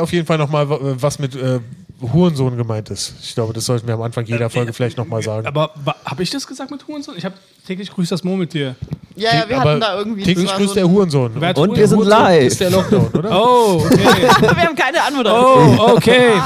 auf 0.00 0.10
jeden 0.10 0.24
Fall 0.26 0.38
nochmal, 0.38 0.66
was 0.70 1.18
mit 1.18 1.34
äh, 1.36 1.60
Hurensohn 2.00 2.56
gemeint 2.56 2.88
ist. 2.88 3.12
Ich 3.22 3.34
glaube, 3.34 3.52
das 3.52 3.66
sollten 3.66 3.86
wir 3.86 3.92
am 3.92 4.00
Anfang 4.00 4.24
jeder 4.24 4.48
Folge 4.48 4.72
vielleicht 4.72 4.96
nochmal 4.96 5.22
sagen. 5.22 5.46
Aber 5.46 5.70
habe 6.06 6.22
ich 6.22 6.30
das 6.30 6.46
gesagt 6.46 6.70
mit 6.70 6.88
Hurensohn? 6.88 7.14
Ich 7.18 7.26
habe 7.26 7.34
täglich 7.66 7.92
grüßt 7.92 8.10
das 8.10 8.24
Murmeltier. 8.24 8.74
Ja, 9.16 9.34
ja, 9.34 9.48
wir 9.50 9.60
Aber 9.60 9.70
hatten 9.72 9.80
da 9.82 9.98
irgendwie. 9.98 10.22
Täglich 10.22 10.50
grüßt 10.50 10.70
so 10.70 10.74
der 10.76 10.88
Hurensohn. 10.88 11.38
Hat 11.42 11.58
Und 11.58 11.76
wir 11.76 11.86
sind 11.86 11.98
Hurensohn? 11.98 12.18
live. 12.22 12.46
ist 12.46 12.60
der 12.62 12.70
Lockdown, 12.70 13.08
oder? 13.08 13.30
Oh, 13.38 13.82
okay. 13.84 13.98
wir 14.40 14.56
haben 14.62 14.76
keine 14.76 15.02
Anmoderation. 15.02 15.78
Oh, 15.78 15.92
okay. 15.96 16.32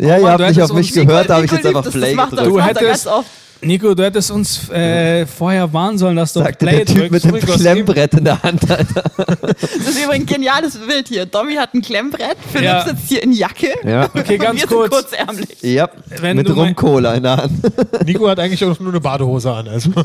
Ja, 0.00 0.18
ihr 0.18 0.30
habt 0.30 0.40
nicht 0.46 0.62
auf 0.62 0.72
mich 0.74 0.92
gehört, 0.92 1.28
da 1.30 1.36
habe 1.36 1.46
ich 1.46 1.50
jetzt 1.50 1.66
einfach 1.66 1.90
Play 1.90 2.14
gedrückt. 2.14 2.46
Du 2.46 2.60
hättest- 2.60 3.06
ganz 3.06 3.06
oft. 3.06 3.30
Nico, 3.60 3.92
du 3.92 4.04
hättest 4.04 4.30
uns 4.30 4.70
äh, 4.70 5.26
vorher 5.26 5.72
warnen 5.72 5.98
sollen, 5.98 6.14
dass 6.14 6.32
du 6.32 6.38
Sagte 6.40 6.64
Play 6.64 6.84
der 6.84 6.86
Typ 6.86 7.10
mit 7.10 7.24
dem 7.24 7.34
Klemmbrett 7.40 8.14
in 8.14 8.24
der 8.24 8.40
Hand, 8.40 8.70
Alter. 8.70 9.02
Das 9.16 9.62
ist 9.62 10.04
übrigens 10.04 10.10
ein 10.12 10.26
geniales 10.26 10.78
Bild 10.78 11.08
hier. 11.08 11.26
Domi 11.26 11.54
hat 11.56 11.74
ein 11.74 11.82
Klemmbrett, 11.82 12.36
Philipp 12.52 12.64
Ja. 12.68 12.84
sitzt 12.86 13.08
hier 13.08 13.20
in 13.20 13.32
Jacke. 13.32 13.70
Ja. 13.84 14.04
Okay, 14.14 14.34
und 14.34 14.38
ganz 14.42 14.60
wir 14.60 14.66
kurz. 14.68 14.92
sind 15.10 15.18
kurzärmlich. 15.18 15.62
Ja, 15.62 15.88
Wenn 16.20 16.36
mit 16.36 16.48
Rumcola 16.54 17.14
in 17.14 17.24
der 17.24 17.36
Hand. 17.38 17.52
Nico 18.06 18.28
hat 18.28 18.38
eigentlich 18.38 18.64
auch 18.64 18.78
nur 18.78 18.92
eine 18.92 19.00
Badehose 19.00 19.52
an. 19.52 19.66
Also. 19.68 19.90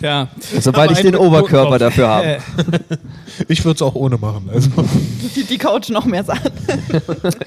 Ja. 0.00 0.28
Sobald 0.60 0.90
Aber 0.90 0.98
ich 0.98 1.04
den 1.06 1.16
Oberkörper 1.16 1.78
dafür 1.78 2.08
habe. 2.08 2.26
Äh, 2.26 2.38
Ich 3.48 3.64
würde 3.64 3.76
es 3.76 3.82
auch 3.82 3.94
ohne 3.96 4.16
machen. 4.16 4.48
Also. 4.52 4.68
Die, 5.34 5.42
die 5.44 5.58
Couch 5.58 5.88
noch 5.88 6.04
mehr 6.04 6.22
sagt. 6.22 6.52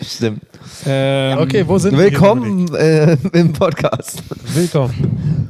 Stimmt. 0.05 0.41
ähm, 0.85 1.37
Okay, 1.37 1.63
wo 1.67 1.77
sind 1.77 1.95
wir? 1.97 2.05
Willkommen 2.05 2.73
äh, 2.75 3.15
im 3.33 3.53
Podcast. 3.53 4.21
Hier, 4.53 4.67
Dominik? 4.67 4.93
Willkommen. 4.97 5.49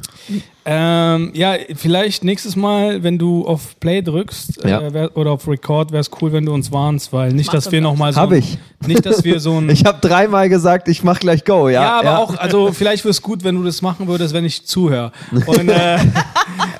Ähm, 0.70 1.30
ja, 1.32 1.54
vielleicht 1.76 2.24
nächstes 2.24 2.54
Mal, 2.54 3.02
wenn 3.02 3.16
du 3.16 3.46
auf 3.46 3.80
Play 3.80 4.02
drückst 4.02 4.64
Ja. 4.66 4.82
äh, 4.82 4.92
wär, 4.92 5.16
oder 5.16 5.30
auf 5.30 5.48
Record, 5.48 5.92
wäre 5.92 6.02
es 6.02 6.10
cool, 6.20 6.30
wenn 6.32 6.44
du 6.44 6.52
uns 6.52 6.70
warnst, 6.70 7.10
weil 7.10 7.32
nicht, 7.32 7.54
dass 7.54 7.64
das 7.64 7.72
wir 7.72 7.80
nochmal 7.80 8.12
so. 8.12 8.20
Hab 8.20 8.32
ich. 8.32 8.58
Nicht, 8.86 9.06
dass 9.06 9.24
wir 9.24 9.40
so 9.40 9.56
ein. 9.58 9.70
Ich 9.70 9.86
habe 9.86 9.98
dreimal 10.06 10.50
gesagt, 10.50 10.88
ich 10.88 11.02
mach 11.02 11.20
gleich 11.20 11.46
Go, 11.46 11.70
ja. 11.70 11.80
ja, 11.82 11.98
aber 12.00 12.18
auch, 12.18 12.36
also 12.36 12.70
vielleicht 12.72 13.04
wäre 13.04 13.12
es 13.12 13.22
gut, 13.22 13.44
wenn 13.44 13.54
du 13.54 13.64
das 13.64 13.80
machen 13.80 14.08
würdest, 14.08 14.34
wenn 14.34 14.44
ich 14.44 14.66
zuhöre. 14.66 15.10
Und 15.46 15.70
äh, 15.70 15.96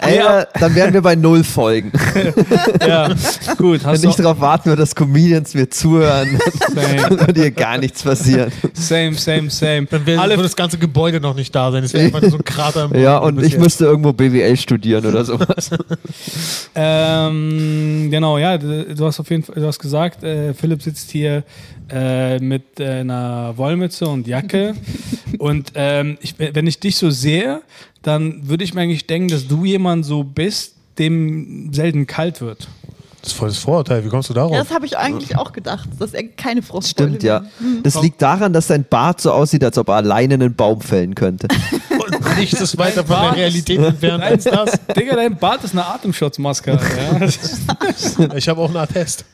Ey, 0.00 0.16
Ja. 0.19 0.44
Dann 0.59 0.75
wären 0.75 0.92
wir 0.92 1.03
bei 1.03 1.16
null 1.16 1.42
Folgen. 1.44 1.91
ja, 2.86 3.09
gut, 3.56 3.84
hast 3.84 3.94
Wenn 3.94 4.03
du 4.03 4.09
ich 4.11 4.16
darauf 4.16 4.41
warten 4.41 4.66
würde, 4.66 4.83
dass 4.83 4.94
Comedians 4.94 5.55
mir 5.55 5.69
zuhören, 5.70 6.39
same, 6.75 7.20
würde 7.27 7.41
hier 7.41 7.50
gar 7.50 7.78
nichts 7.78 8.03
passieren. 8.03 8.53
same, 8.75 9.14
same, 9.14 9.50
same. 9.50 9.86
Dann 9.86 10.06
wäre 10.06 10.22
würde 10.28 10.42
das 10.42 10.56
ganze 10.56 10.78
Gebäude 10.78 11.20
noch 11.20 11.34
nicht 11.34 11.55
da 11.55 11.72
sein. 11.72 11.84
Es 11.84 11.92
wäre 11.92 12.06
einfach 12.06 12.22
so 12.22 12.36
ein 12.36 12.44
Krater 12.44 12.84
im 12.92 13.00
Ja, 13.00 13.19
Boden 13.19 13.28
und 13.28 13.36
bis 13.36 13.47
ich 13.47 13.53
jetzt. 13.55 13.62
Müsste 13.79 13.84
irgendwo 13.84 14.12
BWL 14.12 14.57
studieren 14.57 15.07
oder 15.07 15.25
sowas. 15.25 15.71
Ähm, 16.81 18.09
genau, 18.11 18.39
ja, 18.39 18.57
du 18.57 18.95
du 18.95 19.07
hast 19.07 19.19
auf 19.19 19.29
jeden 19.31 19.43
Fall, 19.43 19.57
du 19.57 19.67
hast 19.67 19.81
gesagt, 19.81 20.23
äh, 20.23 20.55
Philipp 20.55 20.81
sitzt 20.81 21.11
hier 21.11 21.43
äh, 21.91 22.39
mit 22.39 22.79
äh, 22.79 23.01
einer 23.01 23.56
Wollmütze 23.56 24.06
und 24.06 24.29
Jacke. 24.29 24.75
und 25.39 25.73
ähm, 25.75 26.19
ich, 26.21 26.34
wenn 26.39 26.67
ich 26.69 26.79
dich 26.79 26.97
so 26.97 27.11
sehe, 27.11 27.62
dann 28.03 28.49
würde 28.49 28.62
ich 28.62 28.75
mir 28.75 28.83
eigentlich 28.83 29.09
denken, 29.09 29.29
dass 29.29 29.49
du 29.49 29.65
jemand 29.65 30.05
so 30.05 30.23
bist, 30.23 30.77
dem 30.99 31.73
selten 31.73 32.06
kalt 32.06 32.41
wird. 32.41 32.69
Das 33.29 33.34
ist 33.34 33.39
voll 33.41 33.48
das 33.51 33.59
Vorurteil. 33.59 34.03
Wie 34.07 34.09
kommst 34.09 34.31
du 34.31 34.33
darauf? 34.34 34.53
Ja, 34.53 34.62
das 34.62 34.71
habe 34.73 34.87
ich 34.87 34.97
eigentlich 34.97 35.37
auch 35.37 35.53
gedacht, 35.53 35.87
dass 35.98 36.15
er 36.15 36.23
keine 36.29 36.62
Frostbeule 36.62 37.11
Stimmt, 37.11 37.23
ja. 37.23 37.43
will. 37.59 37.83
Das 37.83 38.01
liegt 38.01 38.23
daran, 38.23 38.55
dass 38.55 38.69
sein 38.69 38.87
Bart 38.89 39.21
so 39.21 39.33
aussieht, 39.33 39.62
als 39.62 39.77
ob 39.77 39.89
er 39.89 39.97
alleine 39.97 40.33
einen 40.33 40.55
Baum 40.55 40.81
fällen 40.81 41.15
könnte. 41.15 41.47
Und 41.91 42.39
nichts 42.39 42.59
ist 42.59 42.79
weiter 42.79 43.05
von 43.05 43.17
der 43.21 43.37
Realität 43.37 43.81
entfernt 43.81 44.23
als 44.25 44.45
das. 44.45 44.81
Digga, 44.97 45.15
dein 45.15 45.37
Bart 45.37 45.62
ist 45.62 45.73
eine 45.73 45.84
Atemschutzmaske. 45.84 46.71
Ja. 46.71 47.29
Ich 48.34 48.49
habe 48.49 48.61
auch 48.62 48.69
einen 48.69 48.79
Attest. 48.79 49.27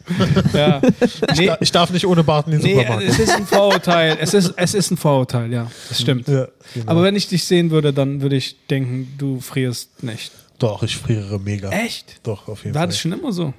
ja. 0.53 0.81
Nee, 1.37 1.53
Ich 1.61 1.70
darf 1.70 1.91
nicht 1.91 2.06
ohne 2.06 2.25
Bart 2.25 2.47
in 2.47 2.53
den 2.55 2.62
nee, 2.62 2.75
Supermarkt. 2.75 3.05
es 3.09 3.19
ist 3.20 3.31
ein 3.33 3.47
Vorurteil. 3.47 4.17
Es 4.20 4.34
ist, 4.34 4.55
es 4.56 4.75
ist 4.75 4.91
ein 4.91 4.97
Vorurteil, 4.97 5.53
ja. 5.53 5.70
Das 5.89 6.00
stimmt. 6.00 6.27
Ja, 6.27 6.48
genau. 6.75 6.91
Aber 6.91 7.03
wenn 7.05 7.15
ich 7.15 7.28
dich 7.28 7.45
sehen 7.45 7.70
würde, 7.70 7.92
dann 7.92 8.22
würde 8.22 8.34
ich 8.34 8.56
denken, 8.67 9.15
du 9.19 9.41
frierst 9.41 10.03
nicht. 10.03 10.33
Doch, 10.59 10.83
ich 10.83 10.97
friere 10.97 11.38
mega. 11.38 11.71
Echt? 11.71 12.21
Doch, 12.22 12.49
auf 12.49 12.65
jeden 12.65 12.75
War 12.75 12.83
Fall. 12.83 12.88
das 12.88 12.99
schon 12.99 13.12
immer 13.12 13.33
so? 13.33 13.53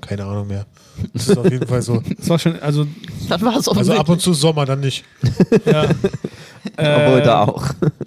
Keine 0.00 0.24
Ahnung 0.24 0.46
mehr. 0.46 0.64
Das 1.12 1.28
ist 1.28 1.38
auf 1.38 1.50
jeden 1.50 1.66
Fall 1.66 1.82
so. 1.82 2.02
Das 2.18 2.28
war 2.28 2.38
schon, 2.38 2.58
also, 2.60 2.86
Dann 3.28 3.40
war 3.42 3.56
es 3.56 3.68
Also 3.68 3.92
ab 3.94 4.08
und 4.08 4.20
zu 4.20 4.32
Sommer, 4.34 4.64
dann 4.66 4.80
nicht. 4.80 5.04
ja. 5.64 5.84
Obwohl 6.76 7.20
Äh, 7.20 7.22
da 7.22 7.40
auch. 7.44 7.64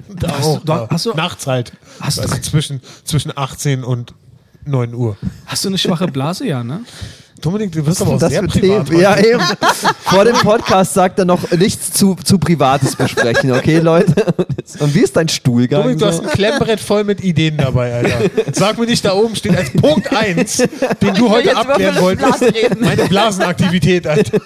Da 0.10 0.28
hast 0.38 0.46
auch, 0.46 0.60
du- 0.60 0.66
du- 0.66 0.72
ja. 0.74 0.88
hast 0.90 1.06
du- 1.06 1.14
Nachts 1.14 1.48
halt. 1.48 1.74
Hast 2.00 2.18
du- 2.18 2.22
also 2.24 2.38
zwischen, 2.38 2.82
zwischen 3.04 3.32
18 3.38 3.84
und 3.84 4.14
9 4.66 4.94
Uhr. 4.94 5.18
Hast 5.46 5.64
du 5.66 5.70
eine 5.70 5.78
schwache 5.78 6.08
Blase, 6.08 6.46
ja, 6.48 6.64
ne? 6.64 6.82
Dominik, 7.42 7.72
du 7.72 7.86
wirst 7.86 8.02
aber 8.02 8.12
auch 8.12 8.20
das 8.20 8.32
sehr 8.32 8.44
privat. 8.44 8.88
Themen? 8.88 9.02
Ja, 9.02 9.18
eben. 9.18 9.42
Vor 10.04 10.26
dem 10.26 10.36
Podcast 10.36 10.94
sagt 10.94 11.20
er 11.20 11.26
noch 11.26 11.50
nichts 11.52 11.92
zu, 11.92 12.16
zu 12.24 12.38
Privates 12.38 12.96
besprechen, 12.96 13.52
okay, 13.52 13.80
Leute? 13.80 14.34
Und 14.80 14.94
wie 14.94 15.00
ist 15.00 15.16
dein 15.16 15.28
Stuhlgang? 15.28 15.82
Dominik, 15.82 16.00
du 16.00 16.06
hast 16.06 16.22
ein 16.22 16.30
Klemmbrett 16.30 16.80
voll 16.80 17.04
mit 17.04 17.24
Ideen 17.24 17.58
dabei, 17.58 17.94
Alter. 17.94 18.20
Sag 18.54 18.78
mir 18.78 18.86
nicht, 18.86 19.04
da 19.04 19.14
oben 19.14 19.36
steht 19.36 19.58
als 19.58 19.72
Punkt 19.72 20.16
1, 20.16 20.58
den 21.02 21.14
du 21.16 21.30
heute 21.30 21.56
abklären 21.56 22.00
wolltest. 22.00 22.40
Blasen. 22.40 22.80
Meine 22.80 23.04
Blasenaktivität, 23.06 24.08
Alter. 24.08 24.40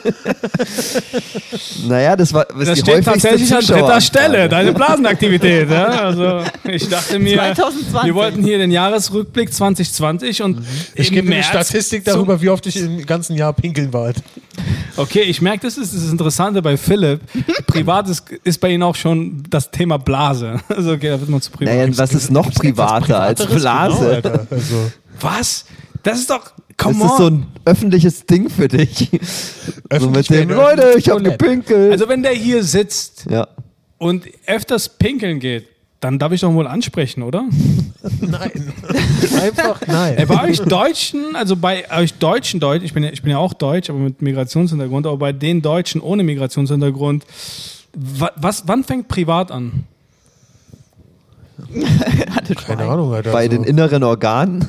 Naja, 1.88 2.16
das 2.16 2.33
war 2.33 2.45
das 2.45 2.67
Das 2.67 2.75
die 2.75 2.81
steht 2.81 3.06
tatsächlich 3.06 3.53
an 3.53 3.66
dritter. 3.66 4.01
Stelle, 4.01 4.50
deine 4.50 4.73
Blasenaktivität. 4.73 5.69
Ja? 5.69 5.85
Also, 5.85 6.41
ich 6.63 6.88
dachte 6.89 7.19
mir, 7.19 7.38
2020. 7.38 8.03
wir 8.03 8.16
wollten 8.16 8.44
hier 8.44 8.57
den 8.57 8.72
Jahresrückblick 8.72 9.53
2020 9.53 10.41
und 10.41 10.66
Ich 10.95 11.12
gebe 11.12 11.31
eine 11.31 11.44
Statistik 11.44 12.03
darüber, 12.06 12.41
wie 12.41 12.50
oft 12.50 12.66
ich 12.66 12.84
im 12.85 13.06
ganzen 13.06 13.35
Jahr 13.35 13.53
pinkeln 13.53 13.91
war. 13.94 14.06
Alter. 14.06 14.22
Okay, 14.97 15.22
ich 15.22 15.41
merke, 15.41 15.62
das 15.62 15.78
ist 15.78 15.94
das 15.94 16.09
Interessante 16.09 16.62
bei 16.62 16.78
Philipp. 16.78 17.22
Privat 17.68 18.09
ist, 18.09 18.29
ist 18.44 18.59
bei 18.59 18.69
ihm 18.69 18.84
auch 18.84 18.96
schon 18.96 19.44
das 19.50 19.72
Thema 19.72 19.97
Blase. 19.97 20.59
Also, 20.75 20.91
okay, 20.91 21.09
da 21.09 21.19
wird 21.19 21.29
man 21.29 21.41
zu 21.41 21.51
privat. 21.51 21.74
Naja, 21.74 21.97
was 21.97 22.13
ist 22.13 22.31
noch 22.31 22.51
privater 22.53 23.22
als 23.22 23.45
Privateres, 23.45 23.62
Blase? 23.62 24.22
Genau. 24.22 24.45
Also, 24.50 24.91
Was? 25.22 25.66
Das 26.03 26.19
ist 26.19 26.29
doch. 26.29 26.51
Das 26.78 26.78
Come 26.78 27.06
ist 27.06 27.18
so 27.18 27.28
ein 27.28 27.47
öffentliches 27.63 28.25
Ding 28.25 28.50
für 28.50 28.68
dich. 28.68 29.09
so 29.97 30.09
mit 30.09 30.29
dem, 30.29 30.50
Leute, 30.50 30.95
ich 30.97 31.09
habe 31.09 31.24
gepinkelt. 31.24 31.94
Also, 31.94 32.09
wenn 32.09 32.22
der 32.22 32.34
hier 32.34 32.63
sitzt 32.63 33.25
ja. 33.29 33.47
und 33.97 34.25
öfters 34.45 34.90
pinkeln 34.90 35.40
geht, 35.40 35.68
dann 36.00 36.19
darf 36.19 36.31
ich 36.31 36.41
doch 36.41 36.53
wohl 36.53 36.67
ansprechen, 36.67 37.23
oder? 37.23 37.44
nein. 38.22 38.73
Einfach 39.41 39.81
nein. 39.88 40.17
Äh, 40.17 40.25
bei 40.25 40.44
euch 40.44 40.59
Deutschen, 40.59 41.35
also 41.35 41.56
bei 41.56 41.89
euch 41.91 42.13
Deutschen, 42.16 42.59
Deutsch, 42.59 42.83
ich 42.83 42.94
bin, 42.94 43.03
ja, 43.03 43.09
ich 43.11 43.22
bin 43.22 43.31
ja 43.31 43.38
auch 43.38 43.53
Deutsch, 43.53 43.89
aber 43.89 44.00
mit 44.00 44.22
Migrationshintergrund, 44.22 45.07
aber 45.07 45.17
bei 45.17 45.33
den 45.33 45.61
Deutschen 45.61 46.01
ohne 46.01 46.23
Migrationshintergrund, 46.23 47.25
wa, 47.94 48.31
was, 48.35 48.67
wann 48.67 48.83
fängt 48.83 49.07
privat 49.07 49.51
an? 49.51 49.85
Keine 52.67 52.83
Ahnung, 52.83 53.13
Alter. 53.13 53.31
Bei 53.31 53.45
also, 53.45 53.51
den 53.51 53.63
inneren 53.63 54.03
Organen. 54.03 54.67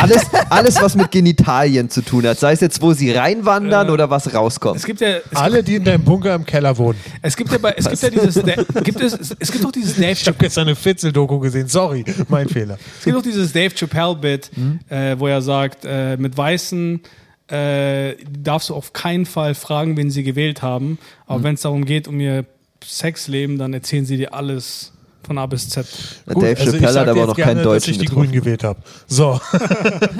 Alles, 0.00 0.26
alles, 0.50 0.82
was 0.82 0.94
mit 0.94 1.10
Genitalien 1.10 1.90
zu 1.90 2.02
tun 2.02 2.26
hat. 2.26 2.38
Sei 2.38 2.52
es 2.52 2.60
jetzt, 2.60 2.80
wo 2.82 2.92
sie 2.92 3.10
reinwandern 3.12 3.88
Äh, 3.88 3.90
oder 3.92 4.10
was 4.10 4.32
rauskommt. 4.34 4.76
Es 4.76 4.84
gibt 4.86 5.00
ja, 5.00 5.16
es, 5.16 5.22
alle, 5.36 5.62
die 5.62 5.76
in 5.76 5.84
deinem 5.84 6.04
Bunker 6.04 6.34
im 6.34 6.44
Keller 6.46 6.76
wohnen. 6.78 6.98
es 7.22 7.36
gibt 7.36 7.50
ja, 7.52 7.58
bei, 7.58 7.72
es 7.76 7.88
gibt 7.88 8.02
ja 8.02 8.10
dieses, 8.10 8.34
gibt 8.84 9.00
es, 9.00 9.34
es 9.38 9.52
gibt 9.52 9.64
doch 9.64 9.72
dieses 9.72 9.96
Dave 9.96 10.12
Ich 10.12 10.26
habe 10.26 10.38
gestern 10.38 10.68
eine 10.68 10.76
Fitzel-Doku 10.76 11.38
gesehen. 11.38 11.68
Sorry, 11.68 12.04
mein 12.28 12.48
Fehler. 12.50 12.78
Es 12.98 13.04
gibt 13.04 13.16
auch 13.16 13.22
dieses 13.22 13.52
Dave 13.52 13.74
Chappelle-Bit, 13.74 14.50
Mhm. 14.56 14.80
äh, 14.88 15.18
wo 15.18 15.26
er 15.26 15.42
sagt, 15.42 15.84
äh, 15.84 16.16
mit 16.16 16.36
Weißen 16.36 17.00
äh, 17.50 18.14
darfst 18.38 18.68
du 18.70 18.74
auf 18.74 18.92
keinen 18.92 19.24
Fall 19.26 19.54
fragen, 19.54 19.96
wen 19.96 20.10
sie 20.10 20.22
gewählt 20.22 20.62
haben. 20.62 20.90
Mhm. 20.90 20.98
Aber 21.26 21.42
wenn 21.44 21.54
es 21.54 21.62
darum 21.62 21.84
geht, 21.84 22.06
um 22.08 22.20
ihr 22.20 22.44
Sexleben, 22.84 23.58
dann 23.58 23.72
erzählen 23.74 24.04
sie 24.06 24.16
dir 24.16 24.34
alles 24.34 24.92
von 25.28 25.38
A 25.38 25.46
bis 25.46 25.68
Z. 25.68 25.86
Gut, 26.26 26.42
Dave 26.42 26.58
also 26.60 26.72
Chappelle 26.72 27.00
hat 27.00 27.08
aber 27.08 27.26
noch 27.26 27.36
gerne, 27.36 27.52
keinen 27.52 27.56
dass 27.58 27.64
Deutschen 27.64 27.90
ich 27.92 27.98
die 27.98 28.04
getroffen. 28.06 28.28
Grünen 28.30 28.42
gewählt 28.42 28.64
habe. 28.64 28.80
So. 29.06 29.40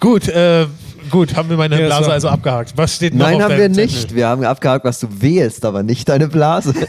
gut, 0.00 0.28
äh, 0.28 0.66
gut, 1.10 1.34
haben 1.34 1.50
wir 1.50 1.56
meine 1.56 1.80
Ja, 1.80 1.86
Blase 1.86 2.04
so. 2.04 2.10
also 2.10 2.28
abgehakt. 2.28 2.72
Was 2.76 2.96
steht 2.96 3.14
noch 3.14 3.26
Nein, 3.26 3.36
auf 3.36 3.42
haben 3.42 3.50
wir 3.52 3.58
deinem 3.68 3.76
nicht. 3.76 4.00
Zettel? 4.00 4.16
Wir 4.16 4.28
haben 4.28 4.44
abgehakt, 4.44 4.84
was 4.84 5.00
du 5.00 5.08
wählst, 5.20 5.64
aber 5.64 5.82
nicht 5.82 6.08
deine 6.08 6.28
Blase. 6.28 6.74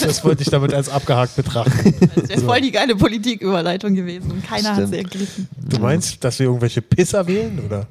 Das 0.00 0.24
wollte 0.24 0.42
ich 0.42 0.50
damit 0.50 0.72
als 0.72 0.88
abgehakt 0.88 1.36
betrachten. 1.36 1.94
Das 2.14 2.28
wäre 2.28 2.40
voll 2.40 2.60
die 2.60 2.70
geile 2.70 2.96
Politiküberleitung 2.96 3.94
gewesen 3.94 4.30
und 4.30 4.46
keiner 4.46 4.74
hat 4.74 4.88
sie 4.88 4.96
ergriffen. 4.96 5.48
Du 5.68 5.78
meinst, 5.78 6.22
dass 6.24 6.38
wir 6.38 6.46
irgendwelche 6.46 6.80
Pisser 6.80 7.26
wählen, 7.26 7.60
oder? 7.64 7.86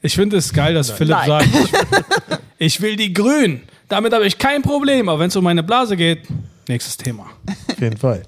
Ich 0.00 0.14
finde 0.14 0.38
es 0.38 0.52
geil, 0.52 0.74
dass 0.74 0.90
Philipp 0.90 1.16
Nein. 1.16 1.28
sagt, 1.28 1.46
ich, 1.46 2.38
ich 2.58 2.80
will 2.80 2.96
die 2.96 3.12
Grünen. 3.12 3.60
Damit 3.88 4.12
habe 4.12 4.26
ich 4.26 4.38
kein 4.38 4.62
Problem. 4.62 5.08
Aber 5.08 5.20
wenn 5.20 5.28
es 5.28 5.36
um 5.36 5.44
meine 5.44 5.62
Blase 5.62 5.96
geht, 5.96 6.20
nächstes 6.68 6.96
Thema. 6.96 7.30
Auf 7.68 7.80
jeden 7.80 7.96
Fall. 7.96 8.22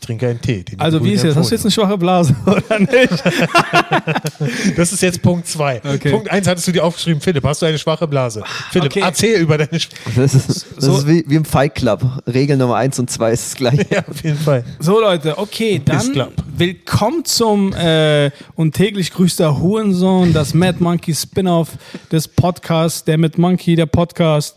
Ich 0.00 0.06
trinke 0.06 0.28
einen 0.28 0.40
Tee. 0.40 0.64
Also 0.78 1.04
wie 1.04 1.12
ist 1.12 1.24
jetzt? 1.24 1.36
Hast 1.36 1.50
du 1.50 1.54
jetzt 1.54 1.64
eine 1.64 1.70
schwache 1.70 1.98
Blase 1.98 2.34
oder 2.46 2.78
nicht? 2.78 2.90
Das 4.76 4.92
ist 4.92 5.02
jetzt 5.02 5.20
Punkt 5.20 5.46
2. 5.46 5.82
Okay. 5.84 6.10
Punkt 6.10 6.30
1 6.30 6.46
hattest 6.48 6.66
du 6.66 6.72
dir 6.72 6.82
aufgeschrieben. 6.84 7.20
Philipp, 7.20 7.44
hast 7.44 7.60
du 7.60 7.66
eine 7.66 7.78
schwache 7.78 8.08
Blase? 8.08 8.42
Philipp, 8.70 8.92
Okay. 8.92 9.00
erzähl 9.04 9.40
über 9.40 9.58
deine 9.58 9.78
Schwache 9.78 9.98
Das 10.16 10.34
ist, 10.34 10.48
das 10.48 10.84
So- 10.84 10.96
ist 10.98 11.06
wie, 11.06 11.22
wie 11.26 11.34
im 11.34 11.44
Fight 11.44 11.74
Club. 11.74 12.02
Regel 12.26 12.56
Nummer 12.56 12.76
1 12.76 12.98
und 12.98 13.10
2 13.10 13.32
ist 13.32 13.44
das 13.50 13.54
gleiche. 13.56 13.80
Ja, 13.90 14.02
auf 14.08 14.22
jeden 14.24 14.38
Fall. 14.38 14.64
So 14.78 15.00
Leute, 15.00 15.36
okay, 15.38 15.80
dann 15.84 16.28
willkommen 16.56 17.24
zum 17.26 17.72
äh, 17.74 18.30
und 18.54 18.74
täglich 18.74 19.12
grüßter 19.12 19.58
Hurensohn, 19.60 20.32
das 20.32 20.54
Mad 20.54 20.78
Monkey 20.82 21.14
Spin-off 21.14 21.68
des 22.10 22.26
Podcasts, 22.28 23.04
der 23.04 23.18
Mad 23.18 23.38
Monkey, 23.40 23.76
der 23.76 23.86
Podcast. 23.86 24.56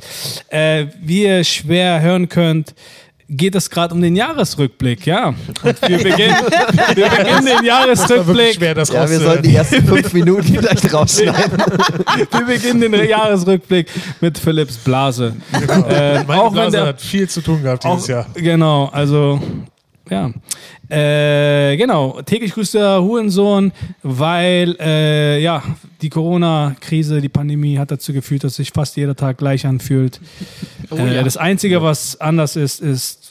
Äh, 0.50 0.86
wie 1.02 1.24
ihr 1.24 1.44
schwer 1.44 2.02
hören 2.02 2.30
könnt, 2.30 2.74
geht 3.30 3.56
es 3.56 3.70
gerade 3.70 3.94
um 3.94 4.02
den 4.02 4.16
Jahresrückblick, 4.16 5.06
ja. 5.06 5.30
Und 5.64 5.82
wir 5.88 5.98
beginnen, 5.98 6.36
wir 6.96 7.10
beginnen 7.10 7.46
den 7.46 7.46
Das 7.46 7.46
war 7.46 7.46
wirklich 7.56 7.66
Jahresrückblick. 7.66 8.54
schwer, 8.56 8.76
das 8.76 8.90
Ja, 8.90 9.10
wir 9.10 9.20
sollten 9.20 9.44
die 9.44 9.56
ersten 9.56 9.86
fünf 9.88 10.14
Minuten 10.14 10.44
vielleicht 10.44 10.94
rausschneiden. 10.94 11.58
Wir 12.32 12.46
beginnen 12.46 12.92
den 12.92 13.10
Jahresrückblick 13.10 13.88
mit 14.22 14.38
Philips 14.38 14.78
Blase. 14.78 15.36
Äh, 15.90 16.24
Meine 16.24 16.42
auch 16.42 16.46
wenn 16.48 16.54
Blase 16.54 16.78
der, 16.78 16.86
hat 16.88 17.02
viel 17.02 17.30
zu 17.30 17.42
tun 17.42 17.64
gehabt 17.64 17.84
dieses 17.84 18.04
Auch, 18.04 18.10
Jahr. 18.10 18.26
Genau, 18.36 18.86
also 18.92 19.40
ja. 20.10 20.32
Äh, 20.90 21.78
genau, 21.78 22.22
täglich 22.24 22.54
grüßt 22.54 22.74
der 22.74 23.02
Hurensohn, 23.02 23.72
weil 24.02 24.76
äh, 24.80 25.42
ja, 25.42 25.64
die 26.02 26.10
Corona-Krise, 26.10 27.22
die 27.22 27.30
Pandemie 27.30 27.78
hat 27.78 27.90
dazu 27.90 28.12
geführt, 28.12 28.44
dass 28.44 28.56
sich 28.56 28.72
fast 28.72 28.98
jeder 28.98 29.16
Tag 29.16 29.38
gleich 29.38 29.66
anfühlt. 29.66 30.20
äh, 30.92 31.16
ja. 31.16 31.24
Das 31.24 31.38
Einzige, 31.38 31.82
was 31.82 32.20
anders 32.20 32.58
ist, 32.58 32.82
ist, 32.82 33.23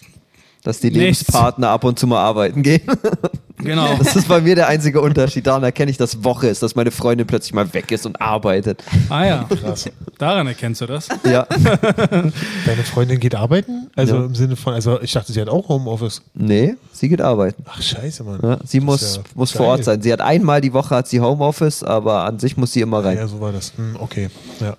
Dass 0.64 0.78
die 0.80 0.88
Nichts. 0.90 0.98
Lebenspartner 1.26 1.70
ab 1.70 1.82
und 1.84 1.98
zu 1.98 2.06
mal 2.06 2.20
arbeiten 2.22 2.62
gehen. 2.62 2.82
genau, 3.58 3.96
Das 3.98 4.14
ist 4.14 4.28
bei 4.28 4.40
mir 4.40 4.54
der 4.54 4.68
einzige 4.68 5.00
Unterschied. 5.00 5.44
Daran 5.46 5.64
erkenne 5.64 5.90
ich, 5.90 5.96
dass 5.96 6.22
Woche 6.22 6.46
ist, 6.46 6.62
dass 6.62 6.76
meine 6.76 6.92
Freundin 6.92 7.26
plötzlich 7.26 7.52
mal 7.52 7.72
weg 7.74 7.90
ist 7.90 8.06
und 8.06 8.20
arbeitet. 8.20 8.82
ah 9.08 9.24
ja, 9.24 9.44
Krass. 9.48 9.90
daran 10.18 10.46
erkennst 10.46 10.80
du 10.80 10.86
das. 10.86 11.08
Ja. 11.24 11.46
Deine 12.66 12.82
Freundin 12.84 13.18
geht 13.18 13.34
arbeiten? 13.34 13.90
Also 13.96 14.16
Ja. 14.16 14.24
im 14.24 14.34
Sinne 14.34 14.54
von, 14.56 14.74
also 14.74 15.00
ich 15.02 15.10
dachte, 15.12 15.32
sie 15.32 15.40
hat 15.40 15.48
auch 15.48 15.68
Homeoffice. 15.68 16.22
Nee, 16.34 16.76
sie 16.92 17.08
geht 17.08 17.20
arbeiten. 17.20 17.64
Ach 17.68 17.82
scheiße, 17.82 18.22
Mann. 18.24 18.38
Ja, 18.42 18.58
sie 18.64 18.78
Das 18.78 18.84
muss, 18.86 19.16
ja 19.16 19.22
muss 19.34 19.52
geil. 19.52 19.58
vor 19.58 19.66
Ort 19.66 19.84
sein. 19.84 20.00
Sie 20.02 20.12
hat 20.12 20.20
einmal 20.20 20.60
die 20.60 20.72
Woche 20.72 20.94
hat 20.94 21.08
sie 21.08 21.20
Homeoffice, 21.20 21.82
aber 21.82 22.24
an 22.24 22.38
sich 22.38 22.56
muss 22.56 22.72
sie 22.72 22.80
immer 22.82 23.04
rein. 23.04 23.16
Ja, 23.16 23.26
so 23.26 23.40
war 23.40 23.50
das. 23.52 23.72
Hm, 23.76 23.96
okay. 23.98 24.28
Ja. 24.60 24.76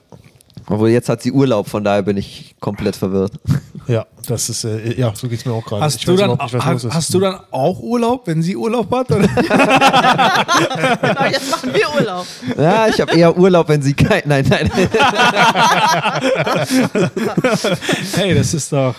Obwohl 0.68 0.90
jetzt 0.90 1.10
hat 1.10 1.22
sie 1.22 1.32
Urlaub, 1.32 1.68
von 1.68 1.84
daher 1.84 2.02
bin 2.04 2.18
ich 2.18 2.56
komplett 2.60 2.96
verwirrt. 2.96 3.34
Ja, 3.86 4.06
das 4.30 4.48
ist, 4.48 4.64
äh, 4.64 4.98
ja, 4.98 5.12
so 5.14 5.28
geht's 5.28 5.44
mir 5.44 5.52
auch 5.52 5.66
gerade. 5.66 5.84
Hast, 5.84 5.96
Ich 5.98 6.06
du 6.06 6.14
weiß 6.14 6.20
dann, 6.22 6.30
nicht, 6.30 6.40
was 6.40 6.54
hast, 6.54 6.72
los 6.72 6.84
ist. 6.86 6.94
hast 6.94 7.14
du 7.14 7.20
dann 7.20 7.38
auch 7.52 7.82
Urlaub, 7.82 8.26
wenn 8.28 8.42
sie 8.42 8.56
Urlaub 8.56 8.90
hat? 8.96 9.12
Oder? 9.12 9.28
Genau, 11.02 11.26
jetzt 11.30 11.52
machen 11.52 11.74
wir 11.74 11.94
Urlaub. 11.94 12.26
Ja, 12.58 12.88
ich 12.88 13.02
habe 13.02 13.14
eher 13.14 13.38
Urlaub, 13.38 13.68
wenn 13.68 13.82
sie 13.82 13.94
kein. 13.94 14.22
Nein, 14.26 14.46
nein. 14.50 14.72
hey, 18.16 18.34
das 18.36 18.54
ist 18.54 18.72
doch. 18.72 18.96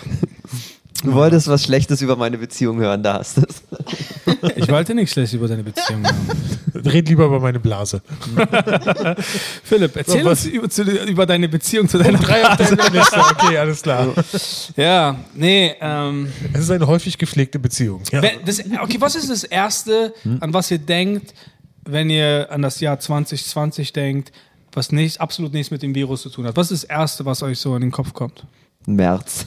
Du 1.05 1.13
wolltest 1.13 1.47
was 1.47 1.63
Schlechtes 1.63 2.01
über 2.01 2.15
meine 2.15 2.37
Beziehung 2.37 2.79
hören, 2.79 3.01
da 3.03 3.19
hast 3.19 3.37
du 3.37 3.41
es. 3.41 3.63
Ich 4.57 4.67
wollte 4.69 4.93
nichts 4.95 5.13
schlecht 5.13 5.33
über 5.33 5.47
deine 5.47 5.63
Beziehung 5.63 6.03
sagen. 6.03 6.27
Red 6.85 7.09
lieber 7.09 7.25
über 7.25 7.39
meine 7.39 7.59
Blase. 7.59 8.01
Philipp, 9.63 9.95
erzähl 9.95 10.23
So, 10.23 10.29
uns 10.29 10.45
was- 10.45 10.45
über, 10.45 10.69
zu, 10.69 10.83
über 10.83 11.25
deine 11.25 11.49
Beziehung 11.49 11.87
zu 11.87 11.97
deiner 11.97 12.17
Drei 12.19 12.41
Liste. 12.91 13.17
Okay, 13.17 13.57
alles 13.57 13.81
klar. 13.81 14.13
Ja, 14.75 15.15
nee, 15.33 15.73
ähm. 15.79 16.31
Es 16.53 16.61
ist 16.61 16.71
eine 16.71 16.85
häufig 16.87 17.17
gepflegte 17.17 17.59
Beziehung. 17.59 18.01
Ja. 18.11 18.21
Wenn- 18.21 18.43
Das, 18.45 18.59
okay, 18.81 18.97
was 18.99 19.15
ist 19.15 19.29
das 19.29 19.43
Erste, 19.43 20.13
an 20.39 20.53
was 20.53 20.69
ihr 20.71 20.79
denkt, 20.79 21.33
wenn 21.85 22.09
ihr 22.09 22.47
an 22.51 22.61
das 22.61 22.79
Jahr 22.79 22.99
2020 22.99 23.93
denkt, 23.93 24.31
was 24.73 24.91
nicht, 24.91 25.21
absolut 25.21 25.53
nichts 25.53 25.71
mit 25.71 25.81
dem 25.83 25.95
Virus 25.95 26.21
zu 26.23 26.29
tun 26.29 26.45
hat? 26.45 26.55
Was 26.57 26.71
ist 26.71 26.83
das 26.83 26.89
Erste, 26.89 27.25
was 27.25 27.41
euch 27.43 27.59
so 27.59 27.75
in 27.75 27.81
den 27.81 27.91
Kopf 27.91 28.13
kommt? 28.13 28.43
März. 28.87 29.45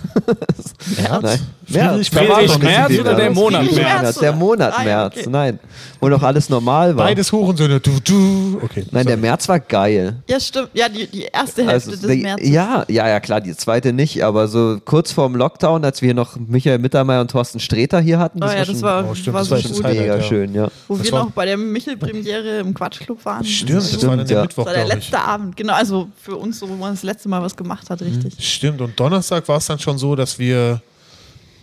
März? 0.96 1.22
Nein. 1.22 1.38
Friedrich 1.66 2.12
März. 2.12 2.28
Friedrich 2.28 2.58
Merz 2.60 2.88
bisschen 2.88 3.00
oder 3.02 3.14
der 3.14 3.24
März. 3.26 3.34
Monat 3.36 3.60
Friedrich 3.66 3.78
März? 3.84 4.02
Merz. 4.02 4.18
Der 4.18 4.32
Monat 4.32 4.72
Ah, 4.76 4.78
ja, 4.80 4.84
März, 4.84 5.14
okay. 5.18 5.28
nein. 5.30 5.58
Wo 6.00 6.08
noch 6.08 6.22
alles 6.22 6.48
normal 6.48 6.96
war. 6.96 7.04
Beides 7.06 7.30
Hurensöhne. 7.30 7.80
Du, 7.80 7.90
du. 8.02 8.58
Okay. 8.62 8.84
Nein, 8.90 9.04
der 9.06 9.16
sorry. 9.16 9.16
März 9.28 9.48
war 9.48 9.60
geil. 9.60 10.16
Ja, 10.28 10.40
stimmt. 10.40 10.70
Ja, 10.72 10.88
die, 10.88 11.06
die 11.06 11.22
erste 11.24 11.66
Hälfte 11.66 11.90
Also, 11.90 12.06
des 12.06 12.10
die- 12.16 12.22
März. 12.22 12.40
ja, 12.42 12.84
ja, 12.88 13.08
ja, 13.08 13.20
klar, 13.20 13.40
die 13.40 13.54
zweite 13.56 13.92
nicht, 13.92 14.22
aber 14.24 14.48
so 14.48 14.78
kurz 14.84 15.12
vorm 15.12 15.34
Lockdown, 15.36 15.84
als 15.84 16.00
wir 16.02 16.14
noch 16.14 16.36
Michael 16.36 16.78
Mittermeier 16.78 17.20
und 17.20 17.30
Thorsten 17.30 17.60
Sträter 17.60 18.00
hier 18.00 18.18
hatten, 18.18 18.38
Oh 18.38 18.46
das 18.46 18.52
ja, 18.54 18.58
war 18.58 18.64
das 18.66 18.74
schon 18.74 18.82
war, 18.82 19.10
Oh, 19.10 19.14
stimmt, 19.14 19.34
war 19.34 19.40
das 19.42 19.48
so 19.48 19.54
war 19.54 19.62
gut. 19.62 19.70
das 19.70 19.84
Highlight, 19.84 20.00
mega 20.00 20.16
ja. 20.16 20.22
schön, 20.22 20.54
ja. 20.54 20.68
Wo 20.88 20.96
Das 20.96 21.04
wir 21.04 21.12
noch 21.18 21.30
bei 21.32 21.44
der 21.44 21.56
Michel-Premiere 21.56 22.60
im 22.60 22.72
Quatschclub 22.72 23.24
waren. 23.24 23.44
Stimmt, 23.44 23.78
das 23.78 23.92
Das 23.92 24.06
war 24.06 24.16
dann 24.16 24.26
der 24.26 24.36
ja. 24.38 24.42
Mittwoch, 24.42 24.64
war 24.66 24.72
der 24.72 24.86
letzte 24.86 25.18
Abend. 25.20 25.56
Genau, 25.56 25.74
also 25.74 26.08
für 26.22 26.36
uns, 26.36 26.58
so, 26.58 26.68
wo 26.68 26.74
man 26.74 26.92
das 26.94 27.02
letzte 27.02 27.28
Mal 27.28 27.42
was 27.42 27.54
gemacht 27.56 27.90
hat, 27.90 28.00
richtig. 28.00 28.34
Stimmt, 28.40 28.80
und 28.80 28.98
Donnerstag 28.98 29.27
war 29.30 29.56
es 29.58 29.66
dann 29.66 29.78
schon 29.78 29.98
so, 29.98 30.14
dass 30.16 30.38
wir, 30.38 30.80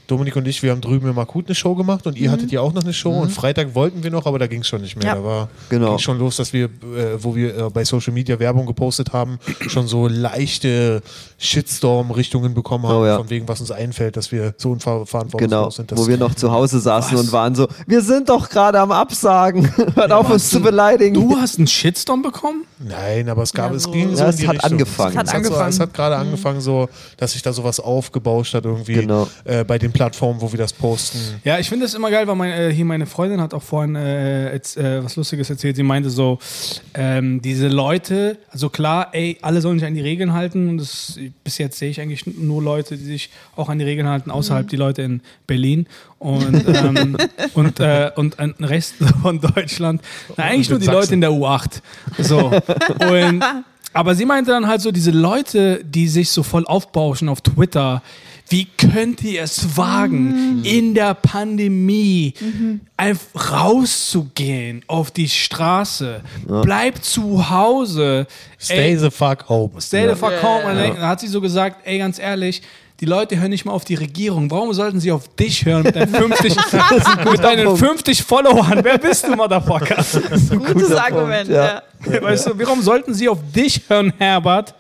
Dominik 0.08 0.36
und 0.36 0.48
ich, 0.48 0.62
wir 0.62 0.72
haben 0.72 0.82
drüben 0.82 1.10
im 1.10 1.18
Akut 1.18 1.48
eine 1.48 1.56
Show 1.56 1.74
gemacht 1.74 2.06
und 2.06 2.16
ihr 2.18 2.30
hattet 2.30 2.52
ja 2.52 2.62
auch 2.62 2.74
noch 2.74 2.84
eine 2.84 2.94
Show 2.94 3.12
und 3.12 3.32
Freitag 3.32 3.74
wollten 3.74 4.04
wir 4.04 4.12
noch, 4.12 4.28
aber 4.28 4.38
da 4.38 4.46
ging 4.46 4.62
es 4.62 4.68
schon 4.68 4.82
nicht 4.82 4.96
mehr. 4.96 5.08
Ja. 5.08 5.16
Da 5.16 5.24
war 5.24 5.50
Genau. 5.70 5.90
ging 5.90 5.98
schon 6.00 6.20
los, 6.20 6.36
dass 6.38 6.54
wir, 6.54 6.66
äh, 6.66 6.70
wo 7.18 7.36
wir 7.36 7.58
äh, 7.58 7.70
bei 7.72 7.84
Social 7.84 8.14
Media 8.14 8.38
Werbung 8.38 8.68
gepostet 8.68 9.14
haben, 9.14 9.40
schon 9.68 9.88
so 9.88 10.08
leichte 10.08 11.02
Shitstorm-Richtungen 11.38 12.54
bekommen 12.54 12.88
haben, 12.88 12.96
Oh 12.98 13.06
ja. 13.06 13.18
von 13.18 13.30
wegen, 13.30 13.48
was 13.48 13.60
uns 13.60 13.72
einfällt, 13.72 14.16
dass 14.18 14.32
wir 14.32 14.54
so 14.58 14.72
unverantwortungslos 14.72 15.40
Genau, 15.40 15.70
sind. 15.70 15.92
dass- 15.92 16.00
wo 16.00 16.08
wir 16.08 16.18
noch 16.18 16.34
zu 16.36 16.52
Hause 16.52 16.80
saßen 16.80 17.18
Was? 17.18 17.26
und 17.26 17.32
waren 17.32 17.56
so, 17.56 17.68
wir 17.88 18.02
sind 18.02 18.30
doch 18.30 18.50
gerade 18.50 18.80
am 18.80 18.92
Absagen, 18.92 19.70
hört 19.96 20.12
auf 20.12 20.30
uns 20.30 20.50
zu 20.50 20.60
beleidigen. 20.62 21.14
Du 21.16 21.36
hast 21.38 21.58
einen 21.58 21.68
Shitstorm 21.68 22.22
bekommen? 22.22 22.64
Nein, 22.80 23.30
aber 23.30 23.44
es 23.44 23.54
gab, 23.54 23.72
Ja, 23.72 23.78
es 23.78 23.84
so- 23.84 23.92
ging 23.92 24.12
so 24.16 24.18
Ja, 24.20 24.24
in 24.26 24.30
es 24.30 24.36
die 24.38 24.48
hat 24.48 24.56
Richtung. 24.56 24.72
angefangen. 24.72 25.12
Es 25.12 25.18
hat, 25.18 25.26
Es 25.28 25.34
hat 25.34 25.44
So, 25.44 25.48
angefangen. 25.50 25.70
es 25.70 25.80
hat 25.80 25.94
gerade 25.94 26.16
angefangen, 26.18 26.62
so, 26.62 26.90
dass 27.18 27.32
sich 27.34 27.42
da 27.42 27.54
sowas 27.54 27.80
aufgebauscht 27.80 28.54
hat 28.54 28.66
irgendwie 28.66 28.94
Genau. 28.94 29.28
äh, 29.44 29.64
bei 29.64 29.78
den 29.78 29.92
Plattformen, 29.92 30.42
wo 30.42 30.52
wir 30.52 30.58
das 30.60 30.74
posten. 30.74 31.20
Ja, 31.44 31.60
ich 31.60 31.70
finde 31.70 31.86
das 31.86 31.94
immer 31.94 32.12
geil, 32.12 32.28
weil 32.28 32.36
mein, 32.36 32.52
äh, 32.52 32.72
hier 32.74 32.86
meine 32.86 33.06
Freundin 33.06 33.42
hat 33.42 33.54
auch 33.54 33.64
vorhin 33.64 33.96
äh, 33.96 34.54
jetzt, 34.54 34.78
äh, 34.78 35.04
was 35.04 35.16
Lustiges 35.16 35.50
erzählt. 35.50 35.76
Sie 35.76 35.84
meinte 35.84 36.10
so, 36.10 36.40
ähm, 36.94 37.42
diese 37.42 37.68
Leute, 37.68 38.38
also 38.52 38.70
klar, 38.70 39.10
ey, 39.14 39.38
alle 39.42 39.62
sollen 39.62 39.80
sich 39.80 39.88
an 39.88 39.94
die 39.96 40.02
Regeln 40.02 40.34
halten 40.34 40.70
und 40.70 40.78
das, 40.78 41.18
bis 41.44 41.58
jetzt 41.58 41.78
sehe 41.78 41.90
ich 41.90 42.02
eigentlich 42.02 42.26
nur 42.26 42.62
Leute, 42.62 42.98
die 42.98 43.04
sich 43.04 43.30
auch 43.56 43.70
an 43.70 43.80
die 43.80 43.86
Regeln 43.86 44.08
halten, 44.08 44.32
außerhalb 44.32 44.68
die 44.68 44.76
Leute 44.76 45.02
in 45.02 45.22
Berlin 45.48 45.88
und, 46.20 46.66
ähm, 46.68 47.18
und, 47.54 47.80
äh, 47.80 48.12
und 48.16 48.40
ein 48.40 48.54
Rest 48.60 48.96
von 49.22 49.40
Deutschland. 49.40 50.02
Na, 50.38 50.46
eigentlich 50.46 50.70
nur 50.70 50.80
die 50.80 50.86
Leute 50.86 51.02
Sachsen. 51.02 51.14
in 51.16 51.22
der 51.22 51.32
U8. 51.32 51.82
So. 52.20 52.52
Und, 53.10 53.44
aber 53.94 54.16
sie 54.16 54.26
meinte 54.26 54.52
dann 54.52 54.68
halt 54.68 54.82
so, 54.82 54.92
diese 54.92 55.12
Leute, 55.12 55.84
die 55.84 56.08
sich 56.08 56.30
so 56.30 56.44
voll 56.44 56.66
aufbauschen 56.66 57.30
auf 57.30 57.42
Twitter, 57.42 58.02
wie 58.50 58.66
könnt 58.66 59.24
ihr 59.24 59.42
es 59.42 59.76
wagen, 59.76 60.64
in 60.64 60.94
der 60.94 61.14
Pandemie 61.16 62.34
einfach 62.96 63.52
rauszugehen 63.64 64.84
auf 64.88 65.12
die 65.12 65.30
Straße? 65.30 66.22
Bleibt 66.48 67.04
zu 67.06 67.50
Hause. 67.50 68.28
Stay 68.60 68.92
Ey, 68.92 68.98
the 68.98 69.10
fuck 69.12 69.50
home. 69.50 69.72
stay 69.82 70.08
the 70.08 70.16
fuck 70.16 70.32
Ja, 70.32 70.44
home. 70.44 70.64
ja, 70.64 70.70
Und 70.72 70.78
ja. 70.78 70.88
dann 70.94 71.08
hat 71.08 71.20
sie 71.20 71.28
so 71.28 71.42
gesagt, 71.42 71.78
ey, 71.86 71.98
ganz 71.98 72.20
ehrlich, 72.20 72.62
die 73.02 73.06
Leute 73.06 73.38
hören 73.38 73.50
nicht 73.50 73.66
mal 73.66 73.74
auf 73.74 73.84
die 73.84 73.96
Regierung. 73.96 74.50
Warum 74.50 74.72
sollten 74.74 75.00
sie 75.02 75.12
auf 75.12 75.28
dich 75.36 75.66
hören 75.66 75.84
mit 75.84 75.96
deinen 75.98 76.14
50, 76.16 76.56
mit 77.32 77.44
deinen 77.44 77.76
50 77.76 78.24
Followern? 78.24 78.80
Wer 78.84 78.98
bist 78.98 79.28
du, 79.28 79.36
Motherfucker? 79.36 79.98
Gutes 80.74 80.92
Argument, 80.94 81.50
ja. 81.50 81.82
Weißt 82.22 82.48
du, 82.48 82.60
warum 82.60 82.82
sollten 82.82 83.14
sie 83.14 83.30
auf 83.30 83.40
dich 83.54 83.82
hören, 83.88 84.14
Herbert? 84.18 84.76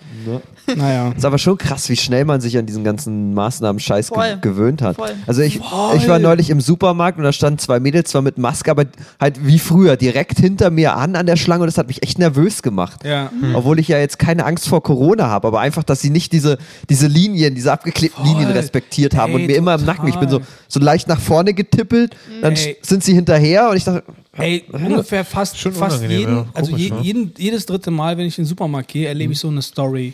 Naja. 0.76 1.12
Ist 1.16 1.26
aber 1.26 1.38
schon 1.38 1.58
krass, 1.58 1.90
wie 1.90 1.96
schnell 1.96 2.26
man 2.26 2.42
sich 2.42 2.58
an 2.58 2.66
diesen 2.66 2.84
ganzen 2.84 3.34
Maßnahmen-Scheiß 3.34 4.12
ge 4.12 4.38
gewöhnt 4.42 4.82
hat. 4.82 4.96
Voll. 4.96 5.12
Also 5.28 5.42
ich, 5.42 5.60
Voll. 5.60 5.98
ich 5.98 6.08
war 6.08 6.20
neulich 6.20 6.50
im 6.50 6.62
Supermarkt 6.62 7.18
und 7.18 7.24
da 7.24 7.32
standen 7.32 7.60
zwei 7.60 7.80
Mädels 7.80 8.10
zwar 8.10 8.22
mit 8.22 8.38
Maske, 8.38 8.72
aber 8.72 8.86
halt 9.20 9.46
wie 9.46 9.60
früher, 9.60 9.96
direkt 9.96 10.40
hinter 10.40 10.72
mir 10.72 10.96
an 10.96 11.16
an 11.16 11.26
der 11.26 11.36
Schlange 11.36 11.64
und 11.64 11.68
das 11.68 11.78
hat 11.78 11.88
mich 11.88 12.04
echt 12.04 12.18
nervös 12.20 12.64
gemacht. 12.64 13.06
Ja. 13.06 13.32
Obwohl 13.54 13.80
ich 13.80 13.88
ja 13.88 14.00
jetzt 14.00 14.18
keine 14.18 14.46
Angst 14.46 14.68
vor 14.68 14.82
Corona 14.82 15.28
habe, 15.28 15.48
aber 15.48 15.60
einfach, 15.60 15.84
dass 15.84 16.02
sie 16.02 16.10
nicht 16.10 16.34
diese, 16.34 16.58
diese 16.90 17.08
Linien, 17.08 17.56
diese 17.56 17.72
abgeklebten 17.72 18.26
Voll. 18.26 18.34
Linien 18.34 18.52
respektiert 18.52 19.16
haben 19.16 19.34
Ey, 19.34 19.42
und 19.42 19.48
mir 19.48 19.56
immer 19.56 19.76
im 19.76 19.86
Nacken, 19.86 20.08
ich 20.08 20.16
bin 20.16 20.30
so, 20.30 20.40
total. 20.40 20.54
so 20.68 20.80
leicht 20.80 21.08
nach 21.08 21.20
vorne 21.20 21.54
getippelt, 21.54 22.16
dann 22.42 22.54
Ey. 22.54 22.78
sind 22.82 23.04
sie 23.04 23.14
hinterher 23.14 23.70
und 23.70 23.78
ich 23.78 23.84
dachte, 23.84 24.04
Ey, 24.38 24.66
ungefähr 24.72 25.24
fast, 25.24 25.58
Schon 25.58 25.74
fast 25.74 26.02
jeden, 26.02 26.36
ja. 26.36 26.46
also 26.54 26.76
je, 26.76 26.90
ne? 26.90 27.00
jeden, 27.02 27.34
jedes 27.38 27.66
dritte 27.66 27.90
Mal, 27.92 28.18
wenn 28.18 28.26
ich 28.26 28.38
in 28.38 28.44
den 28.44 28.50
Supermarkt 28.50 28.90
gehe, 28.90 29.08
erlebe 29.08 29.34
ich 29.34 29.40
so 29.40 29.48
eine 29.48 29.62
Story, 29.62 30.14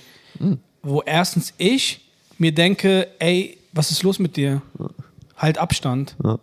wo 0.84 1.02
erstens 1.02 1.54
ich 1.58 2.02
mir 2.38 2.54
denke, 2.54 3.08
ey, 3.20 3.58
was 3.74 3.92
ist 3.92 4.04
los 4.04 4.20
mit 4.20 4.36
dir? 4.38 4.62
Halt 5.38 5.58
Abstand. 5.58 6.16
Ja. 6.24 6.38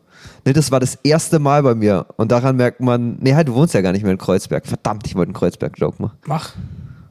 Nee, 0.44 0.52
das 0.52 0.70
war 0.72 0.80
das 0.80 0.96
erste 1.02 1.38
Mal 1.38 1.62
bei 1.62 1.74
mir. 1.74 2.06
Und 2.16 2.32
daran 2.32 2.56
merkt 2.56 2.80
man, 2.80 3.16
nee, 3.20 3.34
halt, 3.34 3.48
du 3.48 3.54
wohnst 3.54 3.74
ja 3.74 3.80
gar 3.80 3.92
nicht 3.92 4.02
mehr 4.02 4.12
in 4.12 4.18
Kreuzberg. 4.18 4.66
Verdammt, 4.66 5.06
ich 5.06 5.14
wollte 5.14 5.28
einen 5.28 5.34
Kreuzberg-Joke 5.34 6.02
machen. 6.02 6.18
Mach. 6.26 6.54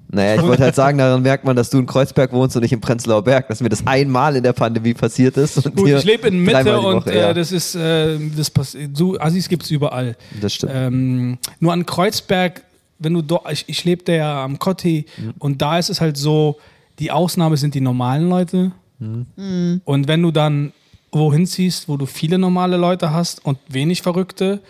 Naja, 0.09 0.35
ich 0.35 0.41
wollte 0.41 0.63
halt 0.63 0.75
sagen, 0.75 0.97
daran 0.97 1.21
merkt 1.21 1.43
man, 1.43 1.55
dass 1.55 1.69
du 1.69 1.79
in 1.79 1.85
Kreuzberg 1.85 2.31
wohnst 2.31 2.55
und 2.55 2.61
nicht 2.61 2.71
in 2.71 2.79
Prenzlauer 2.79 3.23
Berg, 3.23 3.49
dass 3.49 3.59
mir 3.59 3.69
das 3.69 3.85
einmal 3.85 4.35
in 4.37 4.43
der 4.43 4.53
Pandemie 4.53 4.93
passiert 4.93 5.35
ist. 5.37 5.57
Und 5.65 5.75
Gut, 5.75 5.89
ich 5.89 6.03
lebe 6.05 6.29
in 6.29 6.43
Mitte 6.43 6.79
und 6.79 7.05
Woche, 7.05 7.13
äh, 7.13 7.19
ja. 7.19 7.33
das 7.33 7.51
ist, 7.51 7.75
äh, 7.75 8.17
das 8.35 8.49
passiert, 8.49 8.95
so 8.95 9.19
Assis 9.19 9.49
gibt 9.49 9.63
es 9.63 9.71
überall. 9.71 10.15
Das 10.39 10.53
stimmt. 10.53 10.71
Ähm, 10.75 11.37
nur 11.59 11.73
an 11.73 11.85
Kreuzberg, 11.85 12.61
wenn 12.99 13.13
du 13.13 13.21
dort, 13.21 13.51
ich, 13.51 13.65
ich 13.67 13.83
lebte 13.83 14.13
ja 14.13 14.43
am 14.43 14.57
Kotti 14.59 15.05
Mhm. 15.17 15.33
und 15.39 15.61
da 15.61 15.77
ist 15.77 15.89
es 15.89 15.99
halt 15.99 16.15
so, 16.17 16.57
die 16.99 17.11
Ausnahme 17.11 17.57
sind 17.57 17.75
die 17.75 17.81
normalen 17.81 18.29
Leute. 18.29 18.71
Mhm. 18.99 19.81
Und 19.83 20.07
wenn 20.07 20.21
du 20.23 20.31
dann 20.31 20.71
wohin 21.11 21.45
ziehst, 21.45 21.87
wo 21.87 21.97
du 21.97 22.05
viele 22.05 22.37
normale 22.37 22.77
Leute 22.77 23.11
hast 23.11 23.43
und 23.45 23.57
wenig 23.67 24.01
Verrückte, 24.01 24.61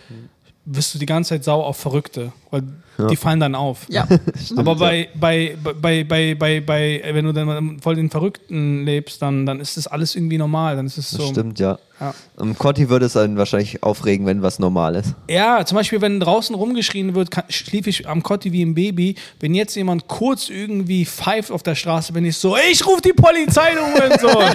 wirst 0.65 0.94
du 0.94 1.00
die 1.00 1.06
ganze 1.06 1.29
Zeit 1.29 1.44
sauer 1.44 1.65
auf 1.65 1.77
Verrückte, 1.77 2.34
weil 2.51 2.63
die 3.10 3.16
fallen 3.16 3.39
dann 3.39 3.56
auf. 3.56 3.86
Ja. 3.89 4.08
Aber 4.58 4.75
bei, 4.75 5.10
bei, 5.20 5.56
bei, 5.80 6.04
bei, 6.04 6.36
bei, 6.36 6.62
bei, 6.62 7.04
wenn 7.12 7.25
du 7.25 7.32
dann 7.34 7.80
voll 7.80 7.96
den 7.96 8.10
Verrückten 8.10 8.86
lebst, 8.86 9.22
dann, 9.22 9.46
dann 9.46 9.60
ist 9.60 9.77
das 9.77 9.88
alles 9.88 10.16
irgendwie 10.16 10.38
normal. 10.38 10.75
Dann 10.75 10.88
ist 10.88 10.98
es 10.98 11.12
Das 11.12 11.22
so. 11.22 11.27
stimmt, 11.30 11.60
ja. 11.60 11.77
Ja. 12.00 12.13
Und 12.36 12.60
Cotti 12.60 12.89
würde 12.89 13.08
es 13.08 13.18
einen 13.18 13.38
wahrscheinlich 13.38 13.82
aufregen, 13.82 14.27
wenn 14.27 14.44
was 14.44 14.60
normal 14.60 14.96
ist. 14.96 15.16
Ja, 15.27 15.66
zum 15.66 15.77
Beispiel, 15.77 16.00
wenn 16.00 16.20
draußen 16.20 16.56
rumgeschrien 16.56 17.16
wird, 17.16 17.32
kann, 17.32 17.46
schlief 17.50 17.88
ich 17.88 18.08
am 18.08 18.22
Kotti 18.22 18.51
wie 18.51 18.62
ein 18.62 18.75
Baby. 18.75 19.16
Wenn 19.39 19.56
jetzt 19.56 19.75
jemand 19.75 20.08
kurz 20.08 20.50
irgendwie 20.50 21.06
pfeift 21.06 21.50
auf 21.51 21.63
der 21.63 21.74
Straße, 21.74 22.13
bin 22.13 22.24
ich 22.24 22.38
so, 22.38 22.56
ich 22.72 22.86
rufe 22.86 23.01
die 23.01 23.13
Polizei, 23.13 23.72
du 23.74 23.82
Hurensohn. 23.82 24.46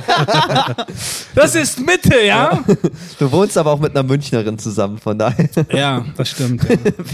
das 1.35 1.57
ist 1.57 1.81
Mitte, 1.85 2.23
ja? 2.25 2.63
Du 3.19 3.33
wohnst 3.33 3.59
aber 3.59 3.73
auch 3.73 3.81
mit 3.81 3.91
einer 3.91 4.05
Münchnerin 4.05 4.57
zusammen, 4.57 4.99
von 4.99 5.19
daher. 5.19 5.49
Ja, 5.73 6.05
das 6.17 6.31
stimmt. 6.31 6.63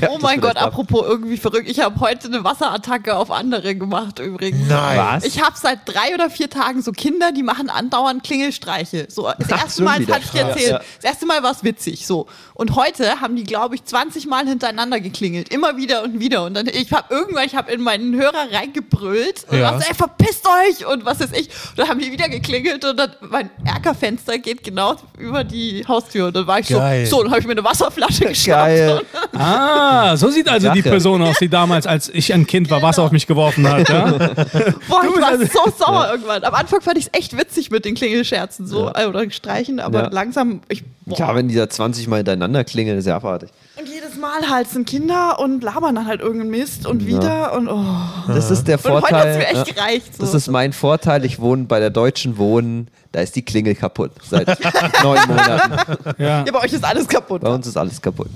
Ja. 0.01 0.09
Oh 0.11 0.19
mein 0.21 0.41
Gott. 0.41 0.57
Apropos 0.69 1.05
irgendwie 1.07 1.37
verrückt. 1.37 1.69
Ich 1.69 1.81
habe 1.81 1.99
heute 2.01 2.29
eine 2.29 2.45
Wasserattacke 2.45 3.17
auf 3.17 3.31
andere 3.31 3.75
gemacht 3.75 4.19
übrigens. 4.19 4.69
Nein. 4.69 4.99
Was? 4.99 5.25
Ich 5.25 5.43
habe 5.43 5.57
seit 5.57 5.81
drei 5.87 6.15
oder 6.15 6.31
vier 6.31 6.49
Tagen 6.51 6.83
so 6.83 6.93
Kinder, 6.93 7.33
die 7.33 7.43
machen 7.43 7.71
andauernd 7.71 8.23
Klingelstreiche. 8.25 9.07
So, 9.11 9.31
das 9.39 9.51
erste 9.51 9.71
schon 9.77 9.85
Mal, 9.85 10.05
das 10.05 10.15
hatte 10.15 10.25
ich 10.27 10.31
dir 10.31 10.41
erzählt. 10.43 10.71
Ja. 10.71 10.81
Das 10.97 11.05
erste 11.05 11.27
Mal 11.27 11.43
war 11.43 11.53
es 11.53 11.65
witzig. 11.65 12.07
So. 12.07 12.27
Und 12.55 12.75
heute 12.77 13.21
haben 13.21 13.37
die, 13.37 13.45
glaube 13.45 13.75
ich, 13.75 13.85
20 13.85 14.27
Mal 14.27 14.47
hintereinander 14.47 15.01
geklingelt. 15.01 15.49
Immer 15.53 15.77
wieder 15.77 16.03
und 16.05 16.21
wieder. 16.21 16.45
Und 16.45 16.55
dann, 16.55 16.67
ich 16.67 16.93
habe 16.93 17.13
irgendwann, 17.15 17.45
ich 17.47 17.55
habe 17.57 17.71
in 17.73 17.81
meinen 17.81 18.15
Hörer 18.15 18.53
reingebrüllt 18.53 19.45
und 19.51 19.59
Ja. 19.59 19.73
war 19.73 19.81
so, 19.81 19.87
ey, 19.89 19.95
verpisst 19.95 20.47
euch 20.47 20.87
und 20.87 21.05
was 21.05 21.21
ist 21.21 21.37
ich. 21.37 21.49
Und 21.71 21.79
dann 21.79 21.89
haben 21.89 22.01
die 22.01 22.11
wieder 22.13 22.29
geklingelt 22.29 22.85
und 22.85 22.97
dann 22.97 23.13
mein 23.21 23.51
Erkerfenster 23.65 24.39
geht 24.39 24.63
genau 24.65 24.97
über 25.19 25.45
die 25.45 25.85
Haustür. 25.87 26.27
Und 26.29 26.37
dann 26.37 26.47
war 26.47 26.59
ich 26.61 26.69
Geil. 26.69 27.07
so, 27.07 27.17
so, 27.17 27.23
dann 27.23 27.31
habe 27.31 27.41
ich 27.41 27.47
mir 27.47 27.53
eine 27.53 27.65
Wasserflasche 27.65 28.25
geschnappt. 28.29 28.59
Geil. 28.69 29.01
Ah, 29.37 30.17
so 30.17 30.29
sieht 30.31 30.49
also 30.49 30.58
die 30.61 30.81
Sache. 30.81 30.91
Person 30.91 31.23
aus, 31.23 31.37
die 31.39 31.49
damals, 31.49 31.87
als 31.87 32.09
ich 32.09 32.33
ein 32.35 32.47
Kind 32.47 32.71
war, 32.71 32.83
Wasser 32.83 33.03
auf 33.03 33.11
mich 33.13 33.27
geworfen 33.27 33.69
hat. 33.69 33.89
Ja? 33.89 34.11
Boah, 34.89 35.03
Du 35.03 35.15
ich 35.15 35.21
war 35.21 35.39
so 35.39 35.73
sauer 35.79 36.09
irgendwann. 36.13 36.45
Am 36.45 36.55
Anfang 36.55 36.81
fand 36.81 36.99
ich 36.99 37.07
es 37.07 37.11
echt 37.19 37.37
witzig 37.37 37.71
mit 37.71 37.85
den 37.85 37.95
Klingelscherzen 37.95 38.67
so 38.67 38.91
äh, 38.95 39.07
oder 39.07 39.29
Streichen, 39.31 39.81
aber 39.81 40.05
Ja. 40.05 40.09
langsam, 40.11 40.61
ich, 40.69 40.85
boah. 41.07 41.19
Ja, 41.19 41.35
wenn 41.35 41.49
die 41.49 41.55
da 41.55 41.69
20 41.69 42.07
Mal 42.09 42.17
hintereinander 42.19 42.65
klingeln, 42.65 42.99
ist 42.99 43.07
ja 43.07 43.17
abartig. 43.17 43.51
und 43.79 43.89
jedes 43.89 44.17
Mal 44.17 44.49
halt 44.51 44.69
sind 44.69 44.89
Kinder 44.89 45.39
und 45.39 45.63
labern 45.63 45.95
dann 45.95 46.07
halt 46.07 46.21
irgendeinen 46.21 46.51
Mist 46.51 46.87
und 46.87 47.07
wieder 47.07 47.53
und 47.55 47.69
oh. 47.69 47.85
Das 48.27 48.51
ist 48.51 48.67
der 48.69 48.85
Und 48.85 48.91
heute 49.03 49.17
hat 49.17 49.27
es 49.27 49.37
Vorteil. 49.37 49.39
mir 49.39 49.47
echt 49.47 49.69
ja. 49.69 49.75
gereicht. 49.75 50.17
So. 50.17 50.23
Das 50.25 50.35
ist 50.35 50.49
mein 50.49 50.73
Vorteil. 50.73 51.25
Ich 51.25 51.39
wohne 51.41 51.65
bei 51.65 51.79
der 51.81 51.91
Deutschen 51.91 52.37
Wohnen. 52.39 52.89
Da 53.13 53.21
ist 53.21 53.37
die 53.37 53.43
Klingel 53.43 53.75
kaputt. 53.75 54.11
Seit 54.29 54.47
neun 55.03 55.19
Monaten. 55.29 55.73
Ja. 56.19 56.45
ja, 56.45 56.53
bei 56.53 56.59
euch 56.65 56.73
ist 56.73 56.85
alles 56.85 57.07
kaputt. 57.09 57.41
Bei 57.43 57.51
uns 57.51 57.67
ist 57.67 57.77
alles 57.77 58.01
kaputt. 58.03 58.29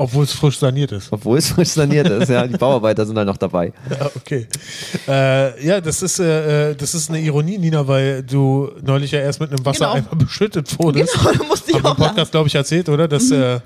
Obwohl 0.00 0.24
es 0.24 0.32
frisch 0.32 0.58
saniert 0.58 0.92
ist. 0.92 1.08
Obwohl 1.12 1.38
es 1.38 1.48
frisch 1.48 1.70
saniert 1.70 2.08
ist. 2.08 2.28
Ja, 2.28 2.46
die 2.46 2.56
Bauarbeiter 2.56 3.04
sind 3.04 3.16
halt 3.18 3.26
noch 3.26 3.36
dabei. 3.36 3.72
Ja, 3.90 4.10
okay. 4.16 4.46
Äh, 5.08 5.66
ja, 5.66 5.80
das 5.80 6.02
ist, 6.02 6.20
äh, 6.20 6.70
äh, 6.70 6.74
das 6.76 6.94
ist 6.94 7.08
eine 7.10 7.20
Ironie, 7.20 7.58
Nina, 7.58 7.86
weil 7.88 8.22
du 8.22 8.70
neulich 8.82 9.10
ja 9.10 9.20
erst 9.20 9.40
mit 9.40 9.50
einem 9.50 9.64
Wassereimer 9.64 10.06
beschüttet 10.16 10.78
wurdest. 10.78 11.14
Genau, 11.14 11.32
da 11.32 11.44
musste 11.44 11.70
ich 11.72 11.76
wir 11.76 11.84
auch 11.84 11.98
im 11.98 12.04
Podcast, 12.04 12.30
glaube 12.30 12.46
ich, 12.48 12.54
erzählt, 12.54 12.88
oder? 12.88 13.08
Dass, 13.08 13.30
äh, 13.30 13.60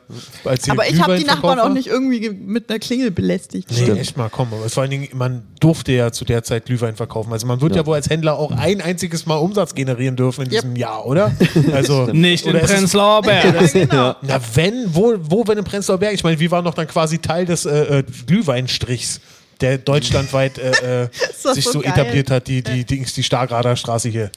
als 0.44 0.68
Aber 0.70 0.88
ich 0.88 1.00
habe 1.02 1.16
die 1.18 1.24
Nachbarn 1.24 1.58
auch 1.60 1.68
nicht 1.68 1.88
irgendwie 1.88 2.20
ge- 2.20 2.32
mit 2.32 2.70
einer 2.70 2.78
Klingel 2.78 3.10
belästigt. 3.10 3.68
Nee, 3.70 3.82
Stimmt. 3.82 3.98
echt 4.00 4.16
mal, 4.16 4.28
komm. 4.30 4.48
Aber 4.52 4.68
vor 4.68 4.82
allen 4.82 4.90
Dingen, 4.90 5.08
man 5.14 5.42
durfte 5.60 5.92
ja 5.92 6.12
zu 6.12 6.24
der 6.24 6.42
Zeit 6.42 6.64
Glühwein 6.66 6.96
verkaufen. 6.96 7.32
Also 7.32 7.46
man 7.46 7.60
wird 7.60 7.76
ja, 7.76 7.84
wohl 7.84 7.94
als 7.96 8.08
Händler 8.08 8.38
auch 8.38 8.52
ein 8.52 8.80
einziges 8.80 9.26
Mal 9.26 9.36
Umsatz 9.36 9.74
generieren 9.74 10.16
dürfen 10.16 10.46
in 10.46 10.52
Yep. 10.52 10.62
diesem 10.62 10.76
Jahr, 10.76 11.04
oder? 11.06 11.32
Also 11.74 12.06
Nicht 12.06 12.46
in 12.46 12.58
Prenzlauer 12.58 13.22
Berg. 13.22 13.42
Genau. 13.72 14.14
Na, 14.22 14.40
wenn, 14.54 14.86
wo, 14.94 15.14
wo, 15.20 15.46
wenn 15.46 15.58
im 15.58 15.64
Prenzlauer 15.64 15.98
Berg? 15.98 16.21
Ich 16.22 16.24
meine, 16.24 16.38
wir 16.38 16.52
waren 16.52 16.64
doch 16.64 16.74
dann 16.74 16.86
quasi 16.86 17.18
Teil 17.18 17.46
des 17.46 17.66
äh, 17.66 17.98
äh, 17.98 18.04
Glühweinstrichs, 18.28 19.20
der 19.62 19.78
deutschlandweit 19.78 20.58
äh, 20.58 21.04
äh, 21.04 21.08
sich 21.54 21.64
so 21.64 21.72
so 21.72 21.82
etabliert 21.82 22.30
hat, 22.30 22.46
die, 22.48 22.62
die, 22.62 22.84
die, 22.84 23.04
die 23.04 23.22
Stargarder 23.22 23.76
Straße 23.76 24.08
hier. 24.08 24.30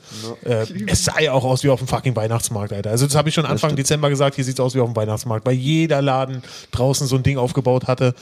Äh, 0.43 0.65
es 0.87 1.05
sah 1.05 1.19
ja 1.19 1.33
auch 1.33 1.43
aus 1.43 1.63
wie 1.63 1.69
auf 1.69 1.79
dem 1.79 1.87
fucking 1.87 2.15
Weihnachtsmarkt, 2.15 2.73
Alter. 2.73 2.91
Also 2.91 3.05
das 3.05 3.15
habe 3.15 3.29
ich 3.29 3.35
schon 3.35 3.45
Anfang. 3.45 3.75
Dezember 3.75 4.09
gesagt, 4.09 4.35
hier 4.35 4.43
sieht 4.43 4.55
es 4.55 4.59
aus 4.59 4.75
wie 4.75 4.79
auf 4.79 4.89
dem 4.89 4.95
Weihnachtsmarkt, 4.95 5.45
weil 5.45 5.55
jeder 5.55 6.01
Laden 6.01 6.43
draußen 6.71 7.07
so 7.07 7.15
ein 7.15 7.23
Ding 7.23 7.37
aufgebaut 7.37 7.87
hatte. 7.87 8.13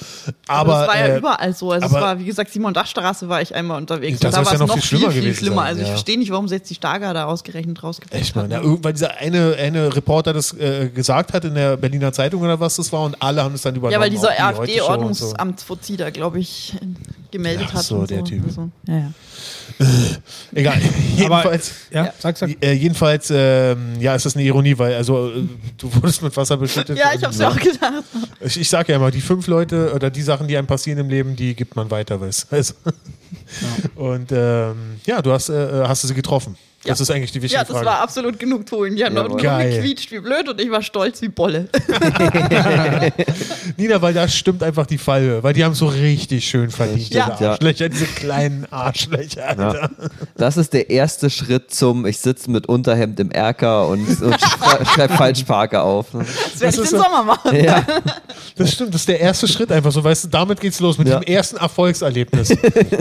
Aber, 0.48 0.74
Aber, 0.74 0.80
das 0.80 0.88
war 0.88 1.08
ja 1.08 1.14
äh, 1.14 1.18
überall 1.18 1.54
so. 1.54 1.72
Also 1.72 1.88
es 1.88 1.94
war, 1.94 2.20
wie 2.20 2.26
gesagt, 2.26 2.52
Simon 2.52 2.74
Dachstraße 2.74 3.30
war 3.30 3.42
ich 3.42 3.54
einmal 3.54 3.78
unterwegs. 3.78 4.20
Das 4.20 4.30
und 4.30 4.34
da 4.34 4.42
ist 4.42 4.46
war 4.46 4.54
ja 4.54 4.56
es 4.56 4.60
noch 4.62 4.68
noch 4.68 4.74
viel 4.76 4.82
viel, 4.82 4.98
schlimmer 4.98 5.12
viel, 5.12 5.22
gewesen 5.22 5.38
schlimmer. 5.38 5.56
sein, 5.58 5.66
Also 5.68 5.82
ich 5.82 5.88
ja. 5.88 5.94
verstehe 5.94 6.18
nicht, 6.18 6.32
warum 6.32 6.48
sie 6.48 6.56
jetzt 6.56 6.70
die 6.70 6.76
Stargarder 6.76 7.28
ausgerechnet 7.28 7.84
rausgebracht 7.84 8.20
Echt, 8.20 8.36
haben. 8.36 8.52
Ja, 8.52 8.62
irgend- 8.62 8.84
weil 8.84 8.94
dieser 8.94 9.18
eine, 9.18 9.56
eine 9.56 9.96
Reporter 9.96 10.34
das 10.34 10.54
äh, 10.54 10.90
gesagt 10.90 11.34
hat 11.34 11.46
in 11.46 11.56
der 11.56 11.78
Berliner 11.78 12.14
Zeitung 12.14 12.42
oder 12.42 12.60
was 12.60 12.76
das 12.76 12.92
war 12.92 13.02
und 13.04 13.22
alle 13.22 13.44
haben 13.44 13.56
es 13.56 13.62
dann 13.62 13.76
übernommen. 13.76 13.94
Ja, 13.94 14.00
weil 14.00 14.10
dieser 14.10 14.30
und 15.06 15.16
so. 15.16 15.34
Glaube 16.14 16.40
ich, 16.40 16.76
gemeldet 17.32 17.68
Ach 17.70 17.74
hat. 17.76 17.84
so, 17.84 17.98
und 17.98 18.10
der 18.10 18.24
Typ. 18.24 18.44
Also, 18.46 18.70
ja, 18.88 18.98
ja. 18.98 19.12
Egal. 20.54 20.80
jedenfalls, 21.18 21.72
Ja, 21.92 22.14
sag, 22.20 22.38
sag. 22.38 22.64
äh, 22.64 22.74
jedenfalls 22.74 23.32
ähm, 23.36 24.00
ja, 24.00 24.14
ist 24.16 24.26
das 24.26 24.36
eine 24.36 24.46
Ironie, 24.46 24.78
weil 24.78 24.94
also 24.96 25.30
äh, 25.32 25.44
du 25.78 25.94
wurdest 25.96 26.22
mit 26.22 26.36
Wasser 26.38 26.58
beschüttet. 26.58 26.98
ja, 26.98 27.12
ich 27.16 27.24
habe 27.24 27.34
es 27.34 27.40
mir 27.40 27.48
auch 27.50 27.60
gedacht. 27.60 28.04
Ich, 28.42 28.60
ich 28.60 28.70
sage 28.70 28.92
ja 28.92 28.98
immer, 28.98 29.10
die 29.12 29.22
fünf 29.22 29.48
Leute 29.48 29.94
oder 29.94 30.10
die 30.10 30.22
Sachen, 30.22 30.48
die 30.48 30.58
einem 30.58 30.68
passieren 30.68 31.00
im 31.00 31.10
Leben, 31.10 31.36
die 31.36 31.56
gibt 31.56 31.76
man 31.76 31.90
weiter, 31.92 32.22
weißt 32.22 32.48
du. 32.52 32.56
also, 32.56 32.74
Und 33.96 34.32
ähm, 34.32 34.76
ja, 35.06 35.22
du 35.22 35.32
hast, 35.32 35.50
äh, 35.50 35.84
hast 35.88 36.04
du 36.04 36.08
sie 36.08 36.14
getroffen. 36.14 36.56
Das 36.86 37.00
Ja. 37.00 37.04
ist 37.04 37.12
eigentlich 37.12 37.32
die 37.32 37.42
wichtige 37.42 37.60
Ja, 37.60 37.64
das 37.64 37.72
Frage. 37.72 37.86
war 37.86 38.00
absolut 38.02 38.38
Genugtuung. 38.40 38.96
Die 38.96 39.06
haben 39.06 39.16
Jawohl. 39.16 39.30
nur 39.30 39.38
Geil. 39.38 39.72
gequietscht 39.78 40.12
wie 40.12 40.20
blöd 40.20 40.50
und 40.50 40.60
ich 40.60 40.70
war 40.70 40.82
stolz 40.82 41.22
wie 41.22 41.30
Bolle. 41.30 41.70
Nina, 43.78 44.02
weil 44.02 44.14
da 44.14 44.28
stimmt 44.28 44.64
einfach 44.64 44.86
die 44.86 44.98
Fallhöhe, 44.98 45.44
weil 45.44 45.54
die 45.54 45.64
haben 45.64 45.74
so 45.76 45.88
richtig 45.88 46.46
schön 46.48 46.70
verdient, 46.70 47.14
Ja. 47.14 47.30
diese 47.32 47.44
Ja. 47.44 47.52
Arschlöcher, 47.52 47.90
diese 47.90 48.06
kleinen 48.06 48.66
Arschlöcher, 48.72 49.48
Alter. 49.48 49.74
Ja. 49.82 49.90
Das 50.36 50.58
ist 50.58 50.74
der 50.74 50.90
erste 50.90 51.30
Schritt 51.30 51.72
zum, 51.74 52.06
ich 52.06 52.20
sitze 52.20 52.50
mit 52.52 52.68
Unterhemd 52.68 53.20
im 53.20 53.32
Erker 53.32 53.88
und, 53.88 54.08
und 54.22 54.40
schrei- 54.42 54.86
schreib 54.86 55.12
Falschparker 55.14 55.84
auf. 55.84 56.14
ne? 56.14 56.26
Das 56.52 56.62
werde 56.62 56.76
ich 56.76 56.82
ist 56.84 56.92
den 56.92 56.98
so- 57.00 57.04
Sommer 57.04 57.24
machen. 57.24 57.56
Ja, 57.64 57.86
Das 58.56 58.72
stimmt, 58.72 58.94
das 58.94 59.02
ist 59.02 59.08
der 59.10 59.20
erste 59.20 59.48
Schritt 59.48 59.72
einfach 59.72 59.92
so, 59.92 60.04
weißt 60.04 60.26
du, 60.26 60.28
damit 60.30 60.60
geht's 60.62 60.80
los, 60.80 60.98
mit 60.98 61.08
Ja. 61.08 61.20
dem 61.20 61.24
ersten 61.24 61.58
Erfolgserlebnis. 61.58 62.54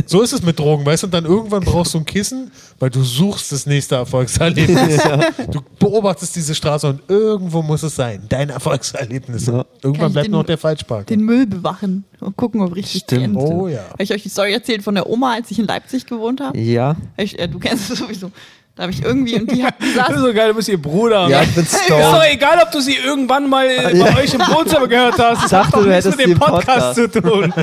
so 0.06 0.22
ist 0.22 0.32
es 0.32 0.42
mit 0.42 0.58
Drogen, 0.58 0.86
weißt 0.86 1.02
du, 1.02 1.06
und 1.08 1.14
dann 1.14 1.24
irgendwann 1.24 1.62
brauchst 1.62 1.94
du 1.94 1.98
ein 1.98 2.04
Kissen, 2.06 2.50
weil 2.82 2.90
du 2.90 3.04
suchst 3.04 3.52
das 3.52 3.64
nächste 3.64 3.94
Erfolgserlebnis. 3.94 5.00
Du 5.52 5.60
beobachtest 5.78 6.34
diese 6.34 6.52
Straße 6.52 6.88
und 6.88 7.00
irgendwo 7.08 7.62
muss 7.62 7.84
es 7.84 7.94
sein, 7.94 8.22
dein 8.28 8.48
Erfolgserlebnis. 8.50 9.46
Ja. 9.46 9.64
Irgendwann 9.82 10.12
bleibt 10.12 10.26
den- 10.26 10.32
noch 10.32 10.42
der 10.42 10.58
Falschpark. 10.58 11.06
Den 11.06 11.20
Müll 11.20 11.46
bewachen 11.46 12.04
und 12.18 12.36
gucken, 12.36 12.60
ob 12.60 12.74
richtig 12.74 13.02
Stimmt. 13.02 13.36
Oh 13.36 13.68
ja. 13.68 13.84
Habe 13.90 14.02
ich 14.02 14.12
euch 14.12 14.24
die 14.24 14.28
Story 14.28 14.52
erzählt 14.52 14.82
von 14.82 14.96
der 14.96 15.08
Oma, 15.08 15.34
als 15.34 15.48
ich 15.52 15.60
in 15.60 15.66
Leipzig 15.66 16.06
gewohnt 16.06 16.40
habe? 16.40 16.58
ja. 16.58 16.96
Ich, 17.16 17.38
äh, 17.38 17.46
du 17.46 17.60
kennst 17.60 17.88
es 17.88 17.98
sowieso. 18.00 18.32
Da 18.74 18.84
habe 18.84 18.92
ich 18.92 19.04
irgendwie 19.04 19.38
und 19.38 19.50
die, 19.52 19.62
hat- 19.62 19.74
Das 19.94 20.08
ist 20.16 20.20
so 20.22 20.32
geil, 20.32 20.48
du 20.48 20.54
bist 20.54 20.68
ihr 20.70 20.80
Bruder. 20.80 21.28
Ja, 21.28 21.42
ich 21.42 21.54
bin 21.54 21.62
Ist 21.64 21.90
doch 21.90 22.24
egal, 22.24 22.58
ob 22.64 22.70
du 22.72 22.80
sie 22.80 22.96
irgendwann 22.96 23.48
mal 23.50 23.66
äh, 23.66 23.94
Ja. 23.96 24.06
bei 24.06 24.22
euch 24.22 24.32
im 24.32 24.40
Wohnzimmer 24.40 24.88
gehört 24.88 25.18
hast. 25.18 25.42
Das 25.44 25.50
Dachte, 25.50 25.66
hat 25.66 25.74
doch 25.74 25.82
du 25.82 25.88
nichts 25.90 26.06
mit 26.06 26.20
dem 26.20 26.32
im 26.32 26.38
Podcast, 26.38 26.94
zu 26.94 27.10
tun. 27.10 27.52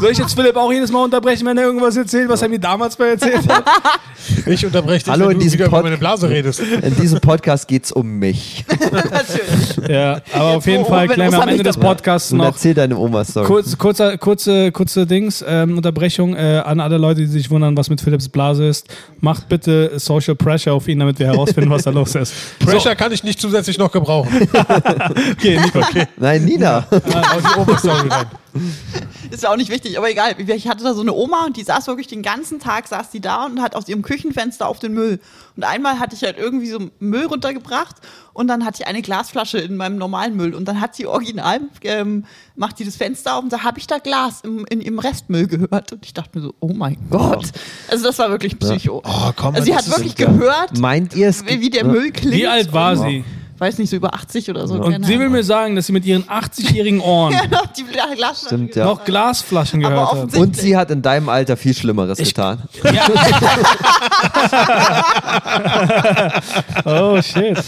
Soll 0.00 0.10
ich 0.12 0.18
jetzt 0.18 0.34
Philipp 0.34 0.56
auch 0.56 0.72
jedes 0.72 0.90
Mal 0.92 1.02
unterbrechen, 1.04 1.44
wenn 1.46 1.58
er 1.58 1.64
irgendwas 1.64 1.96
erzählt, 1.96 2.28
was 2.28 2.40
er 2.42 2.48
mir 2.48 2.58
damals 2.60 2.96
mal 2.98 3.08
erzählt 3.08 3.48
hat? 3.48 3.64
Ich 4.46 4.64
unterbreche 4.64 5.04
dich, 5.04 5.12
Hallo, 5.12 5.24
wenn 5.26 5.32
in 5.32 5.38
du 5.38 5.42
diesem 5.44 5.58
wieder 5.58 5.66
über 5.68 5.76
Pod- 5.78 5.84
meine 5.84 5.98
Blase 5.98 6.30
redest. 6.30 6.60
In 6.60 6.96
diesem 6.96 7.20
Podcast 7.20 7.66
geht 7.68 7.84
es 7.84 7.92
um 7.92 8.18
mich. 8.20 8.64
natürlich. 8.80 9.90
Ja, 9.90 10.20
aber 10.32 10.56
auf 10.56 10.66
jeden 10.66 10.86
Fall 10.86 11.08
klären 11.08 11.32
wir 11.32 11.42
am 11.42 11.48
Ende 11.48 11.62
des. 11.64 11.76
Podcasts 11.76 12.30
Und 12.32 12.38
noch 12.38 12.46
erzähl 12.46 12.72
deine 12.74 12.96
Oma-Story. 12.96 13.46
kurz, 13.46 13.76
kurzer, 13.76 14.16
kurze, 14.16 14.70
kurze 14.72 15.06
Dings, 15.06 15.44
ähm, 15.46 15.76
Unterbrechung 15.76 16.34
äh, 16.36 16.62
an 16.64 16.78
alle 16.80 16.96
Leute, 16.96 17.20
die 17.22 17.26
sich 17.26 17.50
wundern, 17.50 17.76
was 17.76 17.90
mit 17.90 18.00
Philipps 18.00 18.28
Blase 18.28 18.64
ist. 18.64 18.83
Macht 19.20 19.48
bitte 19.48 19.98
Social 19.98 20.34
Pressure 20.34 20.72
auf 20.74 20.86
ihn, 20.88 20.98
damit 20.98 21.18
wir 21.18 21.26
herausfinden, 21.26 21.70
was 21.70 21.84
da 21.84 21.90
los 21.90 22.14
ist. 22.14 22.34
Pressure 22.58 22.94
kann 22.94 23.12
ich 23.12 23.24
nicht 23.24 23.40
zusätzlich 23.40 23.78
noch 23.78 23.90
gebrauchen. 23.90 24.48
Okay, 25.32 25.58
Nico. 25.60 25.80
Nein, 26.16 26.44
Nina. 26.44 26.86
Hau 26.90 27.40
die 27.40 27.60
Oberstory 27.60 28.08
rein. 28.08 28.26
Ist 29.30 29.42
ja 29.42 29.50
auch 29.50 29.56
nicht 29.56 29.70
wichtig, 29.70 29.96
aber 29.98 30.10
egal. 30.10 30.34
Ich 30.38 30.68
hatte 30.68 30.84
da 30.84 30.94
so 30.94 31.00
eine 31.00 31.12
Oma 31.12 31.46
und 31.46 31.56
die 31.56 31.62
saß 31.62 31.86
wirklich 31.86 32.06
den 32.06 32.22
ganzen 32.22 32.58
Tag, 32.60 32.86
saß 32.88 33.10
die 33.10 33.20
da 33.20 33.44
und 33.46 33.60
hat 33.62 33.74
aus 33.74 33.88
ihrem 33.88 34.02
Küchenfenster 34.02 34.68
auf 34.68 34.78
den 34.78 34.92
Müll. 34.94 35.20
Und 35.56 35.64
einmal 35.64 35.98
hatte 35.98 36.14
ich 36.14 36.22
halt 36.22 36.36
irgendwie 36.38 36.68
so 36.68 36.90
Müll 36.98 37.26
runtergebracht 37.26 37.96
und 38.32 38.48
dann 38.48 38.64
hatte 38.64 38.82
ich 38.82 38.86
eine 38.86 39.02
Glasflasche 39.02 39.58
in 39.58 39.76
meinem 39.76 39.96
normalen 39.96 40.36
Müll 40.36 40.54
und 40.54 40.66
dann 40.66 40.80
hat 40.80 40.94
sie 40.96 41.06
original, 41.06 41.60
ähm, 41.82 42.24
macht 42.56 42.78
sie 42.78 42.84
das 42.84 42.96
Fenster 42.96 43.36
auf 43.36 43.44
und 43.44 43.52
da 43.52 43.62
habe 43.62 43.78
ich 43.78 43.86
da 43.86 43.98
Glas 43.98 44.40
im, 44.42 44.64
in 44.68 44.80
ihrem 44.80 44.98
Restmüll 44.98 45.46
gehört. 45.46 45.92
Und 45.92 46.04
ich 46.04 46.12
dachte 46.14 46.38
mir 46.38 46.44
so, 46.44 46.54
oh 46.60 46.72
mein 46.74 46.96
Gott. 47.10 47.46
Also 47.90 48.04
das 48.06 48.18
war 48.18 48.30
wirklich 48.30 48.58
Psycho. 48.58 49.02
Oh, 49.04 49.30
komm, 49.36 49.54
also 49.54 49.64
sie 49.64 49.74
hat 49.76 49.88
wirklich 49.88 50.18
ja- 50.18 50.26
gehört, 50.26 50.78
Meint 50.78 51.14
ihr 51.14 51.28
es? 51.28 51.44
wie, 51.46 51.60
wie 51.60 51.70
der 51.70 51.82
Ja. 51.84 51.88
Müll 51.92 52.10
klingt. 52.10 52.34
Wie 52.34 52.46
alt 52.46 52.72
war 52.72 52.96
sie? 52.96 53.24
Weiß 53.58 53.78
nicht, 53.78 53.90
so 53.90 53.96
über 53.96 54.14
80 54.14 54.50
oder 54.50 54.66
so. 54.66 54.74
Und 54.74 54.90
keine 54.92 55.06
sie 55.06 55.18
will 55.18 55.28
mir 55.28 55.44
sagen, 55.44 55.76
dass 55.76 55.86
sie 55.86 55.92
mit 55.92 56.04
ihren 56.04 56.24
80-jährigen 56.24 57.00
Ohren 57.00 57.32
Ja, 57.34 57.46
noch 57.48 57.66
die 57.72 57.84
Glasflasche 57.84 58.46
Stimmt, 58.46 58.76
ja. 58.76 58.84
noch 58.84 59.04
Glasflaschen 59.04 59.84
Aber 59.84 59.94
gehört 60.10 60.32
hat. 60.32 60.36
Und 60.40 60.56
sie 60.56 60.76
hat 60.76 60.90
in 60.90 61.02
deinem 61.02 61.28
Alter 61.28 61.56
viel 61.56 61.74
Schlimmeres 61.74 62.18
getan. 62.18 62.62
Oh 66.84 67.20
shit. 67.22 67.58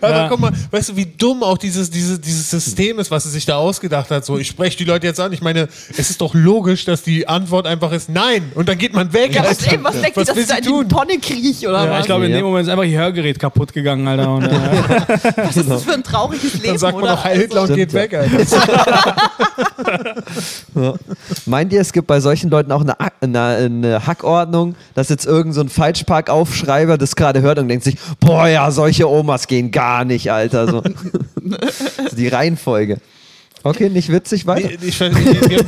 Aber 0.00 0.10
Ja. 0.10 0.28
guck 0.28 0.40
mal, 0.40 0.52
weißt 0.70 0.90
du, 0.90 0.96
wie 0.96 1.06
dumm 1.06 1.42
auch 1.42 1.58
dieses, 1.58 1.90
dieses, 1.90 2.20
dieses 2.20 2.50
System 2.50 2.98
ist, 2.98 3.10
was 3.10 3.24
sie 3.24 3.30
sich 3.30 3.44
da 3.46 3.56
ausgedacht 3.56 4.10
hat. 4.10 4.24
So, 4.24 4.38
ich 4.38 4.46
spreche 4.48 4.76
die 4.78 4.84
Leute 4.84 5.06
jetzt 5.06 5.20
an. 5.20 5.32
Ich 5.32 5.42
meine, 5.42 5.68
es 5.96 6.10
ist 6.10 6.20
doch 6.20 6.34
logisch, 6.34 6.84
dass 6.84 7.02
die 7.02 7.26
Antwort 7.28 7.66
einfach 7.66 7.92
ist 7.92 8.08
Nein. 8.08 8.52
Und 8.54 8.68
dann 8.68 8.78
geht 8.78 8.92
man 8.94 9.12
weg. 9.12 9.34
Ja, 9.34 9.44
was, 9.44 9.62
ey, 9.66 9.78
was 9.82 10.00
denkt 10.00 10.16
ihr, 10.16 10.20
was 10.20 10.26
dass 10.28 10.36
will 10.36 10.42
ich 10.42 10.48
da 10.48 10.56
in 10.56 10.62
die 10.62 10.68
tun? 10.68 10.88
Tonne 10.88 11.18
kriech 11.18 11.66
oder 11.66 11.84
Ja, 11.84 11.90
was? 11.90 12.00
ich 12.00 12.06
glaube, 12.06 12.26
in 12.26 12.30
Ja. 12.32 12.38
dem 12.38 12.44
Moment 12.46 12.66
ist 12.66 12.72
einfach 12.72 12.84
ihr 12.84 12.98
Hörgerät 12.98 13.38
kaputt 13.38 13.72
gegangen, 13.72 13.85
Alter. 13.86 14.30
Und, 14.34 14.44
äh, 14.44 14.50
was 15.36 15.56
ist 15.56 15.70
das 15.70 15.84
für 15.84 15.94
ein 15.94 16.02
trauriges 16.02 16.54
Leben, 16.54 16.66
Dann 16.68 16.78
sagt 16.78 16.94
man 16.94 17.04
oder? 17.04 17.12
noch 17.12 17.24
Heil 17.24 17.38
Hitler 17.38 17.62
und 17.62 17.66
Stimmt, 17.68 17.78
geht 17.78 17.92
ja. 17.92 18.00
weg, 18.00 18.14
Alter. 18.14 19.16
Meint 21.46 21.72
ihr, 21.72 21.80
es 21.80 21.92
gibt 21.92 22.06
bei 22.06 22.20
solchen 22.20 22.50
Leuten 22.50 22.72
auch 22.72 22.82
eine, 22.82 22.96
eine, 23.20 23.40
eine 23.40 24.06
Hackordnung, 24.06 24.74
dass 24.94 25.08
jetzt 25.08 25.26
irgend 25.26 25.54
so 25.54 25.60
ein 25.60 25.68
Falschparkaufschreiber 25.68 26.98
das 26.98 27.16
gerade 27.16 27.40
hört 27.40 27.58
und 27.58 27.68
denkt 27.68 27.84
sich, 27.84 27.96
boah 28.20 28.48
ja, 28.48 28.70
solche 28.70 29.08
Omas 29.08 29.46
gehen 29.46 29.70
gar 29.70 30.04
nicht, 30.04 30.30
Alter. 30.30 30.68
So. 30.68 30.82
die 32.16 32.28
Reihenfolge. 32.28 32.98
Okay, 33.66 33.88
nicht 33.88 34.12
witzig, 34.12 34.46
weiter. 34.46 34.68
Nee, 34.68 34.86
ich, 34.86 35.00
wir, 35.00 35.10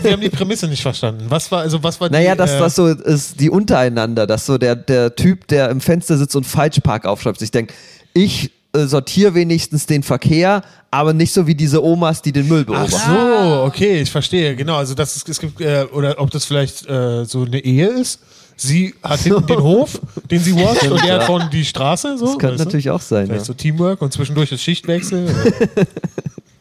wir 0.05 0.13
haben 0.13 0.21
die 0.21 0.29
Prämisse 0.29 0.69
nicht 0.69 0.83
verstanden. 0.83 1.25
Was 1.29 1.51
war, 1.51 1.63
also 1.63 1.83
was 1.83 2.01
war 2.01 2.09
Naja, 2.09 2.33
die, 2.33 2.39
dass 2.39 2.53
äh, 2.53 2.59
das 2.61 2.77
so 2.77 2.87
ist, 2.87 3.41
die 3.41 3.51
untereinander, 3.51 4.29
dass 4.29 4.47
so 4.47 4.57
der, 4.57 4.77
der 4.77 5.17
Typ, 5.17 5.49
der 5.49 5.69
im 5.71 5.81
Fenster 5.81 6.17
sitzt 6.17 6.37
und 6.37 6.47
Falschpark 6.47 7.07
aufschreibt, 7.07 7.41
sich 7.41 7.51
denkt, 7.51 7.75
ich 8.15 8.51
äh, 8.73 8.87
sortiere 8.87 9.35
wenigstens 9.35 9.87
den 9.87 10.03
Verkehr, 10.03 10.63
aber 10.91 11.13
nicht 11.13 11.33
so 11.33 11.47
wie 11.47 11.55
diese 11.55 11.83
Omas, 11.83 12.21
die 12.23 12.33
den 12.33 12.49
Müll 12.49 12.63
Ach 12.69 12.87
beobachten. 12.87 13.13
so, 13.13 13.63
okay, 13.65 14.01
ich 14.03 14.11
verstehe. 14.11 14.55
Genau, 14.57 14.77
also 14.77 14.95
das 14.95 15.17
ist, 15.17 15.29
es 15.29 15.39
gibt, 15.41 15.61
äh, 15.61 15.85
oder 15.93 16.19
ob 16.19 16.31
das 16.31 16.45
vielleicht 16.45 16.87
äh, 16.89 17.25
so 17.25 17.43
eine 17.45 17.61
Ehe 17.61 17.89
ist. 17.89 18.21
Sie 18.57 18.95
hat 19.03 19.21
hinten 19.21 19.47
den 19.47 19.63
Hof, 19.63 20.01
den 20.31 20.41
sie 20.41 20.55
watcht, 20.57 20.89
und 20.91 21.05
er 21.05 21.17
hat 21.21 21.25
vorne 21.25 21.49
die 21.53 21.65
Straße. 21.65 22.19
So, 22.19 22.27
Das 22.27 22.39
könnte 22.39 22.55
weißt 22.55 22.61
du? 22.61 22.65
natürlich 22.65 22.91
auch 22.91 23.01
sein. 23.01 23.27
Ja. 23.27 23.33
Vielleicht 23.35 23.47
so 23.47 23.55
Teamwork 23.55 24.03
und 24.03 24.13
zwischendurch 24.13 24.51
ist 24.53 24.63
Schichtwechsel. 24.63 25.35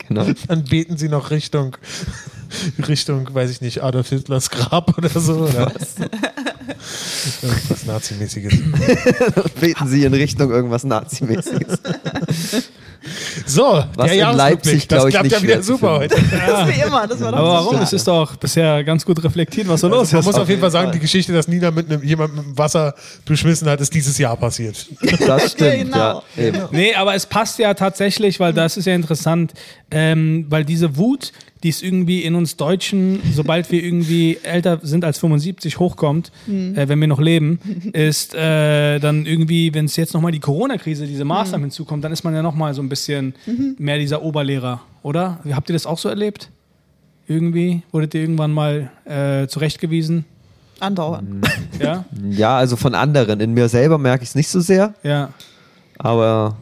Genau. 0.09 0.25
Dann 0.47 0.63
beten 0.63 0.95
sie 0.95 1.09
noch 1.09 1.31
Richtung, 1.31 1.75
Richtung, 2.87 3.33
weiß 3.33 3.49
ich 3.51 3.61
nicht, 3.61 3.83
Adolf 3.83 4.09
Hitlers 4.09 4.49
Grab 4.49 4.97
oder 4.97 5.09
so. 5.09 5.33
Oder 5.39 5.71
irgendwas 7.41 7.85
Nazimäßiges. 7.85 8.53
Beten 9.59 9.87
sie 9.87 10.03
in 10.03 10.13
Richtung 10.13 10.51
irgendwas 10.51 10.83
Nazimäßiges. 10.83 11.79
So, 13.45 13.83
Was 13.95 14.11
der 14.11 14.31
in. 14.31 14.35
Leipzig, 14.37 14.87
glaub 14.87 15.01
Das 15.03 15.07
ich, 15.09 15.13
klappt 15.13 15.31
ja 15.31 15.41
wieder 15.41 15.63
super 15.63 15.99
heute. 15.99 16.15
Das 16.15 16.67
ist 16.69 16.75
wie 16.77 16.81
immer, 16.81 17.07
das 17.07 17.21
war 17.21 17.31
doch 17.31 17.37
aber 17.37 17.49
warum? 17.49 17.75
Es 17.81 17.93
ist 17.93 18.05
doch 18.07 18.35
bisher 18.35 18.83
ganz 18.83 19.05
gut 19.05 19.23
reflektiert, 19.23 19.67
was 19.67 19.81
so 19.81 19.87
los 19.87 20.11
Man 20.11 20.19
ist. 20.19 20.25
muss 20.25 20.35
auf 20.35 20.49
jeden 20.49 20.59
Fall 20.59 20.71
sagen, 20.71 20.91
die 20.91 20.99
Geschichte, 20.99 21.31
dass 21.31 21.47
Nina 21.47 21.71
mit 21.71 21.89
einem, 21.89 22.03
jemand 22.03 22.35
mit 22.35 22.57
Wasser 22.57 22.95
beschmissen 23.23 23.69
hat, 23.69 23.79
ist 23.79 23.93
dieses 23.93 24.17
Jahr 24.17 24.35
passiert. 24.35 24.87
Das 25.25 25.51
stimmt, 25.53 25.85
Genau. 25.85 26.23
ja. 26.35 26.43
Eben. 26.43 26.63
Nee, 26.71 26.95
aber 26.95 27.15
es 27.15 27.25
passt 27.25 27.59
ja 27.59 27.73
tatsächlich, 27.75 28.39
weil 28.41 28.51
das 28.53 28.75
ist 28.75 28.85
ja 28.85 28.95
interessant, 28.95 29.53
ähm, 29.91 30.45
weil 30.49 30.65
diese 30.65 30.97
Wut, 30.97 31.31
die 31.63 31.69
ist 31.69 31.81
irgendwie 31.83 32.21
in 32.23 32.35
uns 32.35 32.55
Deutschen, 32.55 33.19
sobald 33.33 33.71
wir 33.71 33.83
irgendwie 33.83 34.37
älter 34.43 34.79
sind 34.83 35.03
als 35.03 35.17
75, 35.19 35.79
hochkommt, 35.79 36.31
äh, 36.47 36.87
wenn 36.87 36.99
wir 36.99 37.07
noch 37.07 37.19
leben, 37.19 37.59
ist 37.93 38.35
äh, 38.35 38.99
dann 38.99 39.25
irgendwie, 39.25 39.73
wenn 39.73 39.85
es 39.85 39.95
jetzt 39.95 40.13
nochmal 40.13 40.31
die 40.31 40.39
Corona-Krise, 40.39 41.07
diese 41.07 41.25
Maßnahmen 41.25 41.65
hinzukommt, 41.65 42.03
dann 42.03 42.11
ist 42.11 42.23
man 42.23 42.33
ja 42.35 42.41
nochmal 42.43 42.73
so 42.73 42.81
ein 42.81 42.89
bisschen 42.89 43.33
mehr 43.77 43.97
dieser 43.97 44.21
Oberlehrer, 44.21 44.81
oder? 45.03 45.39
Habt 45.51 45.69
ihr 45.69 45.73
das 45.73 45.85
auch 45.85 45.97
so 45.97 46.09
erlebt? 46.09 46.49
Irgendwie? 47.27 47.81
Wurdet 47.91 48.13
ihr 48.13 48.21
irgendwann 48.21 48.51
mal 48.53 48.89
äh, 49.05 49.47
zurechtgewiesen? 49.47 50.25
Andauernd. 50.79 51.45
Ja? 51.81 52.05
Ja, 52.29 52.57
also 52.57 52.75
von 52.75 52.95
anderen. 52.95 53.39
In 53.39 53.53
mir 53.53 53.67
selber 53.69 53.97
merke 53.97 54.23
ich 54.23 54.29
es 54.29 54.35
nicht 54.35 54.47
so 54.47 54.59
sehr, 54.61 54.93
Ja. 55.03 55.29
aber 55.97 56.55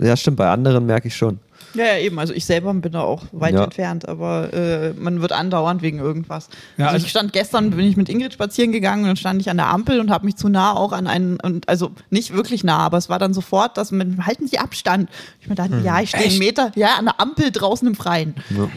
ja, 0.00 0.16
stimmt, 0.16 0.36
bei 0.38 0.48
anderen 0.48 0.86
merke 0.86 1.08
ich 1.08 1.16
schon. 1.16 1.38
Ja, 1.74 1.84
ja, 1.84 1.98
eben. 1.98 2.18
Also 2.18 2.32
ich 2.34 2.44
selber 2.44 2.72
bin 2.74 2.92
da 2.92 3.00
auch 3.00 3.22
weit 3.32 3.54
Ja. 3.54 3.64
entfernt, 3.64 4.08
aber 4.08 4.52
äh, 4.52 4.92
man 4.94 5.20
wird 5.20 5.32
andauernd 5.32 5.82
wegen 5.82 5.98
irgendwas. 5.98 6.48
Ja, 6.76 6.86
also 6.86 6.94
also- 6.94 7.04
ich 7.06 7.10
stand 7.10 7.32
gestern, 7.32 7.70
bin 7.70 7.80
ich 7.86 7.96
mit 7.96 8.08
Ingrid 8.08 8.32
spazieren 8.32 8.72
gegangen 8.72 9.02
und 9.02 9.08
dann 9.08 9.16
stand 9.16 9.40
ich 9.40 9.50
an 9.50 9.56
der 9.56 9.66
Ampel 9.68 10.00
und 10.00 10.10
habe 10.10 10.24
mich 10.26 10.36
zu 10.36 10.48
nah 10.48 10.72
auch 10.74 10.92
an 10.92 11.06
einen, 11.06 11.38
und 11.40 11.68
also 11.68 11.90
nicht 12.10 12.32
wirklich 12.32 12.64
nah, 12.64 12.78
aber 12.78 12.98
es 12.98 13.08
war 13.08 13.18
dann 13.18 13.34
sofort, 13.34 13.76
dass 13.76 13.90
man 13.92 14.24
halten 14.26 14.46
Sie 14.46 14.58
Abstand. 14.58 15.10
Ich 15.40 15.48
mir 15.48 15.54
dachte, 15.54 15.80
ja, 15.84 16.00
ich 16.00 16.10
stehe 16.10 16.24
einen 16.30 16.38
Meter, 16.38 16.72
ja, 16.76 16.94
an 16.98 17.06
der 17.06 17.20
Ampel 17.20 17.50
draußen 17.50 17.86
im 17.88 17.94
Freien. 17.94 18.34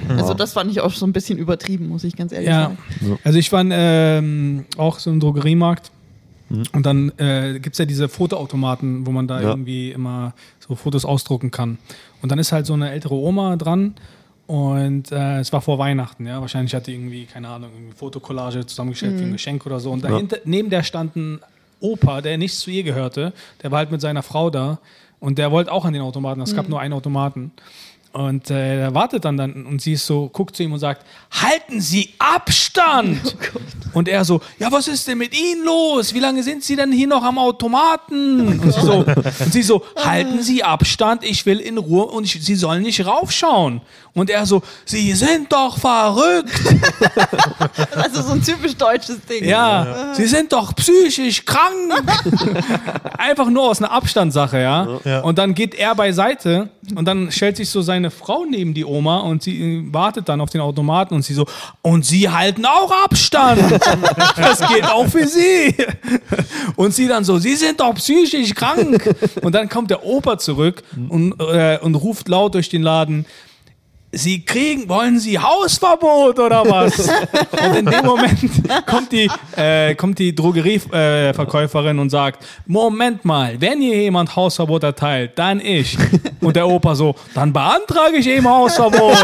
Also 0.10 0.34
das 0.34 0.54
fand 0.54 0.72
ich 0.72 0.82
auch 0.82 0.92
so 0.92 1.06
ein 1.06 1.14
bisschen 1.14 1.38
übertrieben, 1.38 1.88
muss 1.88 2.04
ich 2.04 2.16
ganz 2.16 2.32
ehrlich 2.32 2.50
Ja, 2.50 2.64
sagen. 3.02 3.20
also 3.24 3.38
ich 3.40 3.52
war 3.52 3.64
ähm, 3.70 4.66
auch 4.78 5.00
so 5.00 5.10
im 5.12 5.20
Drogeriemarkt 5.20 5.92
und 6.74 6.86
dann 6.86 7.12
äh, 7.18 7.60
gibt 7.60 7.74
es 7.74 7.78
ja 7.78 7.86
diese 7.86 8.08
Fotoautomaten, 8.10 9.06
wo 9.06 9.12
man 9.12 9.28
da 9.28 9.42
Ja. 9.42 9.50
irgendwie 9.50 9.92
immer 9.92 10.34
so 10.68 10.76
Fotos 10.76 11.06
ausdrucken 11.06 11.52
kann. 11.52 11.78
Und 12.22 12.32
dann 12.32 12.40
ist 12.40 12.52
halt 12.52 12.66
so 12.66 12.74
eine 12.74 12.92
ältere 12.92 13.16
Oma 13.16 13.56
dran 13.56 13.96
und 14.48 15.12
äh, 15.12 15.40
es 15.40 15.52
war 15.52 15.62
vor 15.62 15.78
Weihnachten, 15.78 16.26
ja. 16.26 16.40
Wahrscheinlich 16.40 16.74
hat 16.74 16.88
die 16.88 16.94
irgendwie, 16.94 17.26
keine 17.26 17.50
Ahnung, 17.50 17.72
irgendwie 17.74 17.96
Fotokollage 17.96 18.66
zusammengestellt 18.66 19.18
für 19.18 19.26
ein 19.26 19.34
Geschenk 19.34 19.66
oder 19.66 19.80
so. 19.80 19.92
Und 19.92 20.04
dahinter, 20.04 20.38
neben 20.46 20.70
der 20.70 20.84
stand 20.84 21.16
ein 21.18 21.40
Opa, 21.82 22.22
der 22.22 22.38
nichts 22.38 22.60
zu 22.60 22.72
ihr 22.72 22.84
gehörte, 22.84 23.34
der 23.62 23.72
war 23.72 23.80
halt 23.80 23.92
mit 23.92 24.00
seiner 24.00 24.24
Frau 24.24 24.50
da 24.50 24.80
und 25.20 25.38
der 25.38 25.52
wollte 25.52 25.72
auch 25.72 25.84
an 25.84 25.94
den 25.94 26.02
Automaten. 26.02 26.42
Es 26.42 26.56
gab 26.56 26.70
nur 26.70 26.80
einen 26.80 26.94
Automaten. 26.94 27.52
Und 28.14 28.50
äh, 28.50 28.82
er 28.82 28.94
wartet 28.96 29.26
dann, 29.26 29.38
dann 29.38 29.66
und 29.66 29.82
sie 29.82 29.94
ist 29.94 30.06
so, 30.06 30.30
guckt 30.30 30.56
zu 30.56 30.64
ihm 30.64 30.74
und 30.74 30.80
sagt, 30.80 31.06
halten 31.32 31.82
Sie 31.82 32.14
Abstand! 32.18 33.36
und 33.94 34.08
er 34.08 34.26
so, 34.26 34.42
ja, 34.60 34.72
was 34.72 34.88
ist 34.88 35.08
denn 35.08 35.18
mit 35.18 35.38
Ihnen 35.38 35.66
los? 35.66 36.14
Wie 36.14 36.20
lange 36.20 36.42
sind 36.42 36.64
Sie 36.64 36.76
denn 36.76 36.92
hier 36.92 37.08
noch 37.08 37.24
am 37.24 37.38
Automaten? 37.38 38.60
und, 38.60 38.74
sie 38.74 38.82
so, 38.82 39.06
und 39.06 39.54
sie 39.54 39.62
so, 39.62 39.84
halten 39.98 40.42
Sie 40.42 40.64
Abstand, 40.64 41.24
ich 41.24 41.46
will 41.46 41.60
in 41.60 41.78
Ruhe 41.78 42.06
und 42.06 42.24
ich, 42.24 42.44
Sie 42.44 42.56
sollen 42.56 42.84
nicht 42.84 43.06
raufschauen. 43.06 43.82
Und 44.18 44.32
er 44.32 44.48
so, 44.48 44.64
Sie 44.84 45.14
sind 45.14 45.54
doch 45.54 45.78
verrückt! 45.78 46.50
Also 47.96 48.22
so 48.22 48.34
ein 48.34 48.42
typisch 48.42 48.76
deutsches 48.76 49.20
Ding. 49.26 49.44
Ja, 49.44 50.14
Sie 50.14 50.26
sind 50.26 50.52
doch 50.52 50.76
psychisch 50.76 51.46
krank. 51.46 52.04
Einfach 53.18 53.50
nur 53.50 53.70
aus 53.70 53.82
einer 53.82 53.92
Abstandssache, 53.92 54.60
ja? 54.60 55.00
Ja. 55.04 55.20
Und 55.22 55.38
dann 55.38 55.54
geht 55.54 55.76
er 55.76 55.96
beiseite 55.96 56.70
und 56.96 57.06
dann 57.06 57.32
stellt 57.32 57.58
sich 57.58 57.70
so 57.70 57.82
seine 57.82 58.10
Frau 58.12 58.46
neben 58.50 58.74
die 58.74 58.86
Oma 58.86 59.20
und 59.20 59.44
sie 59.44 59.62
äh, 59.62 59.94
wartet 59.94 60.30
dann 60.30 60.42
auf 60.42 60.50
den 60.50 60.62
Automaten 60.62 61.16
und 61.16 61.24
sie 61.24 61.34
so, 61.34 61.46
und 61.82 62.06
Sie 62.06 62.30
halten 62.30 62.66
auch 62.66 62.92
Abstand. 63.04 63.62
Das 64.38 64.60
geht 64.68 64.86
auch 64.86 65.08
für 65.08 65.28
Sie. 65.28 65.76
Und 66.76 66.94
sie 66.94 67.08
dann 67.08 67.24
so, 67.24 67.38
Sie 67.38 67.56
sind 67.56 67.80
doch 67.80 67.94
psychisch 67.96 68.54
krank. 68.54 69.16
Und 69.42 69.54
dann 69.54 69.68
kommt 69.68 69.90
der 69.90 70.06
Opa 70.06 70.38
zurück 70.38 70.84
und, 71.10 71.34
äh, 71.40 71.80
und 71.82 71.96
ruft 71.96 72.28
laut 72.28 72.54
durch 72.54 72.70
den 72.70 72.84
Laden, 72.84 73.26
Sie 74.18 74.44
kriegen, 74.44 74.90
wollen 74.90 75.20
Sie 75.20 75.38
Hausverbot 75.38 76.40
oder 76.40 76.64
was? 76.66 76.98
Und 77.64 77.76
in 77.76 77.86
dem 77.86 78.04
Moment 78.04 78.40
kommt 78.88 79.12
die, 79.12 79.30
äh, 79.56 79.94
kommt 79.94 80.18
die 80.18 80.34
Drogerieverkäuferin 80.34 81.30
äh, 81.30 81.34
Verkäuferin 81.34 82.00
und 82.00 82.10
sagt, 82.10 82.44
Moment 82.66 83.24
mal, 83.26 83.62
wenn 83.62 83.80
hier 83.80 84.02
jemand 84.02 84.36
Hausverbot 84.36 84.84
erteilt, 84.84 85.34
dann 85.36 85.60
ich. 85.60 85.98
Und 86.42 86.56
der 86.56 86.68
Opa 86.68 86.96
so, 86.96 87.16
dann 87.36 87.54
beantrage 87.54 88.18
ich 88.18 88.28
eben 88.28 88.48
Hausverbot. 88.48 89.18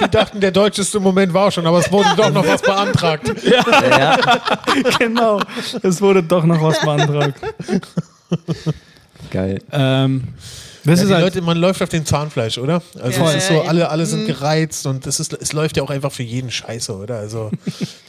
Die 0.00 0.10
dachten, 0.10 0.40
der 0.40 0.52
deutscheste 0.52 1.00
Moment 1.00 1.34
war 1.34 1.50
schon, 1.50 1.66
aber 1.66 1.78
es 1.78 1.90
wurde 1.90 2.10
doch 2.16 2.30
noch 2.30 2.46
was 2.46 2.62
beantragt. 2.62 3.32
Ja, 3.46 4.16
genau, 4.98 5.40
es 5.82 6.00
wurde 6.00 6.22
doch 6.22 6.44
noch 6.44 6.60
was 6.60 6.80
beantragt. 6.80 7.40
geil. 9.30 9.60
Ähm, 9.72 10.24
das 10.86 11.00
Ja, 11.00 11.04
ist 11.04 11.08
die 11.10 11.14
halt, 11.14 11.24
Leute, 11.24 11.42
man 11.42 11.56
läuft 11.58 11.82
auf 11.82 11.88
dem 11.88 12.04
Zahnfleisch, 12.04 12.58
oder? 12.58 12.82
Also 13.00 13.20
Ja, 13.22 13.30
es 13.30 13.36
ist 13.36 13.48
so, 13.48 13.60
alle, 13.62 13.88
alle 13.90 14.06
sind 14.06 14.26
gereizt 14.26 14.86
und 14.86 15.06
es, 15.06 15.20
ist, 15.20 15.32
es 15.34 15.52
läuft 15.52 15.76
ja 15.76 15.82
auch 15.82 15.90
einfach 15.90 16.12
für 16.12 16.22
jeden 16.22 16.50
Scheiße, 16.50 16.96
oder? 16.96 17.16
Also 17.18 17.50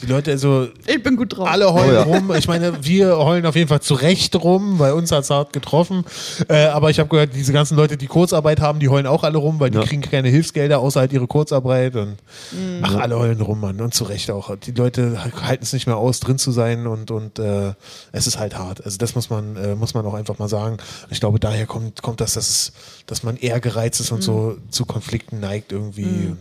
die 0.01 0.05
Leute, 0.05 0.31
also 0.31 0.67
Ich 0.85 1.01
bin 1.03 1.15
gut 1.17 1.37
drauf. 1.37 1.47
alle 1.49 1.73
heulen 1.73 1.89
Oh 1.89 1.93
ja. 1.93 2.03
rum. 2.03 2.31
Ich 2.37 2.47
meine, 2.47 2.83
wir 2.83 3.17
heulen 3.17 3.45
auf 3.45 3.55
jeden 3.55 3.67
Fall 3.67 3.81
zu 3.81 3.93
Recht 3.95 4.35
rum, 4.35 4.79
weil 4.79 4.93
uns 4.93 5.11
hat 5.11 5.23
es 5.23 5.29
hart 5.29 5.53
getroffen. 5.53 6.03
Äh, 6.47 6.65
aber 6.67 6.89
ich 6.89 6.99
habe 6.99 7.09
gehört, 7.09 7.33
diese 7.35 7.53
ganzen 7.53 7.75
Leute, 7.77 7.97
die 7.97 8.07
Kurzarbeit 8.07 8.59
haben, 8.61 8.79
die 8.79 8.89
heulen 8.89 9.07
auch 9.07 9.23
alle 9.23 9.37
rum, 9.37 9.59
weil 9.59 9.69
die 9.69 9.79
kriegen 9.79 10.01
keine 10.01 10.29
Hilfsgelder, 10.29 10.79
außer 10.79 10.99
halt 11.01 11.13
ihre 11.13 11.27
Kurzarbeit. 11.27 11.95
Und 11.95 12.17
Mhm. 12.51 12.81
ach, 12.83 12.95
alle 12.95 13.17
heulen 13.17 13.41
rum, 13.41 13.59
Mann. 13.61 13.81
Und 13.81 13.93
zu 13.93 14.03
Recht 14.03 14.29
auch. 14.31 14.55
Die 14.57 14.71
Leute 14.71 15.17
halten 15.45 15.63
es 15.63 15.73
nicht 15.73 15.87
mehr 15.87 15.97
aus, 15.97 16.19
drin 16.19 16.37
zu 16.37 16.51
sein 16.51 16.87
und, 16.87 17.11
und 17.11 17.39
äh, 17.39 17.73
es 18.11 18.27
ist 18.27 18.37
halt 18.39 18.57
hart. 18.57 18.83
Also 18.85 18.97
das 18.97 19.15
muss 19.15 19.29
man, 19.29 19.55
äh, 19.55 19.75
muss 19.75 19.93
man 19.93 20.05
auch 20.05 20.13
einfach 20.13 20.37
mal 20.39 20.47
sagen. 20.47 20.77
Ich 21.09 21.19
glaube, 21.19 21.39
daher 21.39 21.65
kommt, 21.65 22.01
kommt 22.01 22.21
das, 22.21 22.33
dass, 22.33 22.49
es, 22.49 22.66
dass 23.05 23.23
man 23.23 23.37
eher 23.37 23.59
gereizt 23.59 23.99
ist 23.99 24.11
und 24.11 24.21
so 24.21 24.57
zu 24.69 24.85
Konflikten 24.85 25.39
neigt 25.39 25.71
irgendwie. 25.71 26.33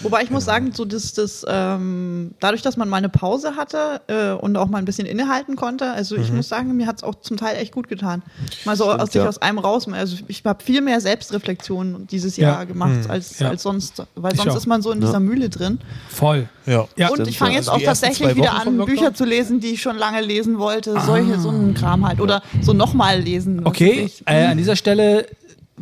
Wobei 0.00 0.22
ich 0.22 0.30
muss 0.30 0.44
sagen, 0.44 0.72
so 0.72 0.84
das, 0.84 1.12
das, 1.12 1.44
ähm, 1.48 2.34
dadurch, 2.40 2.62
dass 2.62 2.76
man 2.76 2.88
mal 2.88 2.98
eine 2.98 3.08
Pause 3.08 3.56
hatte 3.56 4.00
äh, 4.06 4.30
und 4.30 4.56
auch 4.56 4.68
mal 4.68 4.78
ein 4.78 4.84
bisschen 4.84 5.06
innehalten 5.06 5.56
konnte, 5.56 5.90
also 5.90 6.14
ich 6.16 6.30
muss 6.32 6.48
sagen, 6.48 6.76
mir 6.76 6.86
hat 6.86 6.98
es 6.98 7.02
auch 7.02 7.16
zum 7.16 7.36
Teil 7.36 7.56
echt 7.56 7.72
gut 7.72 7.88
getan. 7.88 8.22
Mal 8.64 8.76
so 8.76 8.90
aus 8.92 9.10
sich 9.12 9.22
ja. 9.22 9.28
aus 9.28 9.38
einem 9.38 9.58
raus. 9.58 9.88
Also 9.90 10.18
ich 10.28 10.44
habe 10.44 10.62
viel 10.62 10.80
mehr 10.82 11.00
Selbstreflexion 11.00 12.06
dieses 12.08 12.36
Ja. 12.36 12.50
Jahr 12.52 12.66
gemacht 12.66 13.08
als, 13.08 13.38
Ja. 13.40 13.48
als 13.48 13.62
sonst, 13.62 14.04
weil 14.14 14.32
Ich 14.32 14.38
sonst 14.38 14.52
auch. 14.52 14.56
ist 14.56 14.66
man 14.66 14.82
so 14.82 14.92
in 14.92 15.00
dieser 15.00 15.20
Mühle 15.20 15.48
drin. 15.48 15.80
Voll. 16.08 16.48
Ja. 16.64 16.86
Ja, 16.96 17.08
und 17.08 17.14
stimmt, 17.14 17.28
ich 17.28 17.38
fange 17.38 17.54
jetzt 17.54 17.68
Also 17.68 17.82
auch 17.82 17.84
tatsächlich 17.84 18.36
wieder 18.36 18.54
an? 18.54 18.76
Bücher 18.84 19.14
zu 19.14 19.24
lesen, 19.24 19.58
die 19.58 19.70
ich 19.70 19.82
schon 19.82 19.96
lange 19.96 20.20
lesen 20.20 20.58
wollte. 20.58 21.00
Solche, 21.00 21.40
so 21.40 21.48
einen 21.48 21.74
Kram 21.74 22.06
halt. 22.06 22.20
Oder 22.20 22.42
so 22.60 22.72
nochmal 22.72 23.18
lesen. 23.20 23.66
Okay, 23.66 24.10
äh, 24.26 24.44
an 24.44 24.58
dieser 24.58 24.76
Stelle, 24.76 25.26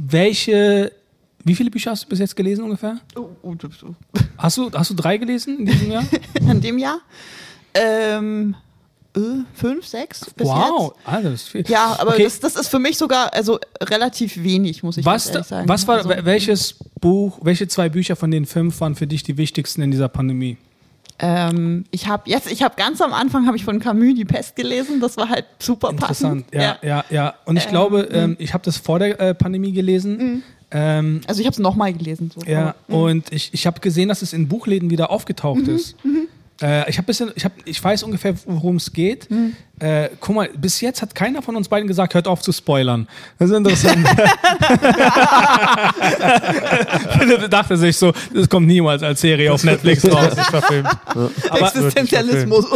welche, 0.08 0.92
wie 1.44 1.54
viele 1.54 1.70
Bücher 1.70 1.90
hast 1.90 2.04
du 2.04 2.08
bis 2.08 2.18
jetzt 2.18 2.36
gelesen 2.36 2.64
ungefähr? 2.64 3.00
Oh, 3.16 3.28
oh, 3.42 3.54
oh. 3.84 3.94
Hast 4.38 4.56
du, 4.56 4.70
hast 4.72 4.90
du 4.90 4.94
drei 4.94 5.16
gelesen 5.16 5.58
in 5.60 5.66
diesem 5.66 5.90
Jahr? 5.90 6.04
In 6.40 6.60
dem 6.60 6.78
Jahr? 6.78 7.00
Ähm, 7.74 8.54
äh, 9.16 9.20
fünf, 9.54 9.86
sechs 9.86 10.24
bis 10.36 10.46
wow, 10.46 10.94
jetzt. 10.96 11.08
also 11.08 11.30
das 11.30 11.42
ist 11.42 11.48
viel. 11.48 11.64
Ja, 11.68 11.96
aber 11.98 12.12
Okay. 12.14 12.24
das, 12.24 12.40
das 12.40 12.56
ist 12.56 12.68
für 12.68 12.78
mich 12.78 12.96
sogar 12.96 13.32
also 13.34 13.58
relativ 13.82 14.42
wenig, 14.42 14.82
muss 14.82 14.96
ich 14.96 15.04
was, 15.04 15.24
sagen. 15.24 15.68
was 15.68 15.86
war, 15.86 15.98
also, 15.98 16.10
welches 16.24 16.76
Buch, 17.00 17.38
welche 17.42 17.68
zwei 17.68 17.88
Bücher 17.88 18.16
von 18.16 18.30
den 18.30 18.46
fünf 18.46 18.80
waren 18.80 18.94
für 18.94 19.06
dich 19.06 19.22
die 19.22 19.36
wichtigsten 19.36 19.82
in 19.82 19.90
dieser 19.90 20.08
Pandemie? 20.08 20.56
Ähm, 21.20 21.84
ich 21.90 22.08
habe 22.08 22.28
jetzt, 22.30 22.50
ich 22.50 22.62
habe 22.62 22.74
ganz 22.76 23.00
am 23.00 23.12
Anfang 23.12 23.46
habe 23.46 23.56
ich 23.56 23.64
von 23.64 23.78
Camus 23.78 24.14
die 24.16 24.24
Pest 24.24 24.56
gelesen. 24.56 25.00
Das 25.00 25.16
war 25.16 25.28
halt 25.28 25.44
super 25.58 25.90
Interessant, 25.90 26.46
passend. 26.50 26.54
ja, 26.54 26.78
ja, 26.82 27.04
ja. 27.10 27.34
Und 27.44 27.56
ich 27.56 27.64
Ähm, 27.66 27.70
glaube, 27.70 28.08
ähm, 28.12 28.36
ich 28.38 28.54
habe 28.54 28.64
das 28.64 28.76
vor 28.78 28.98
der 28.98 29.20
äh, 29.20 29.34
Pandemie 29.34 29.72
gelesen. 29.72 30.42
Ähm, 30.70 31.20
Also 31.26 31.40
ich 31.40 31.46
habe 31.46 31.52
es 31.52 31.58
nochmal 31.58 31.92
gelesen. 31.92 32.30
So. 32.34 32.40
ja, 32.48 32.74
Aber, 32.88 32.98
und 33.02 33.32
ich, 33.32 33.52
ich 33.52 33.66
habe 33.66 33.80
gesehen, 33.80 34.08
dass 34.08 34.22
es 34.22 34.32
in 34.32 34.48
Buchläden 34.48 34.88
wieder 34.90 35.10
aufgetaucht 35.10 35.66
ist. 35.68 35.96
Äh, 36.62 36.90
ich 36.90 36.98
habe 36.98 37.06
bisschen, 37.06 37.30
ich 37.34 37.44
habe, 37.44 37.54
ich 37.64 37.82
weiß 37.82 38.02
ungefähr, 38.02 38.34
worum 38.46 38.76
es 38.76 38.92
geht. 38.92 39.28
Äh, 39.78 40.10
guck 40.20 40.36
mal, 40.36 40.50
bis 40.54 40.80
jetzt 40.82 41.00
hat 41.00 41.14
keiner 41.14 41.40
von 41.40 41.56
uns 41.56 41.68
beiden 41.68 41.88
gesagt, 41.88 42.12
hört 42.12 42.28
auf 42.28 42.42
zu 42.42 42.52
spoilern. 42.52 43.08
Das 43.38 43.48
ist 43.48 43.56
interessant. 43.56 44.06
Philipp 47.18 47.50
dachte 47.50 47.78
sich 47.78 47.96
so, 47.96 48.12
das 48.34 48.48
kommt 48.48 48.66
niemals 48.66 49.02
als 49.02 49.22
Serie 49.22 49.50
auf 49.50 49.64
Netflix 49.64 50.04
raus. 50.04 50.36
Aber 51.48 51.60
Existenzialismus. 51.60 52.66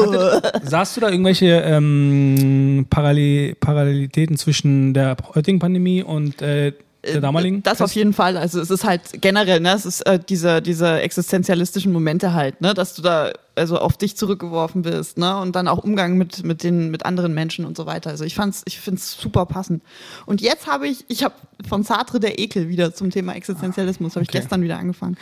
sahst 0.62 0.96
du 0.96 1.02
da 1.02 1.10
irgendwelche 1.10 1.60
ähm, 1.66 2.86
Parallel 2.88 3.54
Parallelitäten 3.56 4.38
zwischen 4.38 4.94
der 4.94 5.16
heutigen 5.34 5.58
Pandemie 5.58 6.02
und 6.02 6.40
äh, 6.40 6.72
der 7.12 7.20
damaligen? 7.20 7.62
Das 7.62 7.80
auf 7.82 7.92
jeden 7.92 8.12
Fall. 8.12 8.36
Also 8.36 8.60
es 8.60 8.70
ist 8.70 8.84
halt 8.84 9.02
generell, 9.20 9.60
ne, 9.60 9.72
es 9.74 9.84
ist 9.86 10.00
äh, 10.02 10.18
diese, 10.18 10.62
diese 10.62 11.00
existenzialistischen 11.00 11.92
Momente 11.92 12.32
halt, 12.32 12.60
ne, 12.60 12.74
dass 12.74 12.94
du 12.94 13.02
da 13.02 13.32
also 13.56 13.78
auf 13.78 13.96
dich 13.96 14.16
zurückgeworfen 14.16 14.82
bist, 14.82 15.16
ne, 15.16 15.36
und 15.38 15.54
dann 15.54 15.68
auch 15.68 15.78
Umgang 15.78 16.16
mit 16.18 16.42
mit 16.44 16.64
den 16.64 16.90
mit 16.90 17.06
anderen 17.06 17.34
Menschen 17.34 17.64
und 17.64 17.76
so 17.76 17.86
weiter. 17.86 18.10
Also 18.10 18.24
ich 18.24 18.34
fand's, 18.34 18.62
ich 18.66 18.80
find's 18.80 19.16
super 19.20 19.46
passend. 19.46 19.82
Und 20.26 20.40
jetzt 20.40 20.66
habe 20.66 20.88
ich, 20.88 21.04
ich 21.08 21.22
habe 21.22 21.34
von 21.68 21.84
Sartre 21.84 22.18
der 22.18 22.40
Ekel 22.40 22.68
wieder 22.68 22.92
zum 22.94 23.10
Thema 23.10 23.34
Existenzialismus, 23.34 24.16
habe 24.16 24.24
ich 24.24 24.28
Okay. 24.30 24.38
gestern 24.40 24.62
wieder 24.62 24.78
angefangen. 24.78 25.16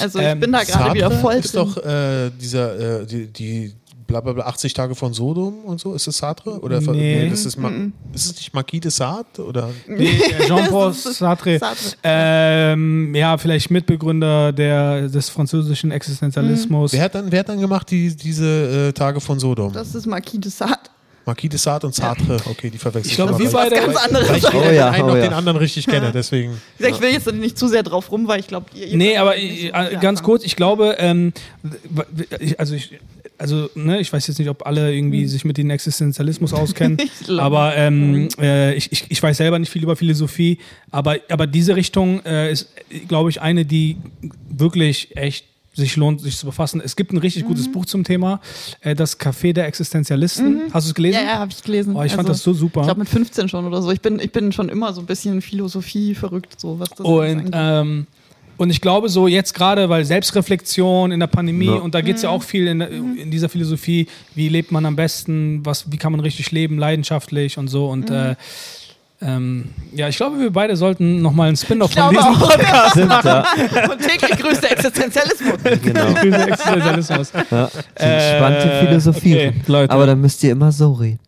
Also 0.00 0.18
ich 0.18 0.24
Ähm, 0.24 0.40
bin 0.40 0.52
da 0.52 0.64
gerade 0.64 0.94
wieder 0.94 1.10
voll 1.10 1.34
ist 1.34 1.54
drin. 1.54 1.62
doch 1.74 1.76
äh, 1.84 2.30
dieser, 2.40 3.00
äh, 3.02 3.06
die, 3.06 3.26
die 3.26 3.74
blablabla 4.22 4.44
80 4.46 4.72
Tage 4.74 4.94
von 4.94 5.12
Sodom 5.12 5.64
und 5.64 5.80
so. 5.80 5.94
Ist 5.94 6.06
das 6.06 6.18
Sartre? 6.18 6.60
Oder 6.60 6.80
ver- 6.80 6.92
Nee. 6.92 7.28
das 7.28 7.44
ist, 7.44 7.56
Ma 7.58 7.70
ist 8.14 8.26
es 8.26 8.36
nicht 8.36 8.54
Marquis 8.54 8.80
de 8.80 8.90
Sade? 8.90 9.24
Oder? 9.46 9.70
Nee, 9.88 10.10
Jean-Paul 10.46 10.92
Sartre. 10.92 11.58
Sartre. 11.58 11.96
Ähm, 12.02 13.14
ja, 13.14 13.36
vielleicht 13.38 13.70
Mitbegründer 13.70 14.52
der, 14.52 15.08
des 15.08 15.28
französischen 15.28 15.90
Existenzialismus. 15.90 16.92
Wer 16.92 17.02
hat 17.02 17.14
dann, 17.14 17.32
wer 17.32 17.40
hat 17.40 17.48
dann 17.48 17.60
gemacht 17.60 17.90
die, 17.90 18.14
diese 18.14 18.88
äh, 18.88 18.92
Tage 18.92 19.20
von 19.20 19.38
Sodom? 19.38 19.72
Das 19.72 19.94
ist 19.94 20.06
Marquis 20.06 20.40
de 20.40 20.50
Sade. 20.50 20.78
Marquis 21.26 21.48
de 21.48 21.58
Sade 21.58 21.86
und 21.86 21.94
Sartre. 21.94 22.36
Okay, 22.50 22.68
die 22.68 22.76
verwechseln 22.76 23.10
Ich 23.10 23.16
glaube, 23.16 23.38
wir 23.38 23.50
beide- 23.50 23.76
Ganz 23.76 23.96
anderes. 23.96 24.28
Weil 24.28 24.36
ich 24.38 24.44
Oh 24.54 24.62
ja, 24.70 24.90
den 24.90 24.94
einen 24.94 25.02
oh 25.04 25.06
noch 25.08 25.16
ja. 25.16 25.22
den 25.22 25.32
anderen 25.32 25.56
richtig 25.58 25.86
kenne, 25.86 26.12
deswegen. 26.12 26.60
Ich 26.78 27.00
will 27.00 27.10
jetzt 27.12 27.32
nicht 27.32 27.56
zu 27.58 27.66
sehr 27.66 27.82
drauf 27.82 28.12
rum, 28.12 28.28
weil 28.28 28.40
ich 28.40 28.46
glaube, 28.46 28.66
ihr, 28.74 28.88
ihr 28.88 28.96
Nee, 28.96 29.16
aber 29.16 29.34
nicht 29.34 29.72
äh, 29.74 29.96
ganz 30.02 30.22
kurz, 30.22 30.44
ich 30.44 30.54
glaube, 30.54 30.96
ähm, 30.98 31.32
ich- 32.38 32.60
also 32.60 32.74
ich, 32.74 32.90
also 33.38 33.68
ne, 33.74 34.00
ich 34.00 34.12
weiß 34.12 34.26
jetzt 34.26 34.38
nicht, 34.38 34.48
ob 34.48 34.66
alle 34.66 34.94
irgendwie 34.94 35.26
sich 35.26 35.44
mit 35.44 35.56
dem 35.58 35.70
Existenzialismus 35.70 36.52
auskennen, 36.52 36.98
aber 37.38 37.76
ähm, 37.76 38.28
äh, 38.40 38.74
ich, 38.74 38.92
ich, 38.92 39.06
ich 39.08 39.22
weiß 39.22 39.36
selber 39.38 39.58
nicht 39.58 39.70
viel 39.70 39.82
über 39.82 39.96
Philosophie, 39.96 40.58
aber, 40.90 41.16
aber 41.28 41.46
diese 41.46 41.76
Richtung 41.76 42.24
äh, 42.24 42.52
ist, 42.52 42.68
glaube 43.08 43.30
ich, 43.30 43.40
eine, 43.40 43.64
die 43.64 43.96
wirklich 44.48 45.16
echt 45.16 45.46
sich 45.76 45.96
lohnt, 45.96 46.20
sich 46.20 46.36
zu 46.36 46.46
befassen. 46.46 46.80
Es 46.84 46.94
gibt 46.94 47.12
ein 47.12 47.18
richtig 47.18 47.46
gutes 47.46 47.70
Buch 47.72 47.84
zum 47.84 48.04
Thema, 48.04 48.40
äh, 48.80 48.94
das 48.94 49.18
Café 49.18 49.52
der 49.52 49.66
Existenzialisten. 49.66 50.72
Hast 50.72 50.86
du 50.86 50.90
es 50.90 50.94
gelesen? 50.94 51.18
Ja, 51.20 51.26
ja, 51.26 51.38
habe 51.40 51.50
ich 51.50 51.60
gelesen. 51.64 51.96
Oh, 51.96 52.02
ich 52.04 52.12
fand 52.12 52.28
Also, 52.28 52.32
das 52.32 52.42
so 52.44 52.52
super. 52.52 52.82
Ich 52.82 52.86
glaube 52.86 53.00
mit 53.00 53.08
15 53.08 53.48
schon 53.48 53.64
oder 53.66 53.82
so. 53.82 53.90
Ich 53.90 54.00
bin, 54.00 54.20
ich 54.20 54.30
bin 54.30 54.52
schon 54.52 54.68
immer 54.68 54.92
so 54.92 55.00
ein 55.00 55.06
bisschen 55.06 55.42
Philosophie 55.42 56.14
verrückt, 56.14 56.60
so 56.60 56.78
was 56.78 56.90
das 56.90 57.00
Und, 57.00 57.20
angeht. 57.24 57.50
ähm, 57.52 58.06
und 58.56 58.70
ich 58.70 58.80
glaube 58.80 59.08
so 59.08 59.26
jetzt 59.26 59.54
gerade, 59.54 59.88
weil 59.88 60.04
Selbstreflexion 60.04 61.12
in 61.12 61.20
der 61.20 61.26
Pandemie 61.26 61.66
Ja. 61.66 61.72
und 61.74 61.94
da 61.94 62.00
geht 62.00 62.16
es 62.16 62.22
ja 62.22 62.30
auch 62.30 62.42
viel 62.42 62.66
in, 62.66 62.80
in 62.80 63.30
dieser 63.30 63.48
Philosophie, 63.48 64.06
wie 64.34 64.48
lebt 64.48 64.72
man 64.72 64.86
am 64.86 64.96
besten, 64.96 65.64
was, 65.64 65.90
wie 65.90 65.96
kann 65.96 66.12
man 66.12 66.20
richtig 66.20 66.50
leben, 66.52 66.78
leidenschaftlich 66.78 67.58
und 67.58 67.68
so. 67.68 67.86
Und 67.88 68.10
äh, 68.10 68.34
ähm, 69.22 69.70
ja, 69.94 70.08
ich 70.08 70.16
glaube, 70.16 70.38
wir 70.38 70.50
beide 70.52 70.76
sollten 70.76 71.22
nochmal 71.22 71.48
einen 71.48 71.56
Spin-off 71.56 71.92
von 71.92 72.10
diesem 72.10 72.24
auch. 72.34 72.38
Podcast 72.50 72.96
ja. 72.96 73.44
Und 73.90 73.98
täglich 74.00 74.38
grüßt 74.38 74.62
der 74.62 74.72
Existenzialismus. 74.72 75.54
Genau. 75.82 76.10
machen. 76.10 76.32
Existenzialismus. 76.34 77.32
Ja. 77.50 77.70
Äh, 77.94 78.04
Entspannte 78.34 78.86
Philosophie. 78.86 79.34
okay, 79.34 79.52
Leute. 79.66 79.92
Aber 79.92 80.06
dann 80.06 80.20
müsst 80.20 80.42
ihr 80.44 80.52
immer 80.52 80.72
so 80.72 80.92
reden. 80.92 81.20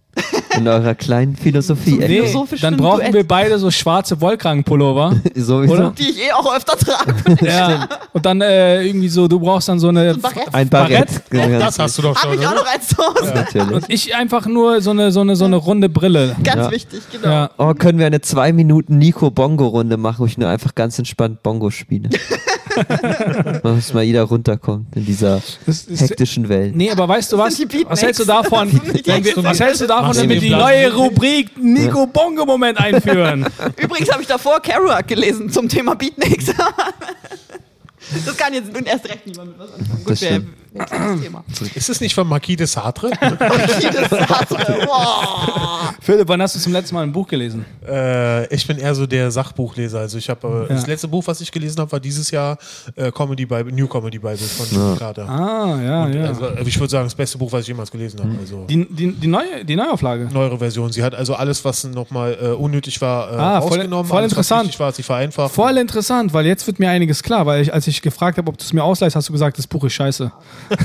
In 0.56 0.66
eurer 0.66 0.94
kleinen 0.94 1.36
Philosophie. 1.36 1.96
Nee. 1.98 2.22
Dann 2.62 2.76
brauchen 2.78 3.00
Duett. 3.00 3.12
wir 3.12 3.26
beide 3.28 3.58
so 3.58 3.70
schwarze 3.70 4.18
Wollkragenpullover. 4.20 5.16
Sowieso. 5.34 5.74
Oder? 5.74 5.92
Die 5.98 6.10
ich 6.10 6.18
eh 6.28 6.32
auch 6.32 6.54
öfter 6.56 6.76
trage. 6.78 7.14
ja. 7.46 7.86
Und 8.14 8.24
dann 8.24 8.40
äh, 8.40 8.82
irgendwie 8.82 9.08
so, 9.08 9.28
du 9.28 9.38
brauchst 9.38 9.68
dann 9.68 9.78
so 9.78 9.88
eine. 9.88 10.12
ein 10.12 10.20
Barett. 10.20 10.54
Ein 10.54 10.68
Barett. 10.70 11.08
Das 11.60 11.78
hast 11.78 11.98
du 11.98 12.02
doch 12.02 12.16
Habe 12.16 12.32
schon. 12.34 12.42
ich 12.42 12.48
auch 12.48 12.54
noch 12.54 12.66
eins 12.66 12.88
zu 12.88 12.96
Hause. 12.96 13.32
Natürlich. 13.34 13.70
Und 13.70 13.84
ich 13.88 14.14
einfach 14.14 14.46
nur 14.46 14.80
so 14.80 14.90
eine, 14.90 15.12
so 15.12 15.20
eine, 15.20 15.36
so 15.36 15.44
eine 15.44 15.56
runde 15.56 15.88
Brille. 15.90 16.34
Ganz 16.42 16.56
Ja. 16.64 16.70
wichtig, 16.70 17.02
genau. 17.12 17.28
Ja. 17.28 17.50
Oh, 17.58 17.74
können 17.74 17.98
wir 17.98 18.06
eine 18.06 18.22
zwei 18.22 18.52
Minuten 18.52 18.96
Nico-Bongo-Runde 18.98 19.98
machen, 19.98 20.20
wo 20.20 20.26
ich 20.26 20.38
nur 20.38 20.48
einfach 20.48 20.74
ganz 20.74 20.98
entspannt 20.98 21.42
Bongo 21.42 21.70
spiele. 21.70 22.08
Dass 23.62 23.92
mal 23.94 24.02
jeder 24.02 24.22
runterkommt 24.22 24.94
in 24.96 25.04
dieser 25.04 25.42
ist, 25.66 25.88
hektischen 25.88 26.48
Welt. 26.48 26.74
Nee, 26.76 26.90
aber 26.90 27.08
weißt 27.08 27.32
du 27.32 27.38
was? 27.38 27.58
Was 27.88 28.02
hältst 28.02 28.20
du 28.20 28.24
davon, 28.24 28.70
wenn 29.04 29.24
wir, 29.24 29.36
was 29.44 29.60
hältst 29.60 29.80
du 29.80 29.86
davon, 29.86 30.16
wenn 30.16 30.28
wir 30.28 30.40
die 30.40 30.50
neue 30.50 30.92
Rubrik 30.94 31.56
Nico 31.58 32.06
Bongo 32.06 32.44
Moment 32.44 32.78
einführen? 32.78 33.46
Übrigens 33.76 34.10
habe 34.12 34.22
ich 34.22 34.28
davor 34.28 34.60
Kerouac 34.60 35.06
gelesen 35.06 35.50
zum 35.50 35.68
Thema 35.68 35.94
Beatniks. 35.94 36.46
Das 38.24 38.36
kann 38.36 38.54
jetzt 38.54 38.72
nun 38.72 38.84
erst 38.84 39.08
recht 39.08 39.26
niemand 39.26 39.50
mit 39.50 39.58
was 39.58 39.72
anfangen. 39.72 40.04
Gut, 40.04 40.20
Thema. 41.22 41.44
Ist 41.74 41.88
es 41.88 42.00
nicht 42.00 42.14
von 42.14 42.26
Marquis 42.28 42.56
de 42.56 42.66
Sartre? 42.66 43.10
Jedes 43.80 44.08
Sartre. 44.10 44.86
Wow. 44.86 45.94
Philipp, 46.00 46.28
wann 46.28 46.40
hast 46.42 46.54
du 46.56 46.60
zum 46.60 46.72
letzten 46.72 46.94
Mal 46.94 47.02
ein 47.02 47.12
Buch 47.12 47.26
gelesen? 47.26 47.64
äh, 47.86 48.46
ich 48.54 48.66
bin 48.66 48.78
eher 48.78 48.94
so 48.94 49.06
der 49.06 49.30
Sachbuchleser. 49.30 50.00
Also 50.00 50.18
ich 50.18 50.28
habe 50.28 50.46
äh, 50.46 50.72
Ja. 50.72 50.74
das 50.76 50.86
letzte 50.86 51.08
Buch, 51.08 51.22
was 51.26 51.40
ich 51.40 51.50
gelesen 51.50 51.80
habe, 51.80 51.90
war 51.92 52.00
dieses 52.00 52.30
Jahr 52.30 52.58
äh, 52.94 53.10
Comedy 53.10 53.46
Bible, 53.46 53.72
New 53.72 53.86
Comedy 53.88 54.18
Bible 54.18 54.36
von 54.36 54.66
Jimmy 54.70 54.96
Carter. 54.96 55.28
Ah, 55.28 55.80
ja, 55.82 56.08
ja. 56.08 56.24
Also, 56.26 56.46
äh, 56.46 56.62
ich 56.66 56.78
würde 56.78 56.90
sagen, 56.90 57.04
das 57.06 57.14
beste 57.14 57.38
Buch, 57.38 57.50
was 57.52 57.62
ich 57.62 57.68
jemals 57.68 57.90
gelesen 57.90 58.20
habe. 58.20 58.30
Also 58.40 58.64
Die, 58.68 58.86
die, 58.88 59.12
die, 59.12 59.26
neue, 59.26 59.64
die 59.64 59.76
Neuauflage. 59.76 60.28
neuere 60.32 60.58
Version. 60.58 60.92
Sie 60.92 61.02
hat 61.02 61.14
also 61.14 61.34
alles, 61.34 61.64
was 61.64 61.84
nochmal 61.84 62.36
äh, 62.40 62.46
unnötig 62.48 63.00
war, 63.00 63.30
äh, 63.32 63.36
Ah, 63.36 63.60
voll- 63.60 63.70
rausgenommen. 63.78 64.06
voll 64.06 64.18
alles, 64.18 64.32
interessant. 64.32 64.78
War, 64.78 64.88
hat 64.88 64.96
sie 64.96 65.02
vereinfacht. 65.02 65.52
Voll 65.54 65.76
interessant, 65.78 66.32
weil 66.32 66.46
jetzt 66.46 66.66
wird 66.66 66.78
mir 66.78 66.90
einiges 66.90 67.22
klar, 67.22 67.46
weil 67.46 67.62
ich, 67.62 67.72
als 67.72 67.86
ich 67.86 68.02
gefragt 68.02 68.38
habe, 68.38 68.48
ob 68.48 68.58
du 68.58 68.64
es 68.64 68.72
mir 68.72 68.82
ausleihst, 68.84 69.16
hast 69.16 69.28
du 69.28 69.32
gesagt, 69.32 69.58
das 69.58 69.66
Buch 69.66 69.84
ist 69.84 69.92
scheiße. 69.94 70.30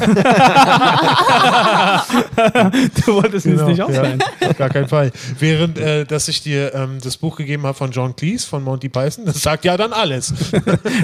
du 3.06 3.14
wolltest 3.16 3.46
Genau, 3.46 3.64
es 3.64 3.68
nicht 3.70 3.82
ausleihen. 3.82 4.24
ja, 4.42 4.50
auf 4.50 4.58
gar 4.58 4.70
keinen 4.70 4.88
Fall. 4.88 5.12
Während, 5.40 5.78
äh, 5.78 6.06
dass 6.06 6.28
ich 6.28 6.42
dir 6.44 6.74
ähm, 6.74 6.98
das 7.04 7.18
Buch 7.18 7.36
gegeben 7.38 7.64
habe 7.64 7.74
von 7.78 7.92
John 7.92 8.16
Cleese, 8.16 8.48
von 8.48 8.64
Monty 8.64 8.90
Python, 8.90 9.26
das 9.26 9.42
sagt 9.42 9.66
ja 9.66 9.78
dann 9.78 9.94
alles. 9.94 10.34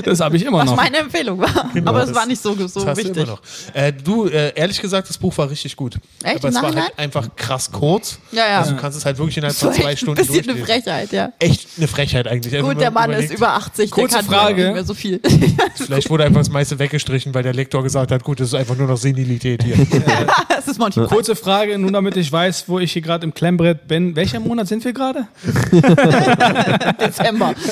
Das 0.03 0.19
habe 0.19 0.37
ich 0.37 0.45
immer 0.45 0.59
Was 0.59 0.65
noch. 0.67 0.75
meine 0.75 0.97
Empfehlung 0.97 1.39
war. 1.39 1.69
Genau, 1.73 1.89
Aber 1.89 2.01
es 2.01 2.07
das- 2.07 2.15
war 2.15 2.25
nicht 2.25 2.41
so, 2.41 2.55
so 2.67 2.83
Das 2.85 2.97
wichtig. 2.97 3.17
immer 3.17 3.25
noch. 3.25 3.41
Äh, 3.73 3.91
du, 3.93 4.27
äh, 4.27 4.53
ehrlich 4.55 4.79
gesagt, 4.81 5.09
das 5.09 5.17
Buch 5.17 5.37
war 5.37 5.49
richtig 5.49 5.75
gut. 5.75 5.95
Echt? 6.23 6.37
Aber 6.37 6.49
es 6.49 6.55
war 6.55 6.73
halt 6.75 6.97
einfach 6.97 7.27
krass 7.35 7.71
kurz. 7.71 8.19
Ja, 8.31 8.47
ja. 8.47 8.59
Also 8.59 8.71
du 8.73 8.77
kannst 8.77 8.97
es 8.97 9.05
halt 9.05 9.17
wirklich 9.17 9.37
innerhalb 9.37 9.55
Das 9.59 9.63
von 9.63 9.73
zwei 9.73 9.91
echt 9.91 10.03
ein 10.03 10.07
Stunden 10.15 10.21
bisschen 10.21 10.49
eine 10.49 10.53
durchlesen. 10.59 10.83
Frechheit, 10.83 11.11
ja. 11.11 11.31
Echt 11.39 11.67
eine 11.77 11.87
Frechheit 11.87 12.27
eigentlich. 12.27 12.53
Also 12.55 12.67
Gut, 12.67 12.79
der 12.81 12.91
man 12.91 13.09
Mann 13.09 13.19
ist 13.19 13.25
überlegt, 13.25 13.37
über 13.39 13.53
80, 13.53 13.91
Kurze 13.91 14.15
der 14.15 14.23
kann 14.23 14.33
Frage. 14.33 14.63
nicht 14.65 14.73
mehr 14.73 14.83
so 14.83 14.93
viel. 14.93 15.19
Vielleicht 15.75 16.09
wurde 16.09 16.23
einfach 16.25 16.41
das 16.41 16.49
meiste 16.49 16.79
weggestrichen, 16.79 17.33
weil 17.33 17.43
der 17.43 17.53
Lektor 17.53 17.83
gesagt 17.83 18.11
hat, 18.11 18.23
gut, 18.23 18.39
das 18.39 18.49
ist 18.49 18.53
einfach 18.53 18.66
nur 18.75 18.87
noch 18.87 18.97
Senilität 18.97 19.63
hier. 19.63 19.75
das 20.49 20.67
ist 20.67 20.79
Monty. 20.79 21.01
Kurze 21.05 21.35
Frage, 21.35 21.77
nur 21.77 21.91
damit 21.91 22.17
ich 22.17 22.31
weiß, 22.31 22.67
wo 22.67 22.79
ich 22.79 22.91
hier 22.91 23.01
gerade 23.01 23.25
im 23.25 23.33
Klemmbrett 23.33 23.87
bin. 23.87 24.15
Welcher 24.15 24.39
Monat 24.39 24.67
sind 24.67 24.83
wir 24.83 24.93
gerade? 24.93 25.27
Dezember. 26.99 27.53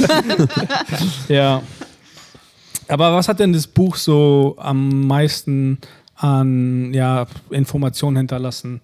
Ja. 1.27 1.61
Aber 2.87 3.15
was 3.15 3.27
hat 3.27 3.39
denn 3.39 3.53
das 3.53 3.65
Buch 3.65 3.95
so 3.95 4.55
am 4.59 5.07
meisten 5.07 5.79
an 6.15 6.93
ja, 6.93 7.25
Informationen 7.49 8.17
hinterlassen, 8.17 8.81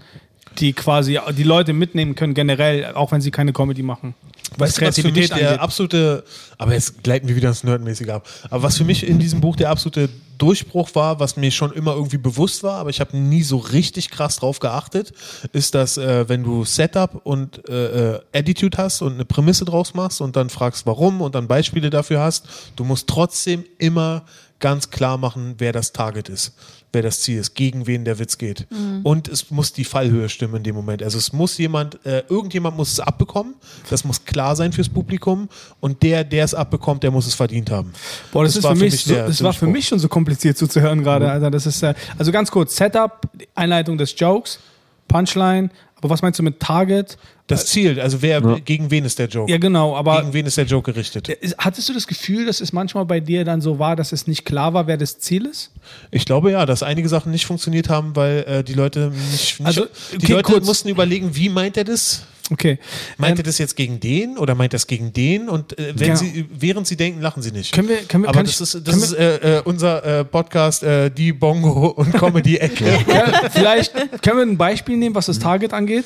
die 0.58 0.74
quasi 0.74 1.19
die 1.38 1.43
Leute 1.43 1.74
mitnehmen 1.74 2.15
können, 2.15 2.34
generell, 2.34 2.93
auch 2.95 3.12
wenn 3.12 3.21
sie 3.21 3.32
keine 3.32 3.54
Comedy 3.54 3.84
machen? 3.84 4.15
Weißt 4.57 4.81
du, 4.81 4.85
was 4.85 4.99
für 4.99 5.11
mich 5.11 5.29
der 5.29 5.61
absolute, 5.61 6.23
aber 6.57 6.73
jetzt 6.73 7.03
gleiten 7.03 7.27
wir 7.27 7.35
wieder 7.35 7.49
ins 7.49 7.63
Nerdmäßige 7.63 8.09
ab, 8.09 8.27
aber 8.49 8.63
was 8.63 8.77
für 8.77 8.83
mich 8.83 9.07
in 9.07 9.17
diesem 9.17 9.39
Buch 9.39 9.55
der 9.55 9.69
absolute 9.69 10.09
Durchbruch 10.37 10.89
war, 10.93 11.19
was 11.19 11.37
mir 11.37 11.51
schon 11.51 11.71
immer 11.71 11.93
irgendwie 11.93 12.17
bewusst 12.17 12.63
war, 12.63 12.79
aber 12.79 12.89
ich 12.89 12.99
habe 12.99 13.15
nie 13.15 13.43
so 13.43 13.57
richtig 13.57 14.09
krass 14.09 14.37
drauf 14.37 14.59
geachtet, 14.59 15.13
ist, 15.53 15.75
dass 15.75 15.97
äh, 15.97 16.27
wenn 16.27 16.43
du 16.43 16.65
Setup 16.65 17.21
und 17.23 17.69
äh, 17.69 18.15
äh, 18.15 18.19
Attitude 18.33 18.77
hast 18.77 19.03
und 19.03 19.13
eine 19.13 19.25
Prämisse 19.25 19.65
draus 19.65 19.93
machst 19.93 20.19
und 20.19 20.35
dann 20.35 20.49
fragst, 20.49 20.85
warum 20.87 21.21
und 21.21 21.35
dann 21.35 21.47
Beispiele 21.47 21.91
dafür 21.91 22.21
hast, 22.21 22.47
du 22.75 22.83
musst 22.83 23.07
trotzdem 23.07 23.63
immer 23.77 24.23
ganz 24.62 24.89
klar 24.89 25.17
machen, 25.17 25.56
wer 25.58 25.74
das 25.74 25.91
Target 25.91 26.30
ist, 26.30 26.54
wer 26.93 27.02
das 27.02 27.19
Ziel 27.19 27.39
ist, 27.39 27.56
gegen 27.56 27.88
wen 27.88 28.06
der 28.06 28.19
Witz 28.19 28.38
geht. 28.38 28.67
Mhm. 28.71 29.02
Und 29.04 29.28
es 29.28 29.52
muss 29.52 29.74
die 29.74 29.84
Fallhöhe 29.84 30.30
stimmen 30.30 30.58
in 30.58 30.63
dem 30.63 30.76
Moment. 30.76 31.04
Also 31.04 31.17
es 31.17 31.34
muss 31.34 31.58
jemand, 31.58 32.04
äh, 32.06 32.24
irgendjemand 32.30 32.78
muss 32.78 32.93
es 32.93 33.00
abbekommen, 33.02 33.56
das 33.89 34.06
muss 34.06 34.24
klar 34.24 34.56
sein 34.56 34.71
fürs 34.71 34.88
Publikum 34.88 35.50
und 35.82 36.02
der, 36.04 36.24
der 36.24 36.45
es 36.45 36.54
abbekommt, 36.54 37.04
der 37.04 37.12
muss 37.12 37.28
es 37.28 37.36
verdient 37.36 37.69
haben. 37.69 37.91
Boah, 38.32 38.45
das, 38.45 38.54
das 38.54 38.63
ist 38.63 38.69
für 38.69 38.76
mich, 38.76 39.04
so, 39.04 39.13
das 39.15 39.43
war 39.43 39.54
für 39.54 39.67
mich 39.67 39.88
schon 39.88 40.00
so 40.00 40.08
kompliziert 40.08 40.58
zuzuhören 40.58 41.04
gerade, 41.04 41.26
mhm. 41.26 41.32
Alter. 41.32 41.52
Das 41.52 41.65
ist, 41.65 41.84
äh, 41.84 41.93
also 42.17 42.32
ganz 42.32 42.50
kurz, 42.50 42.78
Setup, 42.78 43.21
Einleitung 43.56 43.97
des 43.97 44.17
Jokes, 44.17 44.60
Punchline, 45.08 45.69
aber 46.01 46.09
was 46.09 46.23
meinst 46.23 46.39
du 46.39 46.43
mit 46.43 46.59
Target? 46.59 47.17
Das 47.45 47.67
Ziel, 47.67 47.99
also 47.99 48.21
wer, 48.21 48.41
ja. 48.41 48.59
gegen 48.59 48.89
wen 48.89 49.05
ist 49.05 49.19
der 49.19 49.27
Joke? 49.27 49.51
Ja, 49.51 49.59
genau, 49.59 49.95
aber. 49.95 50.21
Gegen 50.21 50.33
wen 50.33 50.45
ist 50.47 50.57
der 50.57 50.65
Joke 50.65 50.91
gerichtet? 50.91 51.29
Hattest 51.59 51.89
du 51.89 51.93
das 51.93 52.07
Gefühl, 52.07 52.45
dass 52.45 52.59
es 52.59 52.73
manchmal 52.73 53.05
bei 53.05 53.19
dir 53.19 53.45
dann 53.45 53.61
so 53.61 53.77
war, 53.77 53.95
dass 53.95 54.11
es 54.11 54.25
nicht 54.25 54.43
klar 54.45 54.73
war, 54.73 54.87
wer 54.87 54.97
das 54.97 55.19
Ziel 55.19 55.45
ist? 55.45 55.71
Ich 56.09 56.25
glaube 56.25 56.51
ja, 56.51 56.65
dass 56.65 56.81
einige 56.81 57.07
Sachen 57.07 57.31
nicht 57.31 57.45
funktioniert 57.45 57.89
haben, 57.89 58.15
weil 58.15 58.43
äh, 58.47 58.63
die 58.63 58.73
Leute 58.73 59.11
nicht. 59.31 59.59
nicht 59.59 59.65
also, 59.65 59.83
okay, 59.83 60.17
die 60.17 60.31
Leute 60.31 60.51
kurz. 60.53 60.65
mussten 60.65 60.89
überlegen, 60.89 61.35
wie 61.35 61.49
meint 61.49 61.77
er 61.77 61.83
das? 61.83 62.23
Okay. 62.51 62.79
Meint 63.17 63.31
ähm, 63.31 63.37
er 63.39 63.43
das 63.43 63.57
jetzt 63.57 63.75
gegen 63.77 63.99
den 64.01 64.37
oder 64.37 64.55
meint 64.55 64.73
er 64.73 64.77
das 64.77 64.85
gegen 64.85 65.13
den? 65.13 65.47
Und 65.47 65.77
äh, 65.79 65.93
wenn 65.95 66.07
genau. 66.09 66.15
sie, 66.19 66.45
während 66.51 66.85
sie 66.85 66.97
denken, 66.97 67.21
lachen 67.21 67.41
sie 67.41 67.51
nicht. 67.51 67.73
Können 67.73 67.87
wir, 67.87 67.99
können 68.03 68.23
wir, 68.23 68.29
Aber 68.29 68.43
das 68.43 68.55
ich, 68.55 68.61
ist, 68.61 68.87
das 68.87 68.97
ist 68.97 69.13
äh, 69.13 69.59
äh, 69.59 69.61
unser 69.63 70.19
äh, 70.19 70.25
Podcast, 70.25 70.83
äh, 70.83 71.09
die 71.09 71.31
Bongo 71.31 71.87
und 71.87 72.13
Comedy-Ecke. 72.13 73.05
ja, 73.07 73.49
vielleicht 73.49 73.93
können 74.21 74.37
wir 74.37 74.43
ein 74.43 74.57
Beispiel 74.57 74.97
nehmen, 74.97 75.15
was 75.15 75.27
das 75.27 75.39
Target 75.39 75.73
angeht. 75.73 76.05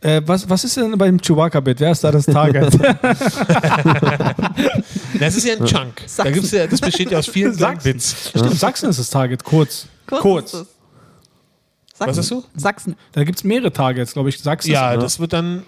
Äh, 0.00 0.22
was, 0.26 0.48
was 0.50 0.64
ist 0.64 0.76
denn 0.76 0.98
beim 0.98 1.18
Chewbacca-Bit? 1.18 1.80
Wer 1.80 1.92
ist 1.92 2.02
da 2.02 2.10
das 2.10 2.26
Target? 2.26 2.74
das 5.18 5.36
ist 5.36 5.46
ja 5.46 5.54
ein 5.54 5.64
Chunk. 5.64 5.94
Da 6.16 6.30
gibt's 6.30 6.50
ja, 6.50 6.66
das 6.66 6.80
besteht 6.80 7.10
ja 7.12 7.18
aus 7.18 7.28
vielen 7.28 7.54
Sachsen. 7.54 7.92
Bits. 7.92 8.28
Stimmt, 8.28 8.58
Sachsen 8.58 8.90
ist 8.90 8.98
das 8.98 9.08
Target, 9.08 9.44
kurz. 9.44 9.86
Kurz. 10.06 10.22
kurz. 10.22 10.66
Sachsen. 11.94 12.10
Was 12.10 12.18
hast 12.18 12.30
du? 12.32 12.44
Sachsen. 12.56 12.96
Da 13.12 13.22
gibt 13.22 13.38
es 13.38 13.44
mehrere 13.44 13.72
Targets, 13.72 14.14
glaube 14.14 14.28
ich. 14.28 14.40
Sachsen. 14.40 14.72
Ja, 14.72 14.96
das 14.96 15.20
wird 15.20 15.32
dann 15.32 15.62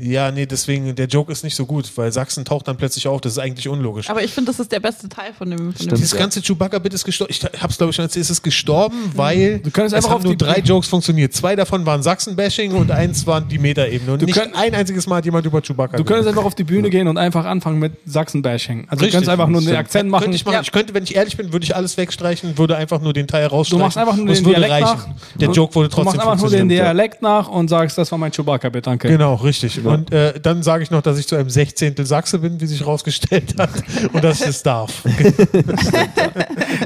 ja, 0.00 0.30
nee, 0.30 0.46
deswegen, 0.46 0.94
der 0.94 1.06
Joke 1.06 1.32
ist 1.32 1.42
nicht 1.42 1.56
so 1.56 1.66
gut, 1.66 1.90
weil 1.96 2.12
Sachsen 2.12 2.44
taucht 2.44 2.68
dann 2.68 2.76
plötzlich 2.76 3.08
auf, 3.08 3.20
das 3.20 3.32
ist 3.32 3.38
eigentlich 3.38 3.68
unlogisch. 3.68 4.08
Aber 4.08 4.22
ich 4.22 4.32
finde, 4.32 4.52
das 4.52 4.60
ist 4.60 4.70
der 4.70 4.78
beste 4.78 5.08
Teil 5.08 5.32
von 5.36 5.50
dem. 5.50 5.58
Von 5.58 5.74
Stimmt, 5.74 5.92
Dieses 5.92 6.12
ja. 6.12 6.18
ganze 6.18 6.40
Chewbacca-Bit 6.40 6.94
ist 6.94 7.04
gestorben. 7.04 7.32
Ich 7.32 7.42
hab's, 7.42 7.78
glaube 7.78 7.90
ich, 7.90 7.96
schon 7.96 8.04
erzählt, 8.04 8.24
es 8.24 8.30
ist 8.30 8.44
gestorben, 8.44 8.96
mhm. 8.96 9.16
weil 9.16 9.58
du 9.58 9.70
es 9.70 9.92
einfach 9.92 10.10
haben 10.10 10.22
nur 10.22 10.36
drei 10.36 10.60
Jokes 10.60 10.86
funktioniert. 10.86 11.34
Zwei 11.34 11.56
davon 11.56 11.84
waren 11.84 12.04
Sachsen-Bashing 12.04 12.76
und 12.76 12.92
eins 12.92 13.26
waren 13.26 13.48
die 13.48 13.58
Meta-Ebene. 13.58 14.12
Und 14.12 14.22
du 14.22 14.26
nicht 14.26 14.40
ein 14.40 14.74
einziges 14.74 15.08
Mal 15.08 15.16
hat 15.16 15.24
jemand 15.24 15.44
über 15.46 15.60
Chewbacca 15.60 15.96
Du 15.96 16.04
könntest 16.04 16.28
einfach 16.28 16.44
auf 16.44 16.54
die 16.54 16.64
Bühne 16.64 16.90
gehen 16.90 17.08
und 17.08 17.18
einfach 17.18 17.44
anfangen 17.44 17.80
mit 17.80 17.94
Sachsen-Bashing. 18.06 18.86
Also 18.88 19.04
Richtig. 19.04 19.08
du 19.08 19.12
könntest 19.16 19.30
einfach 19.30 19.48
nur 19.48 19.62
den 19.62 19.74
Akzent 19.74 20.08
machen. 20.10 20.22
Könnte 20.22 20.36
ich, 20.36 20.44
machen. 20.44 20.54
Ja. 20.54 20.60
ich 20.60 20.70
könnte, 20.70 20.94
wenn 20.94 21.02
ich 21.02 21.16
ehrlich 21.16 21.36
bin, 21.36 21.52
würde 21.52 21.64
ich 21.64 21.74
alles 21.74 21.96
wegstreichen, 21.96 22.56
würde 22.56 22.76
einfach 22.76 23.00
nur 23.00 23.14
den 23.14 23.26
Teil 23.26 23.46
rausstreichen. 23.46 23.80
Du 23.80 23.84
machst 23.84 23.98
einfach 23.98 24.14
nur 24.14 24.32
den 24.32 24.44
Dialekt 24.44 24.72
reichen. 24.72 24.84
nach. 24.84 25.08
Der 25.40 25.50
Joke 25.50 25.74
wurde 25.74 25.88
trotzdem 25.88 26.12
Du 26.12 26.18
machst 26.18 26.20
einfach 26.20 26.40
nur 26.40 26.50
den 26.50 26.68
Dialekt 26.68 27.20
nach 27.20 27.48
und 27.48 27.66
sagst, 27.66 27.98
das 27.98 28.12
war 28.12 28.18
mein 28.18 28.30
Chewbacca-Bit, 28.30 28.86
danke. 28.86 29.08
Genau, 29.08 29.34
richtig. 29.34 29.80
Und 29.88 30.12
äh, 30.12 30.38
dann 30.40 30.62
sage 30.62 30.82
ich 30.82 30.90
noch, 30.90 31.02
dass 31.02 31.18
ich 31.18 31.26
zu 31.26 31.36
einem 31.36 31.50
Sechzehntel 31.50 32.06
Sachse 32.06 32.38
bin, 32.38 32.60
wie 32.60 32.66
sich 32.66 32.80
herausgestellt 32.80 33.54
hat, 33.58 33.70
und 34.12 34.22
dass 34.22 34.40
ich 34.40 34.48
es 34.48 34.62
darf. 34.62 35.02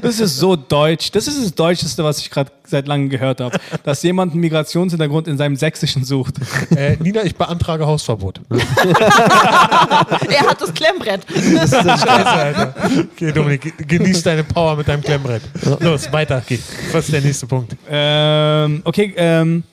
das 0.03 0.21
ist 0.21 0.37
so 0.37 0.57
deutsch. 0.57 1.11
Das 1.13 1.27
ist 1.27 1.43
das 1.43 1.55
Deutscheste, 1.55 2.05
was 2.05 2.19
ich 2.19 2.31
gerade 2.31 2.51
seit 2.65 2.87
langem 2.89 3.09
gehört 3.09 3.41
habe. 3.41 3.59
Dass 3.85 4.03
jemand 4.03 4.33
einen 4.33 4.41
Migrationshintergrund 4.41 5.29
in 5.29 5.37
seinem 5.37 5.57
Sächsischen 5.57 6.05
sucht. 6.05 6.35
Äh, 6.77 6.97
Nina, 7.01 7.23
ich 7.25 7.37
beantrage 7.37 7.87
Hausverbot. 7.87 8.41
er 8.51 10.47
hat 10.49 10.61
das 10.61 10.73
Klemmbrett. 10.73 11.23
Das 11.29 11.73
ist 11.73 11.73
Scheiße, 11.73 12.29
Alter. 12.29 12.75
Okay, 13.13 13.33
Dominik, 13.33 13.89
genieß 13.89 14.23
deine 14.23 14.45
Power 14.45 14.77
mit 14.77 14.89
deinem 14.89 15.03
Klemmbrett. 15.03 15.43
Los, 15.81 16.11
weiter 16.13 16.43
geht's. 16.47 16.65
Was 16.93 17.07
ist 17.07 17.13
der 17.13 17.21
nächste 17.21 17.47
Punkt? 17.47 17.77
Ähm, 17.89 18.83
okay, 18.85 19.13
ähm, 19.17 19.65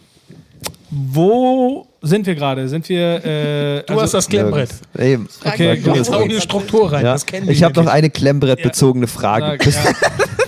wo 0.89 1.87
sind 2.01 2.25
wir 2.25 2.35
gerade? 2.35 2.67
Sind 2.67 2.87
wir. 2.89 3.23
Äh, 3.23 3.83
du 3.83 3.93
also, 3.93 4.01
hast 4.01 4.13
das 4.13 4.27
Klemmbrett. 4.27 4.69
Ja, 4.97 5.03
eben. 5.03 5.29
Okay, 5.43 5.77
gut. 5.77 5.95
Jetzt 5.95 6.11
hau 6.11 6.23
eine 6.23 6.41
Struktur 6.41 6.91
rein. 6.91 7.05
Ja. 7.05 7.13
Das 7.13 7.25
kennen 7.25 7.49
ich 7.49 7.63
habe 7.63 7.81
noch 7.81 7.91
eine 7.91 8.09
Klemmbrettbezogene 8.09 9.07
Frage. 9.07 9.57
Sag, 9.71 9.95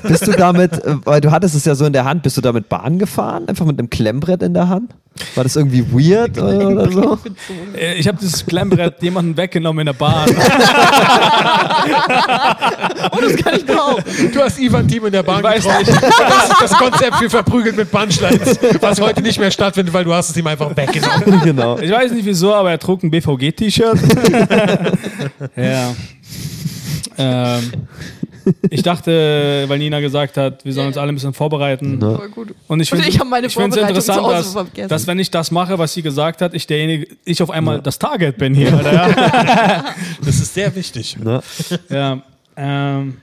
bist, 0.04 0.28
du 0.28 0.32
damit, 0.32 0.74
äh, 0.74 0.96
weil 1.06 1.22
du 1.22 1.32
hattest 1.32 1.56
es 1.56 1.66
ja 1.66 1.76
so 1.76 1.86
in 1.86 1.94
der 1.94 2.06
Hand, 2.06 2.24
bist 2.24 2.38
du 2.38 2.42
damit 2.42 2.70
Bahn 2.70 3.00
gefahren? 3.00 3.48
Einfach 3.48 3.66
mit 3.66 3.80
einem 3.80 3.90
Klemmbrett 3.90 4.44
in 4.44 4.54
der 4.54 4.70
Hand? 4.70 4.94
War 5.36 5.44
das 5.44 5.56
irgendwie 5.56 5.86
weird 5.92 6.38
oder 6.40 6.90
so? 6.92 7.20
Äh, 7.78 7.96
ich 7.96 8.08
habe 8.08 8.18
das 8.22 8.46
Klemmbrett 8.46 9.04
jemanden 9.04 9.36
weggenommen 9.36 9.82
in 9.82 9.88
der 9.88 9.94
Bahn. 9.94 10.30
oh, 13.12 13.18
das 13.22 13.36
kann 13.36 13.56
ich 13.56 13.66
behaupten. 13.66 14.32
Du 14.34 14.40
hast 14.40 14.58
Ivan 14.58 14.88
Team 14.88 15.06
in 15.06 15.12
der 15.12 15.24
Bahn 15.24 15.44
ich 15.56 15.64
getroffen. 15.64 15.86
Das 15.86 16.50
ist 16.50 16.62
das 16.62 16.72
Konzept 16.72 17.18
für 17.18 17.30
verprügelt 17.30 17.76
mit 17.76 17.92
Bannsteins, 17.92 18.58
was 18.80 19.02
heute 19.02 19.22
nicht 19.22 19.40
mehr 19.40 19.52
stattfindet, 19.52 19.94
weil 19.94 20.06
du 20.06 20.14
hast 20.14 20.30
es 20.30 20.38
ihm 20.38 20.48
einfach 20.48 20.76
weggenommen. 20.76 21.42
Genau. 21.52 21.78
Ich 21.80 21.92
weiß 21.92 22.12
nicht 22.12 22.26
wieso, 22.26 22.54
aber 22.54 22.72
er 22.72 22.80
trug 22.80 23.04
ein 23.04 23.12
BVG-T-Shirt. 23.12 23.98
ja. 25.56 25.94
Ähm, 27.18 27.72
ich 28.70 28.84
dachte, 28.84 29.66
weil 29.68 29.80
Nina 29.80 30.00
gesagt 30.00 30.38
hat, 30.38 30.66
wir 30.66 30.74
sollen 30.74 30.88
uns 30.88 30.98
alle 30.98 31.12
ein 31.12 31.16
bisschen 31.16 31.34
vorbereiten. 31.34 32.00
Ja. 32.02 32.20
Und 32.68 32.80
ich 32.80 32.90
finde 32.90 33.08
ich 33.08 33.24
meine 33.24 33.48
ich 33.48 33.58
es 33.58 33.64
interessant, 33.78 34.28
dass, 34.28 34.58
dass, 34.88 35.08
wenn 35.08 35.20
ich 35.20 35.32
das 35.32 35.52
mache, 35.52 35.78
was 35.78 35.94
sie 35.94 36.02
gesagt 36.02 36.42
hat, 36.42 36.54
ich 36.54 36.68
derjenige, 36.68 37.08
ich 37.26 37.42
auf 37.42 37.50
einmal 37.50 37.78
ja. 37.78 37.82
das 37.82 38.00
Target 38.00 38.38
bin 38.38 38.54
hier. 38.54 38.70
Ja. 38.70 39.86
das 40.26 40.40
ist 40.40 40.54
sehr 40.54 40.76
wichtig. 40.76 41.18
Ja. 41.90 42.24
Ähm, 42.58 43.18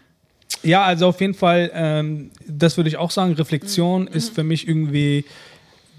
ja, 0.62 0.82
also 0.82 1.08
auf 1.08 1.20
jeden 1.20 1.34
Fall, 1.34 1.70
ähm, 1.74 2.30
das 2.46 2.76
würde 2.76 2.88
ich 2.88 2.96
auch 2.96 3.10
sagen, 3.10 3.34
Reflexion 3.34 4.02
mhm. 4.02 4.08
ist 4.08 4.34
für 4.34 4.44
mich 4.44 4.66
irgendwie 4.66 5.24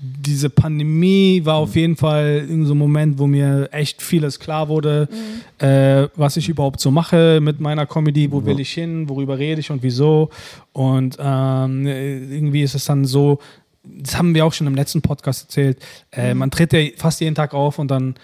diese 0.01 0.49
Pandemie 0.49 1.41
war 1.43 1.55
auf 1.55 1.75
jeden 1.75 1.97
Fall 1.97 2.45
in 2.49 2.65
so 2.65 2.73
ein 2.73 2.77
Moment, 2.77 3.19
wo 3.19 3.27
mir 3.27 3.67
echt 3.71 4.01
vieles 4.01 4.39
klar 4.39 4.69
wurde, 4.69 5.09
mhm. 5.11 5.65
äh, 5.65 6.07
was 6.15 6.37
ich 6.37 6.47
überhaupt 6.47 6.79
so 6.79 6.89
mache 6.89 7.39
mit 7.41 7.59
meiner 7.59 7.85
Comedy, 7.85 8.31
wo 8.31 8.39
ja. 8.39 8.45
will 8.45 8.59
ich 8.61 8.71
hin, 8.71 9.09
worüber 9.09 9.37
rede 9.37 9.59
ich 9.59 9.71
und 9.71 9.83
wieso. 9.83 10.29
Und 10.71 11.17
ähm, 11.19 11.85
irgendwie 11.85 12.63
ist 12.63 12.75
es 12.75 12.85
dann 12.85 13.03
so, 13.03 13.39
das 13.83 14.17
haben 14.17 14.33
wir 14.33 14.45
auch 14.45 14.53
schon 14.53 14.67
im 14.67 14.75
letzten 14.75 15.01
Podcast 15.01 15.45
erzählt, 15.45 15.79
äh, 16.11 16.33
mhm. 16.33 16.39
man 16.39 16.51
tritt 16.51 16.71
ja 16.71 16.79
fast 16.95 17.19
jeden 17.19 17.35
Tag 17.35 17.53
auf 17.53 17.77
und 17.77 17.89
dann 17.89 18.15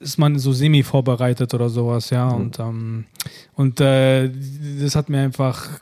ist 0.00 0.16
man 0.16 0.38
so 0.38 0.52
semi 0.52 0.82
vorbereitet 0.82 1.52
oder 1.54 1.68
sowas, 1.68 2.10
ja. 2.10 2.26
Mhm. 2.26 2.34
Und, 2.36 2.58
ähm, 2.58 3.04
und 3.54 3.80
äh, 3.80 4.30
das 4.80 4.96
hat 4.96 5.08
mir 5.08 5.20
einfach 5.20 5.80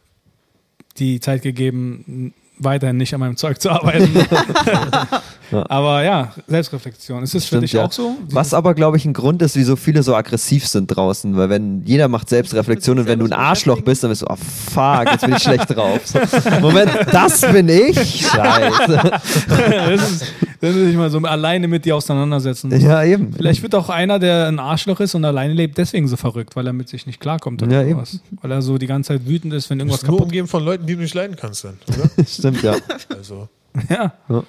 die 0.99 1.21
Zeit 1.21 1.43
gegeben, 1.43 2.33
weiterhin 2.59 2.97
nicht 2.97 3.13
an 3.15 3.21
meinem 3.21 3.37
Zeug 3.37 3.61
zu 3.61 3.71
arbeiten. 3.71 4.11
ja. 4.73 5.09
Aber 5.69 6.03
ja, 6.03 6.33
Selbstreflexion. 6.47 7.23
Ist 7.23 7.35
das 7.35 7.45
für 7.45 7.61
dich 7.61 7.73
ja. 7.73 7.85
auch 7.85 7.93
so? 7.93 8.17
Was 8.31 8.55
aber, 8.55 8.75
glaube 8.75 8.97
ich, 8.97 9.05
ein 9.05 9.13
Grund 9.13 9.43
ist, 9.43 9.57
wieso 9.57 9.77
viele 9.77 10.03
so 10.03 10.15
aggressiv 10.15 10.67
sind 10.67 10.89
draußen. 10.89 11.37
Weil 11.37 11.51
wenn 11.51 11.83
jeder 11.85 12.09
macht 12.09 12.29
Selbstreflexion 12.29 12.99
und 12.99 13.07
wenn 13.07 13.19
du 13.19 13.27
ein 13.27 13.33
Arschloch 13.33 13.81
bist, 13.81 14.03
dann 14.03 14.11
bist 14.11 14.23
du, 14.23 14.27
oh 14.29 14.37
fuck, 14.37 15.11
jetzt 15.11 15.21
bin 15.23 15.35
ich 15.35 15.43
schlecht 15.43 15.75
drauf. 15.75 16.01
So, 16.05 16.19
Moment, 16.61 16.91
das 17.13 17.41
bin 17.41 17.69
ich? 17.69 18.27
Scheiße. 18.27 19.21
das 19.49 20.11
ist, 20.11 20.25
das 20.61 20.75
ist 20.75 20.87
sich 20.87 20.97
mal 20.97 21.11
so 21.11 21.19
alleine 21.19 21.69
mit 21.69 21.85
dir 21.85 21.97
auseinandersetzen. 21.97 22.79
Ja, 22.81 23.05
eben. 23.05 23.33
Vielleicht 23.33 23.63
wird 23.63 23.75
auch 23.75 23.89
einer, 23.89 24.19
der 24.19 24.49
ein 24.49 24.59
Arschloch 24.59 25.01
ist 25.01 25.15
und 25.15 25.25
alleine 25.25 25.55
lebt, 25.55 25.79
deswegen 25.79 26.09
so 26.09 26.17
verrückt, 26.17 26.57
weil 26.57 26.67
er 26.67 26.73
mit 26.73 26.89
sich 26.89 27.07
nicht 27.07 27.21
klarkommt. 27.21 27.63
Oder 27.63 27.85
ja, 27.85 27.91
sowas. 27.91 28.15
eben. 28.15 28.39
Weil 28.43 28.51
er 28.53 28.63
so 28.63 28.79
die 28.79 28.87
ganze 28.87 29.09
Zeit 29.09 29.27
wütend 29.27 29.55
ist, 29.55 29.71
wenn 29.71 29.79
irgendwas 29.79 30.01
kaputt 30.01 30.15
ist. 30.15 30.19
Nur 30.19 30.27
umgeben 30.27 30.49
von 30.49 30.65
Leuten, 30.65 30.87
die 30.87 30.95
du 30.95 31.03
nicht 31.03 31.15
leiden 31.15 31.37
kannst 31.37 31.65
dann, 31.65 31.79
oder? 31.89 32.11
Stimmt, 32.47 32.63
ja. 32.63 32.77
Also. 33.17 33.49
Ja. 33.89 34.13
ja. 34.29 34.43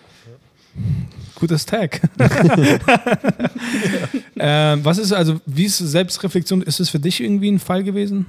Gutes 1.36 1.66
Tag. 1.66 2.02
ähm, 4.40 4.86
was 4.86 5.00
ist 5.00 5.12
also, 5.12 5.42
wie 5.46 5.66
ist 5.66 5.78
Selbstreflexion? 5.78 6.62
Ist 6.62 6.80
es 6.80 6.90
für 6.90 7.00
dich 7.00 7.22
irgendwie 7.22 7.52
ein 7.52 7.60
Fall 7.60 7.84
gewesen? 7.84 8.26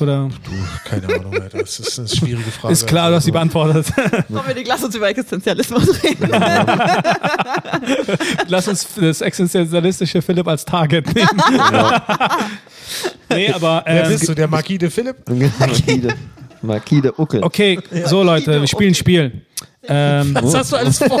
Oder? 0.00 0.28
Du, 0.42 0.50
keine 0.84 1.06
Ahnung, 1.06 1.40
Alter. 1.40 1.58
Das 1.58 1.78
ist 1.78 2.00
eine 2.00 2.08
schwierige 2.08 2.50
Frage. 2.50 2.72
Ist 2.72 2.88
klar, 2.88 3.10
du 3.10 3.16
hast 3.16 3.26
sie 3.26 3.30
beantwortet. 3.30 3.86
Sollen 4.28 4.48
wir 4.48 4.54
die 4.54 4.64
lass 4.64 4.82
uns 4.82 4.96
über 4.96 5.08
Existenzialismus 5.08 6.02
reden? 6.02 6.30
Lass 8.48 8.66
uns 8.66 8.88
das 8.96 9.20
existenzialistische 9.20 10.20
Philipp 10.20 10.48
als 10.48 10.64
Target 10.64 11.14
nehmen. 11.14 11.28
nee, 13.30 13.52
aber. 13.52 13.84
Wer 13.86 14.04
ähm, 14.04 14.10
bist 14.10 14.28
du, 14.28 14.34
der 14.34 14.48
Marquis 14.48 14.78
de 14.78 14.90
Philipp? 14.90 15.16
Markide. 15.60 16.16
Markide 16.64 17.12
Uckel. 17.18 17.42
Okay, 17.42 17.78
so 18.06 18.22
Leute, 18.22 18.60
wir 18.60 18.68
spielen 18.68 18.90
ein 18.90 18.94
Spiel. 18.94 19.42
Ähm, 19.86 20.34
Was 20.40 20.54
hast 20.54 20.72
du 20.72 20.76
alles 20.76 20.96
vor? 20.96 21.20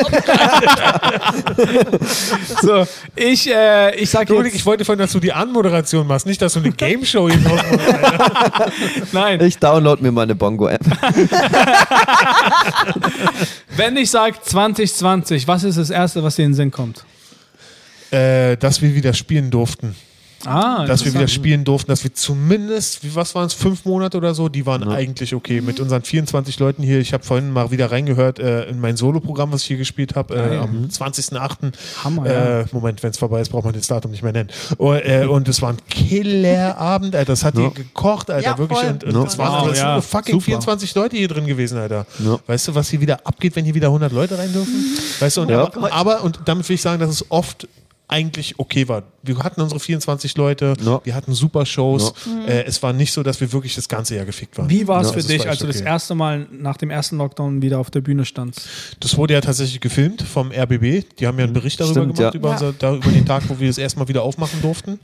so, 2.62 2.86
ich, 3.14 3.52
äh, 3.52 3.94
ich 3.96 4.08
sag 4.08 4.26
Dominik, 4.26 4.52
jetzt, 4.52 4.60
ich 4.60 4.66
wollte 4.66 4.86
vorhin, 4.86 5.00
dass 5.00 5.12
du 5.12 5.20
die 5.20 5.32
Anmoderation 5.34 6.06
machst, 6.06 6.26
nicht, 6.26 6.40
dass 6.40 6.54
du 6.54 6.60
eine 6.60 6.70
Game 6.76 7.04
Show 7.04 7.28
hier 7.28 7.38
nein, 9.12 9.38
Ich 9.42 9.58
download 9.58 10.02
mir 10.02 10.12
meine 10.12 10.34
Bongo-App. 10.34 10.80
wenn 13.76 13.96
ich 13.98 14.10
sage 14.10 14.36
2020, 14.42 15.46
was 15.46 15.64
ist 15.64 15.76
das 15.76 15.90
Erste, 15.90 16.22
was 16.22 16.36
dir 16.36 16.44
in 16.44 16.50
den 16.52 16.56
Sinn 16.56 16.70
kommt? 16.70 17.04
äh, 18.10 18.56
Dass 18.56 18.80
wir 18.80 18.94
wieder 18.94 19.12
spielen 19.12 19.50
durften. 19.50 19.94
Ah, 20.46 20.84
dass 20.86 21.04
wir 21.04 21.14
wieder 21.14 21.28
spielen 21.28 21.64
durften, 21.64 21.90
dass 21.90 22.04
wir 22.04 22.12
zumindest, 22.14 23.02
wie, 23.04 23.14
was 23.14 23.34
waren 23.34 23.46
es, 23.46 23.54
fünf 23.54 23.84
Monate 23.84 24.16
oder 24.16 24.34
so, 24.34 24.48
die 24.48 24.66
waren 24.66 24.86
eigentlich 24.88 25.34
okay. 25.34 25.60
Mit 25.60 25.80
unseren 25.80 26.02
24 26.02 26.58
Leuten 26.58 26.82
hier, 26.82 26.98
ich 27.00 27.12
habe 27.12 27.24
vorhin 27.24 27.50
mal 27.50 27.70
wieder 27.70 27.90
reingehört 27.90 28.38
äh, 28.38 28.64
in 28.68 28.80
mein 28.80 28.96
Solo-Programm, 28.96 29.52
was 29.52 29.62
ich 29.62 29.68
hier 29.68 29.76
gespielt 29.76 30.14
habe, 30.14 30.34
äh, 30.34 30.56
am 30.58 30.86
20.08. 30.90 31.72
Hammer, 32.04 32.26
äh, 32.26 32.64
Moment, 32.72 33.02
wenn 33.02 33.10
es 33.10 33.18
vorbei 33.18 33.40
ist, 33.40 33.50
braucht 33.50 33.64
man 33.64 33.74
das 33.74 33.86
Datum 33.86 34.10
nicht 34.10 34.22
mehr 34.22 34.32
nennen. 34.32 34.50
Und, 34.78 34.96
äh, 34.98 35.26
und 35.28 35.48
es 35.48 35.62
war 35.62 35.70
ein 35.70 35.78
Killerabend, 35.88 37.14
Alter. 37.14 37.32
Das 37.32 37.44
hat 37.44 37.54
hier 37.56 37.70
gekocht, 37.70 38.30
Alter, 38.30 38.50
Ja, 38.50 38.58
wirklich. 38.58 38.78
voll. 38.78 38.88
Und, 38.88 39.04
und 39.04 39.14
Ja. 39.14 39.24
es 39.24 39.38
waren 39.38 39.52
Wow, 39.52 39.66
alles 39.66 39.78
ja, 39.78 39.96
so 39.96 40.00
fucking 40.02 40.32
super. 40.34 40.44
24 40.44 40.94
Leute 40.94 41.16
hier 41.16 41.28
drin 41.28 41.46
gewesen, 41.46 41.78
Alter. 41.78 42.06
Ja. 42.24 42.38
Weißt 42.46 42.68
du, 42.68 42.74
was 42.74 42.88
hier 42.90 43.00
wieder 43.00 43.26
abgeht, 43.26 43.56
wenn 43.56 43.64
hier 43.64 43.74
wieder 43.74 43.88
100 43.88 44.12
Leute 44.12 44.38
rein 44.38 44.52
dürfen? 44.52 44.74
Weißt 45.20 45.36
du, 45.36 45.42
und 45.42 45.50
Ja. 45.50 45.62
aber, 45.74 45.92
aber, 45.92 46.22
und 46.22 46.40
damit 46.44 46.68
will 46.68 46.74
ich 46.74 46.82
sagen, 46.82 47.00
dass 47.00 47.10
es 47.10 47.24
oft 47.30 47.66
eigentlich 48.06 48.58
okay 48.58 48.86
war. 48.88 49.04
Wir 49.22 49.38
hatten 49.38 49.62
unsere 49.62 49.80
24 49.80 50.36
Leute, 50.36 50.74
Ja. 50.84 51.00
wir 51.04 51.14
hatten 51.14 51.32
super 51.32 51.64
Shows. 51.64 52.12
Äh, 52.46 52.64
es 52.64 52.82
war 52.82 52.92
nicht 52.92 53.12
so, 53.12 53.22
dass 53.22 53.40
wir 53.40 53.50
wirklich 53.52 53.74
das 53.74 53.88
ganze 53.88 54.14
Jahr 54.16 54.26
gefickt 54.26 54.58
waren. 54.58 54.68
Wie 54.68 54.86
war 54.86 55.00
es 55.00 55.06
Ja, 55.08 55.12
für 55.14 55.18
das 55.20 55.26
dich, 55.28 55.48
als 55.48 55.58
du 55.60 55.66
das 55.66 55.76
okay. 55.78 55.86
erste 55.86 56.14
Mal 56.14 56.46
nach 56.52 56.76
dem 56.76 56.90
ersten 56.90 57.16
Lockdown 57.16 57.62
wieder 57.62 57.78
auf 57.78 57.90
der 57.90 58.02
Bühne 58.02 58.26
standst? 58.26 58.68
Das 59.00 59.16
wurde 59.16 59.32
ja 59.34 59.40
tatsächlich 59.40 59.80
gefilmt 59.80 60.20
vom 60.20 60.52
RBB. 60.52 61.04
Die 61.18 61.26
haben 61.26 61.38
ja 61.38 61.44
einen 61.44 61.54
Bericht 61.54 61.80
darüber 61.80 62.02
Stimmt, 62.02 62.16
gemacht, 62.18 62.34
ja. 62.34 62.38
über, 62.38 62.48
Ja. 62.50 62.54
unser, 62.56 62.72
da, 62.74 62.94
über 62.94 63.10
den 63.10 63.24
Tag, 63.24 63.44
wo 63.48 63.58
wir 63.58 63.68
das 63.68 63.78
erstmal 63.78 64.06
wieder 64.08 64.22
aufmachen 64.22 64.60
durften. 64.60 64.98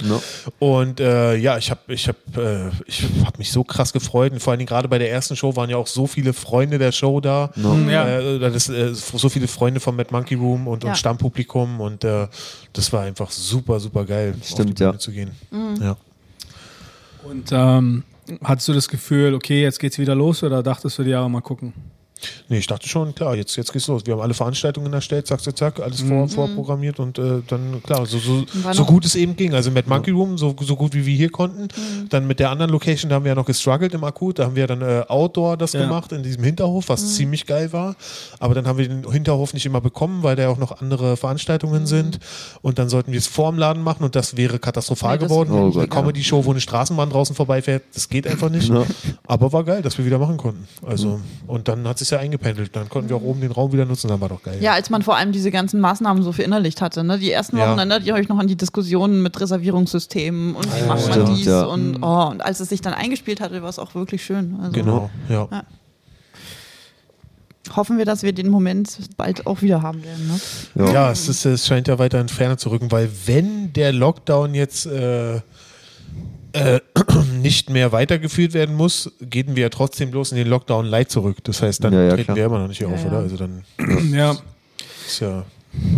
Und 0.59 1.01
äh, 1.01 1.37
ja, 1.37 1.57
ich 1.57 1.71
habe 1.71 1.81
ich 1.95 2.07
hab, 2.07 2.17
äh, 2.37 2.69
ich 2.87 3.05
hab 3.25 3.39
mich 3.39 3.51
so 3.51 3.65
krass 3.65 3.95
gefreut. 3.95 4.33
Und 4.33 4.41
vor 4.41 4.51
allen 4.51 4.59
Dingen 4.59 4.69
gerade 4.69 4.89
bei 4.89 4.99
der 4.99 5.11
ersten 5.11 5.37
Show 5.37 5.57
waren 5.57 5.71
ja 5.71 5.79
auch 5.79 5.87
so 5.87 6.07
viele 6.07 6.35
Freunde 6.35 6.77
der 6.79 6.93
Show 6.93 7.21
da. 7.21 7.51
Ja. 7.89 8.21
Äh, 8.21 8.37
oder 8.37 8.51
das, 8.51 8.69
äh, 8.69 8.93
so 8.95 9.31
viele 9.31 9.49
Freunde 9.49 9.81
vom 9.81 9.97
Mad 9.97 10.11
Monkey 10.13 10.35
Room 10.35 10.69
und, 10.69 10.85
Ja. 10.85 10.91
und 10.91 10.97
Stammpublikum. 10.97 11.81
Und 11.81 12.05
äh, 12.05 12.29
das 12.73 12.93
war 12.93 13.03
einfach 13.03 13.31
super, 13.31 13.81
super 13.81 14.05
geil, 14.05 14.35
auf 14.39 14.47
Stimmt, 14.47 14.71
die 14.71 14.85
Bühne 14.85 14.93
ja. 14.93 14.99
zu 14.99 15.13
gehen. 15.13 15.31
Mhm. 15.51 15.77
Ja. 15.81 15.97
Und 17.25 17.51
ähm, 17.53 18.05
hattest 18.43 18.69
du 18.69 18.73
das 18.73 18.89
Gefühl, 18.89 19.35
okay, 19.35 19.63
jetzt 19.63 19.79
geht's 19.79 19.99
wieder 19.99 20.15
los 20.15 20.43
oder 20.43 20.63
dachtest 20.63 20.99
du 20.99 21.03
dir, 21.03 21.11
ja, 21.11 21.29
mal 21.29 21.41
gucken? 21.41 21.73
Nee, 22.49 22.59
ich 22.59 22.67
dachte 22.67 22.89
schon, 22.89 23.15
klar, 23.15 23.35
jetzt, 23.37 23.57
jetzt 23.57 23.73
geht's 23.73 23.87
los. 23.89 24.03
Wir 24.07 24.15
haben 24.15 24.21
alle 24.21 24.35
Veranstaltungen 24.35 24.93
erstellt, 24.93 25.27
zack, 25.27 25.41
zack, 25.41 25.57
zack, 25.57 25.81
alles 25.81 26.01
vor, 26.03 26.29
vorprogrammiert 26.29 27.01
und 27.01 27.19
äh, 27.19 27.43
dann, 27.47 27.83
klar, 27.83 28.07
so, 28.07 28.19
so, 28.19 28.45
so 28.73 28.85
gut 28.85 29.05
es 29.05 29.15
eben 29.15 29.37
ging. 29.37 29.55
Also 29.55 29.71
mit 29.71 29.87
Monkey 29.87 30.11
Room, 30.11 30.39
so, 30.39 30.55
so 30.61 30.77
gut 30.77 30.95
wie 30.95 31.07
wir 31.07 31.15
hier 31.17 31.31
konnten. 31.31 31.69
Dann 32.09 32.27
mit 32.27 32.41
der 32.41 32.51
anderen 32.51 32.71
Location, 32.71 33.09
da 33.09 33.17
haben 33.17 33.25
wir 33.25 33.31
ja 33.31 33.35
noch 33.35 33.47
gestruggelt 33.47 33.95
im 33.95 34.05
Akut. 34.05 34.39
Da 34.39 34.45
haben 34.45 34.57
wir 34.57 34.67
dann 34.67 34.83
äh, 34.83 35.05
Outdoor 35.09 35.57
das 35.57 35.73
Ja. 35.73 35.81
gemacht, 35.83 36.13
in 36.13 36.23
diesem 36.23 36.43
Hinterhof, 36.45 36.89
was 36.89 37.15
ziemlich 37.15 37.47
geil 37.47 37.73
war. 37.73 37.97
Aber 38.39 38.55
dann 38.55 38.67
haben 38.67 38.79
wir 38.79 38.89
den 38.89 39.11
Hinterhof 39.11 39.55
nicht 39.55 39.67
immer 39.67 39.81
bekommen, 39.81 40.23
weil 40.23 40.37
da 40.37 40.43
ja 40.45 40.49
auch 40.49 40.59
noch 40.59 40.81
andere 40.81 41.17
Veranstaltungen 41.17 41.87
sind. 41.87 42.19
Und 42.63 42.79
dann 42.79 42.89
sollten 42.89 43.13
wir 43.13 43.19
es 43.19 43.27
vorm 43.27 43.59
Laden 43.59 43.83
machen 43.83 44.05
und 44.05 44.17
das 44.17 44.37
wäre 44.37 44.59
katastrophal 44.59 45.17
Nee, 45.17 45.21
das 45.21 45.29
geworden. 45.29 45.51
Oh 45.53 45.57
Eine 45.65 45.71
Gott, 45.73 45.83
ja. 45.83 45.87
Comedy-Show, 45.87 46.45
wo 46.45 46.51
eine 46.51 46.61
Straßenbahn 46.61 47.11
draußen 47.11 47.35
vorbeifährt, 47.37 47.83
das 47.95 48.09
geht 48.09 48.27
einfach 48.27 48.51
nicht. 48.51 48.69
Ja. 48.69 48.85
Aber 49.27 49.53
war 49.53 49.65
geil, 49.65 49.83
dass 49.83 49.99
wir 49.99 50.05
wieder 50.07 50.19
machen 50.19 50.37
konnten. 50.37 50.67
Also, 50.87 51.21
und 51.47 51.69
dann 51.69 51.87
hat 51.87 51.99
es 52.11 52.19
ja 52.19 52.19
eingependelt. 52.19 52.75
Dann 52.75 52.89
konnten 52.89 53.09
wir 53.09 53.17
auch 53.17 53.23
oben 53.23 53.41
den 53.41 53.53
Raum 53.53 53.73
wieder 53.73 53.85
nutzen, 53.85 54.09
dann 54.09 54.21
war 54.21 54.29
doch 54.29 54.43
geil. 54.43 54.59
Ja, 54.61 54.73
als 54.73 54.91
man 54.91 55.03
vor 55.03 55.17
allem 55.17 55.33
diese 55.33 55.51
ganzen 55.51 55.81
Maßnahmen 55.81 56.23
so 56.23 56.33
verinnerlicht 56.33 56.81
hatte. 56.81 57.05
Ne? 57.05 57.19
Die 57.19 57.31
ersten 57.31 57.57
Ja. 57.57 57.71
Wochen 57.71 57.79
erinnert 57.79 58.05
ihr 58.05 58.15
euch 58.15 58.29
noch 58.29 58.39
an 58.39 58.47
die 58.49 58.57
Diskussionen 58.57 59.23
mit 59.23 59.41
Reservierungssystemen 59.41 60.55
und 60.55 60.67
wie 60.67 60.87
macht 60.87 61.09
man 61.09 61.35
dies 61.35 61.47
ja. 61.47 61.63
und, 61.65 62.03
oh, 62.03 62.29
und 62.31 62.43
als 62.43 62.61
es 62.61 62.69
sich 62.69 62.81
dann 62.81 62.95
eingespielt 62.95 63.41
hatte, 63.41 63.63
war 63.63 63.69
es 63.69 63.79
auch 63.79 63.95
wirklich 63.95 64.25
schön. 64.25 64.57
Also 64.61 64.73
Genau, 64.73 65.11
ja. 65.29 65.49
Ja. 65.51 65.65
hoffen 67.77 67.99
wir, 67.99 68.05
dass 68.05 68.23
wir 68.23 68.33
den 68.33 68.49
Moment 68.49 68.99
bald 69.17 69.47
auch 69.47 69.63
wieder 69.63 69.83
haben 69.83 70.03
werden. 70.03 70.27
Ne? 70.29 70.87
Ja. 70.87 70.93
Ja, 70.93 71.11
es, 71.13 71.29
ist, 71.29 71.45
es 71.45 71.67
scheint 71.67 71.89
ja 71.89 71.99
weiter 71.99 72.21
in 72.21 72.29
Ferne 72.29 72.57
zu 72.57 72.71
rücken, 72.71 72.91
weil 72.91 73.09
wenn 73.27 73.73
der 73.73 73.93
Lockdown 73.93 74.55
jetzt 74.55 74.87
äh, 74.87 75.41
äh, 76.53 76.81
nicht 77.43 77.71
mehr 77.71 77.93
weitergeführt 77.93 78.53
werden 78.55 78.75
muss, 78.75 79.11
gehen 79.21 79.57
wir 79.57 79.63
ja 79.65 79.69
trotzdem 79.69 80.11
bloß 80.11 80.33
in 80.33 80.39
den 80.39 80.49
Lockdown 80.49 80.87
Light 80.87 81.11
zurück. 81.11 81.39
Das 81.45 81.63
heißt, 81.63 81.83
dann 81.85 81.93
Ja, 81.93 82.03
ja, 82.03 82.09
treten 82.11 82.25
klar. 82.25 82.37
wir 82.37 82.45
immer 82.47 82.59
noch 82.59 82.69
nicht 82.69 82.85
auf, 82.85 83.01
ja. 83.03 83.09
oder? 83.09 83.19
Also 83.19 83.37
dann 83.37 83.63
Ja. 84.13 84.37
ist 85.07 85.21
ja 85.21 85.45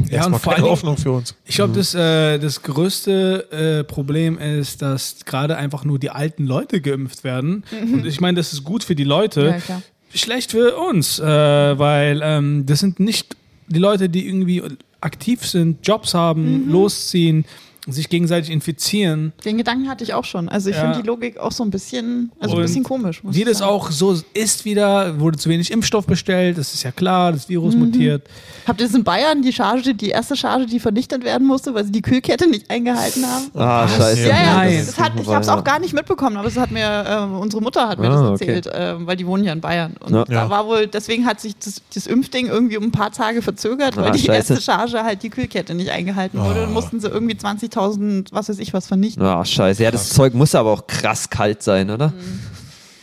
Ja, 0.09 0.17
erstmal 0.17 0.35
und 0.35 0.41
vor 0.43 0.55
Dingen- 0.55 0.67
Hoffnung 0.69 0.97
für 0.97 1.12
uns. 1.12 1.35
Ich 1.47 1.55
glaube, 1.57 1.73
das, 1.75 1.95
äh, 1.95 2.38
das 2.38 2.62
größte 2.62 3.81
äh, 3.81 3.85
Problem 3.85 4.38
ist, 4.38 4.83
dass 4.83 5.25
gerade 5.25 5.57
einfach 5.57 5.85
nur 5.85 5.99
die 5.99 6.11
alten 6.11 6.47
Leute 6.47 6.81
geimpft 6.81 7.25
werden. 7.25 7.65
Und 7.93 8.07
ich 8.07 8.21
meine, 8.21 8.37
das 8.37 8.53
ist 8.53 8.65
gut 8.65 8.85
für 8.85 8.95
die 8.95 9.05
Leute, 9.05 9.61
Ja, 9.69 9.83
schlecht 10.15 10.51
für 10.51 10.77
uns, 10.77 11.19
äh, 11.19 11.25
weil 11.25 12.21
ähm, 12.23 12.67
das 12.67 12.81
sind 12.81 13.01
nicht 13.01 13.35
die 13.69 13.79
Leute, 13.79 14.11
die 14.11 14.27
irgendwie 14.29 14.62
aktiv 15.01 15.47
sind, 15.47 15.87
Jobs 15.87 16.12
haben, 16.12 16.69
losziehen, 16.71 17.47
sich 17.88 18.09
gegenseitig 18.09 18.51
infizieren. 18.51 19.33
Den 19.45 19.59
Gedanken 19.59 19.88
hatte 19.88 20.05
ich 20.05 20.14
auch 20.14 20.25
schon. 20.25 20.49
Also 20.49 20.71
ich 20.71 20.77
Ja. 20.77 20.83
finde 20.83 21.01
die 21.03 21.07
Logik 21.07 21.38
auch 21.38 21.51
so 21.51 21.64
ein 21.64 21.71
bisschen, 21.71 22.31
also 22.38 22.55
ein 22.57 22.62
bisschen 22.62 22.85
komisch. 22.85 23.25
muss 23.25 23.35
Wie 23.35 23.40
ich 23.40 23.45
das 23.45 23.61
auch 23.61 23.90
so 23.90 24.16
ist 24.35 24.64
wieder, 24.64 25.18
wurde 25.18 25.37
zu 25.37 25.49
wenig 25.49 25.73
Impfstoff 25.73 26.07
bestellt, 26.07 26.59
das 26.59 26.75
ist 26.75 26.85
ja 26.85 26.92
klar, 26.92 27.33
das 27.33 27.49
Virus 27.49 27.75
mutiert. 27.75 28.23
Habt 28.68 28.81
ihr 28.81 28.87
das 28.87 28.95
in 28.95 29.03
Bayern, 29.03 29.42
die 29.42 29.53
Charge, 29.53 29.95
die 29.95 30.11
erste 30.11 30.37
Charge, 30.37 30.66
die 30.66 30.79
vernichtet 30.79 31.25
werden 31.25 31.45
musste, 31.47 31.75
weil 31.75 31.85
sie 31.85 31.90
die 31.90 32.03
Kühlkette 32.03 32.49
nicht 32.49 32.71
eingehalten 32.71 33.27
haben? 33.27 33.47
Ah, 33.55 33.88
scheiße. 33.88 34.29
Ja, 34.29 34.29
ja, 34.29 34.55
Nein. 34.59 34.77
das, 34.79 34.87
das 34.87 34.99
hat, 35.01 35.12
ich 35.21 35.27
habe 35.27 35.40
es 35.40 35.49
auch 35.49 35.64
gar 35.64 35.81
nicht 35.81 35.92
mitbekommen, 35.92 36.37
aber 36.37 36.47
es 36.47 36.57
hat 36.57 36.71
mir 36.71 37.05
äh, 37.09 37.37
unsere 37.37 37.61
Mutter 37.62 37.88
hat 37.88 37.99
mir 37.99 38.09
Ah, 38.11 38.31
das 38.31 38.40
okay. 38.40 38.55
erzählt, 38.55 38.66
äh, 38.68 38.95
weil 39.07 39.16
die 39.16 39.27
wohnen 39.27 39.42
ja 39.42 39.53
in 39.53 39.61
Bayern 39.61 39.97
und 39.99 40.14
Ja. 40.14 40.25
da 40.25 40.49
war 40.49 40.66
wohl 40.66 40.87
deswegen 40.87 41.27
hat 41.27 41.40
sich 41.40 41.57
das, 41.57 41.83
das 41.92 42.07
Impfding 42.07 42.47
irgendwie 42.47 42.77
um 42.77 42.85
ein 42.85 42.92
paar 42.92 43.11
Tage 43.11 43.42
verzögert, 43.42 43.97
weil 43.97 44.05
Ah, 44.09 44.11
die 44.11 44.21
scheiße. 44.21 44.53
erste 44.55 44.61
Charge 44.61 45.03
halt 45.03 45.25
die 45.25 45.31
Kühlkette 45.31 45.75
nicht 45.75 45.90
eingehalten 45.90 46.38
wurde 46.38 46.61
Ah. 46.61 46.64
und 46.66 46.73
mussten 46.73 47.01
sie 47.01 47.09
irgendwie 47.09 47.35
20.000 47.75 48.29
was 48.33 48.49
weiß 48.49 48.59
ich 48.59 48.73
was 48.73 48.87
vernichten. 48.87 49.23
Ah, 49.25 49.45
scheiße. 49.45 49.83
Ja, 49.83 49.91
das 49.91 50.11
Zeug 50.11 50.35
muss 50.35 50.55
aber 50.55 50.71
auch 50.71 50.87
krass 50.87 51.29
kalt 51.31 51.63
sein, 51.63 51.91
oder? 51.91 52.13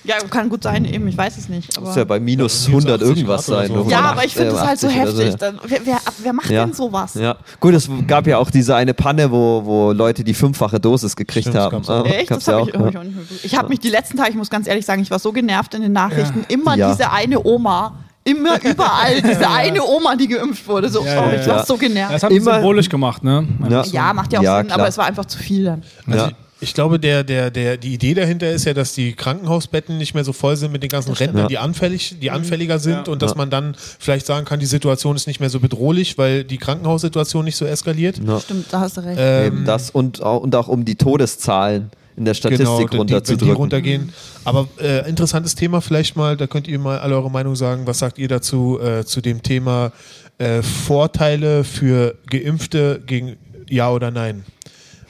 Ja, 0.05 0.15
kann 0.29 0.47
gut 0.49 0.63
sein, 0.63 0.86
eben, 0.86 1.08
ich 1.10 1.17
weiß 1.17 1.38
es 1.38 1.49
nicht. 1.49 1.77
Aber 1.77 1.88
Muss 1.88 1.95
ja 1.97 2.05
bei 2.05 2.19
minus 2.19 2.63
Ja, 2.65 2.69
minus 2.69 2.86
100 2.86 3.01
80 3.01 3.10
irgendwas 3.17 3.45
sein. 3.45 3.67
so. 3.67 3.86
ja, 3.89 3.99
aber 4.01 4.25
ich 4.25 4.34
finde 4.34 4.51
das 4.53 4.65
halt 4.65 4.79
so 4.79 4.88
80 4.88 5.01
oder 5.01 5.08
heftig. 5.23 5.36
Dann, 5.36 5.60
wer, 5.67 5.79
wer, 5.86 5.97
wer 6.23 6.34
macht 6.34 6.49
Ja. 6.49 6.65
denn 6.65 6.73
sowas? 6.73 7.13
Ja, 7.15 7.36
gut, 7.60 7.73
es 7.73 7.89
gab 8.08 8.25
ja 8.25 8.38
auch 8.38 8.49
diese 8.49 8.75
eine 8.75 8.93
Panne, 8.93 9.29
wo, 9.29 9.62
wo 9.65 9.91
Leute 9.91 10.23
die 10.23 10.34
fünffache 10.34 10.79
Dosis 10.79 11.15
gekriegt 11.15 11.49
Stimmt, 11.49 11.58
das 11.58 11.89
haben. 11.89 12.05
Ah, 12.08 12.10
Echt? 12.10 12.29
gab's 12.29 12.45
Das 12.45 12.53
ja 12.53 12.60
habe 12.60 12.69
ich, 12.69 12.75
auch, 12.75 12.79
hab 12.79 12.88
ich 12.88 12.93
ja. 12.93 12.99
auch 13.01 13.03
nicht 13.03 13.15
mehr 13.15 13.25
Ich 13.43 13.55
habe 13.58 13.67
mich 13.69 13.79
die 13.82 13.89
letzten 13.89 14.17
Tage, 14.17 14.29
ich 14.32 14.36
muss 14.38 14.49
ganz 14.49 14.67
ehrlich 14.67 14.86
sagen, 14.86 15.01
ich 15.01 15.12
war 15.12 15.19
so 15.19 15.32
genervt 15.34 15.73
in 15.75 15.82
den 15.82 15.91
Nachrichten. 15.93 16.45
Immer 16.47 16.75
Ja. 16.77 16.91
diese 16.91 17.12
eine 17.12 17.43
Oma, 17.45 17.97
immer 18.23 18.63
überall 18.63 19.21
diese 19.21 19.49
eine 19.49 19.84
Oma, 19.84 20.15
die 20.15 20.27
geimpft 20.27 20.67
wurde. 20.67 20.89
So, 20.89 21.03
Ja, 21.05 21.23
oh, 21.25 21.29
ja, 21.32 21.39
ich 21.41 21.47
war 21.47 21.58
ja. 21.58 21.65
so 21.65 21.73
Das 21.73 21.79
genervt. 21.79 22.23
haben 22.23 22.32
sie 22.32 22.38
Immer- 22.38 22.53
symbolisch 22.55 22.89
gemacht, 22.89 23.23
ne? 23.23 23.47
Ja. 23.69 23.84
Ja, 23.86 24.13
macht 24.13 24.32
ja 24.34 24.39
auch 24.39 24.43
Ja, 24.43 24.58
Sinn, 24.58 24.67
klar. 24.67 24.79
aber 24.79 24.88
es 24.88 24.97
war 24.97 25.05
einfach 25.05 25.25
zu 25.25 25.38
viel 25.38 25.65
dann. 25.65 25.84
Also 26.08 26.25
Ja. 26.25 26.32
Ich 26.62 26.73
glaube, 26.73 26.99
der, 26.99 27.23
der, 27.23 27.51
der, 27.51 27.77
die 27.77 27.93
Idee 27.93 28.13
dahinter 28.13 28.51
ist 28.51 28.65
ja, 28.65 28.73
dass 28.73 28.91
die 28.93 29.13
Krankenhausbetten 29.13 29.97
nicht 29.97 30.13
mehr 30.13 30.25
so 30.25 30.34
voll 30.34 30.58
sind 30.58 30.73
mit 30.73 30.84
den 30.84 30.89
ganzen 30.89 31.13
Rentnern, 31.13 31.43
Ja. 31.43 31.47
die, 31.47 31.58
anfällig, 31.58 32.17
die 32.21 32.32
anfälliger 32.32 32.79
sind 32.79 33.08
Ja. 33.08 33.13
und 33.13 33.21
dass 33.21 33.32
Ja. 33.32 33.38
man 33.38 33.49
dann 33.49 33.75
vielleicht 33.97 34.25
sagen 34.25 34.43
kann, 34.45 34.60
die 34.60 34.65
Situation 34.65 35.15
ist 35.15 35.25
nicht 35.25 35.39
mehr 35.39 35.49
so 35.49 35.62
bedrohlich, 35.62 36.17
weil 36.17 36.43
die 36.43 36.58
Krankenhaussituation 36.58 37.45
nicht 37.45 37.55
so 37.55 37.63
eskaliert. 37.63 38.19
Ja. 38.27 38.41
Stimmt, 38.41 38.65
da 38.73 38.82
hast 38.82 38.97
du 38.97 39.01
recht. 39.05 39.17
Eben 39.17 39.63
das 39.63 39.89
und 39.89 40.21
auch, 40.21 40.41
und 40.41 40.53
auch 40.53 40.67
um 40.67 40.84
die 40.84 40.95
Todeszahlen 40.95 41.91
in 42.19 42.25
der 42.25 42.34
Statistik 42.36 42.60
Genau, 42.67 42.77
die, 42.79 42.86
die, 42.86 42.91
die 42.91 42.97
runterzudrücken. 42.97 43.55
runtergehen. 43.55 44.13
Aber 44.43 44.67
äh, 44.79 45.10
interessantes 45.10 45.55
Thema 45.55 45.82
vielleicht 45.82 46.15
mal, 46.15 46.38
da 46.38 46.45
könnt 46.45 46.67
ihr 46.67 46.77
mal 46.77 46.99
alle 46.99 47.15
eure 47.15 47.32
Meinung 47.32 47.55
sagen. 47.55 47.88
Was 47.88 47.99
sagt 47.99 48.17
ihr 48.19 48.27
dazu, 48.27 48.79
äh, 48.79 49.05
zu 49.05 49.21
dem 49.21 49.41
Thema 49.41 49.91
äh, 50.38 50.62
Vorteile 50.62 51.63
für 51.63 52.15
Geimpfte 52.29 53.01
gegen 53.05 53.38
Ja 53.69 53.89
oder 53.91 54.12
Nein? 54.12 54.43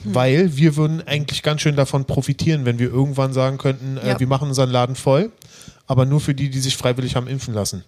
Weil 0.05 0.55
wir 0.55 0.77
würden 0.77 1.01
eigentlich 1.05 1.43
ganz 1.43 1.59
schön 1.61 1.75
davon 1.75 2.05
profitieren, 2.05 2.63
wenn 2.63 2.79
wir 2.79 2.89
irgendwann 2.89 3.33
sagen 3.33 3.57
könnten, 3.57 3.97
äh, 3.97 4.09
Ja. 4.09 4.19
wir 4.19 4.27
machen 4.27 4.47
unseren 4.47 4.69
Laden 4.69 4.95
voll, 4.95 5.29
aber 5.89 6.05
nur 6.05 6.21
für 6.21 6.35
die, 6.35 6.51
die 6.51 6.59
sich 6.59 6.77
freiwillig 6.77 7.15
haben 7.15 7.27
impfen 7.27 7.55
lassen. 7.55 7.83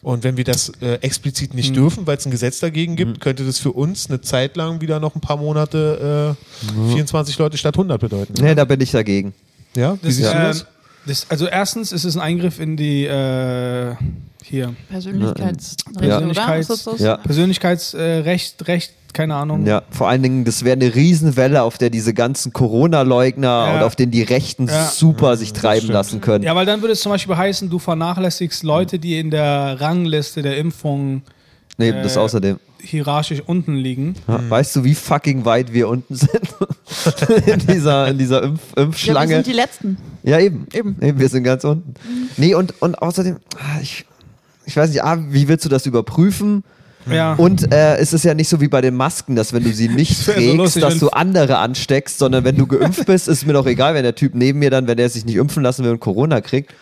Und 0.00 0.24
wenn 0.24 0.38
wir 0.38 0.44
das 0.44 0.72
äh, 0.80 0.94
explizit 1.02 1.52
nicht 1.52 1.76
dürfen, 1.76 2.06
weil 2.06 2.16
es 2.16 2.24
ein 2.24 2.30
Gesetz 2.30 2.58
dagegen 2.58 2.96
gibt, 2.96 3.20
könnte 3.20 3.44
das 3.44 3.58
für 3.58 3.70
uns 3.70 4.08
eine 4.08 4.22
Zeit 4.22 4.56
lang 4.56 4.80
wieder 4.80 4.98
noch 4.98 5.14
ein 5.14 5.20
paar 5.20 5.36
Monate 5.36 6.36
äh, 6.80 6.92
24 6.92 7.36
Leute 7.38 7.58
statt 7.58 7.74
100 7.74 8.00
bedeuten. 8.00 8.32
Nee, 8.40 8.54
da 8.54 8.64
bin 8.64 8.80
ich 8.80 8.92
dagegen. 8.92 9.34
Ja, 9.76 9.98
wie 10.00 10.06
Das, 10.06 10.16
siehst 10.16 10.32
du 10.32 10.36
ähm, 10.36 10.42
das? 10.42 10.66
Das, 11.06 11.26
also 11.28 11.46
erstens 11.46 11.92
ist 11.92 12.04
es 12.04 12.16
ein 12.16 12.20
Eingriff 12.22 12.58
in 12.60 12.76
die 12.76 13.04
äh, 13.04 13.94
hier? 14.42 14.74
Persönlichkeits-? 14.90 15.76
Ja. 16.98 17.16
Persönlichkeitsrecht, 17.18 17.94
äh, 17.94 18.64
Recht, 18.64 18.94
keine 19.12 19.34
Ahnung. 19.36 19.66
Ja, 19.66 19.82
vor 19.90 20.08
allen 20.08 20.22
Dingen, 20.22 20.44
das 20.44 20.64
wäre 20.64 20.72
eine 20.76 20.94
Riesenwelle, 20.94 21.62
auf 21.62 21.78
der 21.78 21.90
diese 21.90 22.14
ganzen 22.14 22.52
Corona-Leugner 22.52 23.46
Ja. 23.48 23.74
und 23.76 23.82
auf 23.82 23.96
denen 23.96 24.12
die 24.12 24.22
Rechten 24.22 24.66
Ja. 24.66 24.86
super 24.86 25.36
sich 25.36 25.52
treiben 25.52 25.88
lassen 25.88 26.20
können. 26.20 26.42
Ja, 26.44 26.54
weil 26.56 26.66
dann 26.66 26.80
würde 26.80 26.92
es 26.94 27.00
zum 27.00 27.12
Beispiel 27.12 27.36
heißen, 27.36 27.70
du 27.70 27.78
vernachlässigst 27.78 28.62
Leute, 28.62 28.98
die 28.98 29.18
in 29.18 29.30
der 29.30 29.80
Rangliste 29.80 30.42
der 30.42 30.56
Impfung 30.58 31.22
Nee, 31.76 31.92
das 31.92 32.16
Äh, 32.16 32.20
außerdem. 32.20 32.60
hierarchisch 32.80 33.42
unten 33.46 33.74
liegen. 33.74 34.14
Ja, 34.28 34.40
Weißt 34.48 34.76
du, 34.76 34.84
wie 34.84 34.94
fucking 34.94 35.44
weit 35.44 35.72
wir 35.72 35.88
unten 35.88 36.14
sind? 36.14 36.30
in 37.46 37.66
dieser, 37.66 38.08
in 38.08 38.18
dieser 38.18 38.42
Impf 38.42 38.60
Ja, 38.70 38.76
wir 38.76 38.82
Impfschlange. 38.84 39.34
sind 39.36 39.46
die 39.46 39.52
Letzten. 39.52 39.96
Ja, 40.22 40.38
eben. 40.38 40.66
Eben. 40.72 40.96
wir 41.00 41.28
sind 41.28 41.44
ganz 41.44 41.64
unten. 41.64 41.94
Nee, 42.36 42.54
und, 42.54 42.80
und 42.80 42.94
außerdem, 43.00 43.36
ah, 43.56 43.80
ich, 43.82 44.04
ich 44.66 44.76
weiß 44.76 44.90
nicht, 44.90 45.02
ah, 45.02 45.18
wie 45.30 45.48
willst 45.48 45.64
du 45.64 45.68
das 45.68 45.86
überprüfen? 45.86 46.62
Ja. 47.10 47.34
Und 47.34 47.70
äh, 47.72 47.96
es 47.96 48.12
ist 48.14 48.24
ja 48.24 48.32
nicht 48.32 48.48
so 48.48 48.60
wie 48.62 48.68
bei 48.68 48.80
den 48.80 48.94
Masken, 48.94 49.36
dass 49.36 49.52
wenn 49.52 49.62
du 49.64 49.72
sie 49.74 49.88
nicht 49.88 50.10
Das 50.18 50.24
so 50.26 50.32
trägst, 50.32 50.56
lustig, 50.56 50.82
dass 50.82 50.98
du 50.98 51.08
andere 51.10 51.58
ansteckst, 51.58 52.18
sondern 52.18 52.44
wenn 52.44 52.56
du 52.56 52.66
geimpft 52.66 53.04
bist, 53.06 53.28
ist 53.28 53.46
mir 53.46 53.52
doch 53.52 53.66
egal, 53.66 53.94
wenn 53.94 54.04
der 54.04 54.14
Typ 54.14 54.34
neben 54.34 54.58
mir 54.60 54.70
dann, 54.70 54.86
wenn 54.86 54.96
der 54.96 55.10
sich 55.10 55.24
nicht 55.26 55.36
impfen 55.36 55.62
lassen 55.62 55.84
will 55.84 55.90
und 55.92 56.00
Corona 56.00 56.40
kriegt. 56.40 56.72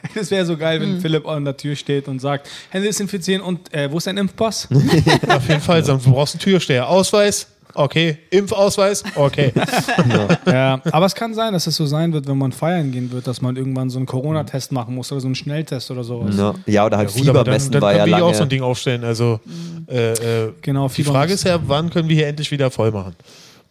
Das 0.14 0.30
wäre 0.30 0.44
so 0.46 0.56
geil, 0.56 0.80
wenn 0.80 1.00
Philipp 1.00 1.26
an 1.26 1.44
der 1.44 1.56
Tür 1.56 1.74
steht 1.76 2.08
und 2.08 2.20
sagt, 2.20 2.48
Hände 2.70 2.86
desinfizieren 2.86 3.42
und 3.42 3.72
äh, 3.74 3.90
wo 3.90 3.98
ist 3.98 4.06
dein 4.06 4.16
Impfpass? 4.16 4.68
Auf 5.28 5.48
jeden 5.48 5.60
Fall, 5.60 5.84
sonst 5.84 6.06
du 6.06 6.12
brauchst 6.12 6.34
einen 6.34 6.40
Türsteher. 6.40 6.88
Ausweis, 6.88 7.48
okay. 7.74 8.18
Impfausweis, 8.30 9.02
okay. 9.14 9.52
ja, 10.46 10.80
aber 10.90 11.06
es 11.06 11.14
kann 11.14 11.34
sein, 11.34 11.52
dass 11.52 11.66
es 11.66 11.76
so 11.76 11.86
sein 11.86 12.12
wird, 12.12 12.26
wenn 12.26 12.38
man 12.38 12.52
feiern 12.52 12.90
gehen 12.92 13.10
wird, 13.12 13.26
dass 13.26 13.42
man 13.42 13.56
irgendwann 13.56 13.90
so 13.90 13.98
einen 13.98 14.06
Corona-Test 14.06 14.72
machen 14.72 14.94
muss 14.94 15.10
oder 15.12 15.20
so 15.20 15.26
einen 15.28 15.34
Schnelltest 15.34 15.90
oder 15.90 16.04
sowas. 16.04 16.36
Ja, 16.36 16.54
ja 16.66 16.86
oder 16.86 16.96
halt 16.98 17.10
Ja, 17.10 17.16
gut, 17.16 17.28
aber 17.28 17.38
Fieber 17.40 17.44
dann, 17.44 17.54
messen 17.54 17.72
dann 17.72 17.82
war 17.82 17.92
ja 17.92 17.98
können 17.98 18.06
wir 18.10 18.16
hier 18.16 18.20
lange. 18.24 18.32
auch 18.32 18.36
so 18.36 18.42
ein 18.44 18.48
Ding 18.48 18.62
aufstellen. 18.62 19.04
Also 19.04 19.40
äh, 19.88 20.12
äh, 20.46 20.52
Genau, 20.62 20.88
die 20.88 21.04
Frage 21.04 21.32
messen. 21.32 21.46
ist 21.48 21.52
ja, 21.52 21.60
wann 21.66 21.90
können 21.90 22.08
wir 22.08 22.16
hier 22.16 22.28
endlich 22.28 22.50
wieder 22.50 22.70
voll 22.70 22.90
machen? 22.92 23.14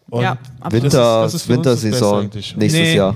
Und 0.09 0.21
Ja, 0.21 0.37
das 0.63 0.73
ist- 0.73 0.83
Winter, 0.83 1.21
das 1.23 1.33
ist 1.33 1.41
das 1.41 1.47
Beste 1.47 1.53
Wintersaison 1.53 2.29
nächstes 2.33 2.71
Nee. 2.71 2.95
Jahr. 2.95 3.15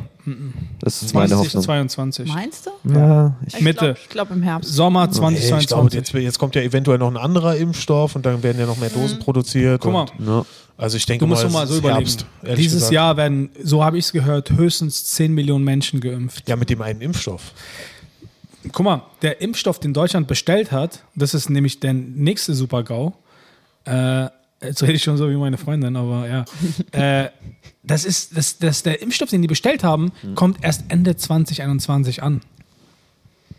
Das 0.79 1.01
ist 1.01 1.13
meine 1.15 1.35
Hoffnung. 1.35 1.63
2022. 1.63 2.27
Meinst 2.31 2.67
du? 2.67 2.93
Ja, 2.93 3.35
ich, 3.45 3.55
Ich 3.55 3.61
Mitte. 3.61 3.79
glaube 3.79 3.99
glaub 4.09 4.31
im 4.31 4.43
Herbst. 4.43 4.71
Sommer 4.71 5.01
Hey, 5.01 5.07
ich 5.09 5.13
glaube, 5.17 5.31
2022. 5.41 5.97
jetzt, 5.97 6.13
jetzt 6.13 6.39
kommt 6.39 6.55
ja 6.55 6.61
eventuell 6.61 6.99
noch 6.99 7.09
ein 7.09 7.17
anderer 7.17 7.55
Impfstoff 7.55 8.15
und 8.15 8.25
dann 8.25 8.43
werden 8.43 8.59
ja 8.59 8.67
noch 8.67 8.77
mehr 8.77 8.89
Dosen 8.89 9.17
produziert. 9.19 9.81
Guck 9.81 9.93
mal, 9.93 10.05
und, 10.19 10.27
ja. 10.27 10.45
also 10.77 10.97
ich 10.97 11.05
denke 11.07 11.25
du 11.25 11.27
musst 11.29 11.43
mal, 11.45 11.51
mal 11.51 11.67
so 11.67 11.73
ist 11.73 11.79
überlegen. 11.79 11.99
Herbst, 12.07 12.25
Dieses 12.55 12.73
gesagt. 12.73 12.93
Jahr 12.93 13.17
werden, 13.17 13.49
so 13.63 13.83
habe 13.83 13.97
ich 13.97 14.05
es 14.05 14.11
gehört, 14.11 14.51
höchstens 14.51 15.05
10 15.05 15.33
Millionen 15.33 15.63
Menschen 15.65 16.01
geimpft. 16.01 16.47
Ja, 16.47 16.55
mit 16.55 16.69
dem 16.69 16.81
einen 16.83 17.01
Impfstoff. 17.01 17.53
Guck 18.71 18.85
mal, 18.85 19.01
der 19.23 19.41
Impfstoff, 19.41 19.79
den 19.79 19.93
Deutschland 19.93 20.27
bestellt 20.27 20.71
hat, 20.71 21.03
das 21.15 21.33
ist 21.33 21.49
nämlich 21.49 21.79
der 21.79 21.93
nächste 21.93 22.53
Super-GAU. 22.53 23.13
Äh, 23.85 24.27
jetzt 24.63 24.81
rede 24.83 24.93
ich 24.93 25.03
schon 25.03 25.17
so 25.17 25.29
wie 25.29 25.35
meine 25.35 25.57
Freundin, 25.57 25.95
aber 25.95 26.27
ja. 26.27 26.45
äh, 27.23 27.29
das 27.83 28.05
ist, 28.05 28.37
das, 28.37 28.57
das, 28.59 28.83
der 28.83 29.01
Impfstoff, 29.01 29.29
den 29.29 29.41
die 29.41 29.47
bestellt 29.47 29.83
haben, 29.83 30.11
kommt 30.35 30.63
erst 30.63 30.83
Ende 30.89 31.15
2021 31.15 32.21
an. 32.21 32.41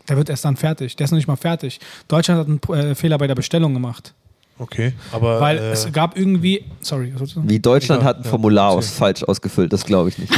Der 0.09 0.17
wird 0.17 0.29
erst 0.29 0.45
dann 0.45 0.57
fertig. 0.57 0.95
Der 0.95 1.05
ist 1.05 1.11
noch 1.11 1.17
nicht 1.17 1.27
mal 1.27 1.35
fertig. 1.35 1.79
Deutschland 2.07 2.39
hat 2.39 2.47
einen 2.47 2.79
äh, 2.79 2.95
Fehler 2.95 3.17
bei 3.17 3.27
der 3.27 3.35
Bestellung 3.35 3.73
gemacht. 3.73 4.13
Okay, 4.59 4.93
aber 5.11 5.41
Weil 5.41 5.57
äh, 5.57 5.71
es 5.71 5.91
gab 5.91 6.17
irgendwie. 6.17 6.63
Sorry, 6.81 7.11
was 7.13 7.19
wolltest 7.21 7.37
du? 7.37 7.49
Wie 7.49 7.59
Deutschland 7.59 8.01
Ja, 8.01 8.07
hat 8.09 8.17
ein 8.17 8.23
ja, 8.23 8.29
Formular 8.29 8.75
erzähl. 8.75 8.77
aus, 8.77 8.89
falsch 8.91 9.23
ausgefüllt, 9.23 9.73
das 9.73 9.85
glaube 9.85 10.09
ich 10.09 10.17
nicht. 10.17 10.31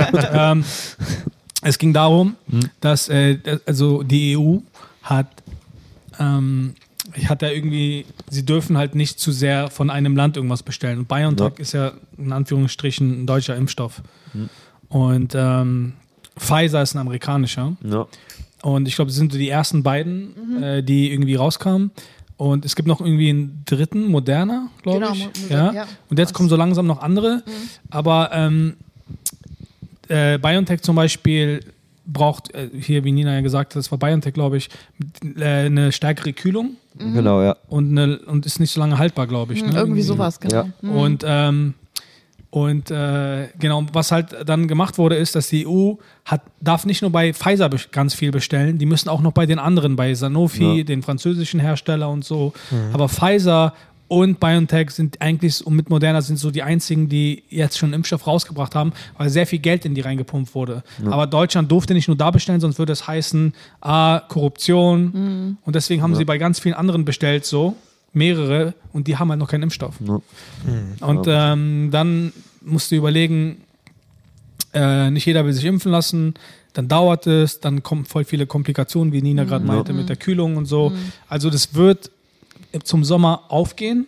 ähm, 0.32 0.64
es 1.62 1.78
ging 1.78 1.92
darum, 1.92 2.36
dass 2.80 3.08
äh, 3.08 3.38
also 3.66 4.02
die 4.02 4.36
EU 4.36 4.58
hat, 5.02 5.26
ähm, 6.20 6.74
hat 7.28 7.42
da 7.42 7.50
irgendwie, 7.50 8.06
sie 8.30 8.44
dürfen 8.44 8.76
halt 8.76 8.94
nicht 8.94 9.18
zu 9.20 9.32
sehr 9.32 9.70
von 9.70 9.90
einem 9.90 10.16
Land 10.16 10.36
irgendwas 10.36 10.62
bestellen. 10.62 10.98
Und 11.00 11.08
BioNTech 11.08 11.52
Ja. 11.56 11.60
ist 11.62 11.72
ja 11.72 11.92
in 12.18 12.32
Anführungsstrichen 12.32 13.22
ein 13.22 13.26
deutscher 13.26 13.56
Impfstoff. 13.56 14.02
Und 14.88 15.34
ähm, 15.34 15.94
Pfizer 16.38 16.82
ist 16.82 16.94
ein 16.94 16.98
amerikanischer. 16.98 17.76
Ja. 17.82 18.06
Und 18.62 18.88
ich 18.88 18.96
glaube, 18.96 19.08
das 19.08 19.16
sind 19.16 19.32
so 19.32 19.38
die 19.38 19.48
ersten 19.48 19.82
beiden, 19.82 20.62
äh, 20.62 20.82
die 20.82 21.12
irgendwie 21.12 21.34
rauskamen. 21.36 21.90
Und 22.36 22.64
es 22.66 22.76
gibt 22.76 22.86
noch 22.86 23.00
irgendwie 23.00 23.30
einen 23.30 23.62
dritten, 23.64 24.08
moderner, 24.10 24.68
glaube 24.82 25.00
Genau, 25.00 25.12
ich. 25.12 25.24
Mo- 25.24 25.30
ja. 25.48 25.72
ja. 25.72 25.86
Und 26.10 26.18
jetzt 26.18 26.34
kommen 26.34 26.48
so 26.48 26.56
langsam 26.56 26.86
noch 26.86 27.00
andere. 27.00 27.42
Aber 27.90 28.30
ähm, 28.32 28.74
äh, 30.08 30.38
BioNTech 30.38 30.82
zum 30.82 30.96
Beispiel 30.96 31.60
braucht, 32.06 32.54
äh, 32.54 32.68
hier 32.80 33.04
wie 33.04 33.12
Nina 33.12 33.34
ja 33.34 33.40
gesagt 33.40 33.72
hat, 33.74 33.76
das 33.80 33.90
war 33.90 33.98
BioNTech, 33.98 34.32
glaube 34.34 34.56
ich, 34.56 34.68
äh, 35.38 35.44
eine 35.66 35.92
stärkere 35.92 36.32
Kühlung 36.32 36.76
Genau, 36.98 37.42
ja. 37.42 37.56
und, 37.68 37.90
eine, 37.90 38.18
und 38.20 38.46
ist 38.46 38.58
nicht 38.60 38.70
so 38.72 38.80
lange 38.80 38.96
haltbar, 38.98 39.26
glaube 39.26 39.52
ich. 39.52 39.62
Ne? 39.64 39.72
Irgendwie 39.74 40.02
sowas, 40.02 40.40
genau. 40.40 40.54
Ja. 40.54 40.66
Mhm. 40.80 40.90
Und, 40.96 41.24
ähm, 41.26 41.74
und 42.50 42.90
äh, 42.90 43.48
genau, 43.58 43.84
was 43.92 44.12
halt 44.12 44.34
dann 44.46 44.66
gemacht 44.66 44.96
wurde, 44.96 45.16
ist, 45.16 45.34
dass 45.34 45.48
die 45.48 45.66
EU 45.66 45.94
hat, 46.24 46.40
darf 46.60 46.86
nicht 46.86 47.02
nur 47.02 47.10
bei 47.10 47.34
Pfizer 47.34 47.68
ganz 47.92 48.14
viel 48.14 48.30
bestellen, 48.30 48.78
die 48.78 48.86
müssen 48.86 49.10
auch 49.10 49.20
noch 49.20 49.32
bei 49.32 49.44
den 49.44 49.58
anderen, 49.58 49.96
bei 49.96 50.14
Sanofi, 50.14 50.78
Ja. 50.78 50.84
den 50.84 51.02
französischen 51.02 51.60
Hersteller 51.60 52.08
und 52.08 52.24
so. 52.24 52.54
Aber 52.94 53.08
Pfizer 53.10 53.74
und 54.08 54.38
BioNTech 54.38 54.90
sind 54.90 55.20
eigentlich, 55.20 55.66
und 55.66 55.74
mit 55.74 55.90
Moderna 55.90 56.20
sind 56.22 56.38
so 56.38 56.50
die 56.50 56.62
einzigen, 56.62 57.08
die 57.08 57.42
jetzt 57.48 57.76
schon 57.76 57.92
Impfstoff 57.92 58.26
rausgebracht 58.26 58.74
haben, 58.74 58.92
weil 59.18 59.30
sehr 59.30 59.46
viel 59.46 59.58
Geld 59.58 59.84
in 59.84 59.94
die 59.94 60.00
reingepumpt 60.00 60.54
wurde. 60.54 60.82
Aber 61.10 61.26
Deutschland 61.26 61.70
durfte 61.70 61.92
nicht 61.94 62.06
nur 62.06 62.16
da 62.16 62.30
bestellen, 62.30 62.60
sonst 62.60 62.78
würde 62.78 62.92
es 62.92 63.06
heißen, 63.06 63.52
ah, 63.80 64.20
Korruption. 64.28 65.56
Und 65.64 65.74
deswegen 65.76 66.02
haben 66.02 66.14
sie 66.14 66.24
bei 66.24 66.38
ganz 66.38 66.60
vielen 66.60 66.74
anderen 66.74 67.04
bestellt, 67.04 67.44
so 67.44 67.74
mehrere, 68.12 68.74
und 68.92 69.08
die 69.08 69.16
haben 69.16 69.28
halt 69.30 69.40
noch 69.40 69.48
keinen 69.48 69.64
Impfstoff. 69.64 69.96
Und 71.00 71.26
ähm, 71.28 71.88
dann 71.90 72.32
musst 72.62 72.90
du 72.90 72.96
überlegen, 72.96 73.58
äh, 74.72 75.10
nicht 75.10 75.26
jeder 75.26 75.44
will 75.44 75.52
sich 75.52 75.64
impfen 75.64 75.90
lassen, 75.92 76.34
dann 76.72 76.88
dauert 76.88 77.26
es, 77.26 77.60
dann 77.60 77.82
kommen 77.82 78.04
voll 78.04 78.24
viele 78.24 78.46
Komplikationen, 78.46 79.12
wie 79.12 79.22
Nina 79.22 79.44
gerade 79.44 79.64
meinte, 79.64 79.92
mit 79.92 80.08
der 80.08 80.16
Kühlung 80.16 80.56
und 80.56 80.66
so. 80.66 80.92
Also 81.28 81.50
das 81.50 81.74
wird 81.74 82.10
zum 82.84 83.04
Sommer 83.04 83.44
aufgehen, 83.48 84.06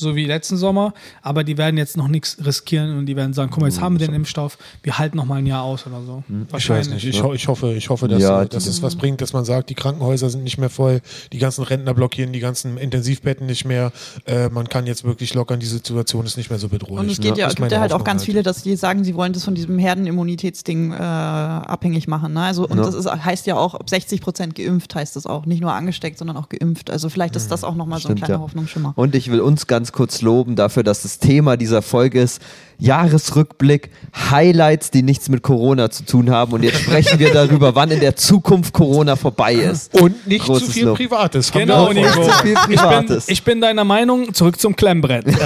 so 0.00 0.16
wie 0.16 0.26
letzten 0.26 0.56
Sommer, 0.56 0.92
aber 1.22 1.44
die 1.44 1.56
werden 1.58 1.76
jetzt 1.78 1.96
noch 1.96 2.08
nichts 2.08 2.36
riskieren 2.44 2.98
und 2.98 3.06
die 3.06 3.16
werden 3.16 3.32
sagen, 3.32 3.50
guck 3.50 3.60
mal, 3.60 3.68
jetzt 3.68 3.80
haben 3.80 3.98
wir 4.00 4.06
den 4.06 4.14
Impfstoff, 4.14 4.58
wir 4.82 4.98
halten 4.98 5.16
noch 5.16 5.26
mal 5.26 5.36
ein 5.36 5.46
Jahr 5.46 5.62
aus 5.62 5.86
oder 5.86 6.02
so. 6.02 6.24
Ich 6.56 6.68
weiß 6.68 6.88
nicht. 6.90 7.04
Ich, 7.04 7.22
ho 7.22 7.32
ich 7.32 7.46
hoffe, 7.48 7.72
ich 7.74 7.88
hoffe, 7.90 8.08
dass, 8.08 8.22
Ja, 8.22 8.42
äh, 8.42 8.48
dass 8.48 8.66
es 8.66 8.82
was 8.82 8.96
bringt, 8.96 9.20
dass 9.20 9.32
man 9.32 9.44
sagt, 9.44 9.70
die 9.70 9.74
Krankenhäuser 9.74 10.30
sind 10.30 10.42
nicht 10.42 10.58
mehr 10.58 10.70
voll, 10.70 11.00
die 11.32 11.38
ganzen 11.38 11.62
Rentner 11.64 11.94
blockieren 11.94 12.32
die 12.32 12.40
ganzen 12.40 12.76
Intensivbetten 12.78 13.46
nicht 13.46 13.64
mehr. 13.64 13.92
Äh, 14.26 14.48
man 14.48 14.68
kann 14.68 14.86
jetzt 14.86 15.04
wirklich 15.04 15.34
lockern, 15.34 15.60
die 15.60 15.66
Situation 15.66 16.24
ist 16.26 16.36
nicht 16.36 16.50
mehr 16.50 16.58
so 16.58 16.68
bedrohlich. 16.68 16.98
Und 17.00 17.10
es 17.10 17.20
geht 17.20 17.36
ja, 17.36 17.46
ist 17.48 17.56
gibt 17.56 17.72
ja 17.72 17.80
halt 17.80 17.92
auch 17.92 18.04
ganz 18.04 18.24
viele, 18.24 18.42
dass 18.42 18.62
die 18.62 18.76
sagen, 18.76 19.04
sie 19.04 19.14
wollen 19.14 19.32
das 19.32 19.44
von 19.44 19.54
diesem 19.54 19.78
Herdenimmunitätsding 19.78 20.92
äh, 20.92 20.96
abhängig 20.96 22.08
machen. 22.08 22.32
Ne? 22.32 22.42
Also, 22.42 22.66
und 22.66 22.78
Ja. 22.78 22.84
das 22.84 22.94
ist, 22.94 23.06
heißt 23.10 23.46
ja 23.46 23.56
auch, 23.56 23.74
ab 23.74 23.88
60 23.88 24.20
Prozent 24.20 24.54
geimpft 24.54 24.94
heißt 24.94 25.16
das 25.16 25.26
auch. 25.26 25.46
Nicht 25.46 25.60
nur 25.60 25.72
angesteckt, 25.72 26.18
sondern 26.18 26.36
auch 26.36 26.48
geimpft. 26.48 26.90
Also 26.90 27.08
vielleicht 27.08 27.36
ist 27.36 27.50
das 27.50 27.64
auch 27.64 27.74
nochmal 27.74 28.00
so 28.00 28.08
ein 28.08 28.14
kleiner 28.14 28.34
ja. 28.34 28.40
Hoffnungsschimmer. 28.40 28.92
Und 28.96 29.14
ich 29.14 29.30
will 29.30 29.40
uns 29.40 29.66
ganz 29.66 29.89
kurz 29.92 30.22
loben 30.22 30.56
dafür, 30.56 30.82
dass 30.82 31.02
das 31.02 31.18
Thema 31.18 31.56
dieser 31.56 31.82
Folge 31.82 32.20
ist 32.20 32.40
Jahresrückblick, 32.80 33.90
Highlights, 34.30 34.90
die 34.90 35.02
nichts 35.02 35.28
mit 35.28 35.42
Corona 35.42 35.90
zu 35.90 36.04
tun 36.04 36.30
haben. 36.30 36.52
Und 36.52 36.62
jetzt 36.62 36.80
sprechen 36.80 37.18
wir 37.18 37.32
darüber, 37.32 37.74
wann 37.74 37.90
in 37.90 38.00
der 38.00 38.16
Zukunft 38.16 38.72
Corona 38.72 39.16
vorbei 39.16 39.54
ist. 39.54 39.94
Und 40.00 40.26
nicht 40.26 40.44
Großes 40.46 40.66
zu 40.66 40.72
viel 40.72 40.84
Lob. 40.86 40.96
Privates. 40.96 41.52
Genau. 41.52 41.92
Nicht 41.92 42.12
zu 42.12 42.22
viel 42.22 42.52
Ich 42.54 42.66
bin, 42.66 42.76
Privates. 42.76 43.28
ich 43.28 43.44
bin 43.44 43.60
deiner 43.60 43.84
Meinung, 43.84 44.32
zurück 44.34 44.58
zum 44.60 44.74
Klemmbrett. 44.76 45.26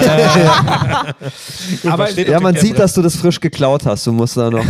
Äh, 1.85 1.89
aber 1.89 2.09
ja, 2.11 2.39
man 2.39 2.55
sieht, 2.55 2.77
dass 2.79 2.93
du 2.93 3.01
das 3.01 3.15
frisch 3.15 3.39
geklaut 3.39 3.85
hast. 3.85 4.05
Du 4.07 4.11
musst 4.11 4.37
da 4.37 4.49
noch. 4.49 4.63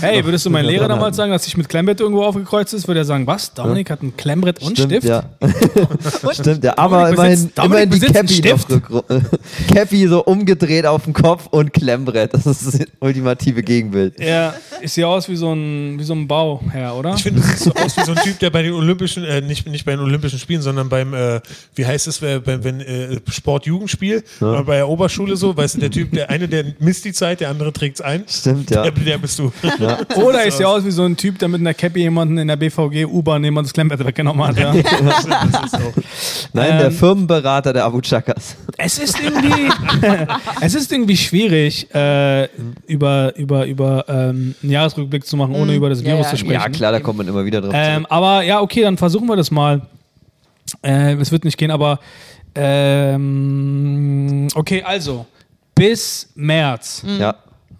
hey, 0.00 0.24
würdest 0.24 0.44
du 0.46 0.50
meinen 0.50 0.66
Lehrer 0.66 0.88
damals 0.88 1.16
sagen, 1.16 1.32
dass 1.32 1.46
ich 1.46 1.56
mit 1.56 1.68
Klemmbrett 1.68 2.00
irgendwo 2.00 2.24
aufgekreuzt 2.24 2.74
ist, 2.74 2.86
würde 2.88 3.00
er 3.00 3.04
sagen, 3.04 3.26
was? 3.26 3.52
Dominik 3.54 3.90
hat 3.90 4.02
ein 4.02 4.16
Klemmbrett 4.16 4.62
und 4.62 4.72
Stimmt, 4.78 4.92
Stift? 4.92 5.06
ja. 5.06 5.22
Stimmt, 6.32 6.64
ja. 6.64 6.76
Aber 6.76 7.10
Dominik 7.12 7.50
immerhin, 7.62 7.90
besitzt- 7.90 8.08
immerhin 8.12 8.26
die 8.26 8.40
Cappy 8.40 8.88
noch 8.90 9.04
Cappy 9.72 10.08
so 10.08 10.24
umgedreht 10.24 10.86
auf 10.86 11.04
dem 11.04 11.12
Kopf 11.12 11.46
und 11.50 11.63
Klemmbrett. 11.72 12.34
Das 12.34 12.46
ist 12.46 12.66
das 12.66 12.80
ultimative 13.00 13.62
Gegenbild. 13.62 14.18
Ja, 14.20 14.54
ich 14.80 14.92
sehe 14.92 15.06
aus 15.06 15.28
wie 15.28 15.36
so 15.36 15.52
ein, 15.52 15.98
wie 15.98 16.04
so 16.04 16.14
ein 16.14 16.26
Bauherr, 16.28 16.94
oder? 16.96 17.14
Ich 17.14 17.22
finde, 17.22 17.40
das 17.40 17.50
sieht 17.50 17.58
so 17.60 17.72
aus 17.74 17.96
wie 17.96 18.04
so 18.04 18.12
ein 18.12 18.18
Typ, 18.22 18.38
der 18.38 18.50
bei 18.50 18.62
den 18.62 18.72
Olympischen, 18.72 19.24
äh, 19.24 19.40
nicht, 19.40 19.66
nicht 19.68 19.84
bei 19.84 19.92
den 19.92 20.00
Olympischen 20.00 20.38
Spielen, 20.38 20.62
sondern 20.62 20.88
beim, 20.88 21.14
äh, 21.14 21.40
wie 21.74 21.86
heißt 21.86 22.06
es, 22.06 22.20
äh, 22.22 22.40
beim 22.40 22.62
wenn, 22.64 22.80
äh, 22.80 23.18
Sport-Jugendspiel, 23.28 24.18
äh, 24.40 24.62
bei 24.62 24.76
der 24.76 24.88
Oberschule 24.88 25.36
so, 25.36 25.56
weißt 25.56 25.76
du, 25.76 25.80
der 25.80 25.90
Typ, 25.90 26.12
der 26.12 26.30
eine, 26.30 26.48
der 26.48 26.64
misst 26.78 27.04
die 27.04 27.12
Zeit, 27.12 27.40
der 27.40 27.50
andere 27.50 27.72
trägt's 27.72 28.00
ein. 28.00 28.24
Stimmt, 28.28 28.70
ja. 28.70 28.82
Der, 28.82 28.90
der 28.92 29.18
bist 29.18 29.38
du. 29.38 29.52
Oder 30.16 30.46
ich 30.46 30.54
sehe 30.54 30.68
aus 30.68 30.84
wie 30.84 30.90
so 30.90 31.04
ein 31.04 31.16
Typ, 31.16 31.38
der 31.38 31.48
mit 31.48 31.60
einer 31.60 31.74
Cappy 31.74 32.00
jemanden 32.00 32.38
in 32.38 32.48
der 32.48 32.56
BVG 32.56 33.04
U-Bahn 33.06 33.42
jemand 33.44 33.66
das 33.66 33.72
Klemmbrett 33.72 34.04
weggenommen 34.04 34.46
hat. 34.46 34.58
Ja. 34.58 34.72
Nein, 36.52 36.78
der 36.78 36.86
Ähm, 36.86 36.92
Firmenberater 36.92 37.72
der 37.72 37.84
Abu 37.84 38.00
Chakas. 38.00 38.56
es 38.76 38.98
ist 38.98 39.18
irgendwie, 39.20 39.68
es 40.60 40.74
ist 40.74 40.92
irgendwie 40.92 41.16
schwierig. 41.16 41.53
Schwierig, 41.54 41.94
äh, 41.94 42.48
über, 42.86 43.34
über, 43.36 43.66
über 43.66 44.04
ähm, 44.08 44.54
einen 44.62 44.72
Jahresrückblick 44.72 45.26
zu 45.26 45.36
machen, 45.36 45.54
ohne 45.54 45.74
über 45.74 45.88
das 45.88 46.04
Virus 46.04 46.26
ja, 46.26 46.30
zu 46.30 46.36
sprechen. 46.38 46.60
Ja, 46.60 46.68
klar, 46.68 46.92
da 46.92 47.00
kommt 47.00 47.18
man 47.18 47.28
immer 47.28 47.44
wieder 47.44 47.60
drauf 47.60 47.72
Ähm, 47.74 48.06
aber 48.06 48.42
ja, 48.42 48.60
okay, 48.60 48.82
dann 48.82 48.96
versuchen 48.96 49.26
wir 49.28 49.36
das 49.36 49.50
mal. 49.50 49.82
Äh, 50.82 51.14
es 51.14 51.30
wird 51.30 51.44
nicht 51.44 51.58
gehen, 51.58 51.70
aber 51.70 52.00
ähm, 52.54 54.48
okay, 54.54 54.82
also 54.82 55.26
bis 55.74 56.30
März 56.34 57.04
Ja. 57.18 57.36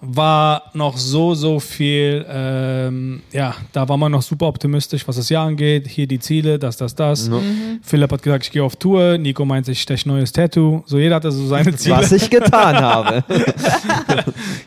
War 0.07 0.71
noch 0.75 0.97
so, 0.97 1.35
so 1.35 1.61
viel, 1.61 2.25
ähm, 2.29 3.23
ja, 3.33 3.55
da 3.73 3.89
war 3.89 3.97
man 3.97 4.13
noch 4.13 4.23
super 4.23 4.47
optimistisch, 4.47 5.07
was 5.07 5.17
das 5.17 5.29
Jahr 5.29 5.47
angeht. 5.47 5.87
Hier 5.87 6.07
die 6.07 6.19
Ziele, 6.19 6.59
das, 6.59 6.77
das, 6.77 6.95
das. 6.95 7.31
Philipp 7.83 8.13
hat 8.13 8.23
gesagt, 8.23 8.45
ich 8.45 8.51
gehe 8.51 8.63
auf 8.63 8.77
Tour. 8.77 9.19
Nico 9.19 9.45
meint, 9.45 9.69
ich 9.69 9.81
stech 9.81 10.07
neues 10.07 10.33
Tattoo. 10.33 10.83
So, 10.87 10.99
jeder 10.99 11.17
hatte 11.17 11.31
so 11.33 11.47
seine 11.47 11.75
Ziele. 11.77 11.97
Was 11.97 12.13
ich 12.13 12.29
getan 12.31 12.77
habe. 12.77 13.25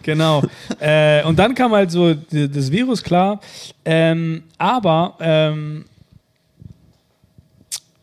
Genau. 0.03 0.41
äh, 0.79 1.23
und 1.23 1.37
dann 1.37 1.53
kam 1.53 1.73
halt 1.73 1.91
so 1.91 2.13
das 2.13 2.71
Virus, 2.71 3.03
klar. 3.03 3.39
Ähm, 3.83 4.43
aber 4.57 5.15
ähm, 5.19 5.85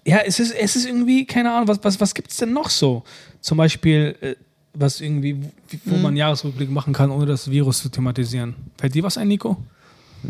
ja, 0.04 0.18
es 0.18 0.38
ist, 0.38 0.54
es 0.54 0.76
ist 0.76 0.86
irgendwie, 0.86 1.24
keine 1.24 1.52
Ahnung, 1.52 1.68
was, 1.68 1.78
was, 1.82 2.00
was 2.00 2.14
gibt 2.14 2.30
es 2.30 2.36
denn 2.36 2.52
noch 2.52 2.68
so? 2.68 3.02
Zum 3.40 3.58
Beispiel, 3.58 4.16
äh, 4.20 4.34
was 4.74 5.00
irgendwie, 5.00 5.36
wie- 5.70 5.80
wo 5.84 5.96
man 5.96 6.06
einen 6.08 6.16
Jahresrückblick 6.16 6.70
machen 6.70 6.92
kann, 6.92 7.10
ohne 7.10 7.26
das 7.26 7.50
Virus 7.50 7.80
zu 7.82 7.88
thematisieren. 7.88 8.54
Fällt 8.78 8.94
dir 8.94 9.02
was 9.02 9.16
ein, 9.16 9.28
Nico? 9.28 9.56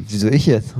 Wieso 0.09 0.27
ich 0.27 0.47
jetzt? 0.47 0.75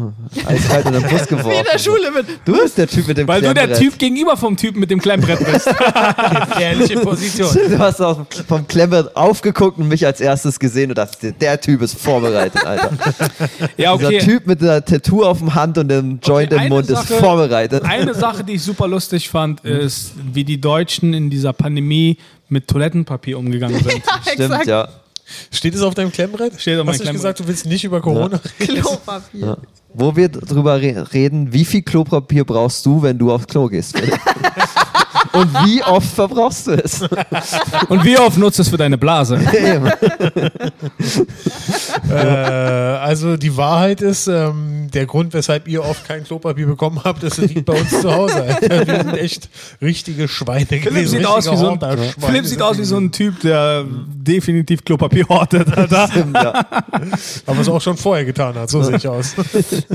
Eiskalt 0.45 0.87
in 0.87 0.93
den 0.95 1.03
Bus 1.03 1.13
Wie 1.13 1.15
in 1.15 1.29
der 1.29 1.39
geworfen. 1.39 1.79
Schule 1.79 2.11
mit. 2.11 2.27
Du 2.45 2.53
bist 2.61 2.77
der 2.77 2.89
Typ 2.89 3.07
mit 3.07 3.17
dem 3.17 3.29
Weil 3.29 3.43
du 3.43 3.55
der. 3.55 3.73
Typ 3.73 3.97
gegenüber 3.97 4.37
vom 4.37 4.57
Typen 4.57 4.81
mit 4.81 4.91
dem 4.91 5.01
Klemmbrett 5.01 5.39
bist. 5.39 5.67
Gefährliche 6.49 6.99
Position. 6.99 7.49
Du 7.69 7.79
hast 7.79 8.01
auch 8.01 8.27
vom 8.49 8.67
Klemmbrett 8.67 9.15
aufgeguckt 9.15 9.79
und 9.79 9.87
mich 9.87 10.05
als 10.05 10.21
erstes 10.21 10.59
gesehen 10.59 10.91
und 10.91 10.99
dachte, 10.99 11.33
der 11.33 11.61
Typ 11.61 11.83
ist 11.83 11.97
vorbereitet, 11.97 12.65
Alter. 12.67 12.91
ja, 13.77 13.97
Dieser 13.97 14.09
okay. 14.09 14.19
Typ 14.19 14.47
mit 14.49 14.61
der 14.61 14.85
Tattoo 14.85 15.23
auf 15.25 15.39
dem 15.39 15.55
Hand 15.55 15.79
und 15.79 15.87
dem 15.89 16.19
Joint 16.21 16.53
Okay, 16.53 16.65
im 16.65 16.69
Mund 16.71 16.91
ist 16.91 16.97
Sache- 17.09 17.15
vorbereitet. 17.21 17.85
Eine 17.85 18.15
Sache, 18.15 18.43
die 18.43 18.55
ich 18.55 18.63
super 18.63 18.89
lustig 18.89 19.29
fand, 19.29 19.61
ist, 19.65 20.13
wie 20.33 20.43
die 20.43 20.61
Deutschen 20.61 21.15
in 21.15 21.31
dieser 21.31 21.53
Pandemie 21.53 22.19
mit 22.49 22.69
Toilettenpapier 22.69 23.39
umgegangen 23.39 23.83
sind. 23.83 24.03
Stimmt, 24.33 24.67
ja. 24.67 24.89
Steht 25.51 25.75
es 25.75 25.81
auf 25.83 25.95
deinem 25.95 26.13
Klemmbrett? 26.13 26.61
Steht 26.61 26.79
auf 26.79 26.85
meinem 26.85 26.93
Hast 26.93 27.01
du 27.01 27.05
Klemmbrett. 27.05 27.23
gesagt, 27.23 27.41
du 27.41 27.49
willst 27.49 27.67
nicht 27.67 27.85
über 27.85 28.01
Corona 28.01 28.41
reden? 28.61 28.83
Klopapier. 28.83 29.59
Wo 29.95 30.17
wir 30.17 30.29
drüber 30.29 30.81
re 30.81 31.07
reden, 31.15 31.53
wie 31.53 31.65
viel 31.65 31.83
Klopapier 31.83 32.45
brauchst 32.45 32.85
du, 32.85 33.03
wenn 33.03 33.17
du 33.17 33.33
aufs 33.33 33.47
Klo 33.47 33.69
gehst? 33.69 33.97
Und 35.33 35.53
wie 35.67 35.83
oft 35.83 36.07
verbrauchst 36.15 36.67
du 36.67 36.73
es? 36.73 37.03
Und 37.89 38.05
wie 38.05 38.19
oft 38.19 38.39
nutzt 38.39 38.59
es 38.59 38.69
für 38.69 38.77
deine 38.77 38.99
Blase? 38.99 39.41
Äh, 42.11 42.15
also 42.15 43.37
die 43.37 43.57
Wahrheit 43.57 44.01
ist, 44.01 44.27
ähm, 44.27 44.89
der 44.93 45.07
Grund, 45.07 45.33
weshalb 45.33 45.69
ihr 45.69 45.85
oft 45.85 46.07
kein 46.07 46.25
Klopapier 46.25 46.67
bekommen 46.67 47.01
habt, 47.03 47.23
das 47.23 47.39
liegt 47.39 47.65
bei 47.65 47.79
uns 47.81 47.91
zu 47.91 48.13
Hause. 48.13 48.43
Alter. 48.43 48.87
Wir 48.87 48.97
sind 49.05 49.17
echt 49.17 49.49
richtige 49.81 50.29
Schweine 50.29 50.67
Philipp 50.67 50.85
gewesen. 50.85 51.19
sieht, 51.19 51.27
aus 51.27 51.51
wie, 51.51 51.57
so 51.57 51.71
ein, 51.71 51.99
Philipp 52.19 52.47
sieht 52.47 52.63
aus 52.63 52.79
wie 52.79 52.85
so 52.85 52.99
ein 52.99 53.11
Typ, 53.11 53.41
der 53.41 53.85
definitiv 53.87 54.85
Klopapier 54.85 55.29
hortet. 55.29 55.77
Alter. 55.77 56.09
Stimmt, 56.09 56.37
ja. 56.37 56.67
Aber 57.47 57.61
es 57.61 57.69
auch 57.69 57.81
schon 57.81 57.97
vorher 57.97 58.25
getan 58.25 58.55
hat, 58.55 58.71
so 58.71 58.83
sehe 58.83 58.97
ich 58.97 59.09
aus. 59.09 59.35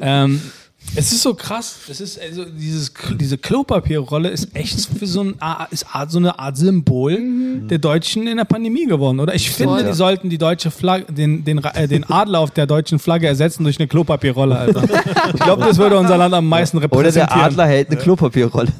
ähm, 0.01 0.41
es 0.95 1.11
ist 1.11 1.21
so 1.21 1.33
krass. 1.33 1.75
Es 1.89 2.01
ist 2.01 2.19
also 2.19 2.45
dieses, 2.45 2.91
diese 3.19 3.37
Klopapierrolle 3.37 4.29
ist 4.29 4.55
echt 4.55 4.79
für 4.97 5.05
so, 5.07 5.21
ein, 5.21 5.35
ist 5.71 5.85
Art- 5.93 6.11
so 6.11 6.17
eine 6.17 6.37
Art 6.39 6.57
Symbol 6.57 7.17
der 7.69 7.77
Deutschen 7.77 8.27
in 8.27 8.37
der 8.37 8.45
Pandemie 8.45 8.85
geworden, 8.85 9.19
oder? 9.19 9.33
Ich 9.35 9.49
finde, 9.51 9.75
Voll. 9.75 9.83
die 9.85 9.93
sollten 9.93 10.29
die 10.29 10.37
deutsche 10.37 10.71
Flagge, 10.71 11.11
den, 11.11 11.43
den, 11.43 11.59
äh, 11.63 11.87
den 11.87 12.09
Adler 12.09 12.39
auf 12.39 12.51
der 12.51 12.65
deutschen 12.65 12.99
Flagge 12.99 13.27
ersetzen 13.27 13.63
durch 13.63 13.79
eine 13.79 13.87
Klopapierrolle, 13.87 14.57
Alter. 14.57 14.83
Ich 15.33 15.39
glaube, 15.39 15.63
das 15.65 15.77
würde 15.77 15.97
unser 15.97 16.17
Land 16.17 16.33
am 16.33 16.47
meisten 16.47 16.77
Oder 16.77 16.85
repräsentieren. 16.85 17.29
der 17.39 17.43
Adler 17.45 17.67
hält 17.67 17.89
eine 17.89 17.97
Klopapierrolle. 17.97 18.71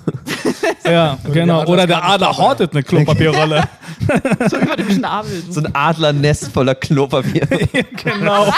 Ja, 0.86 1.18
genau. 1.32 1.66
Oder 1.66 1.86
der 1.86 2.03
Adler 2.03 2.36
hortet 2.38 2.72
eine 2.72 2.84
Klopapierrolle. 2.84 3.64
So 4.49 4.57
über 4.57 4.76
dem 4.76 4.89
Schnabel. 4.89 5.43
So 5.49 5.62
ein 5.62 5.76
Adlernest 5.76 6.51
voller 6.51 6.76
Klopapier. 6.76 7.45
genau. 8.03 8.53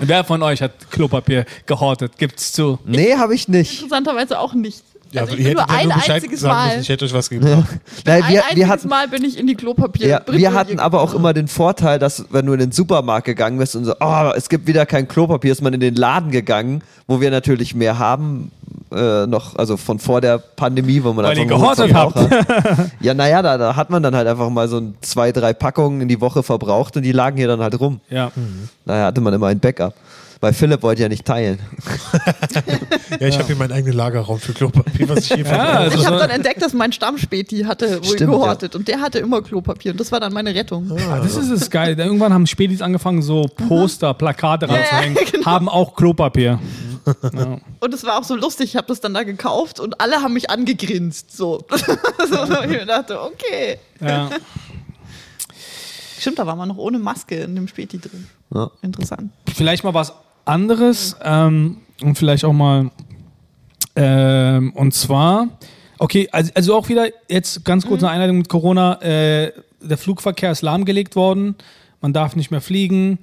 Wer 0.00 0.24
von 0.24 0.42
euch 0.42 0.60
hat 0.62 0.90
Klopapier 0.90 1.46
gehortet? 1.66 2.18
Gibt's 2.18 2.52
zu. 2.52 2.78
Nee, 2.84 3.14
habe 3.16 3.34
ich 3.34 3.48
nicht. 3.48 3.82
Interessanterweise 3.82 4.38
auch 4.38 4.54
nicht. 4.54 4.82
Ja, 5.14 5.22
also 5.22 5.36
ich 5.36 5.44
nur 5.44 5.58
ja 5.58 5.66
ein 5.68 5.86
nur 5.86 5.94
Bescheid 5.94 6.16
einziges 6.16 6.40
sagen 6.40 6.54
Mal. 6.54 6.66
müssen, 6.66 6.80
ich 6.80 6.88
hätte 6.88 7.04
euch 7.04 7.14
was 7.14 7.30
gebracht. 7.30 7.68
Nein, 8.04 8.22
ein 8.24 8.32
wir, 8.32 8.42
einziges 8.42 8.56
wir 8.56 8.68
hatten, 8.68 8.88
Mal 8.88 9.08
bin 9.08 9.24
ich 9.24 9.38
in 9.38 9.46
die 9.46 9.54
Klopapier. 9.54 10.08
ja, 10.08 10.22
wir 10.26 10.52
hatten 10.52 10.80
aber 10.80 11.00
auch 11.02 11.14
immer 11.14 11.32
den 11.32 11.46
Vorteil, 11.46 12.00
dass 12.00 12.24
wenn 12.30 12.46
du 12.46 12.52
in 12.52 12.58
den 12.58 12.72
Supermarkt 12.72 13.24
gegangen 13.24 13.58
bist 13.58 13.76
und 13.76 13.84
so, 13.84 13.94
oh, 14.00 14.32
es 14.34 14.48
gibt 14.48 14.66
wieder 14.66 14.86
kein 14.86 15.06
Klopapier, 15.06 15.52
ist 15.52 15.62
man 15.62 15.72
in 15.72 15.78
den 15.78 15.94
Laden 15.94 16.32
gegangen, 16.32 16.82
wo 17.06 17.20
wir 17.20 17.30
natürlich 17.30 17.76
mehr 17.76 18.00
haben, 18.00 18.50
äh, 18.92 19.26
noch, 19.26 19.54
also 19.56 19.76
von 19.76 20.00
vor 20.00 20.20
der 20.20 20.38
Pandemie, 20.38 21.04
wo 21.04 21.12
man 21.12 21.24
Weil 21.24 21.38
einfach 21.38 21.46
gehortet 21.46 21.94
habt. 21.94 22.16
Hat. 22.16 22.90
Ja, 23.00 23.14
naja, 23.14 23.40
da, 23.42 23.56
da 23.56 23.76
hat 23.76 23.90
man 23.90 24.02
dann 24.02 24.16
halt 24.16 24.26
einfach 24.26 24.50
mal 24.50 24.66
so 24.66 24.78
ein, 24.78 24.94
zwei, 25.00 25.30
drei 25.30 25.52
Packungen 25.52 26.00
in 26.00 26.08
die 26.08 26.20
Woche 26.20 26.42
verbraucht 26.42 26.96
und 26.96 27.04
die 27.04 27.12
lagen 27.12 27.36
hier 27.36 27.48
dann 27.48 27.60
halt 27.60 27.78
rum. 27.78 28.00
Ja. 28.08 28.32
Daher 28.84 29.06
hatte 29.06 29.20
man 29.20 29.32
immer 29.32 29.46
ein 29.46 29.60
Backup. 29.60 29.94
Weil 30.44 30.52
Philipp 30.52 30.82
wollte 30.82 31.00
ja 31.00 31.08
nicht 31.08 31.24
teilen. 31.24 31.58
Ja, 33.20 33.28
ich 33.28 33.38
habe 33.38 33.46
hier 33.46 33.56
meinen 33.56 33.72
eigenen 33.72 33.96
Lagerraum 33.96 34.40
für 34.40 34.52
Klopapier, 34.52 35.08
was 35.08 35.20
ich 35.20 35.34
hier 35.34 35.44
Ja, 35.46 35.78
also 35.78 35.98
Ich 35.98 36.04
habe 36.04 36.18
dann 36.18 36.30
entdeckt, 36.30 36.60
dass 36.60 36.72
mein 36.72 36.90
Stammspäti 36.92 37.62
hatte 37.62 37.98
wohl 37.98 38.14
Stimmt, 38.14 38.32
gehortet 38.32 38.74
und 38.74 38.88
der 38.88 39.00
hatte 39.00 39.20
immer 39.20 39.40
Klopapier 39.40 39.92
und 39.92 40.00
das 40.00 40.10
war 40.10 40.18
dann 40.20 40.32
meine 40.32 40.54
Rettung. 40.54 40.90
Ah, 41.08 41.20
das 41.20 41.36
ist 41.36 41.48
es 41.50 41.70
geil. 41.70 41.98
Irgendwann 41.98 42.34
haben 42.34 42.46
Spätis 42.46 42.82
angefangen, 42.82 43.22
so 43.22 43.46
Poster, 43.68 44.14
Plakate 44.14 44.66
Ja, 44.66 44.72
ja, 44.72 44.78
ranzuhängen, 44.80 45.18
genau. 45.32 45.46
haben 45.46 45.68
auch 45.68 45.94
Klopapier. 45.94 46.58
Ja. 47.06 47.58
Und 47.80 47.94
es 47.94 48.04
war 48.04 48.18
auch 48.18 48.24
so 48.24 48.34
lustig, 48.34 48.70
ich 48.70 48.76
habe 48.76 48.88
das 48.88 49.00
dann 49.00 49.14
da 49.14 49.22
gekauft 49.22 49.78
und 49.78 50.00
alle 50.00 50.16
haben 50.16 50.34
mich 50.34 50.50
angegrinst. 50.50 51.34
So. 51.34 51.64
so 51.70 52.62
ich 52.64 52.68
mir 52.68 52.84
dachte, 52.84 53.22
okay. 53.22 53.78
Ja. 54.00 54.28
Stimmt, 56.18 56.38
da 56.38 56.46
war 56.46 56.56
man 56.56 56.68
noch 56.68 56.78
ohne 56.78 56.98
Maske 56.98 57.36
in 57.36 57.54
dem 57.54 57.68
Späti 57.68 57.98
drin. 57.98 58.26
Ja. 58.52 58.70
Interessant. 58.82 59.30
Vielleicht 59.54 59.84
mal 59.84 59.94
was 59.94 60.12
anderes 60.44 61.16
ähm, 61.22 61.78
und 62.02 62.18
vielleicht 62.18 62.44
auch 62.44 62.52
mal 62.52 62.90
ähm, 63.96 64.72
und 64.74 64.92
zwar, 64.92 65.48
okay, 65.98 66.28
also, 66.32 66.50
also 66.54 66.76
auch 66.76 66.88
wieder 66.88 67.06
jetzt 67.28 67.64
ganz 67.64 67.86
kurz 67.86 68.02
eine 68.02 68.12
Einleitung 68.12 68.38
mit 68.38 68.48
Corona. 68.48 69.00
Äh, 69.02 69.52
der 69.80 69.98
Flugverkehr 69.98 70.50
ist 70.50 70.62
lahmgelegt 70.62 71.14
worden, 71.16 71.56
man 72.00 72.12
darf 72.12 72.36
nicht 72.36 72.50
mehr 72.50 72.60
fliegen. 72.60 73.18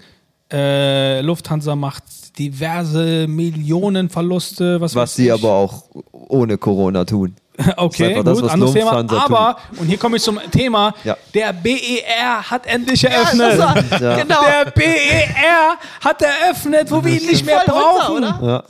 Äh, 0.51 1.21
Lufthansa 1.21 1.75
macht 1.75 2.03
diverse 2.37 3.27
Millionen 3.27 4.09
Verluste, 4.09 4.79
was, 4.81 4.95
Was 4.95 5.15
sie 5.15 5.31
aber 5.31 5.51
auch 5.51 5.85
ohne 6.11 6.57
Corona 6.57 7.05
tun. 7.05 7.35
Okay, 7.77 8.21
das, 8.23 8.39
gut, 8.41 8.49
anderes 8.49 8.73
Thema. 8.73 8.91
Aber, 8.93 9.57
und 9.77 9.87
hier 9.87 9.97
komme 9.97 10.17
ich 10.17 10.23
zum 10.23 10.39
Thema, 10.51 10.93
Ja. 11.03 11.17
der 11.33 11.53
BER 11.53 12.49
hat 12.49 12.65
endlich 12.67 13.01
Ja, 13.01 13.09
eröffnet. 13.09 13.57
war, 13.57 13.75
Ja. 14.01 14.15
Genau. 14.21 14.39
Der 14.43 14.71
BER 14.71 15.75
hat 16.01 16.21
eröffnet, 16.21 16.91
wo 16.91 17.03
wir 17.03 17.13
ihn 17.21 17.27
nicht 17.27 17.45
mehr 17.45 17.61
brauchen. 17.65 18.17
oder? 18.17 18.39
Ja. 18.41 18.63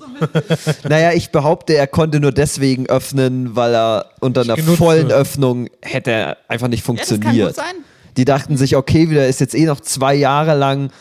naja, 0.90 1.12
ich 1.14 1.30
behaupte, 1.32 1.76
er 1.76 1.88
konnte 1.88 2.20
nur 2.20 2.32
deswegen 2.32 2.88
öffnen, 2.88 3.56
weil 3.56 3.74
er 3.74 4.06
unter 4.20 4.42
einer 4.42 4.58
vollen 4.58 5.10
wird. 5.10 5.14
Öffnung 5.20 5.70
hätte 5.82 6.12
er 6.12 6.38
einfach 6.48 6.68
nicht 6.68 6.82
das 6.82 6.88
kann 6.88 6.98
funktioniert. 6.98 7.48
gut 7.48 7.56
sein. 7.56 7.76
Die 8.18 8.26
dachten 8.26 8.58
sich, 8.58 8.76
okay, 8.76 9.10
wieder 9.10 9.28
ist 9.28 9.40
jetzt 9.40 9.56
eh 9.56 9.66
noch 9.66 9.80
zwei 9.80 10.14
Jahre 10.14 10.56
lang, 10.56 10.92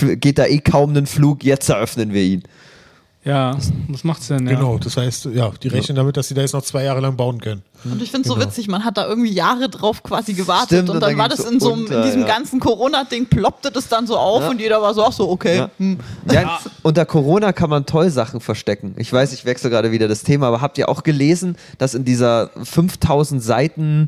geht 0.00 0.38
da 0.38 0.46
eh 0.46 0.58
kaum 0.58 0.90
einen 0.90 1.06
Flug, 1.06 1.44
jetzt 1.44 1.68
eröffnen 1.68 2.12
wir 2.12 2.22
ihn. 2.22 2.42
Ja, 3.26 3.56
was 3.88 4.04
macht's 4.04 4.28
denn? 4.28 4.46
Ja. 4.46 4.54
Genau, 4.54 4.78
das 4.78 4.96
heißt, 4.96 5.24
ja, 5.34 5.50
die 5.60 5.66
rechnen 5.66 5.96
damit, 5.96 6.16
dass 6.16 6.28
sie 6.28 6.34
da 6.34 6.42
jetzt 6.42 6.52
noch 6.52 6.62
zwei 6.62 6.84
Jahre 6.84 7.00
lang 7.00 7.16
bauen 7.16 7.40
können. 7.40 7.62
Und 7.82 8.00
ich 8.00 8.12
finde 8.12 8.28
es 8.28 8.32
so 8.32 8.40
witzig, 8.40 8.68
man 8.68 8.84
hat 8.84 8.96
da 8.96 9.06
irgendwie 9.06 9.32
Jahre 9.32 9.68
drauf 9.68 10.04
quasi 10.04 10.32
gewartet 10.32 10.68
Stimmt, 10.68 10.90
und 10.90 11.00
dann 11.00 11.10
dann 11.10 11.18
war 11.18 11.28
das 11.28 11.40
in 11.40 11.58
so 11.58 11.72
einem, 11.72 11.82
unter, 11.82 11.96
in 11.96 12.02
diesem 12.04 12.20
ja. 12.20 12.26
ganzen 12.28 12.60
Corona-Ding 12.60 13.26
ploppte 13.26 13.72
das 13.72 13.88
dann 13.88 14.06
so 14.06 14.16
auf 14.16 14.42
Ja. 14.42 14.50
und 14.50 14.60
jeder 14.60 14.80
war 14.80 14.94
so, 14.94 15.04
ach 15.04 15.12
so, 15.12 15.28
okay. 15.28 15.56
Ja. 15.56 15.70
Hm. 15.78 15.98
Ja, 16.30 16.60
unter 16.82 17.04
Corona 17.04 17.52
kann 17.52 17.68
man 17.68 17.84
toll 17.84 18.10
Sachen 18.10 18.40
verstecken. 18.40 18.94
Ich 18.96 19.12
weiß, 19.12 19.32
ich 19.32 19.44
wechsle 19.44 19.70
gerade 19.70 19.90
wieder 19.90 20.06
das 20.06 20.22
Thema, 20.22 20.46
aber 20.46 20.60
habt 20.60 20.78
ihr 20.78 20.88
auch 20.88 21.02
gelesen, 21.02 21.56
dass 21.78 21.94
in 21.94 22.04
dieser 22.04 22.50
5000 22.62 23.42
Seiten 23.42 24.06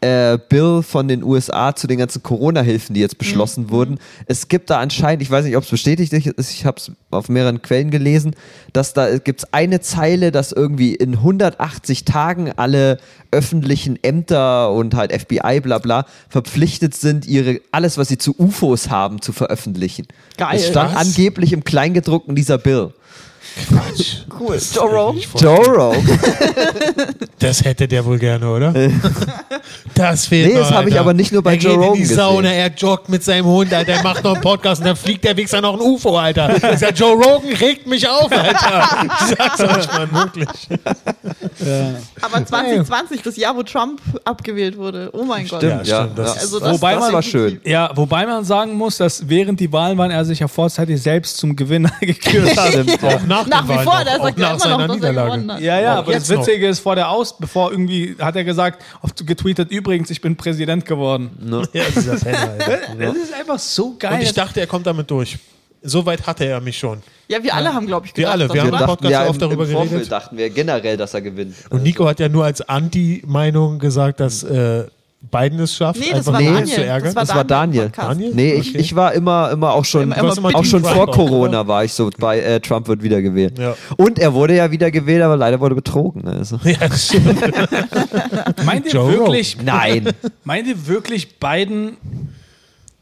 äh, 0.00 0.38
Bill 0.48 0.82
von 0.82 1.08
den 1.08 1.22
USA 1.22 1.74
zu 1.74 1.86
den 1.86 1.98
ganzen 1.98 2.22
Corona-Hilfen, 2.22 2.94
die 2.94 3.00
jetzt 3.00 3.18
beschlossen 3.18 3.70
wurden, 3.70 3.98
es 4.26 4.48
gibt 4.48 4.70
da 4.70 4.80
anscheinend, 4.80 5.22
ich 5.22 5.30
weiß 5.30 5.44
nicht, 5.44 5.56
ob 5.56 5.64
es 5.64 5.70
bestätigt 5.70 6.12
ist, 6.12 6.50
ich 6.50 6.64
habe 6.64 6.78
es 6.78 6.92
auf 7.10 7.28
mehreren 7.28 7.60
Quellen 7.62 7.90
gelesen, 7.90 8.34
dass 8.72 8.94
da 8.94 9.18
gibt 9.18 9.40
es 9.40 9.52
eine 9.52 9.80
Zeile, 9.80 10.32
dass 10.32 10.52
irgendwie 10.52 10.94
in 10.94 11.14
180 11.14 12.04
Tagen 12.04 12.52
alle 12.56 12.98
öffentlichen 13.30 14.02
Ämter 14.02 14.72
und 14.72 14.94
halt 14.94 15.12
FBI 15.12 15.60
bla 15.60 15.78
bla 15.78 16.06
verpflichtet 16.28 16.94
sind, 16.94 17.26
ihre 17.26 17.60
alles, 17.72 17.98
was 17.98 18.08
sie 18.08 18.18
zu 18.18 18.34
UFOs 18.38 18.90
haben, 18.90 19.20
zu 19.20 19.32
veröffentlichen. 19.32 20.06
Geil. 20.36 20.56
Es 20.56 20.68
stand 20.68 20.94
Was? 20.94 21.06
angeblich 21.06 21.52
im 21.52 21.64
Kleingedruckten 21.64 22.34
dieser 22.34 22.58
Bill. 22.58 22.92
Quatsch. 23.68 24.16
Cool. 24.40 24.58
Joe 24.72 24.88
Rogan. 24.88 25.20
Joe 25.38 25.66
Rogan. 25.66 26.18
Das 27.40 27.62
hätte 27.62 27.86
der 27.86 28.02
wohl 28.06 28.18
gerne, 28.18 28.48
oder? 28.50 28.72
das 29.94 30.24
fehlt 30.26 30.48
Nee, 30.48 30.58
das 30.58 30.70
habe 30.70 30.88
ich 30.88 30.94
Alter. 30.94 31.00
aber 31.02 31.12
nicht 31.12 31.30
nur 31.30 31.42
bei 31.42 31.56
er 31.56 31.58
Joe 31.58 31.72
geht 31.72 31.78
Rogan 31.78 31.88
in 31.88 31.94
die 31.96 32.00
gesehen. 32.02 32.16
Sauna, 32.16 32.50
er 32.52 32.68
joggt 32.74 33.10
mit 33.10 33.22
seinem 33.22 33.44
Hund, 33.44 33.70
Alter, 33.74 33.92
er 33.92 34.02
macht 34.02 34.24
noch 34.24 34.32
einen 34.32 34.40
Podcast 34.42 34.80
und 34.80 34.86
dann 34.86 34.96
fliegt 34.96 35.24
der 35.24 35.36
Wichser 35.36 35.60
noch 35.60 35.74
ein 35.74 35.80
UFO, 35.80 36.16
Alter. 36.16 36.56
Ich 36.72 36.78
sag, 36.78 36.98
Joe 36.98 37.12
Rogan 37.22 37.52
regt 37.52 37.86
mich 37.86 38.08
auf, 38.08 38.32
Alter. 38.32 39.08
Ich 39.30 39.36
sag's 39.36 39.60
euch, 39.60 39.86
Mann, 39.92 40.10
wirklich. 40.10 40.48
Aber 42.22 42.46
2020, 42.46 43.20
das 43.22 43.36
Jahr, 43.36 43.54
wo 43.56 43.62
Trump 43.62 44.00
abgewählt 44.24 44.78
wurde. 44.78 45.10
Oh 45.12 45.24
mein 45.24 45.46
Gott. 45.48 45.60
Stimmt, 45.60 45.86
ja. 45.86 46.04
stimmt, 46.04 46.18
das 46.18 46.36
ist- 46.36 46.42
Also 46.42 46.60
das, 46.60 46.72
Wobei 46.72 46.94
das 46.94 47.02
man- 47.04 47.12
war 47.12 47.22
schön. 47.22 47.60
Ja, 47.64 47.90
wobei 47.94 48.24
man 48.24 48.44
sagen 48.44 48.74
muss, 48.74 48.96
dass 48.96 49.28
während 49.28 49.60
die 49.60 49.70
Wahlen 49.70 49.98
waren, 49.98 50.10
er 50.10 50.24
sich 50.24 50.38
ja 50.38 50.48
vorzeitig 50.48 51.02
selbst 51.02 51.36
zum 51.36 51.54
Gewinner 51.56 51.92
gekürt 52.00 52.56
hat. 52.56 52.68
Stimmt, 52.68 53.02
ja. 53.02 53.20
Nach, 53.30 53.46
Nach 53.46 53.68
wie 53.68 53.84
vor, 53.84 54.02
da 54.04 54.18
sagt 54.18 54.38
er 54.38 54.50
immer 54.50 54.58
seiner 54.58 54.78
noch, 54.78 54.86
dass 54.86 54.88
er 54.88 54.94
Niederlage. 54.96 55.30
gewonnen 55.30 55.52
hat. 55.52 55.60
Ja, 55.60 55.80
ja, 55.80 55.94
aber 55.94 56.12
das. 56.12 56.28
Witzige 56.28 56.68
ist, 56.68 56.80
vor 56.80 56.96
der 56.96 57.08
Aus, 57.08 57.38
bevor 57.38 57.70
irgendwie, 57.70 58.16
hat 58.18 58.34
er 58.34 58.42
gesagt, 58.44 58.82
oft 59.02 59.24
getweetet, 59.26 59.70
übrigens, 59.70 60.10
ich 60.10 60.20
bin 60.20 60.36
Präsident 60.36 60.84
geworden. 60.84 61.30
Ja, 61.72 61.84
dieser 61.94 62.16
Penner. 62.16 62.56
Das 62.98 63.16
ist 63.16 63.32
einfach 63.32 63.58
so 63.58 63.94
geil. 63.98 64.14
Und 64.14 64.22
ich 64.22 64.32
dachte, 64.32 64.60
er 64.60 64.66
kommt 64.66 64.86
damit 64.86 65.10
durch. 65.10 65.38
So 65.82 66.04
weit 66.04 66.26
hatte 66.26 66.44
er 66.44 66.60
mich 66.60 66.76
schon. 66.76 67.02
Ja, 67.28 67.42
wir 67.42 67.54
alle 67.54 67.72
haben, 67.72 67.86
glaube 67.86 68.06
ich, 68.06 68.12
Wir 68.16 68.24
gedacht, 68.24 68.32
alle, 68.34 68.46
das, 68.48 68.54
wir 68.54 68.62
haben 68.62 68.74
im 68.74 68.86
Podcast 68.86 69.12
ja, 69.12 69.26
oft 69.28 69.40
darüber 69.40 69.64
im 69.64 69.70
Vorfeld 69.70 69.90
geredet. 69.90 70.12
dachten 70.12 70.36
wir 70.36 70.50
generell, 70.50 70.96
dass 70.96 71.14
er 71.14 71.22
gewinnt. 71.22 71.54
Und 71.70 71.82
Nico 71.84 72.06
hat 72.06 72.18
ja 72.20 72.28
nur 72.28 72.44
als 72.44 72.60
Anti-Meinung 72.60 73.78
gesagt, 73.78 74.20
dass 74.20 74.42
äh, 74.42 74.84
Biden 75.22 75.60
es 75.60 75.74
schafft, 75.76 76.00
Nee, 76.00 76.06
das 76.10 76.26
einfach 76.28 76.32
war 76.32 76.40
Daniel. 76.42 76.66
zu 76.66 76.82
ärgern. 76.84 77.04
Das 77.04 77.14
war 77.14 77.24
Das 77.26 77.34
war 77.36 77.44
Daniel. 77.44 77.90
Daniel? 77.94 78.34
Nee, 78.34 78.54
ich, 78.54 78.70
Okay. 78.70 78.78
ich 78.78 78.96
war 78.96 79.12
immer, 79.12 79.50
immer 79.50 79.72
auch 79.74 79.84
schon, 79.84 80.02
Immer- 80.04 80.16
immer 80.18 80.54
auch 80.56 80.64
schon 80.64 80.82
Trump 80.82 80.94
vor 80.96 81.08
auch, 81.10 81.14
Corona 81.14 81.60
oder? 81.60 81.68
war 81.68 81.84
ich 81.84 81.92
so 81.92 82.08
bei 82.18 82.40
äh, 82.40 82.58
Trump 82.60 82.88
wird 82.88 83.02
wieder 83.02 83.20
gewählt. 83.20 83.58
Ja. 83.58 83.76
Und 83.98 84.18
er 84.18 84.32
wurde 84.32 84.56
ja 84.56 84.70
wieder 84.70 84.90
gewählt, 84.90 85.22
aber 85.22 85.36
leider 85.36 85.60
wurde 85.60 85.74
betrogen. 85.74 86.26
Also. 86.26 86.58
Ja, 86.64 86.90
stimmt. 86.96 87.38
meint 88.64 88.86
ihr 88.86 88.92
Joe 88.92 89.12
wirklich, 89.12 89.58
Nein. 89.62 90.08
meint 90.44 90.66
ihr 90.66 90.86
wirklich 90.86 91.38
Biden, 91.38 91.96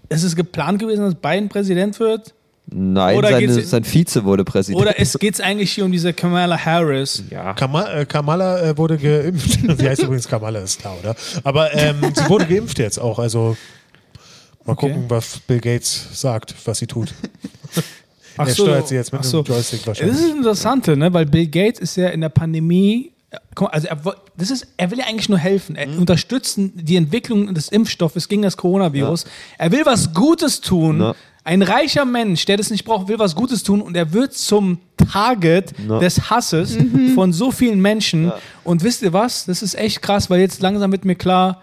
es 0.08 0.24
ist 0.24 0.34
geplant 0.34 0.80
gewesen, 0.80 1.04
dass 1.04 1.14
Biden 1.14 1.48
Präsident 1.48 1.98
wird? 2.00 2.34
Nein, 2.70 3.16
Oder 3.16 3.30
seine, 3.30 3.62
sein 3.62 3.84
Vize 3.84 4.24
wurde 4.24 4.44
Präsident. 4.44 4.82
Oder 4.82 5.00
es 5.00 5.18
geht 5.18 5.40
eigentlich 5.40 5.72
hier 5.72 5.84
um 5.86 5.92
diese 5.92 6.12
Kamala 6.12 6.58
Harris? 6.62 7.22
ja. 7.30 7.54
Kama, 7.54 7.88
äh, 7.90 8.04
Kamala 8.04 8.60
äh, 8.62 8.76
wurde 8.76 8.98
geimpft. 8.98 9.58
Sie 9.78 9.88
heißt 9.88 10.02
übrigens 10.02 10.28
Kamala, 10.28 10.60
ist 10.60 10.78
klar, 10.80 10.94
oder? 11.00 11.16
Aber 11.44 11.72
ähm, 11.74 11.96
sie 12.14 12.28
wurde 12.28 12.46
geimpft 12.46 12.78
jetzt 12.78 12.98
auch. 13.00 13.18
Also 13.18 13.56
mal 14.66 14.72
Okay. 14.74 14.88
gucken, 14.88 15.04
was 15.08 15.38
Bill 15.38 15.60
Gates 15.60 16.08
sagt, 16.12 16.54
was 16.66 16.78
sie 16.78 16.86
tut. 16.86 17.14
Ach 18.36 18.46
er 18.46 18.52
steuert 18.54 18.86
sie 18.88 18.96
jetzt 18.96 19.12
mit 19.12 19.22
einem 19.22 19.30
so. 19.30 19.42
Joystick 19.42 19.80
Das 19.80 19.86
wahrscheinlich. 19.88 20.16
ist 20.16 20.24
das 20.28 20.36
Interessante, 20.36 20.96
ne? 20.96 21.12
weil 21.14 21.24
Bill 21.24 21.46
Gates 21.46 21.80
ist 21.80 21.96
ja 21.96 22.08
in 22.10 22.20
der 22.20 22.28
Pandemie, 22.28 23.12
also 23.56 23.88
er, 23.88 23.98
das 24.36 24.50
ist, 24.50 24.66
er 24.76 24.90
will 24.90 24.98
ja 24.98 25.06
eigentlich 25.06 25.28
nur 25.30 25.38
helfen. 25.38 25.74
Er 25.74 25.86
Mhm. 25.88 25.98
unterstützt 26.00 26.56
die 26.58 26.96
Entwicklung 26.96 27.54
des 27.54 27.68
Impfstoffes 27.70 28.28
gegen 28.28 28.42
das 28.42 28.56
Coronavirus. 28.58 29.24
Er 29.56 29.72
will 29.72 29.84
was 29.86 30.12
Gutes 30.12 30.60
tun. 30.60 31.00
Ja. 31.00 31.14
Ein 31.48 31.62
reicher 31.62 32.04
Mensch, 32.04 32.44
der 32.44 32.58
das 32.58 32.68
nicht 32.68 32.84
braucht, 32.84 33.08
will 33.08 33.18
was 33.18 33.34
Gutes 33.34 33.62
tun 33.62 33.80
und 33.80 33.96
er 33.96 34.12
wird 34.12 34.34
zum 34.34 34.80
Target 34.98 35.72
Ja. 35.88 35.98
des 35.98 36.28
Hasses 36.28 36.76
von 37.14 37.32
so 37.32 37.50
vielen 37.50 37.80
Menschen. 37.80 38.30
Und 38.64 38.82
wisst 38.84 39.00
ihr 39.00 39.14
was? 39.14 39.46
Das 39.46 39.62
ist 39.62 39.74
echt 39.74 40.02
krass, 40.02 40.28
weil 40.28 40.40
jetzt 40.40 40.60
langsam 40.60 40.92
wird 40.92 41.06
mir 41.06 41.14
klar, 41.14 41.62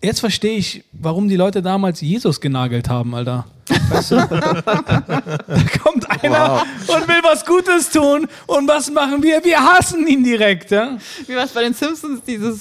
jetzt 0.00 0.20
verstehe 0.20 0.56
ich, 0.56 0.84
warum 0.92 1.28
die 1.28 1.34
Leute 1.34 1.62
damals 1.62 2.00
Jesus 2.00 2.40
genagelt 2.40 2.88
haben, 2.88 3.12
Alter. 3.16 3.44
Weißt 3.88 4.10
du? 4.12 4.16
da 4.16 5.62
kommt 5.82 6.10
einer 6.22 6.62
und 6.86 7.08
will 7.08 7.20
was 7.22 7.44
Gutes 7.44 7.90
tun 7.90 8.26
und 8.46 8.68
was 8.68 8.90
machen 8.90 9.22
wir? 9.22 9.44
Wir 9.44 9.58
hassen 9.58 10.06
ihn 10.06 10.24
direkt, 10.24 10.70
ja? 10.70 10.96
Wie 11.26 11.34
war 11.34 11.44
es 11.44 11.50
bei 11.50 11.62
den 11.62 11.74
Simpsons, 11.74 12.20
diese 12.26 12.54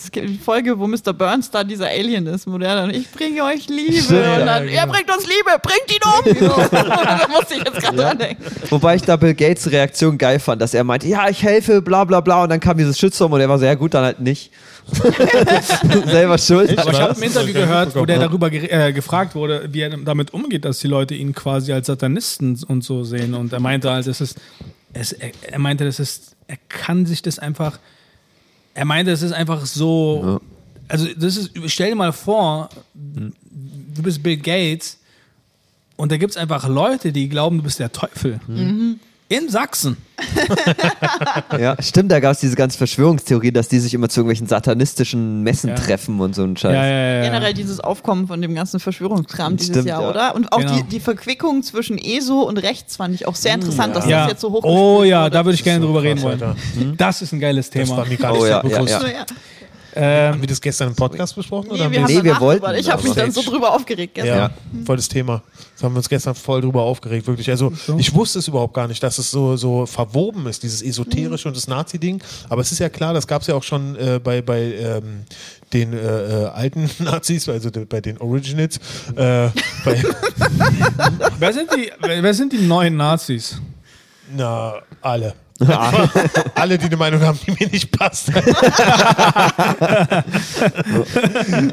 Folge, 0.44 0.78
wo 0.78 0.88
Mr. 0.88 1.14
Burns 1.14 1.50
da 1.50 1.64
dieser 1.64 1.88
Alien 1.88 2.28
ist, 2.28 2.48
dann, 2.48 2.90
ich 2.90 3.12
bringe 3.12 3.44
euch 3.44 3.68
Liebe. 3.68 4.02
Stimmt, 4.02 4.20
und 4.20 4.26
ja, 4.26 4.46
dann, 4.46 4.68
genau. 4.68 4.80
er 4.80 4.88
bringt 4.88 5.16
uns 5.16 5.26
Liebe, 5.26 5.52
bringt 5.62 5.92
ihn 5.92 6.02
um. 6.04 6.70
da 6.72 7.28
musste 7.30 7.56
ich 7.56 7.64
jetzt 7.64 7.82
gerade 7.82 7.98
dran 7.98 8.18
denken. 8.18 8.44
Wobei 8.70 8.96
ich 8.96 9.02
da 9.04 9.16
Bill 9.16 9.34
Gates 9.34 9.70
Reaktion 9.72 10.18
geil 10.18 10.40
fand, 10.40 10.62
dass 10.62 10.74
er 10.74 10.84
meinte, 10.84 11.08
ja, 11.08 11.30
ich 11.30 11.44
helfe, 11.44 11.82
bla 11.82 12.04
bla 12.04 12.22
bla, 12.22 12.44
und 12.44 12.50
dann 12.50 12.60
kam 12.60 12.78
dieses 12.78 12.98
Shitstorm 12.98 13.34
und 13.34 13.42
er 13.42 13.50
war 13.50 13.60
so, 13.60 13.66
ja 13.66 13.76
gut, 13.76 13.94
dann 13.94 14.04
halt 14.04 14.20
nicht. 14.20 14.52
Selber 16.06 16.38
schuld. 16.38 16.78
Aber 16.78 16.92
ich 16.92 17.00
habe 17.00 17.12
Was? 17.12 17.22
ein 17.22 17.24
Interview 17.24 17.54
gehört, 17.54 17.96
wo 17.96 18.06
der 18.06 18.20
darüber 18.20 18.50
ge 18.50 18.68
äh, 18.68 18.92
gefragt 18.94 19.36
wurde, 19.36 19.70
wie 19.72 19.82
er 19.82 19.90
damit 19.98 20.34
umgeht, 20.34 20.66
dass 20.66 20.80
die 20.80 20.88
Leute 20.88 21.16
ihn 21.16 21.34
quasi 21.34 21.72
als 21.74 21.88
Satanisten 21.88 22.60
und 22.68 22.84
so 22.84 23.04
sehen. 23.04 23.34
Und 23.34 23.54
er 23.54 23.60
meinte 23.60 23.90
halt, 23.92 24.08
es 24.08 24.22
ist, 24.22 24.38
es, 24.94 25.14
er, 25.14 25.32
er 25.42 25.60
meinte, 25.60 25.86
das 25.86 26.00
ist, 26.00 26.36
er 26.48 26.58
kann 26.70 27.06
sich 27.06 27.22
das 27.22 27.40
einfach, 27.40 27.80
er 28.74 28.86
meinte, 28.86 29.12
es 29.12 29.22
ist 29.22 29.32
einfach 29.32 29.66
so, 29.66 30.42
also 30.88 31.08
das 31.18 31.38
ist, 31.38 31.52
stell 31.68 31.90
dir 31.90 31.96
mal 31.96 32.14
vor, 32.14 32.70
du 32.94 34.02
bist 34.04 34.22
Bill 34.22 34.38
Gates 34.38 35.00
und 35.96 36.12
da 36.12 36.18
gibt 36.18 36.32
es 36.32 36.38
einfach 36.38 36.68
Leute, 36.68 37.12
die 37.12 37.30
glauben, 37.30 37.58
du 37.58 37.64
bist 37.64 37.80
der 37.80 37.92
Teufel. 37.92 38.40
In 39.36 39.50
Sachsen. 39.50 39.98
Ja, 41.60 41.76
stimmt, 41.82 42.12
da 42.12 42.20
gab 42.20 42.32
es 42.34 42.40
diese 42.40 42.56
ganze 42.56 42.78
Verschwörungstheorie, 42.78 43.52
dass 43.52 43.68
die 43.68 43.80
sich 43.80 43.94
immer 43.94 44.10
zu 44.10 44.20
irgendwelchen 44.22 44.48
satanistischen 44.48 45.44
Messen 45.44 45.70
Ja. 45.70 45.76
treffen 45.76 46.20
und 46.20 46.36
so 46.36 46.44
ein 46.44 46.58
Scheiß. 46.58 46.74
Ja, 46.74 46.86
ja, 46.86 46.92
ja. 46.92 47.16
ja. 47.18 47.24
Generell 47.24 47.54
dieses 47.54 47.80
Aufkommen 47.80 48.28
von 48.28 48.42
dem 48.42 48.54
ganzen 48.56 48.80
Verschwörungskram 48.80 49.58
dieses 49.58 49.74
Stimmt, 49.74 49.88
Jahr, 49.88 50.02
ja. 50.04 50.10
oder? 50.10 50.36
Und 50.36 50.52
auch 50.52 50.60
Genau. 50.60 50.76
die, 50.78 50.84
die 50.84 51.00
Verquickung 51.00 51.64
zwischen 51.64 51.98
ESO 51.98 52.42
und 52.42 52.58
rechts 52.58 52.96
fand 52.98 53.16
ich 53.16 53.28
auch 53.28 53.36
sehr 53.36 53.54
interessant, 53.56 53.96
dass 53.96 54.06
Ja. 54.08 54.22
das 54.24 54.32
jetzt 54.34 54.42
so 54.42 54.52
hoch 54.52 54.64
Oh 54.64 55.04
ja, 55.04 55.24
wurde. 55.24 55.32
da 55.32 55.46
würde 55.46 55.56
ich 55.56 55.64
gerne 55.64 55.82
so 55.82 55.88
drüber 55.88 56.00
krass, 56.02 56.10
reden 56.10 56.22
wollen. 56.24 56.42
Alter. 56.44 56.56
Das 56.98 57.22
ist 57.22 57.32
ein 57.34 57.40
geiles 57.40 57.70
Das 57.70 57.84
Thema. 57.88 57.98
war 57.98 58.06
mir 58.06 58.18
gar 58.18 58.32
nicht 58.32 58.40
Oh, 58.42 58.46
so 58.46 58.48
ja, 58.50 58.64
ja, 58.68 58.78
bewusst. 58.80 59.06
Ähm, 59.96 60.34
Haben 60.34 60.42
wir 60.42 60.48
das 60.48 60.60
gestern 60.62 60.90
im 60.90 60.96
Podcast 60.96 61.36
besprochen? 61.36 61.70
oder 61.70 61.78
Nee, 61.78 61.84
haben 61.84 61.92
wir 61.92 62.04
haben 62.04 62.14
Nee, 62.14 62.24
wir 62.24 62.40
wollten. 62.40 62.76
Ich 62.76 62.90
habe 62.90 63.04
mich 63.04 63.14
dann 63.14 63.32
so 63.32 63.42
drüber 63.42 63.74
aufgeregt 63.74 64.16
gestern. 64.16 64.38
Ja, 64.38 64.52
volles 64.86 65.08
Thema. 65.08 65.44
Das 65.74 65.84
haben 65.84 65.94
wir 65.94 65.98
uns 65.98 66.10
gestern 66.10 66.36
voll 66.36 66.62
drüber 66.62 66.82
aufgeregt, 66.82 67.28
wirklich. 67.28 67.50
Also 67.50 67.72
ich 67.98 68.14
wusste 68.14 68.40
es 68.40 68.48
überhaupt 68.48 68.74
gar 68.74 68.88
nicht, 68.88 69.02
dass 69.04 69.18
es 69.18 69.30
so, 69.30 69.56
so 69.56 69.86
verwoben 69.86 70.48
ist, 70.48 70.64
dieses 70.64 70.82
Esoterische 70.82 71.48
und 71.48 71.58
das 71.58 71.68
Nazi-Ding. 71.68 72.22
Aber 72.50 72.62
es 72.62 72.72
ist 72.72 72.80
ja 72.80 72.90
klar, 72.90 73.14
das 73.14 73.28
gab 73.28 73.42
es 73.42 73.48
ja 73.48 73.56
auch 73.56 73.64
schon 73.64 73.96
äh, 73.96 74.20
bei, 74.24 74.42
bei 74.42 74.62
ähm, 74.62 75.26
den 75.74 75.94
äh, 75.94 75.98
äh, 75.98 76.46
alten 76.48 76.90
Nazis, 77.00 77.48
also 77.50 77.70
de, 77.70 77.86
bei 77.86 78.02
den 78.02 78.18
Originals. 78.20 78.78
Äh, 79.16 79.50
bei, 79.86 80.04
wer, 81.40 81.54
sind 81.54 81.70
die, 81.76 81.92
wer 82.00 82.34
sind 82.34 82.54
die 82.54 82.60
neuen 82.66 82.98
Nazis? 82.98 83.60
na, 84.36 84.76
alle. 85.02 85.34
alle, 86.56 86.78
die 86.78 86.86
eine 86.86 86.98
Meinung 86.98 87.22
haben, 87.22 87.40
die 87.46 87.52
mir 87.52 87.68
nicht 87.70 87.92
passt. 87.98 88.32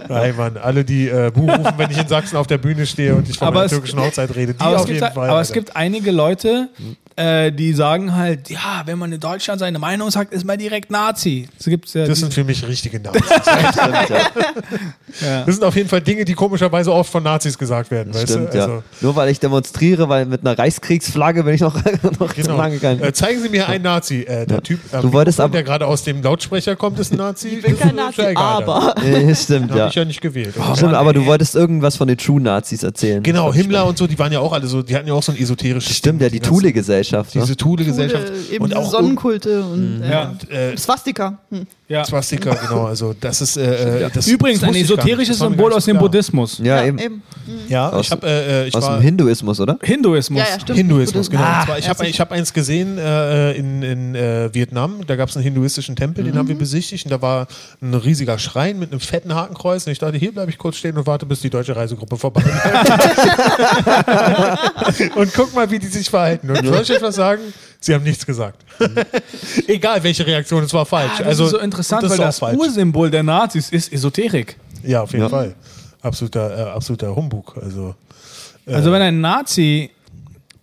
Nein, 0.09 0.36
Mann, 0.36 0.57
alle, 0.57 0.84
die 0.84 1.09
äh, 1.09 1.30
Buh 1.32 1.51
rufen, 1.51 1.72
wenn 1.76 1.91
ich 1.91 1.99
in 1.99 2.09
Sachsen 2.09 2.36
auf 2.36 2.47
der 2.47 2.59
Bühne 2.59 2.86
stehe 2.86 3.14
und 3.14 3.28
ich 3.28 3.38
von 3.38 3.49
Aber 3.49 3.55
meiner 3.57 3.66
es- 3.66 3.72
türkischen 3.72 4.01
Hochzeit 4.01 4.34
rede, 4.34 4.55
die 4.55 4.61
Aber, 4.61 4.76
es 4.76 4.80
auf 4.82 4.86
gibt, 4.86 5.01
jeden 5.01 5.12
Fall. 5.14 5.30
aber 5.30 5.41
es 5.41 5.53
gibt 5.53 5.76
einige 5.76 6.11
Leute, 6.11 6.68
äh, 7.16 7.51
die 7.53 7.72
sagen 7.74 8.14
halt, 8.16 8.49
ja, 8.51 8.82
wenn 8.86 8.99
man 8.99 9.12
in 9.12 9.20
Deutschland 9.20 9.61
seine 9.61 9.78
Meinung 9.78 10.11
sagt, 10.11 10.32
ist 10.32 10.45
man 10.45 10.59
direkt 10.59 10.91
Nazi. 10.91 11.49
Das, 11.59 11.66
gibt's 11.66 11.95
ja 11.95 12.07
Das 12.07 12.18
sind 12.20 12.32
für 12.32 12.45
mich 12.45 12.66
richtige 12.66 13.01
Nazis. 13.01 13.22
Ja. 13.80 14.07
ja. 15.20 15.45
Das 15.45 15.55
sind 15.57 15.64
auf 15.64 15.74
jeden 15.76 15.88
Fall 15.88 16.01
Dinge, 16.01 16.24
die 16.24 16.34
komischerweise 16.34 16.93
oft 16.93 17.11
von 17.11 17.22
Nazis 17.22 17.57
gesagt 17.59 17.91
werden. 17.91 18.12
Weißt 18.14 18.28
Stimmt, 18.30 18.53
du? 18.55 18.59
ja. 18.59 18.64
Also, 18.64 18.82
Nur 19.01 19.16
weil 19.16 19.28
ich 19.30 19.41
demonstriere, 19.41 20.09
weil 20.09 20.26
mit 20.26 20.41
einer 20.47 20.59
Reichskriegsflagge 20.59 21.43
bin 21.45 21.55
ich 21.55 21.61
noch, 21.61 21.74
noch 22.18 22.34
genau. 22.34 22.49
zu 22.49 22.57
lange 22.57 22.74
gegangen. 22.74 23.03
Äh, 23.03 23.12
zeigen 23.12 23.41
Sie 23.43 23.49
mir 23.49 23.68
einen 23.68 23.79
Nazi. 23.82 24.22
Äh, 24.22 24.46
der 24.46 24.62
Typ, 24.62 24.80
äh, 24.92 25.00
Du 25.00 25.12
wolltest 25.12 25.40
aber- 25.40 25.52
der 25.52 25.62
gerade 25.62 25.86
aus 25.86 26.04
dem 26.04 26.22
Lautsprecher 26.22 26.76
kommt, 26.76 26.98
ist 26.98 27.12
ein 27.12 27.16
Nazi. 27.18 27.48
Ich 27.48 27.62
bin 27.62 27.78
kein 27.78 27.94
Nazi, 27.94 28.22
aber. 28.34 28.94
Äh, 29.04 29.34
stimmt, 29.34 29.70
Habe 29.70 29.78
ja. 29.78 29.88
ich 29.88 29.94
ja 29.94 30.04
nicht 30.04 30.20
gewählt. 30.20 30.54
Stimmt, 30.76 30.94
aber 30.94 31.12
du 31.12 31.24
wolltest 31.26 31.54
irgendwas 31.54 31.96
von 31.96 32.08
den 32.08 32.16
True 32.18 32.40
Nazis 32.40 32.82
erzählen. 32.82 33.22
Genau, 33.22 33.52
Himmler 33.52 33.86
und 33.86 33.96
so, 33.98 34.06
die 34.06 34.18
waren 34.18 34.32
ja 34.32 34.40
auch 34.40 34.52
alle 34.52 34.66
so, 34.66 34.82
die 34.82 34.94
hatten 34.94 35.08
ja 35.08 35.14
auch 35.14 35.22
so 35.22 35.32
ein 35.32 35.38
esoterisches 35.38 35.96
Stimmt, 35.96 36.20
ja, 36.22 36.28
die 36.28 36.38
ganzen- 36.38 36.52
Thule-Gesellschaft. 36.54 37.34
Ne? 37.34 37.40
Diese 37.42 37.56
Thule-Gesellschaft. 37.56 38.26
Thule, 38.28 38.38
eben 38.54 38.64
Und 38.64 38.70
diese 38.70 38.80
auch 38.80 38.90
Sonnenkulte 38.90 39.62
und 39.62 40.02
äh, 40.02 40.10
Ja. 40.10 40.32
äh, 40.48 40.76
Swastika. 40.76 41.38
Hm. 41.50 41.66
Ja. 41.91 42.05
Swastika, 42.05 42.55
genau. 42.55 42.84
Also 42.84 43.16
das 43.20 43.41
ist 43.41 43.57
äh, 43.57 44.05
äh, 44.05 44.11
das 44.14 44.28
Übrigens 44.28 44.62
ein 44.62 44.76
esoterisches 44.76 45.38
Symbol 45.38 45.72
aus 45.72 45.86
dem 45.86 45.97
klar. 45.97 46.05
Buddhismus. 46.05 46.59
Ja, 46.62 46.84
eben. 46.84 46.99
eben. 46.99 47.22
Ja, 47.66 47.91
Aus- 47.91 48.07
ich 48.07 48.12
habe 48.12 48.28
äh, 48.28 48.62
äh, 48.62 48.68
ich 48.68 48.74
Aus 48.76 48.84
war 48.84 48.99
dem 48.99 49.03
Hinduismus, 49.03 49.59
oder? 49.59 49.76
Hinduismus. 49.82 50.38
Ja, 50.38 50.47
ja, 50.55 50.61
stimmt. 50.61 50.78
Hinduismus, 50.78 51.28
genau. 51.28 51.43
Ah, 51.43 51.59
Und 51.62 51.66
zwar, 51.66 51.78
ich 51.78 51.88
habe 51.88 52.07
ich 52.07 52.20
hab 52.20 52.30
eins 52.30 52.53
gesehen 52.53 52.97
äh, 52.97 53.55
in, 53.55 53.82
in 53.82 54.14
äh, 54.14 54.55
Vietnam. 54.55 55.05
Da 55.05 55.16
gab 55.16 55.30
es 55.30 55.36
einen 55.36 55.43
hinduistischen 55.43 55.97
Tempel, 55.97 56.22
den 56.22 56.38
haben 56.38 56.47
wir 56.47 56.57
besichtigt. 56.57 57.07
Und 57.07 57.11
da 57.11 57.20
war 57.20 57.49
ein 57.82 57.93
riesiger 57.93 58.38
Schrein 58.38 58.78
mit 58.78 58.93
einem 58.93 59.01
fetten 59.01 59.34
Hakenkreuz. 59.34 59.84
Und 59.84 59.91
ich 59.93 59.99
dachte, 59.99 60.16
hier 60.16 60.30
bleibe 60.32 60.53
ich 60.53 60.59
kurz 60.59 60.76
stehen 60.76 60.97
und 60.97 61.09
warte, 61.09 61.26
bis 61.26 61.41
die 61.41 61.51
deutsche 61.51 61.74
Reisegruppe 61.74 62.16
vorbei 62.16 62.45
ist. 62.45 62.61
und 65.16 65.34
guck 65.34 65.53
mal, 65.57 65.68
wie 65.72 65.80
die 65.80 65.88
sich 65.88 66.09
verhalten. 66.09 66.51
Und 66.51 66.64
soll 66.64 66.82
ich 66.82 66.93
euch 66.93 67.03
was 67.03 67.16
sagen? 67.16 67.43
Sie 67.80 67.94
haben 67.94 68.04
nichts 68.04 68.26
gesagt. 68.26 68.64
Egal, 69.66 70.02
welche 70.02 70.26
Reaktion, 70.26 70.62
es 70.64 70.72
war 70.74 70.84
falsch. 70.84 71.12
Ah, 71.14 71.18
das 71.18 71.26
also, 71.28 71.44
ist 71.44 71.50
so 71.52 71.58
interessant, 71.58 72.02
und 72.04 72.10
weil 72.10 72.18
das 72.18 72.38
falsch. 72.38 72.58
Ursymbol 72.58 73.10
der 73.10 73.22
Nazis 73.22 73.70
ist 73.70 73.92
Esoterik. 73.92 74.56
Ja, 74.84 75.02
auf 75.02 75.12
jeden 75.12 75.24
Ja. 75.24 75.28
Fall. 75.30 75.54
Absoluter, 76.02 76.58
äh, 76.58 76.70
absoluter 76.70 77.14
Humbug. 77.14 77.56
Also, 77.60 77.94
Also 78.66 78.92
wenn 78.92 79.02
ein 79.02 79.20
Nazi 79.20 79.90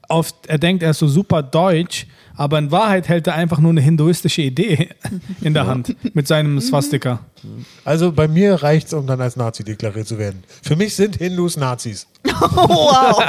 auf, 0.08 0.32
er 0.48 0.58
denkt, 0.58 0.84
er 0.84 0.92
ist 0.92 1.00
so 1.00 1.08
super 1.08 1.44
deutsch, 1.44 2.08
aber 2.36 2.60
in 2.60 2.72
Wahrheit 2.72 3.08
hält 3.10 3.26
er 3.28 3.34
einfach 3.34 3.60
nur 3.60 3.72
eine 3.72 3.82
hinduistische 3.82 4.44
Idee 4.44 4.90
in 5.42 5.54
der 5.56 5.66
Hand 5.66 5.96
mit 6.14 6.28
seinem 6.28 6.62
Swastika. 6.62 7.20
Also 7.84 8.12
bei 8.12 8.28
mir 8.28 8.56
reicht 8.62 8.88
es, 8.88 8.94
um 8.94 9.08
dann 9.08 9.20
als 9.22 9.36
Nazi 9.36 9.64
deklariert 9.64 10.08
zu 10.08 10.18
werden. 10.20 10.44
Für 10.62 10.76
mich 10.76 10.96
sind 10.96 11.16
Hindus 11.18 11.58
Nazis. 11.58 12.06
Wow. 12.42 13.24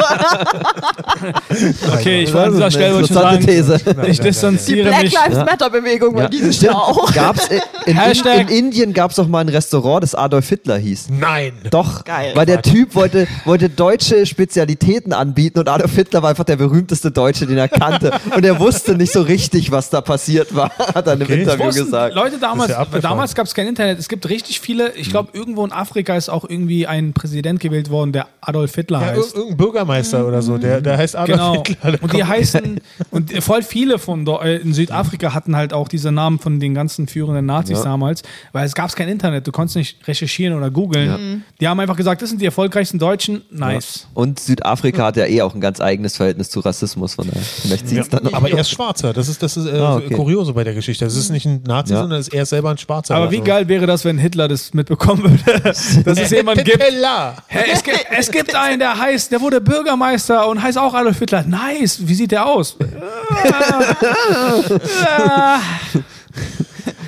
Okay, 1.93 2.23
ich 2.23 2.33
wollte 2.33 2.49
an 2.49 2.53
dieser 2.55 2.71
Stelle 2.71 3.07
schon 3.07 3.15
sagen, 3.17 3.47
These. 3.47 3.81
ich 4.07 4.19
Die 4.19 4.23
distanziere 4.25 4.89
Black 4.89 5.03
mich. 5.05 5.15
Lives 5.15 5.37
Matter 5.39 5.71
Bewegung 5.71 6.15
war 6.15 6.29
dieses 6.29 6.61
Jahr 6.61 6.77
auch. 6.77 7.13
Gab's 7.13 7.49
in, 7.49 7.61
in, 7.87 7.97
in, 7.97 8.27
in 8.41 8.49
Indien 8.49 8.93
gab 8.93 9.11
es 9.11 9.17
doch 9.17 9.27
mal 9.29 9.41
ein 9.41 9.49
Restaurant, 9.49 10.03
das 10.03 10.15
Adolf 10.15 10.49
Hitler 10.49 10.79
hieß. 10.79 11.09
Nein. 11.11 11.53
Doch, 11.71 12.05
Geil. 12.05 12.33
weil 12.35 12.47
der 12.47 12.63
Typ 12.63 12.95
wollte, 12.95 13.27
wollte 13.45 13.69
deutsche 13.69 14.27
Spezialitäten 14.27 15.13
anbieten 15.13 15.59
und 15.59 15.69
Adolf 15.69 15.95
Hitler 15.95 16.23
war 16.23 16.31
einfach 16.31 16.45
der 16.45 16.57
berühmteste 16.57 17.11
Deutsche, 17.11 17.47
den 17.47 17.59
er 17.59 17.69
kannte. 17.69 18.13
Und 18.35 18.45
er 18.45 18.59
wusste 18.59 18.95
nicht 18.95 19.13
so 19.13 19.23
richtig, 19.23 19.71
was 19.71 19.91
da 19.91 20.01
passiert 20.01 20.55
war, 20.55 20.71
hat 20.95 21.07
er 21.07 21.15
in 21.15 21.23
einem 21.23 21.29
Okay. 21.29 21.43
Interview 21.43 21.67
Wussten 21.67 21.85
gesagt. 21.85 22.15
Leute 22.15 22.39
damals, 22.39 22.71
ja 22.71 22.85
damals 23.01 23.35
gab 23.35 23.47
es 23.47 23.55
kein 23.55 23.67
Internet. 23.67 23.99
Es 23.99 24.09
gibt 24.09 24.29
richtig 24.29 24.61
viele, 24.61 24.93
ich 24.95 25.11
glaube, 25.11 25.31
irgendwo 25.33 25.65
in 25.65 25.73
Afrika 25.73 26.17
ist 26.17 26.29
auch 26.31 26.45
irgendwie 26.49 26.87
ein 26.87 27.13
Präsident 27.13 27.61
gewählt 27.61 27.91
worden, 27.91 28.13
der 28.13 28.29
Adolf 28.41 28.75
Hitler 28.75 28.98
Ja, 29.01 29.13
ir- 29.13 29.17
heißt. 29.19 29.35
irgendein 29.35 29.57
Bürgermeister 29.57 30.27
oder 30.27 30.43
so, 30.43 30.59
der, 30.59 30.81
der 30.81 30.99
heißt 30.99 31.17
Adolf 31.17 31.39
Genau. 31.39 31.63
Hitler. 31.67 31.91
Der 31.93 32.03
Und 32.03 32.13
die 32.13 32.25
heißen, 32.25 32.81
und 33.11 33.43
voll 33.43 33.63
viele 33.63 33.99
von 33.99 34.25
do- 34.25 34.39
äh, 34.41 34.57
in 34.57 34.73
Südafrika 34.75 35.35
hatten 35.35 35.57
halt 35.57 35.73
auch 35.73 35.89
diese 35.89 36.13
Namen 36.13 36.39
von 36.39 36.61
den 36.61 36.75
ganzen 36.75 37.09
führenden 37.09 37.47
Nazis 37.47 37.79
Ja. 37.79 37.85
damals, 37.85 38.23
weil 38.53 38.67
es 38.67 38.75
gab 38.75 38.95
kein 38.97 39.09
Internet, 39.09 39.47
du 39.47 39.53
konntest 39.53 39.77
nicht 39.77 40.09
recherchieren 40.09 40.57
oder 40.57 40.71
googeln. 40.71 41.45
Die 41.61 41.69
haben 41.69 41.79
einfach 41.81 41.97
gesagt, 41.97 42.23
das 42.23 42.31
sind 42.31 42.41
die 42.41 42.47
erfolgreichsten 42.47 42.99
Deutschen, 42.99 43.43
nice. 43.51 44.07
Und 44.15 44.41
Südafrika 44.41 45.05
hat 45.07 45.17
ja 45.17 45.27
eh 45.27 45.43
auch 45.43 45.55
ein 45.55 45.61
ganz 45.61 45.81
eigenes 45.81 46.17
Verhältnis 46.17 46.51
zu 46.51 46.61
Rassismus, 46.61 47.15
von 47.15 47.27
daher 47.29 47.43
vielleicht 47.43 47.83
Ja, 47.85 47.89
zieht's 47.89 48.09
dann 48.09 48.25
noch. 48.25 48.33
aber 48.33 48.51
er 48.51 48.61
ist 48.61 48.71
Schwarzer. 48.71 49.13
Das 49.13 49.29
ist 49.29 49.43
das 49.43 49.57
ist, 49.57 49.67
äh, 49.67 49.79
Ah, 49.79 49.97
okay. 49.97 50.15
Kuriose 50.15 50.53
bei 50.53 50.65
der 50.65 50.75
Geschichte. 50.75 51.05
Das 51.05 51.17
ist 51.17 51.31
nicht 51.31 51.47
ein 51.47 51.63
Nazi, 51.67 51.93
Ja. 51.93 52.01
sondern 52.01 52.23
er 52.33 52.43
ist 52.43 52.49
selber 52.49 52.71
ein 52.71 52.79
Schwarzer. 52.79 53.15
Aber 53.17 53.31
wie 53.31 53.41
geil 53.41 53.69
wäre 53.69 53.87
das, 53.87 54.05
wenn 54.05 54.19
Hitler 54.19 54.49
das 54.49 54.75
mitbekommen 54.75 55.23
würde, 55.25 55.61
dass 55.63 56.19
es 56.19 56.31
jemanden 56.31 56.65
gibt, 56.65 56.83
Hitler. 56.83 57.37
Es, 57.49 57.83
gibt, 57.83 57.99
es 58.19 58.31
gibt 58.31 58.55
einen, 58.55 58.79
der 58.79 58.88
heißt, 58.97 59.32
der 59.32 59.41
wurde 59.41 59.61
Bürgermeister 59.61 60.47
und 60.49 60.62
heißt 60.62 60.78
auch 60.78 60.95
Adolf 60.95 61.18
Hitler. 61.18 61.43
Nice, 61.43 61.99
wie 62.01 62.14
sieht 62.14 62.30
der 62.30 62.47
aus? 62.47 62.76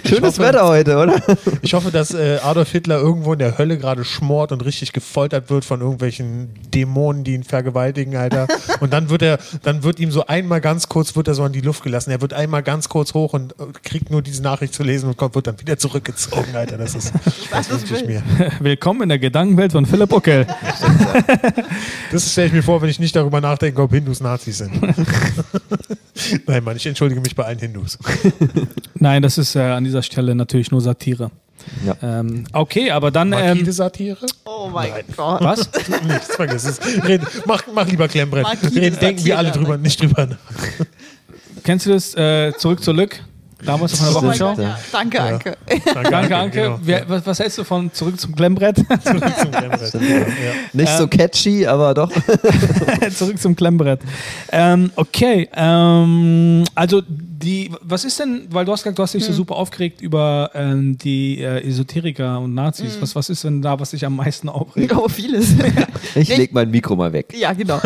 Schönes 0.07 0.39
hoffe- 0.39 0.43
Wetter 0.49 0.67
heute, 0.67 0.97
oder? 0.99 1.21
Ich 1.63 1.75
hoffe, 1.75 1.91
dass 1.91 2.13
äh, 2.15 2.39
Adolf 2.43 2.71
Hitler 2.71 2.99
irgendwo 2.99 3.33
in 3.33 3.39
der 3.39 3.59
Hölle 3.59 3.79
gerade 3.79 4.05
schmort 4.05 4.53
und 4.53 4.65
richtig 4.65 4.93
gefoltert 4.93 5.51
wird 5.51 5.65
von 5.65 5.81
irgendwelchen 5.81 6.51
Dämonen, 6.75 7.25
die 7.25 7.35
ihn 7.35 7.45
vergewaltigen, 7.45 8.17
Alter. 8.17 8.47
Und 8.81 8.93
dann 8.93 9.11
wird 9.11 9.23
er, 9.23 9.39
dann 9.63 9.83
wird 9.83 10.01
ihm 10.01 10.11
so 10.11 10.27
einmal 10.27 10.61
ganz 10.61 10.89
kurz, 10.89 11.15
wird 11.17 11.29
er 11.29 11.35
so 11.35 11.43
an 11.43 11.53
die 11.53 11.61
Luft 11.61 11.83
gelassen. 11.83 12.11
Er 12.11 12.21
wird 12.23 12.33
einmal 12.33 12.63
ganz 12.63 12.89
kurz 12.89 13.13
hoch 13.15 13.33
und 13.35 13.53
äh, 13.53 13.57
kriegt 13.83 14.11
nur 14.11 14.23
diese 14.23 14.43
Nachricht 14.43 14.73
zu 14.75 14.83
lesen 14.83 15.09
und 15.09 15.17
kommt, 15.19 15.35
wird 15.35 15.47
dann 15.47 15.61
wieder 15.61 15.77
zurückgezogen, 15.77 16.55
Alter. 16.55 16.79
Das 16.79 16.95
ist 16.95 17.13
Was 17.51 17.69
das 17.69 17.69
das 17.69 17.91
wünsche 17.91 17.97
ich 17.97 18.07
mir. 18.07 18.23
Willkommen 18.61 19.03
in 19.03 19.09
der 19.11 19.19
Gedankenwelt 19.19 19.73
von 19.73 19.85
Philipp 19.87 20.13
Uckel. 20.13 20.47
Das 22.13 22.31
stelle 22.33 22.49
ich 22.49 22.53
mir 22.53 22.63
vor, 22.63 22.83
wenn 22.83 22.89
ich 22.89 22.99
nicht 22.99 23.15
darüber 23.15 23.41
nachdenke, 23.41 23.81
ob 23.83 23.93
Hindus 23.93 24.21
Nazis 24.21 24.59
sind. 24.59 24.73
Nein, 26.47 26.65
Mann, 26.65 26.77
ich 26.77 26.87
entschuldige 26.87 27.21
mich 27.21 27.35
bei 27.37 27.45
allen 27.45 27.59
Hindus. 27.59 27.99
Nein, 28.95 29.23
das 29.23 29.39
ist 29.39 29.55
äh, 29.55 29.61
an 29.61 29.85
dieser 29.91 30.03
Stelle 30.03 30.35
natürlich 30.35 30.71
nur 30.71 30.81
Satire. 30.81 31.31
Ja. 31.85 31.97
Ähm, 32.21 32.45
okay, 32.53 32.91
aber 32.91 33.11
dann. 33.11 33.33
Ähm, 33.33 33.71
Satire? 33.71 34.27
Oh 34.45 34.71
mein 34.73 34.91
Nein. 34.91 35.05
Gott. 35.17 35.43
was? 35.43 35.71
Nichts, 36.07 36.35
vergiss 36.35 36.65
es. 36.65 36.81
Red, 37.05 37.23
mach, 37.47 37.63
mach 37.73 37.87
lieber 37.87 38.09
Klemmbrett. 38.09 38.45
Marquise 38.45 38.81
Red, 38.81 39.03
denken 39.03 39.25
wir 39.25 39.39
alle 39.39 39.51
drüber, 39.51 39.77
nicht 39.77 40.01
drüber 40.01 40.27
nach. 40.27 40.39
Kennst 41.65 41.87
du 41.87 41.91
das? 41.91 42.15
Äh, 42.15 42.53
zurück 42.57 42.83
zu 42.83 42.93
Lück? 42.93 43.23
Damals 43.65 43.95
auf 43.95 44.01
einer 44.01 44.11
mein 44.11 44.23
Wochenschau? 44.23 44.55
Gott, 44.55 44.65
ja. 44.65 44.79
Danke, 44.93 45.21
Anke. 45.21 45.57
Danke, 46.11 46.37
Anke. 46.37 46.61
genau. 46.63 46.79
Wer, 46.83 47.09
was, 47.09 47.27
was 47.27 47.39
hältst 47.39 47.59
du 47.59 47.65
von 47.65 47.93
Zurück 47.93 48.19
zum 48.19 48.35
Klemmbrett? 48.35 48.77
Zurück 49.05 49.33
zum 49.39 49.51
Klemmbrett. 49.51 49.95
Ja. 50.01 50.53
Nicht 50.73 50.97
so 50.97 51.07
catchy, 51.07 51.67
aber 51.67 51.95
doch. 51.95 52.11
Zurück 53.15 53.39
zum 53.39 53.55
Klemmbrett. 53.55 54.01
Ähm, 54.53 54.91
okay, 54.97 55.49
ähm, 55.55 56.65
also 56.75 57.03
die, 57.07 57.71
was 57.83 58.05
ist 58.05 58.19
denn, 58.19 58.47
weil 58.51 58.65
du 58.65 58.73
hast 58.73 58.83
gesagt, 58.83 58.99
du 58.99 59.03
hast 59.03 59.15
dich 59.15 59.25
so 59.25 59.33
super 59.33 59.57
aufgeregt 59.57 60.01
über 60.01 60.51
ähm, 60.55 60.97
die 60.99 61.41
äh, 61.41 61.67
Esoteriker 61.67 62.41
und 62.41 62.55
Nazis. 62.55 62.99
Was, 63.01 63.15
was 63.15 63.29
ist 63.29 63.45
denn 63.45 63.63
da, 63.63 63.79
was 63.79 63.91
dich 63.91 64.05
am 64.05 64.17
meisten 64.17 64.49
aufregt? 64.49 64.95
Oh, 64.95 65.09
vieles. 65.09 65.55
Ich 66.15 66.37
leg 66.37 66.53
mein 66.53 66.71
Mikro 66.71 66.97
mal 66.97 67.13
weg. 67.13 67.35
Ja, 67.37 67.53
genau. 67.53 67.81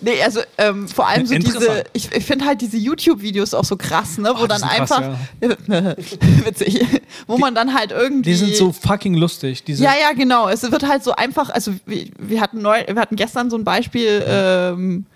Nee, 0.00 0.22
also 0.22 0.40
ähm, 0.58 0.86
vor 0.88 1.08
allem 1.08 1.26
so 1.26 1.34
diese, 1.34 1.84
ich, 1.92 2.12
ich 2.12 2.24
finde 2.24 2.44
halt 2.44 2.60
diese 2.60 2.76
YouTube-Videos 2.76 3.54
auch 3.54 3.64
so 3.64 3.76
krass, 3.76 4.18
ne, 4.18 4.30
wo 4.30 4.38
Oh, 4.38 4.42
die 4.42 4.48
dann 4.48 4.60
krass, 4.60 4.92
einfach, 4.92 5.18
witzig, 6.44 6.86
wo 7.26 7.38
man 7.38 7.54
dann 7.54 7.74
halt 7.74 7.90
irgendwie, 7.90 8.30
Die 8.30 8.36
sind 8.36 8.54
so 8.54 8.72
fucking 8.72 9.14
lustig. 9.14 9.64
Diese, 9.64 9.82
ja, 9.82 9.92
ja, 10.00 10.12
genau, 10.12 10.48
es 10.48 10.62
wird 10.62 10.86
halt 10.86 11.02
so 11.02 11.12
einfach, 11.12 11.50
also 11.50 11.72
wir, 11.86 12.06
wir 12.18 12.40
hatten 12.40 12.62
neu, 12.62 12.84
wir 12.86 13.00
hatten 13.00 13.16
gestern 13.16 13.50
so 13.50 13.56
ein 13.56 13.64
Beispiel, 13.64 14.24
ähm, 14.26 15.06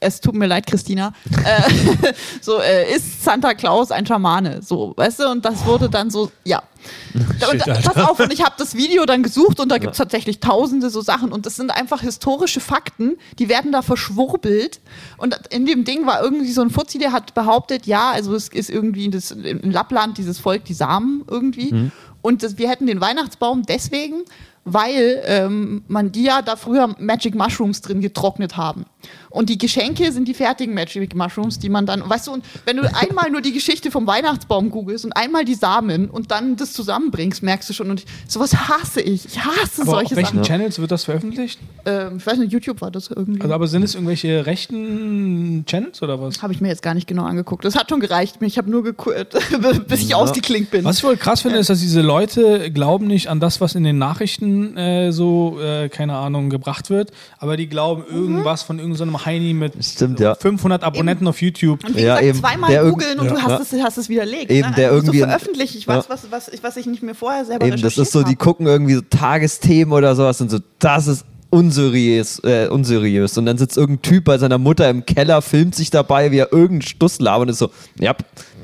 es 0.00 0.20
tut 0.20 0.34
mir 0.34 0.46
leid, 0.46 0.66
Christina. 0.66 1.12
Äh, 1.42 2.12
so, 2.42 2.60
äh, 2.60 2.94
ist 2.94 3.24
Santa 3.24 3.54
Claus 3.54 3.90
ein 3.90 4.04
Schamane? 4.04 4.60
So, 4.62 4.92
weißt 4.96 5.20
du? 5.20 5.30
Und 5.30 5.44
das 5.44 5.64
wurde 5.64 5.88
dann 5.88 6.10
so, 6.10 6.30
ja. 6.44 6.62
Und, 7.14 7.60
Shit, 7.60 7.68
Alter. 7.68 7.90
pass 7.90 7.96
auf, 7.96 8.20
und 8.20 8.32
ich 8.32 8.42
habe 8.44 8.54
das 8.58 8.74
Video 8.74 9.04
dann 9.06 9.22
gesucht 9.22 9.58
und 9.60 9.70
da 9.70 9.78
gibt 9.78 9.92
es 9.92 9.98
tatsächlich 9.98 10.40
tausende 10.40 10.90
so 10.90 11.00
Sachen 11.00 11.32
und 11.32 11.44
das 11.44 11.56
sind 11.56 11.70
einfach 11.70 12.02
historische 12.02 12.60
Fakten, 12.60 13.16
die 13.38 13.48
werden 13.48 13.72
da 13.72 13.82
verschwurbelt. 13.82 14.80
Und 15.16 15.38
in 15.50 15.66
dem 15.66 15.84
Ding 15.84 16.06
war 16.06 16.22
irgendwie 16.22 16.50
so 16.52 16.62
ein 16.62 16.70
Fuzzi, 16.70 16.98
der 16.98 17.12
hat 17.12 17.34
behauptet, 17.34 17.86
ja, 17.86 18.10
also 18.10 18.34
es 18.34 18.48
ist 18.48 18.70
irgendwie 18.70 19.10
das, 19.10 19.30
in 19.30 19.70
Lappland 19.70 20.18
dieses 20.18 20.38
Volk, 20.38 20.64
die 20.64 20.74
Samen 20.74 21.24
irgendwie. 21.28 21.90
Und 22.22 22.42
das, 22.42 22.58
wir 22.58 22.68
hätten 22.68 22.86
den 22.86 23.00
Weihnachtsbaum 23.00 23.62
deswegen, 23.62 24.24
weil 24.64 25.22
ähm, 25.24 25.84
man 25.88 26.12
die 26.12 26.24
ja 26.24 26.42
da 26.42 26.56
früher 26.56 26.94
Magic 26.98 27.34
Mushrooms 27.34 27.80
drin 27.80 28.00
getrocknet 28.00 28.56
haben. 28.56 28.84
Und 29.30 29.48
die 29.48 29.58
Geschenke 29.58 30.10
sind 30.12 30.26
die 30.26 30.34
fertigen 30.34 30.74
Magic 30.74 31.14
Mushrooms, 31.14 31.58
die 31.58 31.68
man 31.68 31.86
dann, 31.86 32.08
weißt 32.08 32.26
du, 32.26 32.32
und 32.32 32.44
wenn 32.64 32.76
du 32.76 32.82
einmal 32.94 33.30
nur 33.30 33.40
die 33.40 33.52
Geschichte 33.52 33.90
vom 33.90 34.06
Weihnachtsbaum 34.06 34.70
googelst 34.70 35.04
und 35.04 35.12
einmal 35.12 35.44
die 35.44 35.54
Samen 35.54 36.10
und 36.10 36.30
dann 36.30 36.56
das 36.56 36.72
zusammenbringst, 36.72 37.42
merkst 37.42 37.70
du 37.70 37.72
schon, 37.72 37.90
und 37.90 38.04
sowas 38.26 38.54
hasse 38.68 39.00
ich. 39.00 39.24
Ich 39.26 39.38
hasse 39.38 39.82
aber 39.82 39.92
auf 39.92 39.96
solche 39.98 40.16
welchen 40.16 40.38
Sachen. 40.38 40.42
Channels 40.42 40.78
wird 40.80 40.90
das 40.90 41.04
veröffentlicht? 41.04 41.60
Ähm, 41.86 42.16
ich 42.18 42.26
weiß 42.26 42.38
nicht, 42.38 42.52
YouTube 42.52 42.80
war 42.80 42.90
das 42.90 43.08
irgendwie. 43.08 43.40
Also, 43.40 43.54
aber 43.54 43.68
sind 43.68 43.84
es 43.84 43.94
irgendwelche 43.94 44.46
rechten 44.46 45.64
Channels 45.66 46.02
oder 46.02 46.20
was? 46.20 46.42
habe 46.42 46.52
ich 46.52 46.60
mir 46.60 46.68
jetzt 46.68 46.82
gar 46.82 46.94
nicht 46.94 47.06
genau 47.06 47.24
angeguckt. 47.24 47.64
Das 47.64 47.76
hat 47.76 47.90
schon 47.90 48.00
gereicht. 48.00 48.38
Ich 48.40 48.58
habe 48.58 48.70
nur 48.70 48.82
geguckt, 48.82 49.36
bis 49.88 50.00
ich 50.00 50.14
ausgeklinkt 50.14 50.70
bin. 50.70 50.84
Was 50.84 50.98
ich 50.98 51.04
wohl 51.04 51.16
krass 51.16 51.42
finde, 51.42 51.58
ist, 51.58 51.70
dass 51.70 51.80
diese 51.80 52.00
Leute 52.00 52.70
glauben 52.72 53.06
nicht 53.06 53.28
an 53.28 53.38
das, 53.40 53.60
was 53.60 53.74
in 53.74 53.84
den 53.84 53.98
Nachrichten 53.98 54.76
äh, 54.76 55.12
so, 55.12 55.58
äh, 55.60 55.88
keine 55.88 56.16
Ahnung, 56.16 56.50
gebracht 56.50 56.90
wird, 56.90 57.12
aber 57.38 57.56
die 57.56 57.68
glauben 57.68 58.04
irgendwas 58.10 58.62
von 58.62 58.78
irgendeinem 58.78 59.19
Heini 59.24 59.52
mit 59.54 59.84
Stimmt, 59.84 60.20
ja. 60.20 60.34
500 60.34 60.82
Abonnenten 60.82 61.26
auf 61.28 61.40
YouTube. 61.42 61.84
Und 61.84 61.96
wie 61.96 62.00
Ja, 62.02 62.14
gesagt, 62.20 62.24
eben. 62.26 62.38
zweimal 62.40 62.70
Der 62.70 62.84
googeln 62.84 63.18
und 63.18 63.26
ja. 63.26 63.32
du 63.32 63.40
hast, 63.42 63.72
Ja. 63.72 63.78
es, 63.78 63.84
hast 63.84 63.98
es 63.98 64.08
widerlegt. 64.08 64.50
Eben, 64.50 64.70
ne? 64.70 64.74
der 64.76 64.88
also 64.90 64.98
irgendwie 64.98 65.18
so 65.20 65.24
veröffentlicht 65.26 65.74
ich 65.74 65.86
Ja. 65.86 66.04
was, 66.08 66.26
was, 66.30 66.48
ich, 66.48 66.62
was 66.62 66.76
ich 66.76 66.86
nicht 66.86 67.02
mehr 67.02 67.14
vorher 67.14 67.44
selber 67.44 67.66
Eben, 67.66 67.80
das 67.80 67.98
ist 67.98 68.12
so, 68.12 68.22
die 68.22 68.36
gucken 68.36 68.66
irgendwie 68.66 68.94
so 68.94 69.00
Tagesthemen 69.02 69.92
oder 69.92 70.14
sowas 70.16 70.40
und 70.40 70.50
so, 70.50 70.58
das 70.78 71.06
ist 71.06 71.24
unseriös, 71.50 72.38
äh, 72.44 72.68
unseriös. 72.68 73.36
Und 73.36 73.46
dann 73.46 73.58
sitzt 73.58 73.76
irgendein 73.76 74.02
Typ 74.02 74.24
bei 74.24 74.38
seiner 74.38 74.58
Mutter 74.58 74.88
im 74.88 75.04
Keller, 75.04 75.42
filmt 75.42 75.74
sich 75.74 75.90
dabei, 75.90 76.30
wie 76.30 76.38
er 76.38 76.52
irgendeinen 76.52 76.82
Stuss 76.82 77.18
labert 77.20 77.42
und 77.42 77.48
ist 77.50 77.58
so, 77.58 77.70
ja, 77.98 78.14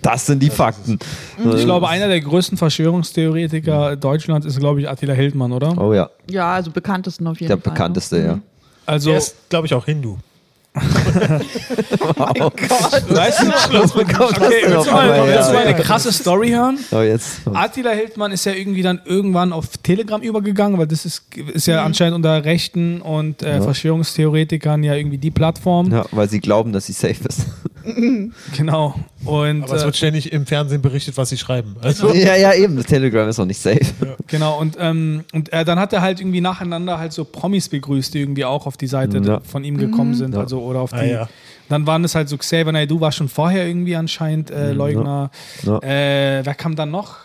das 0.02 0.26
sind 0.26 0.40
die 0.40 0.50
Fakten. 0.50 0.98
Ich 1.56 1.64
glaube, 1.64 1.88
einer 1.88 2.06
der 2.06 2.20
größten 2.20 2.56
Verschwörungstheoretiker 2.56 3.96
Deutschlands 3.96 4.46
ist, 4.46 4.58
glaube 4.60 4.80
ich, 4.80 4.88
Attila 4.88 5.14
Hildmann, 5.14 5.52
oder? 5.52 5.76
Oh 5.78 5.92
ja, 5.92 6.10
Ja, 6.30 6.52
also 6.54 6.70
bekanntesten 6.70 7.26
auf 7.26 7.40
jeden 7.40 7.48
der 7.48 7.58
Fall. 7.58 7.72
bekannteste, 7.72 8.18
ja. 8.18 8.38
Also, 8.84 9.10
Er 9.10 9.18
ist, 9.18 9.34
glaube 9.48 9.66
ich, 9.66 9.74
auch 9.74 9.84
Hindu. 9.84 10.16
Weißt 13.08 13.42
du, 13.42 13.48
Was 13.48 13.92
bekommt 13.92 14.36
das 14.36 14.46
okay, 14.46 14.62
willst 14.66 14.86
du 14.86 14.90
mal, 14.92 15.10
einmal 15.10 15.28
willst 15.28 15.48
du 15.48 15.54
mal 15.54 15.66
eine 15.66 15.80
krasse 15.80 16.12
Story 16.12 16.50
hören? 16.50 16.78
Oh, 16.90 17.00
jetzt. 17.00 17.40
Attila 17.52 17.90
Hildmann 17.90 18.32
ist 18.32 18.44
ja 18.44 18.52
irgendwie 18.52 18.82
dann 18.82 19.00
irgendwann 19.04 19.52
auf 19.52 19.76
Telegram 19.78 20.20
übergegangen, 20.20 20.78
weil 20.78 20.86
das 20.86 21.04
ist, 21.06 21.22
ist 21.52 21.66
ja 21.66 21.84
anscheinend 21.84 22.16
unter 22.16 22.44
Rechten 22.44 23.00
und 23.00 23.42
äh, 23.42 23.60
Verschwörungstheoretikern 23.62 24.82
ja 24.82 24.94
irgendwie 24.94 25.18
die 25.18 25.30
Plattform. 25.30 25.90
Ja, 25.92 26.04
weil 26.10 26.28
sie 26.28 26.40
glauben, 26.40 26.72
dass 26.72 26.86
sie 26.86 26.92
safe 26.92 27.24
ist. 27.26 27.46
Genau. 28.56 28.94
Und 29.26 29.64
Aber 29.64 29.74
es 29.76 29.82
äh, 29.82 29.84
wird 29.86 29.96
ständig 29.96 30.32
im 30.32 30.46
Fernsehen 30.46 30.82
berichtet, 30.82 31.16
was 31.16 31.28
sie 31.28 31.36
schreiben. 31.36 31.76
Also, 31.82 32.08
ja, 32.14 32.36
ja, 32.36 32.54
eben. 32.54 32.82
Telegram 32.84 33.28
ist 33.28 33.38
noch 33.38 33.46
nicht 33.46 33.60
safe. 33.60 33.80
genau, 34.26 34.58
und, 34.58 34.76
ähm, 34.80 35.24
und 35.32 35.52
äh, 35.52 35.64
dann 35.64 35.78
hat 35.78 35.92
er 35.92 36.02
halt 36.02 36.20
irgendwie 36.20 36.40
nacheinander 36.40 36.98
halt 36.98 37.12
so 37.12 37.24
Promis 37.24 37.68
begrüßt, 37.68 38.14
die 38.14 38.20
irgendwie 38.20 38.44
auch 38.44 38.66
auf 38.66 38.76
die 38.76 38.86
Seite 38.86 39.18
Ja. 39.24 39.40
von 39.40 39.64
ihm 39.64 39.76
gekommen 39.78 40.14
sind. 40.14 40.34
Ja. 40.34 40.40
Also 40.40 40.60
oder 40.60 40.80
auf 40.80 40.90
die. 40.92 40.96
Ah, 40.98 41.04
ja. 41.04 41.28
Dann 41.68 41.86
waren 41.86 42.04
es 42.04 42.14
halt 42.14 42.28
so 42.28 42.36
Xavier 42.38 42.70
Naidoo 42.72 43.00
war 43.00 43.10
schon 43.10 43.28
vorher 43.28 43.66
irgendwie 43.66 43.96
anscheinend 43.96 44.50
äh, 44.50 44.72
Leugner. 44.72 45.30
Ja. 45.64 45.78
Äh, 45.82 46.44
wer 46.46 46.54
kam 46.54 46.76
dann 46.76 46.90
noch? 46.92 47.16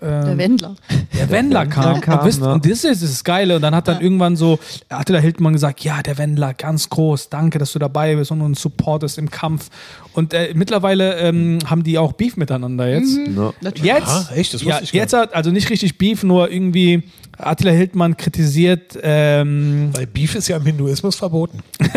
Der 0.00 0.26
Ähm, 0.26 0.38
Wendler. 0.38 0.76
der 1.18 1.30
Wendler 1.30 1.66
kam, 1.66 2.00
kam, 2.00 2.20
und, 2.20 2.24
wisst, 2.26 2.40
ne? 2.40 2.52
und 2.52 2.64
das 2.64 2.84
ist 2.84 3.02
das 3.02 3.24
Geile. 3.24 3.56
Und 3.56 3.62
dann 3.62 3.74
hat 3.74 3.88
dann 3.88 4.00
irgendwann 4.00 4.36
so 4.36 4.58
Attila 4.88 5.18
Hildmann 5.18 5.52
gesagt, 5.52 5.80
ja, 5.84 6.02
der 6.02 6.18
Wendler, 6.18 6.54
ganz 6.54 6.88
groß, 6.88 7.28
danke, 7.28 7.58
dass 7.58 7.72
du 7.72 7.78
dabei 7.78 8.16
bist 8.16 8.30
und 8.30 8.40
uns 8.40 8.60
supportest 8.62 9.18
im 9.18 9.30
Kampf. 9.30 9.68
Und 10.12 10.34
äh, 10.34 10.52
mittlerweile 10.54 11.14
ähm, 11.18 11.58
haben 11.66 11.82
die 11.84 11.98
auch 11.98 12.12
Beef 12.12 12.36
miteinander 12.36 12.88
jetzt. 12.88 13.16
Ne? 13.16 13.52
Natürlich. 13.60 13.84
Jetzt, 13.92 14.08
Ah, 14.08 14.28
echt? 14.34 14.54
Das 14.54 14.60
wusste 14.64 14.68
ja, 14.78 14.80
ich 14.82 14.92
gar 14.92 15.00
jetzt 15.02 15.12
hat, 15.12 15.34
also 15.34 15.50
nicht 15.50 15.70
richtig 15.70 15.98
Beef, 15.98 16.22
nur 16.22 16.50
irgendwie 16.50 17.02
Attila 17.42 17.72
Hildmann 17.72 18.16
kritisiert, 18.16 18.98
ähm, 19.02 19.90
Weil 19.94 20.06
Beef 20.06 20.34
ist 20.34 20.48
ja 20.48 20.56
im 20.56 20.64
Hinduismus 20.64 21.16
verboten. 21.16 21.58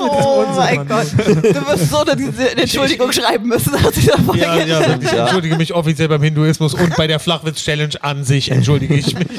Oh 0.00 0.44
mein 0.56 0.86
Gott. 0.86 1.06
Du 1.16 1.34
wirst 1.66 1.90
so 1.90 1.98
eine, 1.98 2.16
diese 2.16 2.56
Entschuldigung 2.56 3.12
schreiben 3.12 3.48
müssen 3.48 3.72
nach 3.72 3.90
dieser 3.90 4.18
Folge. 4.18 4.40
Ja, 4.42 4.56
ja. 4.64 4.80
Ich 5.00 5.12
entschuldige 5.12 5.56
mich 5.56 5.74
offiziell 5.74 6.08
beim 6.08 6.22
Hinduismus 6.22 6.74
und 6.74 6.96
bei 6.96 7.06
der 7.06 7.18
Flachwitz-Challenge 7.18 7.94
an 8.02 8.24
sich 8.24 8.50
entschuldige 8.50 8.94
ich 8.94 9.18
mich. 9.18 9.28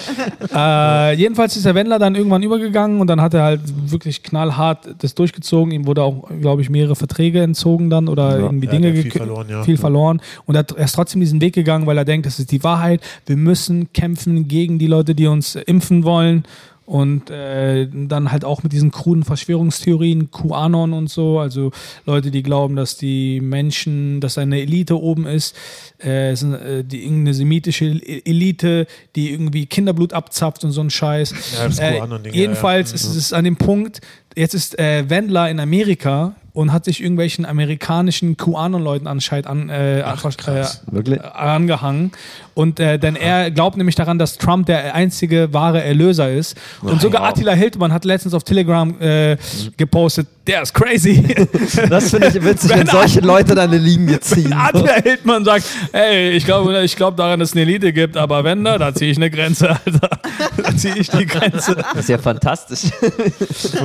Äh, 0.53 1.13
jedenfalls 1.15 1.55
ist 1.55 1.65
der 1.65 1.75
Wendler 1.75 1.97
dann 1.97 2.15
irgendwann 2.15 2.43
übergegangen 2.43 2.99
und 2.99 3.07
dann 3.07 3.21
hat 3.21 3.33
er 3.33 3.43
halt 3.43 3.61
wirklich 3.89 4.21
knallhart 4.21 4.95
das 4.99 5.15
durchgezogen. 5.15 5.71
Ihm 5.71 5.85
wurde 5.87 6.03
auch, 6.03 6.29
glaube 6.41 6.61
ich, 6.61 6.69
mehrere 6.69 6.95
Verträge 6.95 7.41
entzogen 7.41 7.89
dann 7.89 8.09
oder 8.09 8.37
irgendwie 8.37 8.65
Ja, 8.65 8.71
Dinge 8.73 8.91
der 8.91 8.97
hat 8.97 9.03
viel 9.03 9.11
verloren, 9.11 9.47
ja. 9.49 9.63
viel 9.63 9.77
verloren. 9.77 10.21
Und 10.45 10.55
er 10.55 10.59
hat- 10.59 10.71
er 10.73 10.83
ist 10.85 10.93
trotzdem 10.93 11.21
diesen 11.21 11.39
Weg 11.41 11.53
gegangen, 11.53 11.85
weil 11.87 11.97
er 11.97 12.05
denkt, 12.05 12.25
das 12.25 12.37
ist 12.39 12.51
die 12.51 12.63
Wahrheit. 12.63 13.01
Wir 13.25 13.37
müssen 13.37 13.93
kämpfen 13.93 14.10
gegen 14.47 14.79
die 14.79 14.87
Leute, 14.87 15.15
die 15.15 15.27
uns 15.27 15.55
impfen 15.55 16.03
wollen. 16.03 16.43
Und 16.83 17.29
äh, 17.29 17.87
dann 17.89 18.33
halt 18.33 18.43
auch 18.43 18.63
mit 18.63 18.73
diesen 18.73 18.91
kruden 18.91 19.23
Verschwörungstheorien, 19.23 20.29
QAnon 20.29 20.91
und 20.91 21.09
so, 21.09 21.39
also 21.39 21.71
Leute, 22.05 22.31
die 22.31 22.43
glauben, 22.43 22.75
dass 22.75 22.97
die 22.97 23.39
Menschen, 23.39 24.19
dass 24.19 24.37
eine 24.37 24.59
Elite 24.59 24.99
oben 24.99 25.25
ist, 25.25 25.55
äh, 26.03 26.33
ist, 26.33 26.43
äh, 26.43 26.83
die 26.83 27.03
irgendeine 27.03 27.33
semitische 27.33 27.85
E- 27.85 28.23
Elite, 28.25 28.87
die 29.15 29.31
irgendwie 29.31 29.67
Kinderblut 29.67 30.11
abzapft 30.11 30.65
und 30.65 30.71
so 30.71 30.81
ein 30.81 30.89
Scheiß. 30.89 31.33
Ja, 31.57 31.67
das 31.67 31.79
äh, 31.79 31.97
QAnon-Ding, 31.97 32.33
ja, 32.33 32.39
jedenfalls 32.41 32.89
ja. 32.89 32.95
ist 32.95 33.15
es 33.15 33.31
an 33.31 33.45
dem 33.45 33.55
Punkt, 33.55 34.01
jetzt 34.35 34.53
ist 34.53 34.79
äh, 34.79 35.09
Wendler 35.09 35.49
in 35.49 35.59
Amerika 35.59 36.35
und 36.53 36.73
hat 36.73 36.85
sich 36.85 37.01
irgendwelchen 37.01 37.45
amerikanischen 37.45 38.35
QAnon-Leuten 38.35 39.07
anscheinend 39.07 39.47
an, 39.47 39.69
äh, 39.69 40.03
krass. 40.37 40.83
äh, 40.93 40.99
äh, 41.11 41.19
angehangen. 41.19 42.11
Und 42.53 42.79
äh, 42.79 42.99
denn 42.99 43.15
er 43.15 43.51
glaubt 43.51 43.77
nämlich 43.77 43.95
daran, 43.95 44.19
dass 44.19 44.37
Trump 44.37 44.65
der 44.65 44.93
einzige 44.93 45.53
wahre 45.53 45.81
Erlöser 45.81 46.29
ist. 46.29 46.57
Und 46.81 47.01
sogar 47.01 47.23
Attila 47.23 47.53
Hildmann 47.53 47.93
hat 47.93 48.03
letztens 48.03 48.33
auf 48.33 48.43
Telegram 48.43 48.99
äh, 48.99 49.37
gepostet, 49.77 50.27
der 50.47 50.63
ist 50.63 50.73
crazy. 50.73 51.23
Das 51.89 52.09
finde 52.09 52.27
ich 52.27 52.43
witzig, 52.43 52.71
wenn 52.75 52.87
solche 52.87 53.21
Leute 53.21 53.55
dann 53.55 53.69
eine 53.69 53.77
Linie 53.77 54.19
ziehen. 54.19 54.53
Attila 54.57 54.93
Hildmann 55.01 55.45
sagt, 55.45 55.65
ey, 55.93 56.31
ich 56.31 56.45
glaube 56.45 56.81
ich 56.83 56.95
glaub 56.95 57.15
daran, 57.15 57.39
dass 57.39 57.49
es 57.49 57.55
eine 57.55 57.61
Elite 57.61 57.93
gibt, 57.93 58.17
aber 58.17 58.43
wenn 58.43 58.63
da, 58.63 58.77
da 58.77 58.93
ziehe 58.93 59.11
ich 59.11 59.17
eine 59.17 59.29
Grenze, 59.29 59.69
Alter. 59.69 60.09
Da 60.57 60.75
ziehe 60.75 60.95
ich 60.95 61.09
die 61.09 61.25
Grenze. 61.25 61.75
Das 61.75 61.95
ist 61.95 62.09
ja 62.09 62.17
fantastisch. 62.17 62.91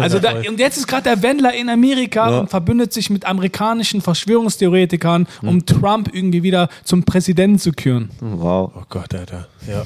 Also 0.01 0.18
da, 0.18 0.36
und 0.49 0.59
jetzt 0.59 0.76
ist 0.76 0.87
gerade 0.87 1.05
der 1.05 1.22
Wendler 1.22 1.55
in 1.55 1.68
Amerika 1.68 2.30
Ja. 2.30 2.39
und 2.41 2.51
verbündet 2.51 2.93
sich 2.93 3.11
mit 3.11 3.24
amerikanischen 3.24 4.01
Verschwörungstheoretikern, 4.01 5.26
um 5.43 5.64
Trump 5.66 6.11
irgendwie 6.12 6.43
wieder 6.43 6.68
zum 6.84 7.05
Präsidenten 7.05 7.59
zu 7.59 7.72
küren. 7.72 8.11
Wow. 8.20 8.72
Oh 8.74 8.82
Gott, 8.89 9.14
Alter. 9.14 9.49
Ja. 9.68 9.82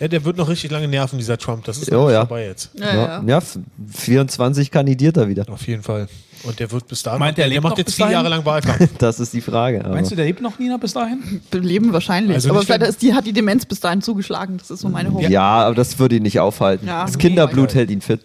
ja, 0.00 0.08
der 0.08 0.24
wird 0.24 0.36
noch 0.36 0.48
richtig 0.48 0.70
lange 0.70 0.88
nerven, 0.88 1.18
dieser 1.18 1.38
Trump. 1.38 1.64
Das 1.64 1.78
ist 1.78 1.90
Oh, 1.92 2.10
ja. 2.10 2.20
vorbei 2.26 2.44
jetzt. 2.46 2.70
Ja, 2.74 2.86
Ja, 2.94 3.22
ja. 3.26 3.38
ja, 3.38 3.40
24 3.92 4.70
kandidiert 4.70 5.16
er 5.16 5.28
wieder. 5.28 5.44
Auf 5.48 5.66
jeden 5.66 5.82
Fall. 5.82 6.08
Und 6.44 6.60
der 6.60 6.70
wird 6.70 6.86
bis 6.86 7.02
dahin. 7.02 7.18
Meint 7.18 7.38
der 7.38 7.48
der 7.48 7.60
macht 7.62 7.72
noch 7.72 7.78
jetzt 7.78 7.94
vier? 7.94 8.10
Jahre 8.10 8.28
lang 8.28 8.44
Wahlkampf. 8.44 8.90
Das 8.98 9.18
ist 9.18 9.32
die 9.32 9.40
Frage. 9.40 9.82
aber- 9.84 9.94
Meinst 9.94 10.10
du, 10.12 10.16
der 10.16 10.26
lebt 10.26 10.42
noch 10.42 10.58
Nina 10.58 10.76
bis 10.76 10.92
dahin? 10.92 11.40
Leben 11.52 11.92
wahrscheinlich. 11.92 12.34
Also 12.34 12.50
aber 12.50 12.62
vielleicht 12.62 12.82
ist 12.82 13.02
die, 13.02 13.14
hat 13.14 13.26
die 13.26 13.32
Demenz 13.32 13.64
bis 13.64 13.80
dahin 13.80 14.02
zugeschlagen. 14.02 14.58
Das 14.58 14.70
ist 14.70 14.80
so 14.80 14.88
meine 14.88 15.12
Hoffnung. 15.12 15.30
ja, 15.30 15.42
aber 15.66 15.74
das 15.74 15.98
würde 15.98 16.16
ihn 16.16 16.22
nicht 16.22 16.38
aufhalten. 16.38 16.86
Ja. 16.86 17.04
Das 17.06 17.16
Kinderblut 17.18 17.70
Nee. 17.70 17.74
hält 17.78 17.90
ihn 17.90 18.00
fit. 18.02 18.20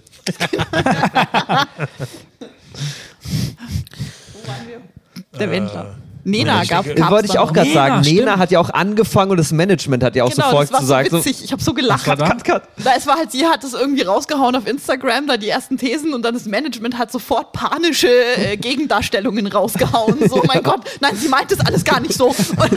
Der 5.39 5.47
Äh, 5.47 5.51
Wendler. 5.51 5.95
Nena 6.23 6.63
ich 6.63 6.69
gab 6.69 6.85
gab's 6.95 7.11
Wollte 7.11 7.27
ich 7.27 7.37
auch 7.39 7.53
gerade 7.53 7.69
Nena, 7.69 7.87
sagen. 7.87 8.03
stimmt. 8.03 8.19
Nena 8.19 8.37
hat 8.37 8.51
ja 8.51 8.59
auch 8.59 8.69
angefangen 8.69 9.31
und 9.31 9.37
das 9.37 9.51
Management 9.51 10.03
hat 10.03 10.15
ja 10.15 10.23
auch 10.23 10.29
Genau, 10.29 10.45
sofort 10.49 10.63
das 10.71 10.71
war 10.89 11.03
gesagt. 11.03 11.11
so 11.11 11.17
witzig. 11.17 11.43
Ich 11.43 11.51
habe 11.51 11.61
so 11.61 11.73
gelacht. 11.73 12.07
da? 12.07 12.15
cut, 12.15 12.43
cut. 12.43 12.63
Da, 12.83 12.91
es 12.97 13.07
war 13.07 13.17
halt, 13.17 13.31
sie 13.31 13.45
hat 13.45 13.63
das 13.63 13.73
irgendwie 13.73 14.03
rausgehauen 14.03 14.55
auf 14.55 14.67
Instagram, 14.67 15.27
da 15.27 15.37
die 15.37 15.49
ersten 15.49 15.77
Thesen 15.77 16.13
und 16.13 16.23
dann 16.23 16.33
das 16.33 16.45
Management 16.45 16.97
hat 16.97 17.11
sofort 17.11 17.51
panische 17.53 18.07
äh, 18.37 18.57
Gegendarstellungen 18.91 19.47
rausgehauen. 19.47 20.29
So, 20.29 20.43
mein 20.47 20.63
Gott, 20.63 20.81
nein, 20.99 21.15
sie 21.15 21.27
meint 21.27 21.51
das 21.51 21.59
alles 21.61 21.83
gar 21.83 21.99
nicht 21.99 22.13
so. 22.13 22.27
Und 22.27 22.37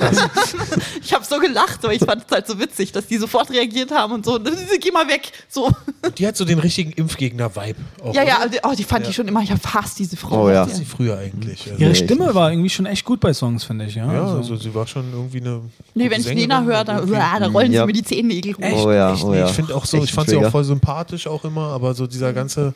ich 1.03 1.12
habe 1.12 1.24
so 1.24 1.38
gelacht, 1.38 1.82
weil 1.82 1.97
ich 1.97 2.05
fand 2.05 2.24
es 2.26 2.32
halt 2.32 2.47
so 2.47 2.59
witzig, 2.59 2.92
dass 2.92 3.07
die 3.07 3.18
sofort 3.18 3.51
reagiert 3.51 3.90
haben 3.90 4.12
und 4.14 4.24
so, 4.24 4.38
geh 4.80 4.90
mal 4.90 5.07
weg. 5.09 5.32
So. 5.49 5.70
Die 6.18 6.26
hat 6.26 6.36
so 6.36 6.45
den 6.45 6.59
richtigen 6.59 6.92
Impfgegner-Vibe. 6.92 7.78
Ja, 8.05 8.11
oder? 8.11 8.24
ja, 8.24 8.38
oh, 8.62 8.72
die 8.76 8.84
fand 8.84 9.07
ich 9.09 9.14
schon 9.14 9.28
immer, 9.28 9.42
ich 9.42 9.51
hasse 9.51 9.97
diese 9.99 10.16
Frau. 10.16 10.45
Oh 10.45 10.51
ja. 10.51 10.64
Ist 10.64 10.76
sie 10.76 10.84
früher 10.84 11.18
eigentlich. 11.18 11.70
Also, 11.70 11.82
Ihre 11.82 11.95
Stimme 11.95 12.34
war 12.34 12.51
irgendwie 12.51 12.70
schon 12.70 12.86
echt 12.86 13.05
gut 13.05 13.20
bei 13.20 13.34
Songs, 13.35 13.64
finde 13.64 13.85
ich. 13.87 13.95
Ja, 13.97 14.12
ja, 14.12 14.22
also. 14.24 14.37
also 14.39 14.57
sie 14.57 14.74
war 14.74 14.87
schon 14.87 15.05
irgendwie 15.12 15.41
eine. 15.41 15.61
Nee, 15.95 16.11
wenn 16.11 16.20
ich 16.20 16.35
Nena 16.35 16.62
höre, 16.62 16.85
da, 16.85 17.01
da 17.03 17.47
rollen 17.49 17.72
Ja. 17.72 17.82
sie 17.82 17.87
mir 17.87 17.93
die 17.93 18.03
Zehennägel 18.05 18.55
hoch. 18.55 18.85
Oh 18.87 18.93
ja, 18.93 19.12
Echt 19.12 19.24
oh 19.24 19.35
ja. 19.35 19.47
Ich 19.47 19.53
finde 19.53 19.74
auch 19.74 19.85
so, 19.85 19.99
Echt 19.99 20.07
ich 20.07 20.12
fand 20.12 20.28
sie 20.30 20.37
auch 20.37 20.51
voll 20.51 20.64
sympathisch 20.64 21.26
auch 21.26 21.45
immer, 21.45 21.68
aber 21.68 21.95
so 21.95 22.07
dieser 22.07 22.32
ganze. 22.32 22.74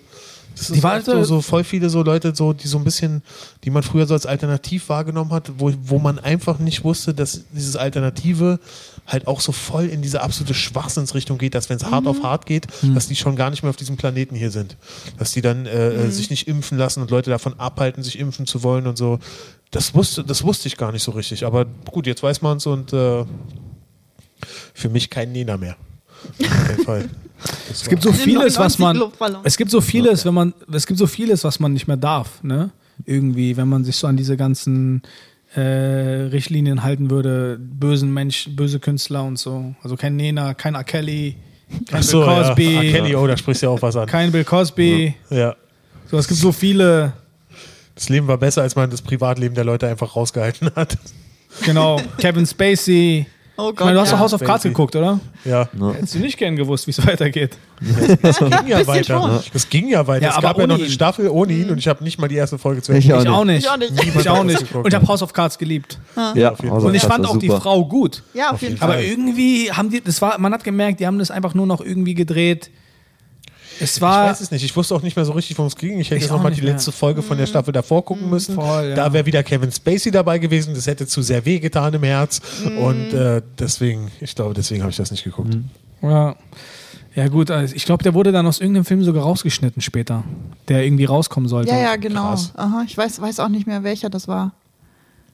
Das 0.56 0.68
Die 0.68 0.72
ist 0.78 0.82
war 0.82 0.96
oft 0.96 1.04
so- 1.04 1.12
so, 1.18 1.22
so 1.24 1.40
voll 1.40 1.62
viele 1.62 1.88
so 1.88 2.02
Leute, 2.02 2.34
so, 2.34 2.52
die 2.52 2.66
so 2.66 2.78
ein 2.78 2.84
bisschen, 2.84 3.22
die 3.62 3.70
man 3.70 3.84
früher 3.84 4.06
so 4.06 4.14
als 4.14 4.26
alternativ 4.26 4.88
wahrgenommen 4.88 5.30
hat, 5.30 5.52
wo, 5.59 5.72
wo 5.84 6.00
man 6.00 6.18
einfach 6.18 6.59
nicht 6.59 6.82
wusste, 6.82 7.14
dass 7.14 7.42
dieses 7.52 7.76
Alternative 7.76 8.59
halt 9.06 9.28
auch 9.28 9.40
so 9.40 9.52
voll 9.52 9.84
in 9.84 10.02
diese 10.02 10.20
absolute 10.20 10.54
Schwachsinnsrichtung 10.54 11.38
geht, 11.38 11.54
dass 11.54 11.70
wenn 11.70 11.76
es 11.76 11.84
hart 11.84 12.09
auf 12.09 12.22
hart 12.24 12.44
geht, 12.46 12.66
dass 12.94 13.06
die 13.06 13.14
schon 13.14 13.36
gar 13.36 13.50
nicht 13.50 13.62
mehr 13.62 13.70
auf 13.70 13.76
diesem 13.76 13.96
Planeten 13.96 14.34
hier 14.34 14.50
sind. 14.50 14.76
Dass 15.18 15.30
die 15.32 15.42
dann 15.42 15.64
äh, 15.66 15.90
äh, 15.92 16.11
sich 16.11 16.28
nicht 16.28 16.48
impfen 16.48 16.76
lassen 16.76 17.02
und 17.02 17.11
Leute 17.12 17.30
davon 17.30 17.54
abhalten, 17.61 18.02
sich 18.02 18.18
impfen 18.18 18.44
zu 18.46 18.62
wollen 18.64 18.86
und 18.88 18.98
so. 18.98 19.20
Das 19.70 19.94
wusste, 19.94 20.24
das 20.24 20.42
wusste 20.44 20.68
ich 20.68 20.76
gar 20.76 20.92
nicht 20.92 21.02
so 21.02 21.10
richtig. 21.12 21.44
Aber 21.44 21.66
gut, 21.90 22.06
jetzt 22.06 22.22
weiß 22.22 22.40
man 22.42 22.56
es 22.56 22.66
und 22.66 22.92
äh, 22.92 23.24
für 24.74 24.88
mich 24.88 25.10
kein 25.10 25.32
Nena 25.32 25.56
mehr. 25.56 25.76
Auf 26.40 26.68
jeden 26.70 26.84
Fall. 26.84 27.08
Es 27.70 27.88
gibt 27.88 28.02
so 28.02 28.12
vieles, 28.12 28.58
was 28.58 28.80
man. 28.80 29.00
Es 29.44 29.56
gibt 29.56 29.70
so 29.70 29.80
vieles, 29.80 30.24
wenn 30.24 30.34
man. 30.34 30.52
Es 30.72 30.88
gibt 30.88 30.98
so 30.98 31.06
vieles, 31.06 31.44
was 31.44 31.60
man 31.60 31.72
nicht 31.72 31.86
mehr 31.86 31.96
darf, 31.96 32.42
ne? 32.42 32.70
Irgendwie, 33.06 33.56
wenn 33.56 33.68
man 33.68 33.84
sich 33.84 33.94
so 33.94 34.08
an 34.08 34.16
diese 34.16 34.36
ganzen 34.36 35.02
äh, 35.54 35.60
Richtlinien 35.60 36.82
halten 36.82 37.10
würde, 37.10 37.56
bösen 37.60 38.12
Menschen, 38.12 38.56
böse 38.56 38.80
Künstler 38.80 39.22
und 39.22 39.38
so. 39.38 39.72
Also 39.84 39.94
kein 39.94 40.16
Nena, 40.16 40.54
kein 40.54 40.74
R. 40.74 40.82
Kelly, 40.82 41.36
kein 41.88 42.02
so, 42.02 42.22
Bill 42.22 42.28
ja. 42.28 42.42
Cosby, 42.48 42.76
Ah, 42.76 42.80
Kelly, 42.80 43.14
oh, 43.14 43.26
da 43.28 43.36
sprichst 43.36 43.62
du 43.62 43.66
ja 43.66 43.70
auch 43.70 43.82
was 43.82 43.94
an. 43.94 44.06
kein 44.08 44.32
Bill 44.32 44.42
Cosby. 44.42 45.14
Ja. 45.30 45.54
So, 46.10 46.18
es 46.18 46.26
gibt 46.26 46.40
so 46.40 46.50
viele. 46.50 47.12
Das 47.99 48.09
Leben 48.09 48.28
war 48.28 48.38
besser, 48.38 48.62
als 48.62 48.76
man 48.76 48.88
das 48.90 49.03
Privatleben 49.03 49.57
der 49.57 49.64
Leute 49.64 49.88
einfach 49.88 50.14
rausgehalten 50.14 50.70
hat. 50.76 50.96
Genau, 51.64 52.01
Kevin 52.18 52.46
Spacey. 52.46 53.26
Oh 53.57 53.70
Ich 53.70 53.76
Gott, 53.76 53.86
meine, 53.86 53.94
du 53.94 54.01
hast 54.03 54.12
doch 54.12 54.18
ja. 54.18 54.22
House 54.22 54.34
of 54.34 54.40
Cards 54.40 54.62
geguckt, 54.62 54.94
oder? 54.94 55.18
Ja. 55.44 55.68
Hättest 55.94 56.14
du 56.14 56.20
nicht 56.20 56.38
gern 56.38 56.55
gewusst, 56.55 56.86
wie 56.86 56.92
es 56.92 57.05
weitergeht. 57.07 57.59
Das 58.22 58.38
ging 58.38 58.68
ja 58.68 58.86
weiter. 58.86 59.42
Das 59.53 59.68
ging 59.68 59.88
ja 59.88 60.07
weiter. 60.07 60.26
Ja, 60.26 60.30
es 60.30 60.36
aber 60.36 60.46
gab 60.46 60.59
ja 60.59 60.66
noch 60.68 60.76
eine 60.76 60.84
ihn. 60.84 60.90
Staffel 60.92 61.28
ohne 61.28 61.53
ihn 61.53 61.68
und 61.70 61.78
ich 61.78 61.88
habe 61.88 62.05
nicht 62.05 62.20
mal 62.20 62.28
die 62.28 62.36
erste 62.36 62.57
Folge 62.57 62.82
zu 62.82 62.92
Ich 62.92 63.09
Ende. 63.11 63.24
Ich 63.24 63.28
auch 63.28 63.44
nicht. 63.44 63.64
Ich 63.64 63.68
auch 63.68 63.76
nicht. 63.76 63.92
Ich 64.05 64.30
auch 64.30 64.36
hat 64.38 64.46
nicht. 64.46 64.61
Und 64.72 64.86
ich 64.86 64.94
habe 64.94 65.05
ja. 65.05 65.09
House 65.09 65.22
of 65.22 65.32
Cards 65.32 65.59
geliebt. 65.59 65.99
Ja, 66.36 66.53
auf 66.53 66.62
jeden 66.62 66.70
Und 66.70 66.94
ich 66.94 67.03
fand 67.03 67.26
auch 67.26 67.36
die. 67.36 67.49
Frau 67.49 67.84
gut. 67.84 68.22
Ja, 68.32 68.53
auf 68.53 68.62
jeden 68.62 68.74
jeden 68.74 68.76
Fall. 68.76 68.90
Aber 68.90 69.03
irgendwie 69.03 69.72
haben 69.72 69.90
die, 69.90 70.01
das 70.03 70.22
war, 70.22 70.38
man 70.38 70.53
hat 70.53 70.62
gemerkt, 70.62 71.01
die 71.01 71.09
haben 71.09 71.18
das 71.18 71.32
einfach 71.32 71.55
nur 71.55 71.66
noch 71.66 71.80
irgendwie 71.80 72.14
gedreht. 72.14 72.70
Es 73.80 73.96
Ich 73.96 74.00
war, 74.02 74.26
weiß 74.30 74.40
es 74.40 74.50
nicht. 74.50 74.64
Ich 74.64 74.74
wusste 74.76 74.94
auch 74.94 75.02
nicht 75.02 75.16
mehr 75.16 75.24
so 75.24 75.32
richtig, 75.32 75.56
worum 75.58 75.68
es 75.68 75.76
ging. 75.76 75.98
Ich 76.00 76.08
hätte 76.08 76.16
Ich 76.16 76.22
jetzt 76.24 76.30
nochmal 76.30 76.52
die 76.52 76.62
mehr. 76.62 76.72
letzte 76.72 76.92
Folge 76.92 77.22
von 77.22 77.38
der 77.38 77.46
Staffel 77.46 77.72
davor 77.72 78.04
gucken 78.04 78.28
müssen. 78.30 78.54
voll, 78.54 78.88
ja. 78.90 78.94
Da 78.96 79.12
wäre 79.12 79.26
wieder 79.26 79.42
Kevin 79.42 79.70
Spacey 79.72 80.10
dabei 80.10 80.38
gewesen. 80.38 80.74
Das 80.74 80.86
hätte 80.86 81.06
zu 81.06 81.22
sehr 81.22 81.44
weh 81.44 81.58
getan 81.60 81.94
im 81.94 82.02
Herz. 82.02 82.40
Und 82.80 83.12
äh, 83.12 83.42
deswegen, 83.58 84.10
ich 84.20 84.34
glaube, 84.34 84.54
deswegen 84.54 84.82
habe 84.82 84.90
ich 84.90 84.96
das 84.96 85.10
nicht 85.10 85.24
geguckt. 85.24 85.56
ja, 86.02 86.34
ja 87.14 87.26
gut, 87.28 87.50
also 87.50 87.74
ich 87.74 87.84
glaube, 87.84 88.04
der 88.04 88.14
wurde 88.14 88.30
dann 88.30 88.46
aus 88.46 88.60
irgendeinem 88.60 88.84
Film 88.84 89.02
sogar 89.02 89.24
rausgeschnitten 89.24 89.82
später, 89.82 90.22
der 90.68 90.84
irgendwie 90.84 91.04
rauskommen 91.04 91.48
sollte. 91.48 91.70
Ja, 91.72 91.78
ja, 91.78 91.96
genau. 91.96 92.28
Krass. 92.28 92.52
Aha, 92.56 92.84
ich 92.86 92.96
weiß, 92.96 93.20
weiß 93.20 93.40
auch 93.40 93.48
nicht 93.48 93.66
mehr, 93.66 93.82
welcher 93.82 94.08
das 94.08 94.28
war. 94.28 94.52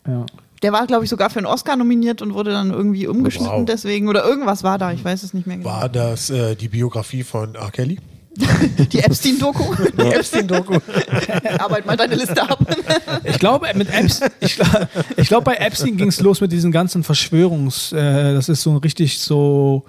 Ja. 0.07 0.24
Der 0.62 0.72
war, 0.72 0.86
glaube 0.86 1.05
ich, 1.05 1.11
sogar 1.11 1.28
für 1.28 1.40
einen 1.40 1.47
Oscar 1.47 1.76
nominiert 1.76 2.22
und 2.22 2.32
wurde 2.32 2.53
dann 2.53 2.70
irgendwie 2.70 3.07
umgeschnitten 3.07 3.53
Wow. 3.53 3.64
deswegen. 3.66 4.09
Oder 4.09 4.24
irgendwas 4.24 4.62
war 4.62 4.78
da, 4.78 4.92
ich 4.92 5.05
weiß 5.05 5.22
es 5.24 5.34
nicht 5.34 5.47
mehr 5.47 5.59
genau. 5.59 5.68
War 5.68 5.90
das 5.90 6.30
äh, 6.30 6.55
die 6.57 6.68
Biografie 6.68 7.22
von 7.22 7.55
R. 7.55 7.70
Kelly? 7.70 7.99
Die 8.93 8.99
Epstein-Doku. 8.99 9.74
Die 9.97 10.03
Epstein-Doku. 10.12 10.78
Arbeit 11.59 11.87
mal 11.87 11.97
deine 11.97 12.14
Liste 12.16 12.43
ab. 12.43 12.59
Ich 13.24 13.39
glaube, 13.39 13.66
mit 13.74 13.89
Epstein, 13.93 14.30
ich, 14.41 14.57
glaub- 14.57 14.89
ich 15.16 15.28
glaube, 15.28 15.45
bei 15.45 15.55
Epstein 15.57 15.97
ging 15.97 16.09
es 16.09 16.20
los 16.20 16.41
mit 16.41 16.53
diesen 16.53 16.70
ganzen 16.72 17.03
Verschwörungs, 17.03 17.93
äh, 17.93 18.35
das 18.35 18.49
ist 18.49 18.62
so 18.62 18.70
ein 18.72 18.76
richtig 18.78 19.18
so, 19.18 19.85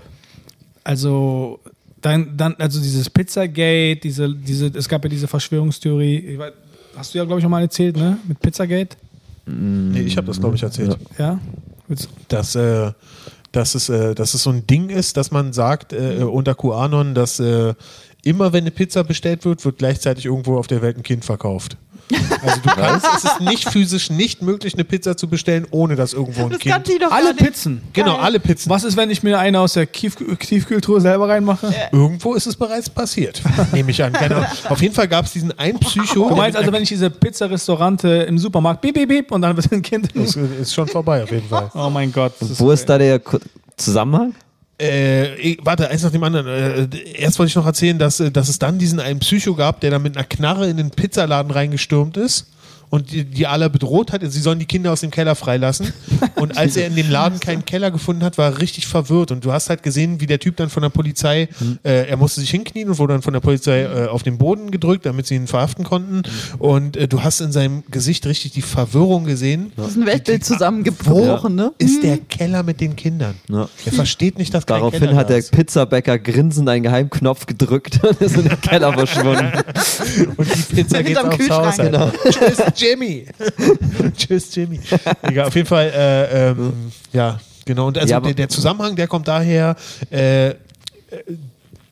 also 0.83 1.59
dann, 2.01 2.35
dann 2.37 2.55
also 2.59 2.79
dieses 2.81 3.09
Pizzagate, 3.09 3.97
diese, 4.01 4.33
diese, 4.33 4.67
es 4.67 4.87
gab 4.87 5.03
ja 5.03 5.09
diese 5.09 5.27
Verschwörungstheorie, 5.27 6.37
weiß- 6.39 6.51
hast 6.97 7.13
du 7.13 7.17
ja, 7.17 7.25
glaube 7.25 7.39
ich, 7.39 7.43
schon 7.43 7.51
mal 7.51 7.61
erzählt, 7.61 7.97
ne? 7.97 8.17
Mit 8.27 8.39
Pizzagate, 8.39 8.95
Nee, 9.47 10.01
ich 10.01 10.17
habe 10.17 10.27
das, 10.27 10.39
glaube 10.39 10.55
ich, 10.55 10.63
erzählt. 10.63 10.97
ja? 11.19 11.39
Dass, 12.29 12.55
äh, 12.55 12.91
dass 13.55 13.75
es, 13.75 13.89
äh, 13.89 14.15
dass 14.15 14.33
es 14.33 14.43
so 14.43 14.49
ein 14.49 14.67
Ding 14.67 14.89
ist, 14.89 15.17
dass 15.17 15.31
man 15.31 15.53
sagt 15.53 15.93
äh, 15.93 16.23
unter 16.23 16.55
QAnon, 16.55 17.15
dass 17.15 17.39
äh, 17.39 17.73
immer 18.23 18.53
wenn 18.53 18.63
eine 18.63 18.71
Pizza 18.71 19.03
bestellt 19.03 19.45
wird, 19.45 19.63
wird 19.63 19.77
gleichzeitig 19.77 20.25
irgendwo 20.25 20.57
auf 20.57 20.67
der 20.67 20.81
Welt 20.81 20.97
ein 20.97 21.03
Kind 21.03 21.23
verkauft. 21.23 21.77
Also 22.43 22.61
du 22.61 22.69
kannst, 22.75 23.05
es 23.17 23.23
ist 23.23 23.41
nicht 23.41 23.69
physisch 23.69 24.09
nicht 24.09 24.41
möglich, 24.41 24.73
eine 24.75 24.83
Pizza 24.83 25.17
zu 25.17 25.27
bestellen, 25.27 25.65
ohne 25.71 25.95
dass 25.95 26.13
irgendwo 26.13 26.43
ein 26.45 26.49
Das 26.51 26.59
kann 26.59 26.83
Kind. 26.83 26.87
die 26.95 26.99
doch 27.03 27.11
Alle 27.11 27.25
gar 27.27 27.33
nicht. 27.33 27.43
Pizzen. 27.45 27.81
Genau, 27.93 28.15
alle 28.17 28.39
Pizzen. 28.39 28.69
Was 28.69 28.83
ist, 28.83 28.95
wenn 28.97 29.09
ich 29.09 29.23
mir 29.23 29.39
eine 29.39 29.59
aus 29.59 29.73
der 29.73 29.91
Tiefkühl 29.91 30.35
Tiefkühltruhe 30.37 31.01
selber 31.01 31.27
reinmache? 31.29 31.73
Irgendwo 31.91 32.33
ist 32.35 32.45
es 32.47 32.55
bereits 32.55 32.89
passiert, 32.89 33.41
nehme 33.73 33.91
ich 33.91 34.03
an. 34.03 34.13
Keine 34.13 34.35
Ahnung. 34.35 34.49
Auf 34.69 34.81
jeden 34.81 34.93
Fall 34.93 35.07
gab 35.07 35.25
es 35.25 35.31
diesen 35.33 35.57
einen 35.57 35.79
Psycho. 35.79 36.29
Du 36.29 36.35
meinst 36.35 36.57
also, 36.57 36.71
wenn 36.71 36.83
ich 36.83 36.89
diese 36.89 37.09
Pizza-Restaurante 37.09 38.07
im 38.27 38.37
Supermarkt 38.37 38.81
beep, 38.81 38.93
beep, 38.93 39.09
beep 39.09 39.31
und 39.31 39.41
dann 39.41 39.55
wird 39.55 39.71
ein 39.71 39.81
Kind. 39.81 40.09
das 40.15 40.35
ist 40.35 40.73
schon 40.73 40.87
vorbei 40.87 41.23
auf 41.23 41.31
jeden 41.31 41.47
Fall. 41.47 41.71
Oh 41.73 41.89
mein 41.89 42.11
Gott. 42.11 42.33
das 42.39 42.59
Wo 42.59 42.71
ist 42.71 42.87
da 42.87 42.97
der 42.97 43.19
Ko- 43.19 43.39
Zusammenhang? 43.77 44.33
Äh, 44.78 45.55
warte, 45.63 45.89
eins 45.89 46.03
nach 46.03 46.11
dem 46.11 46.23
anderen. 46.23 46.47
Äh, 46.47 46.97
erst 47.13 47.39
wollte 47.39 47.49
ich 47.49 47.55
noch 47.55 47.65
erzählen, 47.65 47.97
dass, 47.97 48.19
äh, 48.19 48.32
dass 48.32 48.49
es 48.49 48.59
dann 48.59 48.78
diesen 48.78 48.99
einen 48.99 49.19
Psycho 49.19 49.55
gab, 49.55 49.80
der 49.80 49.91
dann 49.91 50.03
mit 50.03 50.17
einer 50.17 50.26
Knarre 50.26 50.67
in 50.67 50.78
den 50.78 50.91
Pizzaladen 50.91 51.51
reingestürmt 51.51 52.17
ist 52.17 52.47
und 52.95 53.11
die, 53.11 53.25
die 53.25 53.45
alle 53.45 53.69
bedroht 53.69 54.13
hat. 54.13 54.21
Sie 54.23 54.39
sollen 54.39 54.57
die 54.57 54.65
Kinder 54.65 54.93
aus 54.93 55.01
dem 55.01 55.11
Keller 55.11 55.35
freilassen. 55.35 55.91
Und 56.35 56.57
als 56.57 56.77
er 56.77 56.87
in 56.87 56.95
dem 56.95 57.09
Laden 57.09 57.41
keinen 57.41 57.65
Keller 57.65 57.91
gefunden 57.91 58.23
hat, 58.23 58.37
war 58.37 58.51
er 58.51 58.61
richtig 58.61 58.87
verwirrt. 58.87 59.31
Und 59.31 59.43
du 59.43 59.51
hast 59.51 59.69
halt 59.69 59.83
gesehen, 59.83 60.21
wie 60.21 60.27
der 60.27 60.39
Typ 60.39 60.55
dann 60.55 60.69
von 60.69 60.81
der 60.81 60.89
Polizei, 60.89 61.49
äh, 61.83 62.07
er 62.07 62.15
musste 62.15 62.39
sich 62.39 62.49
hinknien 62.49 62.87
und 62.89 62.97
wurde 62.97 63.13
dann 63.13 63.21
von 63.21 63.33
der 63.33 63.41
Polizei 63.41 63.83
äh, 63.83 64.07
auf 64.07 64.23
den 64.23 64.37
Boden 64.37 64.71
gedrückt, 64.71 65.05
damit 65.05 65.27
sie 65.27 65.35
ihn 65.35 65.47
verhaften 65.47 65.83
konnten. 65.83 66.23
Und 66.57 66.95
äh, 66.95 67.09
du 67.09 67.21
hast 67.21 67.41
in 67.41 67.51
seinem 67.51 67.83
Gesicht 67.91 68.25
richtig 68.25 68.53
die 68.53 68.61
Verwirrung 68.61 69.25
gesehen. 69.25 69.73
Das 69.75 69.89
ist 69.89 69.97
ein 69.97 70.05
Weltbild 70.05 70.45
zusammengebrochen, 70.45 71.53
ne? 71.55 71.73
Ist 71.77 72.01
der 72.01 72.17
Keller 72.17 72.63
mit 72.63 72.79
den 72.79 72.95
Kindern? 72.95 73.35
Ja. 73.49 73.67
Er 73.85 73.91
versteht 73.91 74.37
nicht, 74.37 74.53
dass 74.53 74.65
kein 74.65 74.77
Daraufhin 74.77 75.01
Keller 75.01 75.15
hat 75.15 75.29
der. 75.29 75.41
Pizzabäcker 75.41 76.17
grinsend 76.17 76.69
einen 76.69 76.83
Geheimknopf 76.83 77.45
gedrückt 77.45 77.99
und 78.03 78.21
ist 78.21 78.37
in 78.37 78.47
den 78.47 78.61
Keller 78.61 78.93
verschwunden. 78.93 79.51
Und 80.37 80.47
die 80.55 80.75
Pizza 80.75 81.03
geht 81.03 81.17
aufs 81.17 81.49
Haus. 81.49 81.75
Kühlschrank. 81.75 81.79
Alter. 81.79 82.13
Tschüss, 82.29 82.57
Jimmy. 82.86 83.25
Tschüss, 84.17 84.53
Jimmy. 84.55 84.79
Egal, 85.23 85.47
auf 85.47 85.55
jeden 85.55 85.67
Fall, 85.67 85.91
äh, 85.95 86.49
ähm, 86.51 86.91
ja, 87.11 87.39
genau. 87.65 87.88
Und 87.88 87.97
also 87.97 88.11
Ja, 88.11 88.19
der, 88.19 88.33
der 88.33 88.49
Zusammenhang, 88.49 88.95
der 88.95 89.07
kommt 89.07 89.27
daher, 89.27 89.75
äh, 90.11 90.49
äh, 90.49 90.53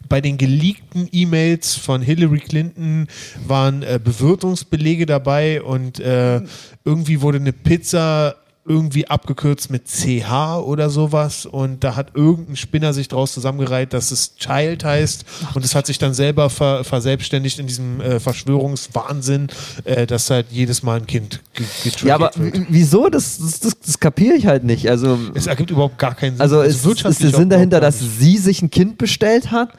bei 0.10 0.22
den 0.22 0.38
geleakten 0.38 1.08
E-Mails 1.12 1.76
von 1.76 2.02
Hillary 2.02 2.40
Clinton 2.40 3.08
waren 3.48 3.82
äh, 3.82 4.00
Bewirtungsbelege 4.04 5.06
dabei 5.08 5.62
und 5.62 6.00
äh, 6.00 6.42
irgendwie 6.86 7.22
wurde 7.22 7.40
eine 7.40 7.54
Pizza 7.54 8.36
irgendwie 8.66 9.08
abgekürzt 9.10 9.70
mit 9.70 9.88
CH 9.88 10.60
oder 10.64 10.90
sowas 10.90 11.46
und 11.46 11.84
da 11.84 11.96
hat 11.98 12.12
irgendein 12.16 12.56
Spinner 12.56 12.94
sich 12.94 13.10
draus 13.10 13.34
zusammengereiht, 13.34 13.92
dass 13.92 14.12
es 14.12 14.36
Child 14.38 14.86
heißt 14.86 15.26
und 15.54 15.66
es 15.66 15.76
hat 15.76 15.86
sich 15.86 15.98
dann 16.00 16.14
selber 16.14 16.50
ver 16.50 16.86
verselbstständigt 16.86 17.60
in 17.60 17.68
diesem 17.68 18.00
äh, 18.00 18.20
Verschwörungswahnsinn, 18.22 19.48
äh, 19.84 20.08
dass 20.08 20.30
halt 20.30 20.48
jedes 20.50 20.82
Mal 20.84 21.00
ein 21.02 21.08
Kind 21.08 21.42
ge 21.54 21.66
Ja, 22.06 22.16
aber 22.16 22.32
wird. 22.36 22.62
wieso? 22.70 23.10
Das, 23.10 23.38
das, 23.38 23.60
das, 23.60 23.80
das 23.80 24.00
kapiere 24.00 24.36
ich 24.36 24.48
halt 24.48 24.64
nicht. 24.64 24.90
Also, 24.90 25.20
Es 25.34 25.48
ergibt 25.48 25.70
überhaupt 25.72 25.98
gar 26.00 26.16
keinen 26.16 26.34
Sinn. 26.34 26.42
also 26.42 26.62
ist, 26.62 26.78
ist 26.78 26.86
wirtschaftlich 26.86 27.32
der 27.32 27.40
Sinn 27.40 27.50
dahinter, 27.50 27.82
dass 27.82 28.00
sie 28.00 28.38
sich 28.38 28.62
ein 28.62 28.70
Kind 28.72 28.98
bestellt 28.98 29.52
hat? 29.52 29.74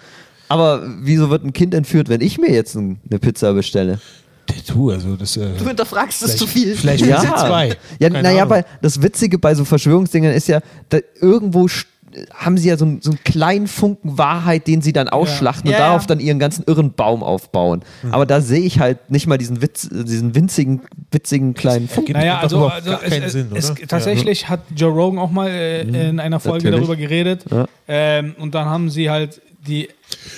Aber 0.48 0.82
wieso 1.00 1.30
wird 1.30 1.42
ein 1.42 1.54
Kind 1.54 1.72
entführt, 1.72 2.10
wenn 2.10 2.20
ich 2.20 2.36
mir 2.38 2.50
jetzt 2.52 2.74
ein- 2.76 3.00
eine 3.10 3.18
Pizza 3.18 3.54
bestelle? 3.54 3.98
Du, 4.66 4.90
also 4.90 5.16
das. 5.16 5.36
Äh, 5.36 5.50
Du 5.58 5.66
hinterfragst 5.66 6.22
es 6.22 6.32
vielleicht- 6.32 6.38
zu 6.38 6.46
viel. 6.46 6.74
Vielleicht 6.76 7.04
ja. 7.06 7.20
sie 7.20 7.26
zwei. 7.28 7.76
Ja, 7.98 8.08
naja, 8.10 8.48
weil 8.48 8.64
das 8.82 9.02
Witzige 9.02 9.38
bei 9.38 9.54
so 9.54 9.64
Verschwörungsdingern 9.64 10.32
ist 10.32 10.48
ja, 10.48 10.60
da 10.88 10.98
irgendwo 11.20 11.68
haben 12.32 12.56
sie 12.58 12.68
ja 12.68 12.76
so, 12.76 12.84
einen- 12.84 13.00
so 13.02 13.10
einen 13.10 13.18
kleinen 13.24 13.66
Funken 13.66 14.16
Wahrheit, 14.18 14.68
den 14.68 14.82
sie 14.82 14.92
dann 14.92 15.08
ausschlachten 15.08 15.68
Ja, 15.68 15.76
und 15.76 15.80
ja. 15.80 15.86
darauf 15.88 16.06
dann 16.06 16.20
ihren 16.20 16.38
ganzen 16.38 16.62
irren 16.66 16.92
Baum 16.92 17.24
aufbauen. 17.24 17.82
Hm. 18.02 18.14
Aber 18.14 18.24
da 18.24 18.40
sehe 18.40 18.60
ich 18.60 18.78
halt 18.78 19.10
nicht 19.10 19.26
mal 19.26 19.36
diesen 19.36 19.60
Witz, 19.62 19.88
diesen 19.90 20.34
winzigen, 20.34 20.82
witzigen 21.10 21.54
kleinen 21.54 21.88
Funken. 21.88 22.12
Naja, 22.12 22.38
also, 22.38 22.56
überhaupt 22.58 22.74
also 22.76 22.90
gar 22.90 23.02
es, 23.02 23.10
keinen 23.10 23.22
es, 23.24 23.32
Sinn, 23.32 23.48
es, 23.54 23.74
tatsächlich 23.88 24.48
hat 24.48 24.60
Joe 24.76 24.92
Rogan 24.92 25.18
auch 25.18 25.32
mal 25.32 25.48
äh, 25.48 25.80
in 26.08 26.20
einer 26.20 26.38
Folge 26.38 26.70
Natürlich. 26.70 26.86
darüber 26.86 26.96
geredet. 26.96 27.44
Ja. 27.50 27.66
Ähm, 27.88 28.36
und 28.38 28.54
dann 28.54 28.66
haben 28.66 28.90
sie 28.90 29.10
halt 29.10 29.40
die. 29.66 29.88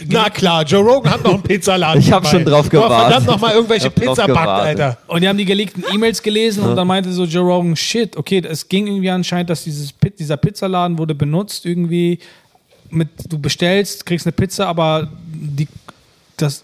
Na 0.08 0.30
klar, 0.30 0.64
Joe 0.64 0.82
Rogan 0.82 1.12
hat 1.12 1.24
noch 1.24 1.34
einen 1.34 1.42
Pizzaladen. 1.42 2.00
Ich 2.02 2.10
hab 2.12 2.22
dabei. 2.22 2.36
schon 2.36 2.44
drauf 2.44 2.68
gewartet. 2.68 2.98
Verdammt 2.98 3.26
noch 3.26 3.40
mal 3.40 3.52
irgendwelche 3.54 3.90
Pizza 3.90 4.26
backt. 4.26 4.48
Alter. 4.48 4.98
Und 5.06 5.22
die 5.22 5.28
haben 5.28 5.38
die 5.38 5.44
geleakten 5.44 5.84
E-Mails 5.92 6.22
gelesen 6.22 6.62
und 6.64 6.76
dann 6.76 6.86
meinte 6.86 7.12
so 7.12 7.24
Joe 7.24 7.44
Rogan, 7.44 7.76
shit, 7.76 8.16
okay, 8.16 8.42
es 8.48 8.68
ging 8.68 8.86
irgendwie 8.86 9.10
anscheinend, 9.10 9.50
dass 9.50 9.64
dieses, 9.64 9.92
dieser 10.18 10.36
Pizzaladen 10.36 10.98
wurde 10.98 11.14
benutzt 11.14 11.66
irgendwie 11.66 12.18
mit, 12.90 13.08
du 13.28 13.38
bestellst, 13.38 14.06
kriegst 14.06 14.26
eine 14.26 14.32
Pizza, 14.32 14.66
aber 14.68 15.08
die, 15.26 15.66
das, 16.36 16.62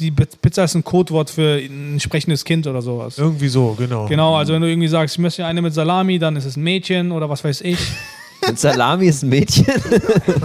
die 0.00 0.10
Pi- 0.10 0.26
Pizza 0.40 0.64
ist 0.64 0.74
ein 0.74 0.82
Codewort 0.84 1.30
für 1.30 1.58
ein 1.62 2.00
sprechendes 2.00 2.44
Kind 2.44 2.66
oder 2.66 2.82
sowas. 2.82 3.16
Irgendwie 3.18 3.48
so, 3.48 3.74
genau. 3.78 4.06
Genau, 4.06 4.34
also 4.36 4.52
wenn 4.52 4.62
du 4.62 4.68
irgendwie 4.68 4.88
sagst, 4.88 5.14
ich 5.14 5.18
möchte 5.20 5.46
eine 5.46 5.62
mit 5.62 5.72
Salami, 5.74 6.18
dann 6.18 6.34
ist 6.36 6.44
es 6.46 6.56
ein 6.56 6.62
Mädchen 6.64 7.12
oder 7.12 7.28
was 7.30 7.44
weiß 7.44 7.60
ich. 7.62 7.78
Und 8.48 8.58
Salami 8.58 9.06
ist 9.06 9.22
ein 9.22 9.28
Mädchen, 9.28 9.66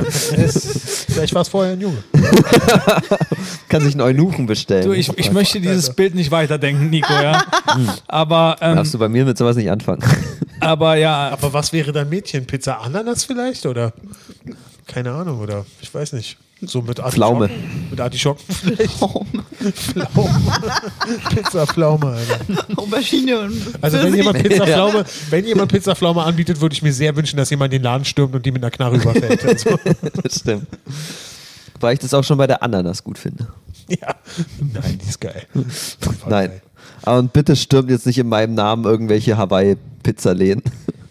Vielleicht 0.10 1.34
war 1.34 1.42
es 1.42 1.48
vorher 1.48 1.74
ein 1.74 1.82
Junge. 1.82 2.04
kann 3.70 3.82
sich 3.82 3.94
einen 3.94 4.02
Eunuchen 4.02 4.46
bestellen. 4.46 4.86
Du, 4.86 4.94
ich, 4.94 5.10
ich 5.18 5.32
möchte 5.32 5.60
dieses 5.60 5.94
Bild 5.96 6.16
nicht 6.16 6.32
weiterdenken, 6.32 6.90
Nico, 6.90 7.12
ja. 7.12 7.44
Aber, 8.08 8.58
ähm, 8.62 8.76
Darfst 8.76 8.94
du 8.94 9.00
bei 9.00 9.10
mir 9.10 9.26
mit 9.26 9.38
sowas 9.38 9.56
nicht 9.56 9.70
anfangen. 9.72 10.04
aber 10.60 10.96
ja, 10.96 11.30
Aber 11.30 11.54
was 11.54 11.74
wäre 11.74 11.92
dann 11.92 12.10
Mädchenpizza? 12.10 12.76
Ananas 12.76 13.24
vielleicht? 13.24 13.66
Oder? 13.66 13.94
Keine 14.86 15.12
Ahnung, 15.12 15.40
oder? 15.40 15.66
Ich 15.82 15.94
weiß 15.94 16.14
nicht. 16.14 16.38
So 16.62 16.82
mit 16.82 17.00
Artischocken? 17.00 17.12
Pflaume. 17.12 17.50
Mit 17.92 18.02
Artischocken 18.02 18.44
vielleicht? 18.48 18.92
Pflaume. 18.94 20.30
Pizza 21.30 21.68
Pflaume, 21.68 22.08
Alter. 22.08 22.66
Aubergine 22.78 23.40
und 23.42 23.62
Also 23.82 23.98
wenn 24.02 24.16
jemand 24.16 24.42
Pizza 24.42 24.66
Pflaume, 24.66 25.06
wenn 25.30 25.46
jemand 25.46 25.72
Pizza 25.72 25.96
Pflaume 25.96 26.24
anbietet, 26.24 26.60
würde 26.60 26.74
ich 26.74 26.82
mir 26.82 26.94
sehr 26.94 27.16
wünschen, 27.16 27.38
dass 27.38 27.50
jemand 27.52 27.74
in 27.74 27.80
den 27.80 27.84
Laden 27.84 28.06
stürmt 28.06 28.34
und 28.36 28.46
die 28.46 28.52
mit 28.52 28.64
einer 28.64 28.72
Knarre 28.72 28.96
überfällt. 28.98 29.44
Also, 29.48 29.78
das 30.24 30.40
stimmt. 30.40 30.68
Weil 31.80 31.94
ich 31.94 32.00
das 32.00 32.14
auch 32.14 32.24
schon 32.24 32.38
bei 32.38 32.48
der 32.48 32.64
Ananas 32.64 33.04
gut 33.04 33.18
finde. 33.20 33.48
ja. 33.88 34.16
Nein, 34.60 35.00
die 35.04 35.10
ist 35.10 35.22
geil. 35.22 35.44
Nein. 36.28 36.62
Und 37.06 37.34
bitte 37.34 37.56
stürmt 37.56 37.90
jetzt 37.92 38.06
nicht 38.08 38.18
in 38.18 38.28
meinem 38.28 38.56
Namen 38.56 38.84
irgendwelche 38.86 39.38
Hawaii-Pizzaläden. 39.38 40.64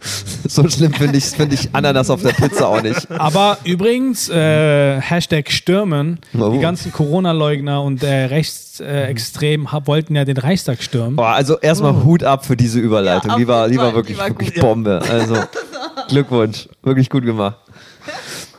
So 0.49 0.69
schlimm 0.69 0.93
finde 0.93 1.19
ich, 1.19 1.25
find 1.25 1.53
ich 1.53 1.69
Ananas 1.73 2.11
auf 2.11 2.23
der 2.23 2.31
Pizza 2.31 2.69
auch 2.69 2.83
nicht. 2.83 3.11
Aber 3.11 3.59
übrigens, 3.65 4.29
äh, 4.29 5.01
Hashtag 5.01 5.51
Stürmen, 5.51 6.19
Oh. 6.39 6.51
die 6.51 6.61
ganzen 6.61 6.93
Corona-Leugner 6.93 7.83
und 7.83 8.03
äh, 8.03 8.25
Rechtsextrem 8.27 9.67
äh, 9.67 9.87
wollten 9.87 10.15
ja 10.15 10.25
den 10.25 10.37
Reichstag 10.37 10.83
stürmen. 10.83 11.17
Boah, 11.17 11.31
also 11.31 11.59
erstmal 11.59 12.05
Hut 12.05 12.23
ab 12.23 12.45
für 12.47 12.57
diese 12.57 12.79
Überleitung. 12.79 13.33
Ja, 13.33 13.37
die, 13.37 13.49
war, 13.49 13.69
die 13.69 13.77
war 13.79 13.95
wirklich, 13.95 14.17
die 14.17 14.23
war 14.23 14.29
wirklich 14.29 14.55
gut. 14.55 14.63
Bombe. 14.63 15.03
Also 15.11 15.37
Glückwunsch. 16.09 16.69
Wirklich 16.83 17.11
gut 17.11 17.25
gemacht. 17.25 17.57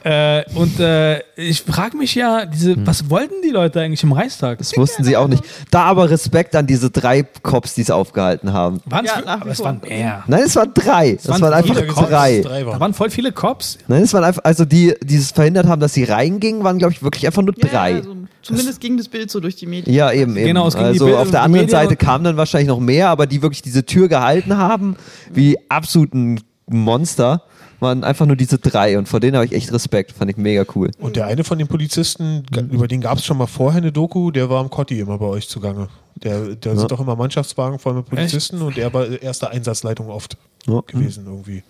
Äh, 0.08 0.46
und 0.56 0.80
äh, 0.80 1.20
ich 1.36 1.64
frage 1.64 1.98
mich 1.98 2.16
ja, 2.16 2.46
diese, 2.46 2.76
Hm. 2.76 2.88
was 2.88 3.10
wollten 3.10 3.34
die 3.44 3.50
Leute 3.50 3.82
eigentlich 3.82 4.04
im 4.04 4.14
Reichstag? 4.14 4.58
Das 4.60 4.72
wussten 4.78 5.04
sie 5.04 5.18
auch 5.18 5.28
nicht. 5.28 5.44
Da 5.70 5.82
aber 5.84 6.10
Respekt 6.10 6.56
an 6.56 6.66
diese 6.66 6.90
drei 6.90 7.24
Cops, 7.44 7.74
die 7.74 7.82
es 7.82 7.92
aufgehalten 7.92 8.54
haben. 8.54 8.80
Waren's, 8.86 9.10
Ja, 9.10 9.22
aber 9.26 9.50
es 9.50 9.60
waren 9.60 9.82
mehr. 9.86 10.24
Nein, 10.28 10.44
es 10.46 10.56
waren 10.56 10.72
drei. 10.74 11.18
Es 11.20 11.28
waren 11.28 11.42
waren 11.42 11.54
einfach 11.54 11.76
Gesagt, 11.76 12.10
drei. 12.10 12.40
drei 12.42 12.62
Da 12.62 12.68
waren. 12.68 12.80
waren 12.80 12.94
voll 12.94 13.10
viele 13.10 13.34
Cops. 13.34 13.80
Nein, 13.90 14.04
es 14.04 14.14
waren 14.14 14.24
einfach, 14.24 14.44
also 14.46 14.64
die, 14.64 14.94
die 15.04 15.18
es 15.18 15.32
verhindert 15.32 15.66
haben, 15.68 15.82
dass 15.82 15.94
sie 15.94 16.06
reingingen, 16.06 16.64
waren, 16.64 16.78
glaube 16.78 16.94
ich, 16.94 17.04
wirklich 17.04 17.26
einfach 17.26 17.42
nur 17.42 17.54
Ja, 17.58 17.68
drei. 17.68 17.92
Ja, 17.92 17.98
also, 17.98 18.16
zumindest 18.44 18.80
ging 18.80 18.96
das 18.96 19.10
Bild 19.10 19.30
so 19.30 19.42
durch 19.42 19.58
die 19.58 19.66
Medien. 19.66 19.94
Ja, 19.94 20.12
eben, 20.14 20.38
eben. 20.38 20.48
Genau, 20.48 20.68
es 20.70 20.76
ging 20.76 20.84
die 20.84 20.88
also 20.92 21.06
Bilder 21.06 21.20
auf 21.20 21.32
der 21.32 21.42
anderen 21.42 21.66
Medien 21.66 21.70
Seite 21.82 21.98
kamen 21.98 22.24
dann 22.24 22.38
wahrscheinlich 22.38 22.70
noch 22.70 22.80
mehr, 22.80 23.10
aber 23.10 23.28
die 23.28 23.42
wirklich 23.42 23.62
diese 23.62 23.86
Tür 23.86 24.08
gehalten 24.08 24.56
haben, 24.58 24.96
wie 25.34 25.58
absoluten 25.70 26.40
Monster, 26.70 27.44
waren 27.80 28.04
einfach 28.04 28.26
nur 28.26 28.36
diese 28.36 28.58
drei 28.58 28.98
und 28.98 29.08
vor 29.08 29.20
denen 29.20 29.36
habe 29.36 29.46
ich 29.46 29.54
echt 29.54 29.72
Respekt. 29.72 30.12
Fand 30.14 30.32
ich 30.32 30.38
mega 30.38 30.66
cool. 30.76 30.92
Und 31.00 31.16
der 31.16 31.26
eine 31.28 31.44
von 31.44 31.58
den 31.58 31.68
Polizisten, 31.68 32.44
g- 32.52 32.62
über 32.62 32.88
den 32.88 33.02
gab 33.02 33.18
es 33.20 33.26
schon 33.26 33.38
mal 33.38 33.48
vorher 33.48 33.80
eine 33.82 33.92
Doku, 33.92 34.32
der 34.32 34.50
war 34.50 34.60
am 34.62 34.70
Kotti 34.70 35.00
immer 35.00 35.18
bei 35.18 35.26
euch 35.28 35.48
zugange. 35.48 35.88
Der, 36.16 36.56
da 36.56 36.76
sind 36.76 36.92
doch 36.92 37.00
immer 37.00 37.16
Mannschaftswagen 37.16 37.78
voll 37.80 37.94
mit 37.94 38.06
Polizisten 38.08 38.62
und 38.62 38.78
er 38.78 38.92
war 38.94 39.06
erste 39.22 39.50
Einsatzleitung 39.52 40.10
oft 40.10 40.38
Ja. 40.66 40.82
gewesen 40.82 41.26
irgendwie. 41.28 41.64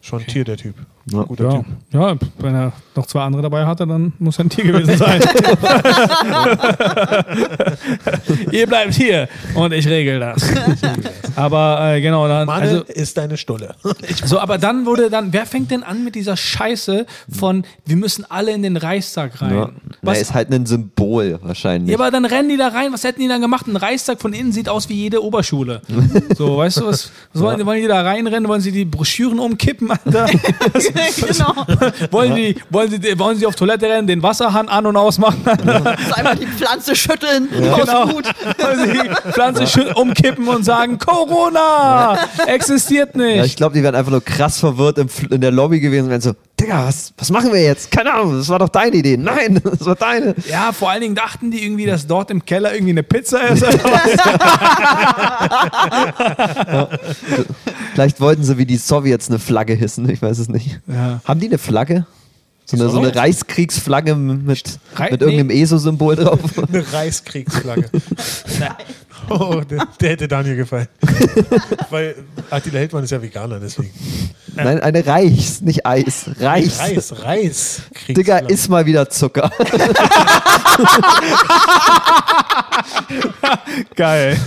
Schon 0.00 0.20
ein 0.20 0.26
Tier, 0.28 0.44
der 0.44 0.56
Typ. 0.56 0.74
Ja. 1.10 1.22
Guter 1.24 1.44
Ja, 1.44 1.50
Typ. 1.58 1.66
ja, 1.92 2.16
wenn 2.38 2.54
er 2.54 2.72
noch 2.96 3.06
zwei 3.06 3.20
andere 3.22 3.42
dabei 3.42 3.66
hatte, 3.66 3.86
dann 3.86 4.14
muss 4.18 4.38
er 4.38 4.46
ein 4.46 4.48
Tier 4.48 4.64
gewesen 4.64 4.96
sein. 4.96 5.20
Ihr 8.52 8.66
bleibt 8.66 8.94
hier 8.94 9.28
und 9.54 9.72
ich 9.72 9.86
regel 9.86 10.20
das. 10.20 10.42
Aber 11.36 11.94
äh, 11.94 12.00
genau, 12.00 12.28
dann, 12.28 12.46
Manne 12.46 12.62
also 12.62 12.82
ist 12.84 13.16
deine 13.16 13.36
Stulle. 13.36 13.74
So, 14.24 14.38
aber 14.38 14.58
dann 14.58 14.86
wurde 14.86 15.10
dann, 15.10 15.32
wer 15.32 15.44
fängt 15.44 15.70
denn 15.70 15.82
an 15.82 16.04
mit 16.04 16.14
dieser 16.14 16.36
Scheiße 16.36 17.04
von, 17.28 17.64
wir 17.84 17.96
müssen 17.96 18.24
alle 18.28 18.52
in 18.52 18.62
den 18.62 18.76
Reichstag 18.76 19.40
rein? 19.42 19.54
Ja. 19.54 19.70
Na, 20.02 20.12
Was, 20.12 20.20
ist 20.20 20.34
halt 20.34 20.50
ein 20.52 20.66
Symbol 20.66 21.38
wahrscheinlich. 21.42 21.90
ja, 21.90 21.98
aber 21.98 22.10
dann 22.10 22.24
rennen 22.24 22.48
die 22.48 22.56
da 22.56 22.68
rein, 22.68 22.92
was 22.92 23.04
hätten 23.04 23.20
die 23.20 23.28
dann 23.28 23.40
gemacht? 23.40 23.66
Ein 23.66 23.76
Reichstag 23.76 24.20
von 24.20 24.32
innen 24.32 24.52
sieht 24.52 24.68
aus 24.68 24.88
wie 24.88 24.94
jede 24.94 25.22
Oberschule. 25.22 25.82
So, 26.36 26.56
weißt 26.56 26.78
du, 26.78 26.86
was, 26.86 27.10
was 27.32 27.42
wollen, 27.42 27.64
wollen 27.66 27.80
die 27.82 27.88
da 27.88 28.00
reinrennen? 28.02 28.48
Wollen 28.48 28.60
sie 28.60 28.72
die 28.72 28.84
Broschüren 28.84 29.38
umkippen, 29.38 29.90
Alter? 29.90 30.26
Was, 30.94 31.16
genau. 31.38 31.54
wollen, 32.10 32.34
die, 32.34 32.56
wollen, 32.70 32.90
sie, 32.90 33.18
wollen 33.18 33.36
sie 33.36 33.46
auf 33.46 33.54
Toilette 33.54 33.86
rennen, 33.86 34.06
den 34.06 34.22
Wasserhahn 34.22 34.68
an- 34.68 34.86
und 34.86 34.96
ausmachen? 34.96 35.42
So 35.54 36.14
einmal 36.14 36.36
die 36.36 36.46
Pflanze 36.46 36.94
schütteln. 36.94 37.48
Ja. 37.52 37.76
Genau. 37.76 38.06
Gut. 38.06 38.24
Wollen 38.58 38.78
sie 38.84 38.92
die 38.92 39.32
Pflanze 39.32 39.66
schön 39.66 39.92
umkippen 39.92 40.46
und 40.48 40.64
sagen, 40.64 40.98
Corona 40.98 42.18
existiert 42.46 43.16
nicht. 43.16 43.36
Ja, 43.36 43.44
ich 43.44 43.56
glaube, 43.56 43.74
die 43.74 43.82
wären 43.82 43.94
einfach 43.94 44.10
nur 44.10 44.22
krass 44.22 44.58
verwirrt 44.58 44.98
im, 44.98 45.08
in 45.30 45.40
der 45.40 45.50
Lobby 45.50 45.80
gewesen 45.80 46.04
und 46.04 46.10
wären 46.10 46.20
so, 46.20 46.34
Digga, 46.60 46.86
was, 46.86 47.12
was 47.18 47.30
machen 47.30 47.52
wir 47.52 47.62
jetzt? 47.62 47.90
Keine 47.90 48.14
Ahnung, 48.14 48.38
das 48.38 48.48
war 48.48 48.60
doch 48.60 48.68
deine 48.68 48.96
Idee. 48.96 49.16
Nein, 49.16 49.60
das 49.64 49.84
war 49.84 49.96
deine. 49.96 50.34
Ja, 50.48 50.72
vor 50.72 50.90
allen 50.90 51.00
Dingen 51.00 51.14
dachten 51.14 51.50
die 51.50 51.64
irgendwie, 51.64 51.86
dass 51.86 52.06
dort 52.06 52.30
im 52.30 52.44
Keller 52.44 52.72
irgendwie 52.72 52.92
eine 52.92 53.02
Pizza 53.02 53.40
ist. 53.48 53.64
Vielleicht 57.94 58.20
wollten 58.20 58.44
sie 58.44 58.56
wie 58.58 58.66
die 58.66 58.76
Sowjets 58.76 59.28
eine 59.28 59.38
Flagge 59.38 59.74
hissen, 59.74 60.08
ich 60.08 60.22
weiß 60.22 60.38
es 60.38 60.48
nicht. 60.48 60.80
Ja. 60.86 61.20
Haben 61.24 61.40
die 61.40 61.46
eine 61.46 61.58
Flagge? 61.58 62.06
So 62.66 62.76
eine, 62.78 62.88
so 62.90 62.98
eine 62.98 63.14
Reichskriegsflagge 63.14 64.14
mit, 64.14 64.78
Rei- 64.96 65.10
mit 65.10 65.20
irgendeinem 65.20 65.50
ESO-Symbol 65.50 66.16
drauf. 66.16 66.40
Eine 66.72 66.92
Reichskriegsflagge. 66.92 67.90
oh, 69.28 69.60
der, 69.68 69.86
der 70.00 70.10
hätte 70.10 70.28
Daniel 70.28 70.56
gefallen. 70.56 70.88
Weil 71.90 72.14
Attila 72.48 72.78
Hildmann 72.78 73.04
ist 73.04 73.10
ja 73.10 73.20
Veganer, 73.20 73.60
deswegen. 73.60 73.90
Nein, 74.56 74.80
eine 74.80 75.04
Reichs, 75.06 75.60
nicht 75.60 75.84
Eis. 75.84 76.30
Reichs. 76.40 76.78
Reis, 76.78 77.22
Reis. 77.22 77.82
Digga, 78.08 78.38
iss 78.38 78.68
mal 78.68 78.86
wieder 78.86 79.10
Zucker. 79.10 79.50
Geil. 83.94 84.38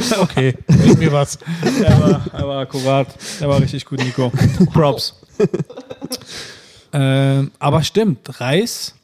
Okay, 0.18 0.54
bring 0.66 0.98
mir 0.98 1.12
was. 1.12 1.38
Er 1.82 2.00
war, 2.00 2.22
er 2.32 2.48
war 2.48 2.60
akkurat. 2.60 3.08
Er 3.40 3.48
war 3.48 3.60
richtig 3.60 3.84
gut, 3.84 4.02
Nico. 4.02 4.32
Props. 4.72 5.14
ähm, 6.92 7.50
aber 7.58 7.82
stimmt, 7.82 8.40
Reis, 8.40 8.94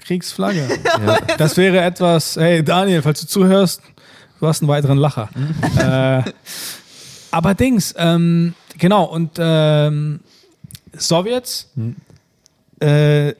Kriegsflagge. 0.00 0.68
Das 1.36 1.56
wäre 1.56 1.80
etwas, 1.80 2.36
hey 2.36 2.62
Daniel, 2.62 3.02
falls 3.02 3.20
du 3.20 3.26
zuhörst, 3.26 3.82
du 4.40 4.46
hast 4.46 4.62
einen 4.62 4.68
weiteren 4.68 4.98
Lacher. 4.98 5.28
äh, 5.78 6.30
aber 7.30 7.54
Dings, 7.54 7.94
ähm, 7.98 8.54
genau, 8.78 9.04
und 9.04 9.32
ähm, 9.38 10.20
Sowjets, 10.96 11.70
äh, 12.80 13.34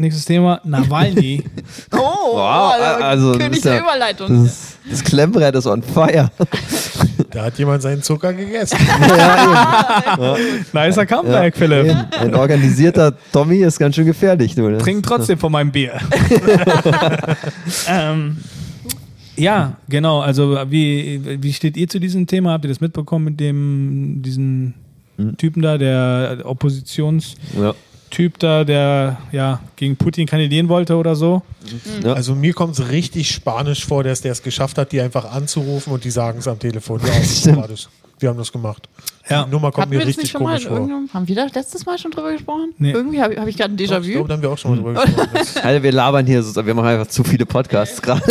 nächstes 0.00 0.24
Thema, 0.24 0.60
Nawalny. 0.64 1.44
Oh, 1.92 2.36
Wow, 2.36 2.72
also, 2.72 3.04
also, 3.04 3.28
das 3.32 3.38
König 3.38 3.58
ist 3.58 3.64
ja- 3.64 3.72
der 3.72 3.80
Überleitung. 3.82 4.44
Das, 4.44 4.76
das 4.88 5.04
Klemmbrett 5.04 5.54
ist 5.54 5.66
on 5.66 5.82
fire. 5.82 6.30
Da 7.30 7.44
hat 7.44 7.56
jemand 7.60 7.80
seinen 7.80 8.02
Zucker 8.02 8.32
gegessen. 8.32 8.76
ja, 9.16 10.36
Nicer 10.72 11.06
Comeback, 11.06 11.56
Philipp. 11.56 11.86
eben. 11.86 11.98
Ein 12.18 12.34
organisierter 12.34 13.14
Tommy 13.32 13.58
ist 13.58 13.78
ganz 13.78 13.94
schön 13.94 14.06
gefährlich. 14.06 14.56
Du, 14.56 14.68
ne? 14.68 14.78
Trink 14.78 15.06
trotzdem 15.06 15.38
von 15.38 15.52
meinem 15.52 15.70
Bier. 15.70 15.92
ähm, 17.88 18.38
ja, 19.36 19.76
genau. 19.88 20.20
Also 20.20 20.58
wie, 20.70 21.20
wie 21.40 21.52
steht 21.52 21.76
ihr 21.76 21.88
zu 21.88 22.00
diesem 22.00 22.26
Thema? 22.26 22.50
Habt 22.52 22.64
ihr 22.64 22.68
das 22.70 22.80
mitbekommen 22.80 23.26
mit 23.26 23.38
dem 23.40 24.22
diesen 24.22 24.74
Typen 25.38 25.62
da, 25.62 25.78
der 25.78 26.38
Oppositionstyp 26.44 27.38
Ja. 27.60 27.74
Da, 28.38 28.64
der 28.64 29.18
ja 29.32 29.60
gegen 29.76 29.96
Putin 29.96 30.26
kandidieren 30.26 30.68
wollte 30.68 30.96
oder 30.96 31.14
so? 31.16 31.42
Ja. 32.02 32.12
Also 32.14 32.34
mir 32.34 32.52
kommt 32.52 32.78
es 32.78 32.88
richtig 32.90 33.30
spanisch 33.30 33.86
vor, 33.86 34.04
dass 34.04 34.20
der 34.20 34.32
es 34.32 34.42
geschafft 34.42 34.78
hat, 34.78 34.92
die 34.92 35.00
einfach 35.00 35.24
anzurufen 35.32 35.92
und 35.92 36.04
die 36.04 36.10
sagen 36.10 36.38
es 36.40 36.48
am 36.48 36.58
Telefon. 36.58 37.00
Ja, 37.06 37.12
Stimmt. 37.24 37.56
war 37.58 37.68
das. 37.68 37.88
Wir 38.18 38.28
haben 38.28 38.38
das 38.38 38.52
gemacht. 38.52 38.88
Ja. 39.30 39.44
Die 39.44 39.50
Nummer 39.50 39.70
kommt 39.70 39.86
Hatten 39.86 39.96
mir 39.96 40.06
richtig 40.06 40.34
komisch 40.34 40.66
vor. 40.66 40.88
haben 41.14 41.28
wir 41.28 41.34
da 41.36 41.46
letztes 41.54 41.86
Mal 41.86 41.98
schon 41.98 42.10
drüber 42.10 42.32
gesprochen? 42.32 42.74
Nee. 42.78 42.90
Irgendwie 42.92 43.22
habe 43.22 43.36
hab 43.40 43.46
ich 43.46 43.56
gerade 43.56 43.74
ein 43.74 43.78
Ich 43.78 43.86
glaube, 43.88 44.04
Déjà-vu. 44.04 44.26
da 44.26 44.34
haben 44.34 44.42
wir 44.42 44.50
auch 44.50 44.58
schon 44.58 44.70
mal 44.72 44.76
drüber 44.94 45.04
gesprochen. 45.04 45.28
Alter, 45.62 45.82
wir 45.82 45.92
labern 45.92 46.26
hier, 46.26 46.42
so, 46.42 46.66
wir 46.66 46.74
machen 46.74 46.88
einfach 46.88 47.06
zu 47.06 47.24
viele 47.24 47.46
Podcasts 47.46 48.02
gerade. 48.02 48.20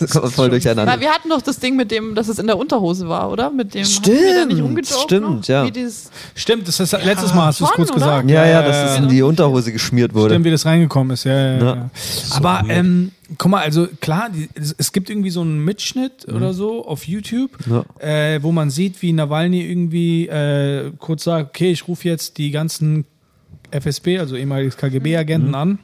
Das 0.00 0.10
kommt 0.10 0.32
voll 0.32 0.50
durcheinander. 0.50 0.92
Weil 0.92 1.00
wir 1.00 1.10
hatten 1.10 1.28
doch 1.28 1.42
das 1.42 1.58
Ding 1.58 1.76
mit 1.76 1.90
dem, 1.90 2.14
dass 2.14 2.28
es 2.28 2.38
in 2.38 2.46
der 2.46 2.58
Unterhose 2.58 3.08
war, 3.08 3.30
oder? 3.30 3.50
Mit 3.50 3.74
dem 3.74 3.84
Stimmt, 3.84 4.86
stimmt, 4.86 5.22
noch? 5.22 5.44
ja. 5.48 5.66
Stimmt, 6.34 6.68
das 6.68 6.80
ist, 6.80 6.92
letztes 7.04 7.34
Mal 7.34 7.46
hast 7.46 7.60
du 7.60 7.64
es 7.64 7.70
kurz 7.70 7.90
oder? 7.90 7.98
gesagt. 7.98 8.30
Ja, 8.30 8.46
ja, 8.46 8.62
dass 8.62 8.92
es 8.92 8.98
in 8.98 9.08
die 9.08 9.22
Unterhose 9.22 9.72
geschmiert 9.72 10.14
wurde. 10.14 10.34
Stimmt, 10.34 10.44
wie 10.44 10.50
das 10.50 10.66
reingekommen 10.66 11.12
ist, 11.14 11.24
ja. 11.24 11.32
ja, 11.32 11.58
ja. 11.58 11.74
Ja. 11.74 11.90
Aber 12.36 12.62
ähm, 12.68 13.12
guck 13.38 13.50
mal, 13.50 13.62
also 13.62 13.86
klar, 14.00 14.28
die, 14.34 14.48
es, 14.78 14.92
gibt 14.92 15.10
irgendwie 15.10 15.30
so 15.30 15.40
einen 15.42 15.64
Mitschnitt 15.64 16.26
oder 16.32 16.52
so 16.52 16.86
auf 16.86 17.06
YouTube, 17.06 17.50
Ja. 17.68 17.84
äh, 18.04 18.42
wo 18.42 18.52
man 18.52 18.70
sieht, 18.70 19.02
wie 19.02 19.12
Nawalny 19.12 19.62
irgendwie 19.62 20.28
äh, 20.28 20.32
kurz 20.98 21.24
sagt, 21.24 21.50
okay, 21.50 21.70
ich 21.70 21.86
rufe 21.88 22.08
jetzt 22.08 22.38
die 22.38 22.50
ganzen 22.50 23.04
FSB, 23.70 24.18
also 24.18 24.36
ehemaliges 24.36 24.76
KGB-Agenten 24.76 25.54
an, 25.54 25.78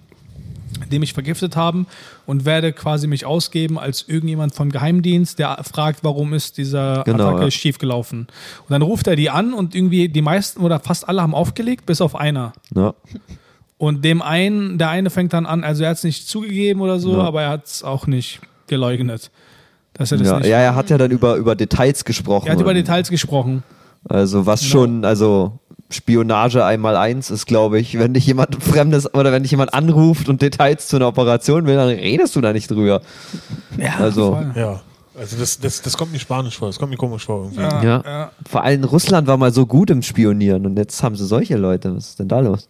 die 0.90 0.98
mich 0.98 1.12
vergiftet 1.14 1.57
haben 1.57 1.86
und 2.26 2.44
werde 2.44 2.72
quasi 2.72 3.07
mich 3.07 3.24
ausgeben 3.24 3.78
als 3.78 4.04
irgendjemand 4.09 4.54
vom 4.54 4.70
Geheimdienst, 4.70 5.38
der 5.38 5.59
fragt, 5.62 6.00
warum 6.02 6.34
ist 6.34 6.59
dieser 6.59 7.02
Genau, 7.04 7.28
Attacke 7.28 7.44
ja. 7.44 7.50
schiefgelaufen. 7.50 8.20
Und 8.20 8.70
dann 8.70 8.82
ruft 8.82 9.07
er 9.07 9.16
die 9.16 9.30
an 9.30 9.54
und 9.54 9.74
irgendwie 9.74 10.09
die 10.09 10.22
meisten 10.22 10.61
oder 10.61 10.80
fast 10.80 11.09
alle 11.09 11.22
haben 11.22 11.34
aufgelegt, 11.34 11.86
bis 11.86 12.00
auf 12.00 12.14
einer. 12.16 12.52
Ja. 12.74 12.94
Und 13.78 14.04
dem 14.04 14.22
einen, 14.22 14.78
der 14.78 14.88
eine 14.90 15.11
fängt 15.11 15.32
dann 15.32 15.46
an, 15.46 15.62
also 15.62 15.84
er 15.84 15.90
hat 15.90 15.98
es 15.98 16.04
nicht 16.04 16.28
zugegeben 16.28 16.80
oder 16.80 16.98
so, 16.98 17.12
Ja. 17.18 17.24
aber 17.24 17.42
er 17.42 17.50
hat 17.50 17.66
es 17.66 17.82
auch 17.84 18.07
nicht 18.07 18.40
geleugnet. 18.66 19.30
Dass 19.94 20.12
er 20.12 20.18
das 20.18 20.26
Ja, 20.28 20.38
nicht. 20.38 20.48
ja, 20.48 20.59
er 20.59 20.74
hat 20.74 20.90
ja 20.90 20.98
dann 20.98 21.11
über, 21.11 21.36
über 21.36 21.54
Details 21.54 22.04
gesprochen. 22.04 22.46
Er 22.48 22.52
hat 22.54 22.61
über 22.61 22.74
Details 22.74 23.09
gesprochen. 23.09 23.62
Also 24.09 24.46
was 24.46 24.61
Genau. 24.61 24.70
schon, 24.72 25.04
also 25.04 25.59
Spionage 25.90 26.64
einmal 26.64 26.96
eins 26.96 27.30
ist, 27.30 27.46
glaube 27.46 27.78
ich, 27.78 27.98
wenn 27.98 28.12
dich 28.14 28.26
jemand 28.26 28.62
Fremdes 28.62 29.12
oder 29.14 29.30
wenn 29.32 29.42
dich 29.42 29.52
jemand 29.52 29.72
anruft 29.72 30.28
und 30.28 30.42
Details 30.42 30.88
zu 30.88 30.96
einer 30.96 31.07
Operation 31.09 31.66
will, 31.66 31.76
dann 31.76 31.88
redest 31.88 32.34
du 32.36 32.40
da 32.40 32.52
nicht 32.52 32.70
drüber. 32.70 33.02
Ja, 33.78 33.94
Also-. 33.98 34.36
Ja, 34.57 34.80
also 35.18 35.36
das, 35.38 35.59
das, 35.61 35.80
das 35.82 35.96
kommt 35.96 36.12
mir 36.12 36.18
spanisch 36.18 36.59
vor. 36.59 36.68
Das 36.68 36.78
kommt 36.78 36.90
mir 36.90 36.96
komisch 36.98 37.24
vor 37.24 37.44
irgendwie. 37.44 37.61
Ja, 37.62 37.82
Ja. 37.82 38.02
ja. 38.04 38.30
Vor 38.48 38.64
allem 38.64 38.84
Russland 38.84 39.26
war 39.28 39.36
mal 39.36 39.52
so 39.52 39.64
gut 39.64 39.88
im 39.90 40.02
Spionieren 40.02 40.66
und 40.66 40.76
jetzt 40.76 41.02
haben 41.02 41.14
sie 41.16 41.24
solche 41.24 41.57
Leute. 41.57 41.94
Was 41.96 42.09
ist 42.11 42.18
denn 42.18 42.28
da 42.28 42.40
los? 42.40 42.68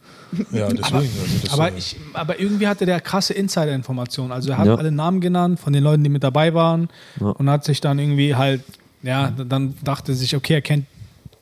Ja, 0.52 0.68
deswegen. 0.68 0.94
also 0.96 1.08
das, 1.42 1.52
Aber, 1.54 1.72
äh, 1.72 1.78
ich, 1.78 1.96
aber 2.12 2.38
irgendwie 2.38 2.66
hatte 2.68 2.84
der 2.86 3.00
krasse 3.00 3.32
Insider-Informationen. 3.34 4.30
Also 4.30 4.50
er 4.50 4.58
hat 4.58 4.66
Ja. 4.66 4.74
alle 4.76 4.92
Namen 4.92 5.20
genannt 5.20 5.58
von 5.58 5.72
den 5.72 5.82
Leuten, 5.82 6.04
die 6.04 6.10
mit 6.10 6.22
dabei 6.22 6.52
waren 6.54 6.88
Ja. 7.20 7.28
und 7.30 7.48
hat 7.50 7.64
sich 7.64 7.80
dann 7.80 7.98
irgendwie 7.98 8.34
halt, 8.36 8.62
ja, 9.02 9.30
dann 9.30 9.74
dachte 9.82 10.14
sich, 10.14 10.36
okay, 10.36 10.54
er 10.54 10.62
kennt 10.62 10.84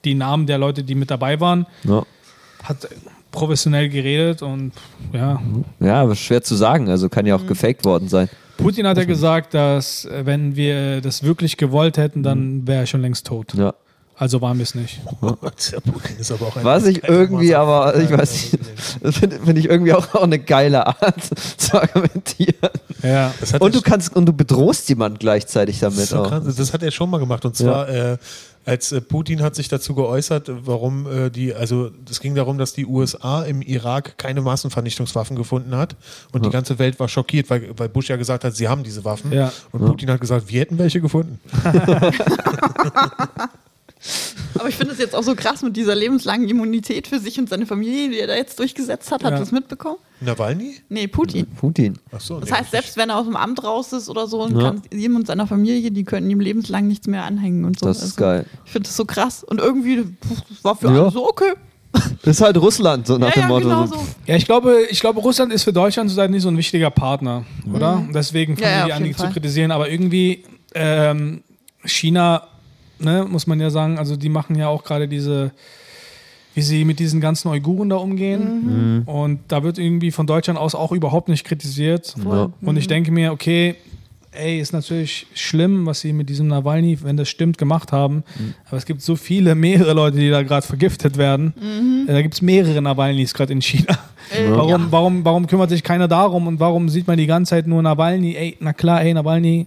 die 0.04 0.14
Namen 0.14 0.46
der 0.46 0.58
Leute, 0.58 0.82
die 0.84 0.94
mit 0.94 1.10
dabei 1.10 1.40
waren, 1.40 1.66
Ja, 1.84 2.04
hat 2.62 2.88
professionell 3.30 3.88
geredet 3.88 4.42
und 4.42 4.72
ja. 5.12 5.40
ja 5.80 6.02
aber 6.02 6.14
schwer 6.14 6.42
zu 6.42 6.54
sagen. 6.54 6.88
Also 6.88 7.08
kann 7.08 7.26
ja 7.26 7.34
auch 7.36 7.46
gefaked 7.46 7.84
worden 7.84 8.08
sein. 8.08 8.28
Putin 8.56 8.86
hat 8.86 8.96
ja 8.96 9.04
gesagt, 9.04 9.52
dass 9.54 10.04
äh, 10.04 10.24
wenn 10.24 10.54
wir 10.54 11.00
das 11.00 11.24
wirklich 11.24 11.56
gewollt 11.56 11.96
hätten, 11.98 12.22
dann 12.22 12.66
wäre 12.66 12.80
er 12.82 12.86
schon 12.86 13.00
längst 13.02 13.26
tot. 13.26 13.52
Ja. 13.54 13.74
Also 14.16 14.40
waren 14.40 14.58
wir 14.58 14.62
es 14.62 14.76
nicht. 14.76 15.00
der 15.20 15.80
Putin 15.80 16.16
ist 16.20 16.30
aber 16.30 16.46
auch 16.46 16.56
ein 16.56 16.62
Was 16.62 16.86
ich 16.86 17.02
irgendwie 17.02 17.52
Maß- 17.52 17.56
aber, 17.56 17.96
ich 17.98 18.10
weiß 18.12 18.30
nicht, 18.52 18.58
das 19.02 19.16
finde 19.16 19.40
find 19.40 19.58
ich 19.58 19.64
irgendwie 19.68 19.92
auch, 19.92 20.14
auch 20.14 20.22
eine 20.22 20.38
geile 20.38 20.86
Art 20.86 21.20
zu 21.56 21.74
argumentieren. 21.82 22.70
Ja. 23.02 23.34
Das 23.40 23.54
Und 23.54 23.74
du 23.74 23.80
kannst, 23.82 24.14
und 24.14 24.26
du 24.26 24.32
bedrohst 24.32 24.88
jemanden 24.88 25.18
gleichzeitig 25.18 25.80
damit 25.80 26.06
so 26.06 26.18
auch. 26.22 26.28
krass. 26.28 26.44
Das 26.56 26.72
hat 26.72 26.84
er 26.84 26.92
schon 26.92 27.10
mal 27.10 27.18
gemacht. 27.18 27.44
Und 27.44 27.56
zwar, 27.56 27.88
äh, 27.88 28.18
als 28.64 28.92
äh, 28.92 29.00
Putin 29.00 29.42
hat 29.42 29.54
sich 29.54 29.68
dazu 29.68 29.94
geäußert, 29.94 30.48
warum 30.48 31.06
äh, 31.06 31.30
die, 31.30 31.54
also 31.54 31.90
es 32.08 32.20
ging 32.20 32.34
darum, 32.34 32.58
dass 32.58 32.72
die 32.72 32.86
USA 32.86 33.42
im 33.42 33.62
Irak 33.62 34.18
keine 34.18 34.40
Massenvernichtungswaffen 34.40 35.36
gefunden 35.36 35.76
hat. 35.76 35.96
Und 36.32 36.44
die 36.44 36.50
ganze 36.50 36.78
Welt 36.78 36.98
war 37.00 37.08
schockiert, 37.08 37.50
weil, 37.50 37.70
weil 37.76 37.88
Bush 37.88 38.08
ja 38.08 38.16
gesagt 38.16 38.44
hat, 38.44 38.54
sie 38.54 38.68
haben 38.68 38.82
diese 38.82 39.04
Waffen. 39.04 39.32
Ja. 39.32 39.52
Und 39.72 39.84
Putin 39.84 40.10
hat 40.10 40.20
gesagt, 40.20 40.48
wir 40.48 40.60
hätten 40.60 40.78
welche 40.78 41.00
gefunden. 41.00 41.40
aber 44.54 44.68
ich 44.68 44.76
finde 44.76 44.92
es 44.92 44.98
jetzt 44.98 45.14
auch 45.14 45.22
so 45.22 45.34
krass 45.34 45.62
mit 45.62 45.76
dieser 45.76 45.94
lebenslangen 45.94 46.48
Immunität 46.48 47.06
für 47.08 47.18
sich 47.18 47.38
und 47.38 47.48
seine 47.48 47.66
Familie, 47.66 48.10
die 48.10 48.18
er 48.18 48.26
da 48.26 48.34
jetzt 48.36 48.58
durchgesetzt 48.58 49.10
hat. 49.10 49.24
Hat 49.24 49.32
Ja. 49.32 49.38
das 49.38 49.50
mitbekommen? 49.52 49.96
Nawalny? 50.20 50.76
Nee, 50.88 51.06
Putin. 51.08 51.46
Putin. 51.56 51.98
Ach 52.14 52.20
so, 52.20 52.38
Das 52.40 52.50
nee, 52.50 52.56
heißt, 52.56 52.70
selbst 52.70 52.96
wenn 52.96 53.10
er 53.10 53.16
aus 53.18 53.26
dem 53.26 53.36
Amt 53.36 53.62
raus 53.64 53.92
ist 53.92 54.08
oder 54.08 54.26
so 54.26 54.42
und 54.42 54.56
Ja. 54.56 54.70
kann 54.70 54.82
ihm 54.92 55.16
und 55.16 55.26
seiner 55.26 55.46
Familie, 55.46 55.90
die 55.90 56.04
könnten 56.04 56.30
ihm 56.30 56.40
lebenslang 56.40 56.86
nichts 56.86 57.06
mehr 57.06 57.24
anhängen 57.24 57.64
und 57.64 57.78
so. 57.78 57.86
Das 57.86 57.98
ist 57.98 58.02
Also, 58.04 58.16
geil. 58.16 58.46
Ich 58.64 58.72
finde 58.72 58.88
das 58.88 58.96
so 58.96 59.04
krass. 59.04 59.42
Und 59.44 59.60
irgendwie 59.60 60.02
pff, 60.02 60.42
das 60.48 60.64
war 60.64 60.76
für 60.76 60.88
Ja. 60.92 61.02
alle 61.02 61.10
so 61.10 61.28
okay. 61.28 61.52
Das 62.22 62.36
ist 62.38 62.40
halt 62.40 62.56
Russland, 62.56 63.06
so 63.06 63.18
nach 63.18 63.28
Ja, 63.28 63.34
dem 63.34 63.40
ja, 63.42 63.48
Motto. 63.48 63.68
genau 63.68 63.86
so. 63.86 64.06
Ja, 64.26 64.34
ich 64.36 64.44
glaube, 64.46 64.78
ich 64.90 65.00
glaube, 65.00 65.20
Russland 65.20 65.52
ist 65.52 65.62
für 65.62 65.72
Deutschland 65.72 66.10
zurzeit 66.10 66.30
nicht 66.30 66.42
so 66.42 66.48
ein 66.48 66.56
wichtiger 66.58 66.90
Partner, 66.90 67.44
oder? 67.72 68.04
Deswegen 68.12 68.56
fangen 68.56 68.70
Ja, 68.70 68.78
ja, 68.80 68.86
die 68.86 68.92
an, 68.94 69.04
die 69.04 69.14
zu 69.14 69.28
kritisieren. 69.28 69.70
Aber 69.70 69.88
irgendwie 69.90 70.44
ähm, 70.74 71.42
China, 71.84 72.48
ne, 73.04 73.26
muss 73.28 73.46
man 73.46 73.60
ja 73.60 73.70
sagen, 73.70 73.98
also 73.98 74.16
die 74.16 74.28
machen 74.28 74.56
ja 74.56 74.68
auch 74.68 74.84
gerade 74.84 75.06
diese, 75.08 75.50
wie 76.54 76.62
sie 76.62 76.84
mit 76.84 76.98
diesen 76.98 77.20
ganzen 77.20 77.48
Uiguren 77.48 77.88
da 77.88 77.96
umgehen. 77.96 79.02
Und 79.06 79.40
da 79.48 79.62
wird 79.62 79.78
irgendwie 79.78 80.10
von 80.10 80.26
Deutschland 80.26 80.58
aus 80.58 80.74
auch 80.74 80.92
überhaupt 80.92 81.28
nicht 81.28 81.44
kritisiert. 81.44 82.14
Ja. 82.24 82.50
Und 82.60 82.76
ich 82.76 82.86
denke 82.86 83.10
mir, 83.10 83.32
okay, 83.32 83.76
ey, 84.32 84.58
ist 84.58 84.72
natürlich 84.72 85.26
schlimm, 85.34 85.86
was 85.86 86.00
sie 86.00 86.12
mit 86.12 86.28
diesem 86.28 86.48
Nawalny, 86.48 86.98
wenn 87.02 87.16
das 87.16 87.28
stimmt, 87.28 87.56
gemacht 87.58 87.92
haben. 87.92 88.24
Aber 88.66 88.76
es 88.76 88.84
gibt 88.84 89.00
so 89.00 89.14
viele, 89.16 89.54
mehrere 89.54 89.92
Leute, 89.92 90.18
die 90.18 90.30
da 90.30 90.42
gerade 90.42 90.66
vergiftet 90.66 91.16
werden. 91.16 91.54
Äh, 92.08 92.12
Da 92.12 92.22
gibt 92.22 92.34
es 92.34 92.42
mehrere 92.42 92.82
Nawalnys 92.82 93.32
gerade 93.34 93.52
in 93.52 93.62
China. 93.62 93.96
Äh, 94.30 94.50
Warum, 94.50 94.70
ja. 94.70 94.86
warum, 94.90 95.24
warum 95.24 95.46
kümmert 95.46 95.70
sich 95.70 95.82
keiner 95.82 96.08
darum 96.08 96.46
und 96.46 96.58
warum 96.58 96.88
sieht 96.88 97.06
man 97.06 97.18
die 97.18 97.26
ganze 97.26 97.50
Zeit 97.50 97.66
nur 97.66 97.82
Nawalny? 97.82 98.34
Ey, 98.34 98.56
na 98.58 98.72
klar, 98.72 99.02
ey, 99.02 99.12
Nawalny, 99.12 99.66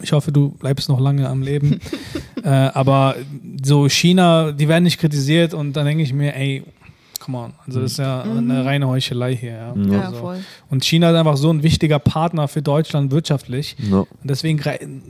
ich 0.00 0.12
hoffe, 0.12 0.30
du 0.32 0.50
bleibst 0.50 0.88
noch 0.88 1.00
lange 1.00 1.28
am 1.28 1.42
Leben. 1.42 1.80
äh, 2.44 2.48
aber 2.48 3.16
so 3.64 3.88
China, 3.88 4.52
die 4.52 4.68
werden 4.68 4.84
nicht 4.84 4.98
kritisiert 4.98 5.54
und 5.54 5.72
dann 5.74 5.86
denke 5.86 6.02
ich 6.02 6.12
mir, 6.12 6.34
ey, 6.34 6.62
come 7.20 7.36
on. 7.38 7.52
Also 7.66 7.80
das 7.80 7.92
ist 7.92 7.98
ja 7.98 8.22
eine 8.22 8.64
reine 8.64 8.86
Heuchelei 8.88 9.36
hier. 9.36 9.50
Ja. 9.52 9.74
Ja, 9.92 10.00
Also, 10.06 10.20
voll. 10.20 10.38
und 10.70 10.84
China 10.84 11.10
ist 11.10 11.16
einfach 11.16 11.36
so 11.36 11.50
ein 11.50 11.62
wichtiger 11.62 11.98
Partner 11.98 12.48
für 12.48 12.62
Deutschland 12.62 13.10
wirtschaftlich. 13.10 13.76
No. 13.90 14.00
Und 14.22 14.30
deswegen 14.30 14.58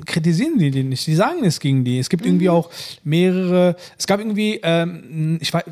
kritisieren 0.04 0.58
die 0.58 0.70
die 0.70 0.82
nicht. 0.82 1.06
Die 1.06 1.14
sagen 1.14 1.44
es 1.44 1.60
gegen 1.60 1.84
die. 1.84 1.98
Es 1.98 2.08
gibt 2.08 2.26
irgendwie 2.26 2.48
auch 2.48 2.70
mehrere. 3.04 3.76
Es 3.96 4.06
gab 4.06 4.18
irgendwie, 4.20 4.58
ähm, 4.62 5.38
ich 5.40 5.52
weiß, 5.52 5.64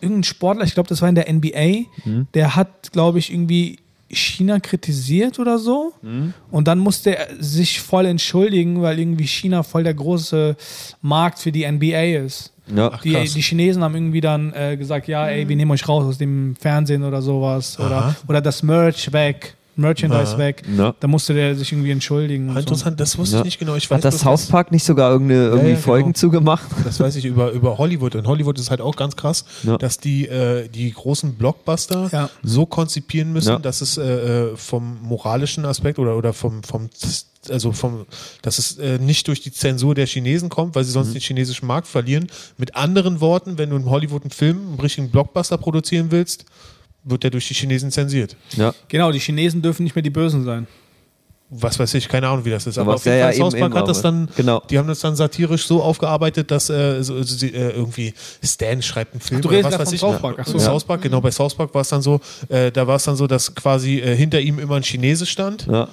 irgendein 0.00 0.24
Sportler, 0.24 0.64
ich 0.64 0.74
glaube, 0.74 0.88
das 0.88 1.02
war 1.02 1.08
in 1.08 1.14
der 1.14 1.30
NBA, 1.32 1.84
der 2.32 2.56
hat, 2.56 2.92
glaube 2.92 3.18
ich, 3.18 3.32
irgendwie 3.32 3.76
China 4.12 4.60
kritisiert 4.60 5.38
oder 5.38 5.58
so. 5.58 5.92
Und 6.50 6.68
dann 6.68 6.78
musste 6.78 7.16
er 7.16 7.28
sich 7.38 7.80
voll 7.80 8.06
entschuldigen, 8.06 8.82
weil 8.82 8.98
irgendwie 8.98 9.26
China 9.26 9.62
voll 9.62 9.84
der 9.84 9.94
große 9.94 10.56
Markt 11.00 11.38
für 11.38 11.52
die 11.52 11.70
NBA 11.70 12.24
ist. 12.24 12.52
Ja. 12.74 12.98
Die, 13.02 13.12
krass. 13.12 13.32
die 13.34 13.42
Chinesen 13.42 13.82
haben 13.82 13.94
irgendwie 13.94 14.20
dann 14.20 14.52
äh, 14.54 14.76
gesagt, 14.76 15.08
ja, 15.08 15.26
ey, 15.26 15.48
wir 15.48 15.56
nehmen 15.56 15.70
euch 15.70 15.86
raus 15.88 16.04
aus 16.04 16.18
dem 16.18 16.54
Fernsehen 16.56 17.02
oder 17.02 17.20
sowas. 17.20 17.78
Oder, 17.78 18.14
oder 18.28 18.40
das 18.40 18.62
Merch 18.62 19.12
weg. 19.12 19.56
Merchandise 19.76 20.32
Aha. 20.34 20.38
weg. 20.38 20.62
Ja. 20.76 20.94
Da 21.00 21.08
musste 21.08 21.34
der 21.34 21.54
sich 21.56 21.72
irgendwie 21.72 21.90
entschuldigen. 21.90 22.48
und 22.48 22.54
so. 22.54 22.60
Interessant, 22.60 23.00
das 23.00 23.16
wusste 23.18 23.36
Ja. 23.36 23.40
ich 23.40 23.44
nicht 23.46 23.58
genau. 23.58 23.74
Ich 23.76 23.90
weiß 23.90 23.96
Hat 23.98 24.04
das 24.04 24.20
South 24.20 24.46
Park 24.46 24.70
nicht 24.72 24.84
sogar 24.84 25.10
irgendeine 25.12 25.44
irgendwie 25.46 25.68
ja, 25.68 25.74
genau. 25.74 25.80
Folgen 25.80 26.14
zugemacht? 26.14 26.64
Das 26.84 27.00
weiß 27.00 27.16
ich 27.16 27.24
über, 27.24 27.50
über 27.52 27.78
Hollywood. 27.78 28.14
Und 28.16 28.26
Hollywood 28.26 28.58
ist 28.58 28.70
halt 28.70 28.80
auch 28.80 28.96
ganz 28.96 29.16
krass, 29.16 29.44
Ja. 29.62 29.78
dass 29.78 29.98
die 29.98 30.28
äh, 30.28 30.68
die 30.68 30.92
großen 30.92 31.34
Blockbuster 31.34 32.08
Ja. 32.12 32.30
so 32.42 32.66
konzipieren 32.66 33.32
müssen, 33.32 33.48
Ja. 33.50 33.58
dass 33.58 33.80
es 33.80 33.96
äh, 33.96 34.02
äh, 34.52 34.56
vom 34.56 34.98
moralischen 35.02 35.64
Aspekt 35.64 35.98
oder, 35.98 36.16
oder 36.16 36.32
vom, 36.32 36.62
vom 36.62 36.90
also 37.50 37.72
vom, 37.72 38.06
dass 38.42 38.58
es 38.60 38.78
äh, 38.78 38.98
nicht 38.98 39.26
durch 39.26 39.40
die 39.40 39.50
Zensur 39.50 39.96
der 39.96 40.06
Chinesen 40.06 40.48
kommt, 40.48 40.76
weil 40.76 40.84
sie 40.84 40.92
sonst 40.92 41.12
den 41.12 41.20
chinesischen 41.20 41.66
Markt 41.66 41.88
verlieren. 41.88 42.28
Mit 42.56 42.76
anderen 42.76 43.20
Worten, 43.20 43.58
wenn 43.58 43.70
du 43.70 43.76
in 43.76 43.86
Hollywood 43.90 44.22
einen 44.22 44.30
Film, 44.30 44.58
einen 44.68 44.78
richtigen 44.80 45.10
Blockbuster 45.10 45.58
produzieren 45.58 46.12
willst, 46.12 46.44
wird 47.04 47.22
der 47.24 47.30
durch 47.30 47.48
die 47.48 47.54
Chinesen 47.54 47.90
zensiert. 47.90 48.36
Ja. 48.56 48.74
Genau, 48.88 49.10
die 49.12 49.18
Chinesen 49.18 49.62
dürfen 49.62 49.82
nicht 49.84 49.94
mehr 49.94 50.02
die 50.02 50.10
Bösen 50.10 50.44
sein. 50.44 50.66
Was 51.54 51.78
weiß 51.78 51.92
ich, 51.94 52.08
keine 52.08 52.28
Ahnung, 52.28 52.46
wie 52.46 52.50
das 52.50 52.66
ist. 52.66 52.78
Aber 52.78 52.92
Was 52.94 53.00
auf 53.02 53.04
jeden 53.04 53.18
ja, 53.18 53.24
Fall, 53.26 53.34
ja, 53.34 53.38
South 53.44 53.52
eben, 53.54 53.60
Park 53.60 53.74
hat 53.82 53.88
das 53.88 53.98
aber- 53.98 54.02
dann, 54.10 54.28
genau. 54.36 54.62
die 54.70 54.78
haben 54.78 54.88
das 54.88 55.00
dann 55.00 55.14
satirisch 55.16 55.66
so 55.66 55.82
aufgearbeitet, 55.82 56.50
dass 56.50 56.70
äh, 56.70 57.02
so, 57.02 57.22
so, 57.22 57.36
sie, 57.36 57.48
äh, 57.52 57.72
irgendwie 57.72 58.14
Stan 58.42 58.80
schreibt 58.80 59.12
einen 59.12 59.20
Film. 59.20 59.42
du 59.42 59.48
oder 59.48 59.58
redest 59.58 59.72
was 59.74 59.80
weiß 59.86 59.92
ich. 59.92 60.00
South 60.00 60.18
Park, 60.20 60.36
ach 60.40 60.46
so. 60.46 60.58
South 60.58 60.84
Park, 60.84 61.02
genau, 61.02 61.20
bei 61.20 61.30
South 61.30 61.54
Park 61.54 61.74
war 61.74 61.82
es 61.82 61.90
dann 61.90 62.00
so, 62.00 62.22
äh, 62.48 62.72
da 62.72 62.86
war 62.86 62.96
es 62.96 63.04
dann 63.04 63.16
so, 63.16 63.26
dass 63.26 63.54
quasi 63.54 63.98
äh, 63.98 64.16
hinter 64.16 64.40
ihm 64.40 64.58
immer 64.58 64.76
ein 64.76 64.82
Chinese 64.82 65.26
stand 65.26 65.66
Ja. 65.70 65.88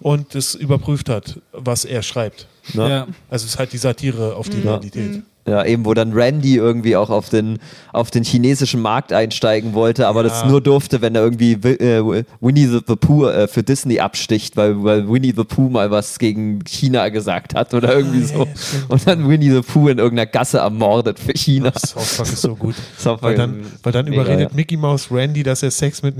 und 0.00 0.36
es 0.36 0.54
überprüft 0.54 1.08
hat, 1.08 1.40
was 1.52 1.84
er 1.84 2.02
schreibt. 2.04 2.46
Ja. 2.74 3.08
Also 3.28 3.46
es 3.46 3.54
ist 3.54 3.58
halt 3.58 3.72
die 3.72 3.78
Satire 3.78 4.36
auf 4.36 4.48
die 4.48 4.60
Realität. 4.60 5.22
Ja, 5.50 5.64
eben, 5.64 5.84
wo 5.84 5.94
dann 5.94 6.12
Randy 6.12 6.54
irgendwie 6.54 6.94
auch 6.94 7.10
auf 7.10 7.28
den, 7.28 7.58
auf 7.92 8.12
den 8.12 8.22
chinesischen 8.22 8.80
Markt 8.80 9.12
einsteigen 9.12 9.74
wollte, 9.74 10.06
aber 10.06 10.22
das 10.22 10.44
nur 10.44 10.60
durfte, 10.60 11.02
wenn 11.02 11.16
er 11.16 11.22
irgendwie 11.22 11.62
Wi- 11.64 11.74
äh, 11.74 12.24
Winnie 12.40 12.66
the, 12.66 12.78
the 12.86 12.94
Pooh 12.94 13.26
äh, 13.26 13.48
für 13.48 13.64
Disney 13.64 13.98
absticht, 13.98 14.56
weil, 14.56 14.84
weil 14.84 15.08
Winnie 15.10 15.32
the 15.36 15.42
Pooh 15.42 15.68
mal 15.68 15.90
was 15.90 16.20
gegen 16.20 16.60
China 16.64 17.08
gesagt 17.08 17.54
hat 17.56 17.74
oder 17.74 17.96
irgendwie 17.96 18.22
so. 18.22 18.46
Und 18.88 19.06
dann 19.08 19.28
Winnie 19.28 19.50
the 19.50 19.62
Pooh 19.62 19.88
in 19.88 19.98
irgendeiner 19.98 20.30
Gasse 20.30 20.58
ermordet 20.58 21.18
für 21.18 21.32
China. 21.32 21.72
South 21.76 22.16
Park 22.16 22.28
ist 22.32 22.42
so 22.42 22.54
gut. 22.54 22.76
Weil 23.20 23.34
dann, 23.34 23.64
weil 23.82 23.92
dann 23.92 24.06
überredet 24.06 24.50
ja. 24.50 24.54
Mickey 24.54 24.76
Mouse 24.76 25.08
Randy, 25.10 25.42
dass 25.42 25.62
er 25.64 25.72
Sex 25.72 26.02
mit 26.02 26.14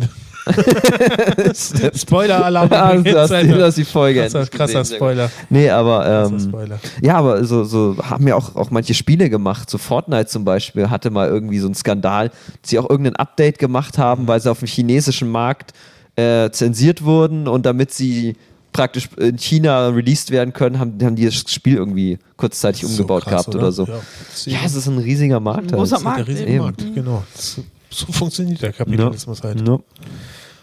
Spoiler-Alarm. 1.94 3.04
Du, 3.04 3.18
hast, 3.18 3.30
du 3.30 3.62
hast 3.62 3.76
die 3.76 3.84
Folge 3.84 4.22
krasser, 4.22 4.46
krasser 4.46 4.78
gesehen. 4.80 4.96
Spoiler. 4.96 5.30
Nee, 5.48 5.70
aber 5.70 6.28
ähm, 6.30 6.40
Spoiler. 6.40 6.78
Ja, 7.02 7.16
aber 7.16 7.44
so, 7.44 7.64
so 7.64 7.96
haben 8.02 8.26
ja 8.26 8.34
auch, 8.34 8.56
auch 8.56 8.70
manche 8.70 8.94
Spiele 8.94 9.30
gemacht. 9.30 9.70
So 9.70 9.78
Fortnite 9.78 10.26
zum 10.26 10.44
Beispiel 10.44 10.90
hatte 10.90 11.10
mal 11.10 11.28
irgendwie 11.28 11.58
so 11.58 11.66
einen 11.66 11.74
Skandal, 11.74 12.28
dass 12.28 12.70
sie 12.70 12.78
auch 12.78 12.88
irgendein 12.88 13.16
Update 13.16 13.58
gemacht 13.58 13.98
haben, 13.98 14.26
weil 14.26 14.40
sie 14.40 14.50
auf 14.50 14.60
dem 14.60 14.68
chinesischen 14.68 15.30
Markt 15.30 15.72
äh, 16.16 16.50
zensiert 16.50 17.04
wurden 17.04 17.48
und 17.48 17.66
damit 17.66 17.92
sie 17.92 18.36
praktisch 18.72 19.08
in 19.16 19.36
China 19.36 19.88
released 19.88 20.30
werden 20.30 20.52
können, 20.52 20.78
haben, 20.78 20.98
haben 21.02 21.16
die 21.16 21.24
das 21.24 21.34
Spiel 21.34 21.76
irgendwie 21.76 22.18
kurzzeitig 22.36 22.84
umgebaut 22.84 23.24
So 23.24 23.30
krass, 23.30 23.46
gehabt 23.46 23.56
oder, 23.56 23.72
so. 23.72 23.84
Ja, 23.84 24.00
Ja, 24.46 24.58
es 24.64 24.74
ist 24.74 24.86
ein 24.86 24.98
riesiger 24.98 25.40
Markt. 25.40 25.72
Ein 25.72 25.78
großer 25.78 25.96
halt. 25.96 26.28
Markt. 26.28 26.48
Markt, 26.58 26.94
genau. 26.94 27.24
Das, 27.34 27.60
so 27.90 28.12
funktioniert 28.12 28.62
der 28.62 28.72
Kapitalismus 28.72 29.42
halt. 29.42 29.66
Ja. 29.66 29.78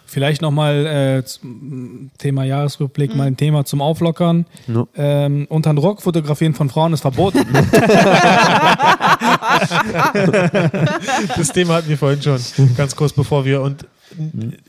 Vielleicht 0.09 0.41
nochmal 0.41 0.85
äh, 0.85 1.25
zum 1.25 2.11
Thema 2.17 2.45
Jahresrückblick, 2.45 3.13
mal 3.13 3.27
ein 3.27 3.35
Thema 3.35 3.65
zum 3.65 3.81
Auflockern. 3.81 4.45
No. 4.65 4.87
Ähm, 4.95 5.47
unter 5.49 5.73
den 5.73 5.79
Rock 5.79 6.01
fotografieren 6.01 6.53
von 6.53 6.69
Frauen 6.69 6.93
ist 6.93 7.01
verboten. 7.01 7.45
Das 11.35 11.51
Thema 11.51 11.75
hatten 11.75 11.89
wir 11.89 11.97
vorhin 11.97 12.21
schon, 12.21 12.39
ganz 12.75 12.95
kurz 12.95 13.11
bevor 13.13 13.45
wir 13.45 13.61
und 13.61 13.85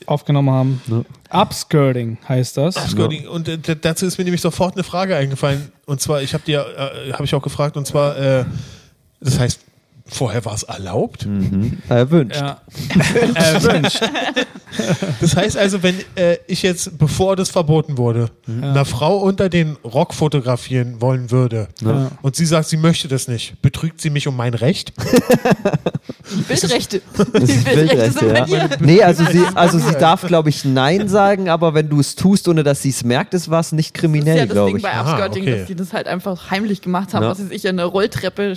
aufgenommen 0.06 0.50
haben. 0.50 0.82
Upskirting 1.30 2.18
heißt 2.28 2.56
das. 2.56 2.74
Skirting. 2.90 3.28
Und 3.28 3.48
äh, 3.48 3.76
dazu 3.80 4.06
ist 4.06 4.18
mir 4.18 4.24
nämlich 4.24 4.40
sofort 4.40 4.74
eine 4.74 4.84
Frage 4.84 5.16
eingefallen. 5.16 5.72
Und 5.86 6.00
zwar, 6.00 6.22
ich 6.22 6.34
habe 6.34 6.44
dir, 6.44 6.66
äh, 7.06 7.12
habe 7.12 7.24
ich 7.24 7.34
auch 7.34 7.42
gefragt, 7.42 7.76
und 7.76 7.86
zwar, 7.86 8.16
äh, 8.18 8.44
das 9.20 9.38
heißt, 9.38 9.60
vorher 10.08 10.44
war 10.44 10.54
es 10.54 10.62
erlaubt. 10.64 11.26
Erwünscht. 11.88 12.36
Ja. 12.40 12.60
Erwünscht. 13.34 14.00
Das 15.20 15.36
heißt 15.36 15.56
also, 15.56 15.82
wenn 15.82 15.96
äh, 16.14 16.36
ich 16.46 16.62
jetzt, 16.62 16.98
bevor 16.98 17.36
das 17.36 17.50
verboten 17.50 17.96
wurde, 17.98 18.30
einer 18.46 18.84
Frau 18.84 19.18
unter 19.18 19.48
den 19.48 19.76
Rock 19.84 20.14
fotografieren 20.14 21.00
wollen 21.00 21.30
würde 21.30 21.68
Ja. 21.80 22.10
und 22.22 22.36
sie 22.36 22.46
sagt, 22.46 22.68
sie 22.68 22.76
möchte 22.76 23.08
das 23.08 23.28
nicht, 23.28 23.60
betrügt 23.62 24.00
sie 24.00 24.10
mich 24.10 24.26
um 24.28 24.36
mein 24.36 24.54
Recht? 24.54 24.92
Bildrechte. 26.48 27.02
Das 27.16 27.44
Die 27.44 27.52
ist 27.52 27.64
Bildrechte 27.64 28.10
sind 28.12 28.32
bei 28.34 28.40
dir. 28.42 28.68
Nee, 28.80 29.02
also 29.02 29.24
sie, 29.24 29.44
also 29.54 29.78
sie 29.78 29.94
darf, 29.98 30.26
glaube 30.26 30.48
ich, 30.48 30.64
Nein 30.64 31.08
sagen, 31.08 31.48
aber 31.48 31.74
wenn 31.74 31.88
du 31.88 32.00
es 32.00 32.14
tust, 32.14 32.48
ohne 32.48 32.62
dass 32.62 32.82
sie 32.82 32.90
es 32.90 33.04
merkt, 33.04 33.34
ist 33.34 33.50
was 33.50 33.72
nicht 33.72 33.96
Das 33.96 34.02
ist 34.02 34.02
ja 34.04 34.08
kriminell, 34.20 34.46
das 34.46 34.54
glaube 34.54 34.68
Ding 34.68 34.76
ich. 34.78 34.82
bei 34.82 34.92
Aha, 34.92 35.12
Upskirting, 35.12 35.42
okay. 35.42 35.58
dass 35.58 35.66
die 35.66 35.74
das 35.74 35.92
halt 35.92 36.06
einfach 36.06 36.50
heimlich 36.50 36.82
gemacht 36.82 37.14
haben. 37.14 37.22
Ja. 37.22 37.30
Was 37.30 37.40
weiß 37.40 37.50
ich, 37.50 37.66
eine 37.68 37.84
Rolltreppe, 37.84 38.54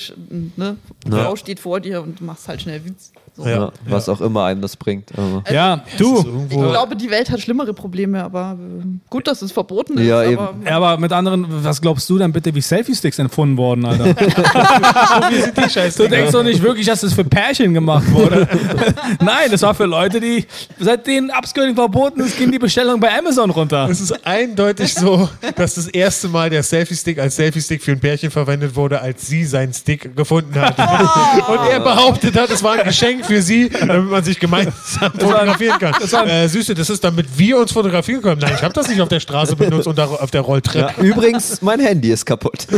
ne? 0.56 0.78
Ja. 1.10 1.24
Frau 1.24 1.36
steht 1.36 1.60
vor 1.60 1.80
dir 1.80 2.02
und 2.02 2.20
du 2.20 2.24
machst 2.26 2.48
halt 2.48 2.62
schnell 2.62 2.84
Witz. 2.86 3.12
So. 3.44 3.50
Ja. 3.50 3.72
Was 3.88 4.10
auch 4.10 4.22
immer 4.22 4.46
einem 4.46 4.62
das 4.62 4.76
bringt. 4.76 5.12
Aber. 5.18 5.44
Ja, 5.52 5.84
du. 5.98 6.26
Ich 6.50 6.56
glaube, 6.58 6.96
die 6.96 7.10
Welt 7.10 7.30
hat 7.30 7.40
schlimmere 7.40 7.74
Probleme, 7.74 8.24
aber 8.24 8.58
äh, 8.60 8.86
gut, 9.10 9.28
dass 9.28 9.42
es 9.42 9.52
verboten 9.52 9.98
ist. 9.98 10.08
Ja, 10.08 10.22
aber 10.22 10.54
Ja, 10.66 10.78
aber 10.78 10.98
mit 10.98 11.12
anderen, 11.12 11.46
was 11.64 11.82
glaubst 11.82 12.10
du 12.10 12.18
denn 12.18 12.32
bitte, 12.32 12.54
wie 12.54 12.62
Selfie-Sticks 12.62 13.20
empfunden 13.20 13.58
wurden, 13.58 13.86
Alter? 13.86 14.06
wie 15.30 15.42
sind 15.42 15.58
die 15.58 15.70
Scheiße? 15.70 16.04
Du 16.04 16.10
denkst 16.10 16.32
doch 16.32 16.44
nicht 16.44 16.62
wirklich, 16.62 16.86
dass 16.86 17.02
das 17.02 17.14
für 17.14 17.24
Pärchen 17.24 17.74
gemacht 17.74 18.12
wurde. 18.12 18.48
Nein, 19.20 19.50
das 19.50 19.62
war 19.62 19.74
für 19.74 19.86
Leute, 19.86 20.20
die 20.20 20.46
seitdem 20.80 21.32
Upskirting 21.36 21.76
verboten 21.76 22.22
ist, 22.22 22.38
ging 22.38 22.52
die 22.52 22.60
Bestellung 22.60 23.00
bei 23.00 23.18
Amazon 23.18 23.50
runter. 23.50 23.88
Es 23.90 24.02
ist 24.02 24.26
eindeutig 24.26 24.94
so, 24.94 25.30
dass 25.56 25.76
das 25.76 25.88
erste 25.88 26.28
Mal 26.28 26.50
der 26.50 26.64
Selfie-Stick 26.64 27.20
als 27.20 27.36
Selfie-Stick 27.36 27.82
für 27.84 27.92
ein 27.92 28.00
Pärchen 28.00 28.32
verwendet 28.32 28.76
wurde, 28.76 29.02
als 29.02 29.28
sie 29.28 29.46
seinen 29.46 29.74
Stick 29.74 30.16
gefunden 30.16 30.60
hat. 30.60 30.78
Und 31.48 31.70
er 31.70 31.80
behauptet 31.80 32.38
hat, 32.38 32.50
es 32.50 32.64
war 32.64 32.74
ein 32.74 32.86
Geschenk 32.86 33.26
für 33.32 33.42
sie, 33.42 33.70
damit 33.88 34.10
man 34.10 34.24
sich 34.24 34.40
gemeinsam 34.40 35.12
fotografieren 35.14 35.80
kann. 35.80 35.94
Äh, 36.28 36.48
Süße, 36.50 36.76
das 36.76 36.90
ist, 36.90 37.04
damit 37.04 37.28
wir 37.38 37.58
uns 37.58 37.72
fotografieren 37.72 38.22
können. 38.22 38.42
Nein, 38.42 38.54
ich 38.56 38.64
habe 38.64 38.74
das 38.74 38.90
nicht 38.90 39.00
auf 39.00 39.08
der 39.08 39.22
Straße 39.22 39.56
benutzt 39.56 39.88
und 39.88 40.00
auf 40.00 40.32
der 40.32 40.42
Rolltreppe. 40.42 40.94
Ja, 40.98 41.04
übrigens, 41.04 41.62
mein 41.62 41.80
Handy 41.80 42.12
ist 42.12 42.26
kaputt. 42.26 42.68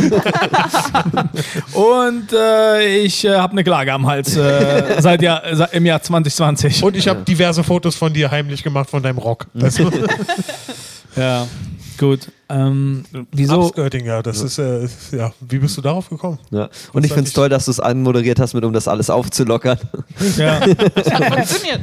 Und 1.72 2.32
äh, 2.32 2.96
ich 2.98 3.24
äh, 3.24 3.36
habe 3.36 3.52
eine 3.52 3.64
Klage 3.64 3.92
am 3.92 4.06
Hals 4.06 4.36
äh, 4.36 4.96
seit, 5.00 5.22
Jahr, 5.22 5.42
im 5.72 5.86
Jahr 5.86 6.00
2020. 6.00 6.82
Und 6.82 6.96
ich 6.96 7.08
habe 7.08 7.22
diverse 7.22 7.64
Fotos 7.64 7.96
von 7.96 8.12
dir 8.12 8.30
heimlich 8.30 8.62
gemacht 8.62 8.90
von 8.90 9.02
deinem 9.02 9.18
Rock. 9.18 9.46
Also, 9.60 9.90
Ja, 11.16 11.46
gut. 11.98 12.30
Ähm, 12.48 13.04
wieso? 13.32 13.66
Upskirting, 13.66 14.04
ja, 14.06 14.22
das 14.22 14.40
ist, 14.40 14.58
äh, 14.58 14.86
ja, 15.12 15.32
wie 15.40 15.58
bist 15.58 15.76
du 15.76 15.80
darauf 15.80 16.08
gekommen? 16.08 16.38
Ja. 16.50 16.68
Und 16.92 17.04
ich 17.04 17.12
finde 17.12 17.28
es 17.28 17.32
toll, 17.32 17.48
dass 17.48 17.64
du 17.64 17.70
es 17.70 17.80
anmoderiert 17.80 18.38
hast, 18.38 18.54
mit, 18.54 18.64
um 18.64 18.72
das 18.72 18.86
alles 18.88 19.10
aufzulockern. 19.10 19.78
Ja. 20.36 20.60
es 20.94 21.12
hat 21.12 21.34
funktioniert. 21.34 21.80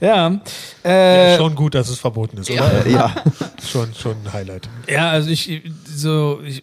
ja. 0.00 0.40
Ja, 0.82 0.90
Äh, 0.90 1.36
schon 1.36 1.54
gut, 1.54 1.74
dass 1.74 1.88
es 1.88 1.98
verboten 1.98 2.38
ist, 2.38 2.50
oder? 2.50 2.86
Äh, 2.86 2.92
ja. 2.92 3.14
Schon, 3.64 3.94
schon 3.94 4.16
ein 4.24 4.32
Highlight. 4.32 4.68
Ja, 4.88 5.10
also 5.10 5.30
ich 5.30 5.62
so 5.86 6.40
ich, 6.44 6.62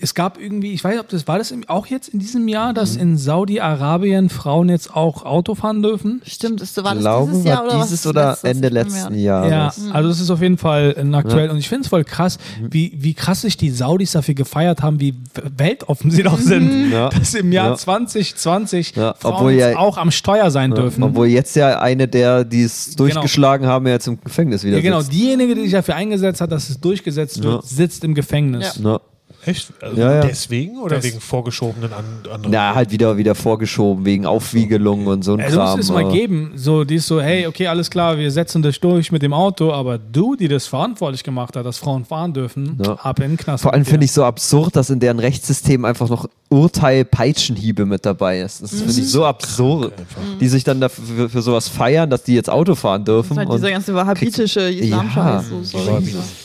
es 0.00 0.14
gab 0.14 0.40
irgendwie, 0.40 0.72
ich 0.72 0.84
weiß 0.84 0.92
nicht, 0.92 1.00
ob 1.00 1.08
das 1.08 1.26
war 1.26 1.38
das 1.38 1.52
auch 1.66 1.86
jetzt 1.86 2.08
in 2.08 2.20
diesem 2.20 2.46
Jahr, 2.46 2.72
dass 2.72 2.94
in 2.94 3.16
Saudi-Arabien 3.18 4.28
Frauen 4.28 4.68
jetzt 4.68 4.94
auch 4.94 5.24
Auto 5.24 5.54
fahren 5.56 5.82
dürfen. 5.82 6.22
Stimmt, 6.24 6.60
ist, 6.60 6.76
war 6.84 6.94
das 6.94 7.00
Glaube, 7.02 7.32
dieses 7.32 7.44
Jahr 7.46 7.64
oder 7.64 7.78
was 7.80 7.88
dieses 7.88 8.06
oder 8.06 8.30
letztes? 8.30 8.44
Ende 8.50 8.68
Ich 8.68 8.74
bin 8.74 8.82
mir- 8.84 8.84
letzten 8.84 9.14
Ja, 9.18 9.46
Jahres. 9.48 9.80
also 9.92 10.08
es 10.08 10.20
ist 10.20 10.30
auf 10.30 10.40
jeden 10.40 10.56
Fall 10.58 10.94
äh, 10.96 11.14
aktuell 11.16 11.50
und 11.50 11.56
ich 11.58 11.68
finde 11.68 11.82
es 11.82 11.88
voll 11.88 12.04
krass, 12.04 12.38
wie, 12.62 12.92
wie 12.96 13.14
krass 13.14 13.40
sich 13.40 13.56
die 13.56 13.70
Saudis 13.70 14.12
dafür 14.12 14.34
gefeiert 14.34 14.82
haben, 14.82 15.00
wie 15.00 15.14
weltoffen 15.56 16.10
sie 16.12 16.22
doch 16.22 16.38
sind, 16.38 16.92
Ja. 16.92 17.08
dass 17.08 17.34
im 17.34 17.50
Jahr 17.52 17.70
Ja. 17.70 17.74
2020 17.76 18.94
Ja, 18.94 19.14
Frauen 19.18 19.34
obwohl 19.34 19.52
jetzt 19.52 19.72
ja- 19.72 19.78
auch 19.78 19.98
am 19.98 20.10
Steuer 20.10 20.50
sein 20.50 20.70
dürfen. 20.72 21.02
Obwohl 21.02 21.26
jetzt 21.26 21.56
ja 21.56 21.80
eine 21.80 22.06
der, 22.08 22.44
die 22.44 22.62
es 22.62 22.94
durchgeschlagen 22.96 23.66
haben, 23.66 23.86
ja 23.86 23.94
jetzt 23.94 24.06
im 24.06 24.20
Gefängnis 24.22 24.62
wieder 24.64 24.76
ja, 24.76 24.82
genau, 24.82 25.00
sitzt. 25.00 25.12
diejenige, 25.12 25.54
die 25.54 25.62
sich 25.62 25.72
dafür 25.72 25.96
eingesetzt 25.96 26.40
hat, 26.40 26.52
dass 26.52 26.70
es 26.70 26.80
durchgesetzt 26.80 27.42
wird, 27.42 27.62
Ja. 27.62 27.68
sitzt 27.68 28.04
im 28.04 28.14
Gefängnis. 28.14 28.80
Ja. 28.82 29.00
Echt? 29.48 29.72
Also 29.80 29.96
Ja, 30.00 30.14
ja. 30.16 30.20
Deswegen 30.22 30.78
oder 30.80 30.96
Das- 30.96 31.04
wegen 31.04 31.20
vorgeschobenen 31.20 31.92
an, 31.92 32.04
anderen? 32.32 32.50
Na, 32.52 32.74
halt 32.74 32.90
wieder, 32.90 33.16
wieder 33.16 33.34
vorgeschoben 33.34 34.04
wegen 34.04 34.26
Aufwiegelung 34.26 35.06
und 35.06 35.22
so 35.24 35.34
ein 35.34 35.40
Also 35.40 35.56
Kram. 35.58 35.76
muss 35.76 35.86
es 35.86 35.90
mal 35.92 36.10
geben. 36.12 36.52
So, 36.56 36.84
die 36.84 36.96
ist 36.96 37.06
so, 37.06 37.20
hey, 37.20 37.46
okay, 37.46 37.66
alles 37.66 37.90
klar, 37.90 38.18
wir 38.18 38.30
setzen 38.30 38.62
das 38.62 38.78
durch 38.80 39.10
mit 39.12 39.22
dem 39.22 39.32
Auto, 39.32 39.72
aber 39.72 39.98
du, 39.98 40.36
die 40.36 40.48
das 40.48 40.66
verantwortlich 40.66 41.24
gemacht 41.24 41.56
hat, 41.56 41.64
dass 41.66 41.78
Frauen 41.78 42.04
fahren 42.04 42.32
dürfen, 42.32 42.78
Ja. 42.84 42.92
ab 42.94 43.18
in 43.20 43.30
den 43.30 43.36
Knast. 43.36 43.62
Vor 43.62 43.72
allem 43.72 43.84
finde 43.84 44.04
ich 44.04 44.12
so 44.12 44.24
absurd, 44.24 44.76
dass 44.76 44.90
in 44.90 45.00
deren 45.00 45.18
Rechtssystem 45.18 45.84
einfach 45.84 46.08
noch 46.08 46.28
Urteil-Peitschenhiebe 46.50 47.84
mit 47.86 48.06
dabei 48.06 48.40
ist. 48.40 48.62
Das 48.62 48.70
finde 48.72 48.92
ich 48.92 49.08
so 49.10 49.24
absurd. 49.24 49.92
Die 50.40 50.48
sich 50.48 50.64
dann 50.64 50.80
dafür 50.80 51.04
für, 51.04 51.28
für 51.28 51.42
sowas 51.42 51.68
feiern, 51.68 52.08
dass 52.10 52.22
die 52.22 52.34
jetzt 52.34 52.48
Auto 52.50 52.74
fahren 52.74 53.04
Das 53.04 53.14
dürfen. 53.14 53.32
ist 53.32 53.38
halt 53.38 53.48
und 53.48 53.56
dieser 53.56 53.70
ganze 53.70 53.94
wahhabitische 53.94 54.60
Islam-Scheiß. 54.70 55.44
Ja. 55.50 55.62
So. 55.62 55.78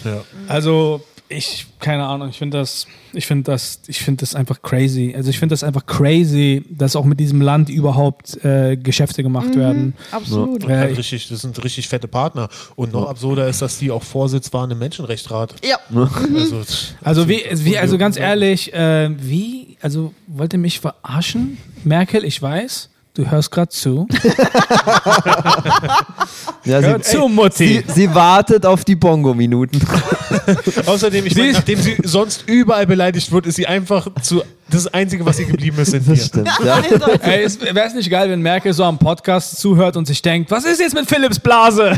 Ja. 0.09 0.21
Also, 0.47 1.01
ich, 1.33 1.65
keine 1.79 2.05
Ahnung, 2.05 2.29
ich 2.29 2.37
finde 2.37 2.57
das, 2.57 2.87
ich 3.13 3.25
finde 3.25 3.43
das, 3.51 3.81
ich 3.87 3.99
finde 4.01 4.21
das 4.21 4.35
einfach 4.35 4.61
crazy. 4.61 5.13
Also 5.15 5.29
ich 5.29 5.39
finde 5.39 5.53
das 5.53 5.63
einfach 5.63 5.85
crazy, 5.85 6.63
dass 6.69 6.95
auch 6.95 7.05
mit 7.05 7.19
diesem 7.19 7.41
Land 7.41 7.69
überhaupt 7.69 8.43
äh, 8.43 8.77
Geschäfte 8.77 9.23
gemacht 9.23 9.55
werden. 9.55 9.93
Absolut. 10.11 10.63
Äh, 10.63 10.77
Halt 10.77 10.91
ich- 10.93 10.97
richtig, 10.99 11.27
das 11.27 11.41
sind 11.41 11.63
richtig 11.63 11.87
fette 11.89 12.07
Partner. 12.07 12.49
Und 12.75 12.93
noch 12.93 13.07
absurder 13.09 13.47
ist, 13.47 13.61
dass 13.61 13.77
die 13.79 13.91
auch 13.91 14.03
Vorsitz 14.03 14.51
waren 14.53 14.71
im 14.71 14.79
Menschenrechtsrat. 14.79 15.55
Ja, 15.65 15.77
Also, 15.91 16.61
Also 17.03 17.29
wie, 17.29 17.41
wie 17.53 17.77
also 17.77 17.97
ganz 17.97 18.17
ehrlich, 18.17 18.73
äh, 18.73 19.09
wie, 19.19 19.77
also 19.81 20.13
wollt 20.27 20.53
ihr 20.53 20.59
mich 20.59 20.79
verarschen? 20.79 21.57
Merkel, 21.83 22.23
ich 22.23 22.41
weiß, 22.41 22.89
du 23.13 23.29
hörst 23.29 23.51
gerade 23.51 23.69
zu. 23.69 24.07
ja, 26.65 26.79
Hör 26.79 26.97
sie, 27.01 27.11
zu, 27.17 27.27
Mutti. 27.27 27.83
sie, 27.87 27.93
sie 27.93 28.13
wartet 28.15 28.65
auf 28.65 28.83
die 28.83 28.95
Bongo-Minuten. 28.95 29.79
Außerdem, 30.85 31.25
ich 31.25 31.35
meine, 31.35 31.53
nachdem 31.53 31.79
sie 31.79 31.97
sonst 32.03 32.43
überall 32.47 32.87
beleidigt 32.87 33.31
wird, 33.31 33.45
ist 33.45 33.55
sie 33.55 33.67
einfach 33.67 34.07
zu. 34.21 34.41
Das 34.69 34.87
Einzige, 34.91 35.25
was 35.25 35.37
ihr 35.39 35.45
geblieben 35.45 35.77
ist, 35.77 35.91
sind 35.91 36.07
wir. 36.07 36.15
Das 36.15 36.25
stimmt. 36.27 36.49
Ja. 36.65 36.79
Ey, 37.21 37.47
wäre 37.75 37.85
es 37.87 37.93
nicht 37.93 38.09
geil, 38.09 38.29
wenn 38.29 38.41
Merkel 38.41 38.73
so 38.73 38.83
am 38.85 38.97
Podcast 38.97 39.59
zuhört 39.59 39.97
und 39.97 40.07
sich 40.07 40.21
denkt, 40.21 40.49
was 40.49 40.63
ist 40.65 40.79
jetzt 40.79 40.95
mit 40.95 41.07
Philips 41.07 41.37
Blase? 41.37 41.91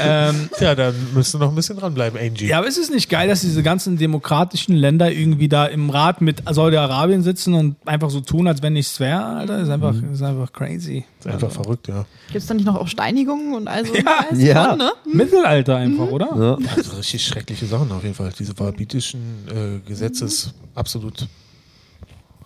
ähm, 0.00 0.48
Ja, 0.58 0.74
dann 0.74 0.94
müsst 1.14 1.34
ihr 1.34 1.38
noch 1.38 1.48
ein 1.50 1.54
bisschen 1.54 1.76
dranbleiben, 1.78 2.18
Angie. 2.18 2.46
ja, 2.46 2.58
aber 2.58 2.66
ist 2.66 2.78
es 2.78 2.90
nicht 2.90 3.08
geil, 3.08 3.28
dass 3.28 3.42
diese 3.42 3.62
ganzen 3.62 3.98
demokratischen 3.98 4.74
Länder 4.74 5.10
irgendwie 5.12 5.48
da 5.48 5.66
im 5.66 5.83
Rat 5.90 6.20
mit 6.20 6.42
Saudi-Arabien 6.48 7.22
sitzen 7.22 7.54
und 7.54 7.76
einfach 7.86 8.10
so 8.10 8.20
tun, 8.20 8.46
als 8.48 8.62
wenn 8.62 8.72
nichts 8.74 8.98
wäre? 9.00 9.22
Alter, 9.24 9.58
ist 9.60 9.68
einfach, 9.68 9.94
ist 10.12 10.22
einfach 10.22 10.52
crazy. 10.52 11.04
Ist 11.20 11.26
einfach 11.26 11.50
verrückt, 11.50 11.88
ja. 11.88 12.04
gibt 12.26 12.36
es 12.38 12.46
da 12.46 12.54
nicht 12.54 12.64
noch 12.66 12.76
auch 12.76 12.88
Steinigungen 12.88 13.54
und 13.54 13.68
all 13.68 13.84
so? 13.86 13.94
Scheiß 13.94 14.38
Ja. 14.42 14.70
von, 14.70 14.78
ne? 14.78 14.92
Mittelalter 15.12 15.76
einfach, 15.76 16.08
oder? 16.08 16.58
Ja. 16.60 16.70
Also 16.76 16.96
richtig 16.96 17.24
schreckliche 17.24 17.66
Sachen 17.66 17.90
auf 17.92 18.02
jeden 18.02 18.14
Fall. 18.14 18.32
Diese 18.38 18.58
wahhabitischen 18.58 19.20
äh, 19.48 19.88
Gesetze 19.88 20.24
ist 20.26 20.52
absolut 20.74 21.26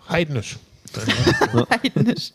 heidnisch. 0.08 0.56
Heidnisch. 1.70 2.32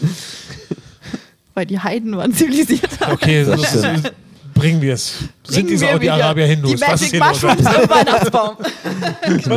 Weil 1.54 1.66
die 1.66 1.78
Heiden 1.78 2.16
waren 2.16 2.32
zivilisiert. 2.32 2.88
Okay, 3.08 3.44
Das 3.44 3.60
das 3.60 3.74
ist, 3.96 4.12
bringen 4.54 4.80
wir 4.80 4.94
es. 4.94 5.24
Sind 5.46 5.68
die 5.68 5.76
Saudi-Arabier 5.76 6.46
Die 6.46 6.50
Hindus? 6.54 6.80
Was 6.80 7.02
ist 7.02 7.14
Magic? 7.14 7.42
Mushrooms 7.42 7.60
im 7.60 7.90
Weihnachtsbaum. 7.90 8.56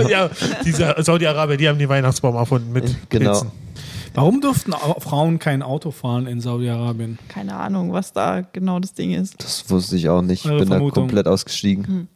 ja, 0.09 0.29
diese 0.65 0.95
Saudi-Arabier, 0.99 1.57
die 1.57 1.69
haben 1.69 1.79
den 1.79 1.89
Weihnachtsbaum 1.89 2.35
erfunden 2.35 2.71
mit 2.71 2.95
Genau. 3.09 3.31
Pilzen. 3.31 3.51
Warum 4.13 4.41
durften 4.41 4.73
Au- 4.73 4.99
Frauen 4.99 5.37
kein 5.37 5.61
Auto 5.61 5.91
fahren 5.91 6.25
in 6.27 6.41
Saudi-Arabien? 6.41 7.19
Keine 7.29 7.55
Ahnung, 7.55 7.93
was 7.93 8.13
da 8.13 8.41
genau 8.41 8.79
das 8.79 8.93
Ding 8.95 9.11
ist. 9.13 9.35
Das 9.43 9.69
wusste 9.69 9.95
ich 9.95 10.09
auch 10.09 10.21
nicht. 10.23 10.43
Ich 10.45 10.49
Eure 10.51 10.59
bin 10.61 10.69
da 10.69 10.75
Vermutung. 10.77 11.03
komplett 11.03 11.27
ausgestiegen. 11.27 12.07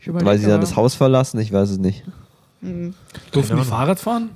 Ich 0.00 0.06
überleg 0.06 0.26
Weil 0.26 0.38
sie 0.38 0.46
dann 0.46 0.60
das 0.62 0.74
Haus 0.76 0.94
verlassen? 0.94 1.38
Ich 1.40 1.52
weiß 1.52 1.70
es 1.70 1.78
nicht. 1.78 2.02
Durften 3.32 3.56
die. 3.56 3.62
Fahrrad 3.64 4.00
fahren? 4.00 4.30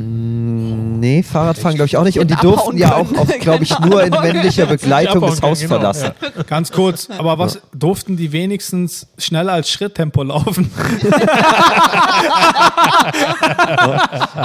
Nee, 0.00 1.22
Fahrradfahren 1.24 1.74
glaube 1.74 1.86
ich 1.86 1.96
auch 1.96 2.04
nicht. 2.04 2.18
Und 2.20 2.30
die 2.30 2.36
durften 2.36 2.76
ja 2.76 2.94
auch, 2.94 3.06
glaube 3.40 3.64
ich, 3.64 3.76
nur 3.84 4.04
in 4.04 4.10
männlicher 4.10 4.66
Begleitung 4.66 5.20
das 5.22 5.42
Haus 5.42 5.58
genau, 5.60 5.74
verlassen. 5.74 6.10
Ganz 6.46 6.70
kurz, 6.70 7.08
aber 7.10 7.38
was 7.38 7.60
durften 7.74 8.16
die 8.16 8.30
wenigstens 8.32 9.08
schneller 9.18 9.54
als 9.54 9.70
Schritttempo 9.70 10.22
laufen? 10.22 10.70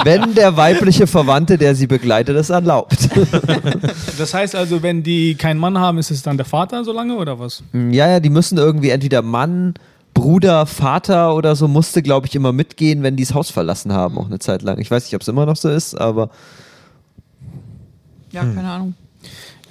Wenn 0.04 0.34
der 0.34 0.56
weibliche 0.56 1.06
Verwandte, 1.06 1.56
der 1.56 1.76
sie 1.76 1.86
begleitet, 1.86 2.36
es 2.36 2.50
erlaubt. 2.50 3.08
Das 4.18 4.32
heißt 4.32 4.54
also, 4.54 4.82
wenn 4.82 5.02
die 5.02 5.34
keinen 5.34 5.58
Mann 5.58 5.78
haben, 5.78 5.98
ist 5.98 6.10
es 6.10 6.22
dann 6.22 6.36
der 6.36 6.46
Vater 6.46 6.84
so 6.84 6.92
lange 6.92 7.16
oder 7.16 7.38
was? 7.38 7.62
ja, 7.72 8.08
ja, 8.08 8.20
die 8.20 8.30
müssen 8.30 8.58
irgendwie 8.58 8.90
entweder 8.90 9.22
Mann, 9.22 9.74
Bruder, 10.14 10.64
Vater 10.66 11.34
oder 11.34 11.56
so 11.56 11.68
musste, 11.68 12.02
glaube 12.02 12.26
ich, 12.26 12.34
immer 12.34 12.52
mitgehen, 12.52 13.02
wenn 13.02 13.16
die 13.16 13.24
das 13.24 13.34
Haus 13.34 13.50
verlassen 13.50 13.92
haben, 13.92 14.16
auch 14.16 14.26
eine 14.26 14.38
Zeit 14.38 14.62
lang. 14.62 14.78
Ich 14.78 14.90
weiß 14.90 15.04
nicht, 15.04 15.14
ob 15.14 15.22
es 15.22 15.28
immer 15.28 15.44
noch 15.44 15.56
so 15.56 15.68
ist, 15.68 15.94
aber 15.94 16.30
Ja, 18.30 18.42
keine 18.44 18.70
Ahnung. 18.70 18.94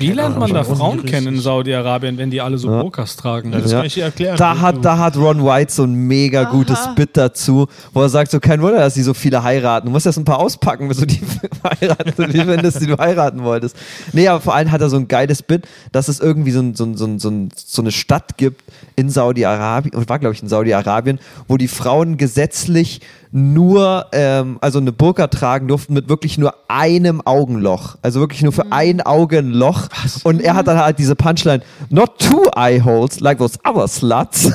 Wie 0.03 0.11
lernt 0.11 0.37
man 0.37 0.53
da 0.53 0.63
Frauen 0.63 1.03
kennen 1.05 1.27
in 1.35 1.39
Saudi-Arabien, 1.39 2.17
wenn 2.17 2.29
die 2.29 2.41
alle 2.41 2.57
so 2.57 2.69
Ja. 2.69 2.81
Burkas 2.81 3.15
tragen? 3.15 3.51
Das 3.51 3.71
Ja. 3.71 3.77
kann 3.77 3.85
ich 3.87 3.93
dir 3.93 4.03
erklären. 4.05 4.37
da 4.37 4.59
hat, 4.59 4.83
da 4.83 4.97
hat 4.97 5.15
Ron 5.17 5.43
White 5.45 5.71
so 5.71 5.83
ein 5.83 5.93
mega 5.93 6.43
gutes 6.43 6.89
Bit 6.95 7.11
dazu, 7.17 7.67
wo 7.93 8.01
er 8.01 8.09
sagt, 8.09 8.31
so 8.31 8.39
kein 8.39 8.61
Wunder, 8.61 8.79
dass 8.79 8.93
sie 8.93 9.03
so 9.03 9.13
viele 9.13 9.43
heiraten. 9.43 9.87
Du 9.87 9.91
musst 9.91 10.05
erst 10.05 10.17
ein 10.19 10.25
paar 10.25 10.39
auspacken, 10.39 10.87
bis 10.87 10.97
du 10.97 11.05
die 11.05 11.21
heiraten, 11.81 12.33
wie 12.33 12.41
findest, 12.41 12.81
die 12.81 12.87
du 12.87 12.97
heiraten 12.97 13.43
wolltest. 13.43 13.75
Nee, 14.11 14.27
aber 14.27 14.41
vor 14.41 14.55
allem 14.55 14.71
hat 14.71 14.81
er 14.81 14.89
so 14.89 14.97
ein 14.97 15.07
geiles 15.07 15.41
Bit, 15.41 15.65
dass 15.91 16.07
es 16.07 16.19
irgendwie 16.19 16.51
so, 16.51 16.59
ein, 16.59 16.75
so, 16.75 16.83
ein, 16.85 16.97
so, 16.97 17.05
ein, 17.05 17.19
so, 17.19 17.29
ein, 17.29 17.49
so 17.55 17.81
eine 17.81 17.91
Stadt 17.91 18.37
gibt 18.37 18.61
in 18.95 19.09
Saudi-Arabien, 19.09 19.95
und 19.95 20.09
war 20.09 20.19
glaube 20.19 20.35
ich 20.35 20.41
in 20.41 20.49
Saudi-Arabien, 20.49 21.19
wo 21.47 21.57
die 21.57 21.67
Frauen 21.67 22.17
gesetzlich 22.17 23.01
nur, 23.35 24.05
ähm, 24.11 24.59
also 24.61 24.77
eine 24.77 24.91
Burka 24.91 25.25
tragen 25.25 25.67
durften 25.67 25.95
mit 25.95 26.07
wirklich 26.07 26.37
nur 26.37 26.53
einem 26.67 27.19
Augenloch. 27.25 27.97
Also 28.03 28.19
wirklich 28.19 28.43
nur 28.43 28.51
für 28.51 28.71
ein 28.71 29.01
Auge 29.01 29.39
ein 29.39 29.49
Loch. 29.49 29.87
Und 30.23 30.39
er 30.39 30.53
hat 30.53 30.67
dann 30.67 30.77
halt 30.77 30.99
diese 30.99 31.15
Punchline, 31.15 31.63
not 31.89 32.19
two 32.19 32.43
eye 32.55 32.79
holes 32.79 33.19
like 33.21 33.39
those 33.39 33.57
other 33.67 33.87
sluts. 33.87 34.43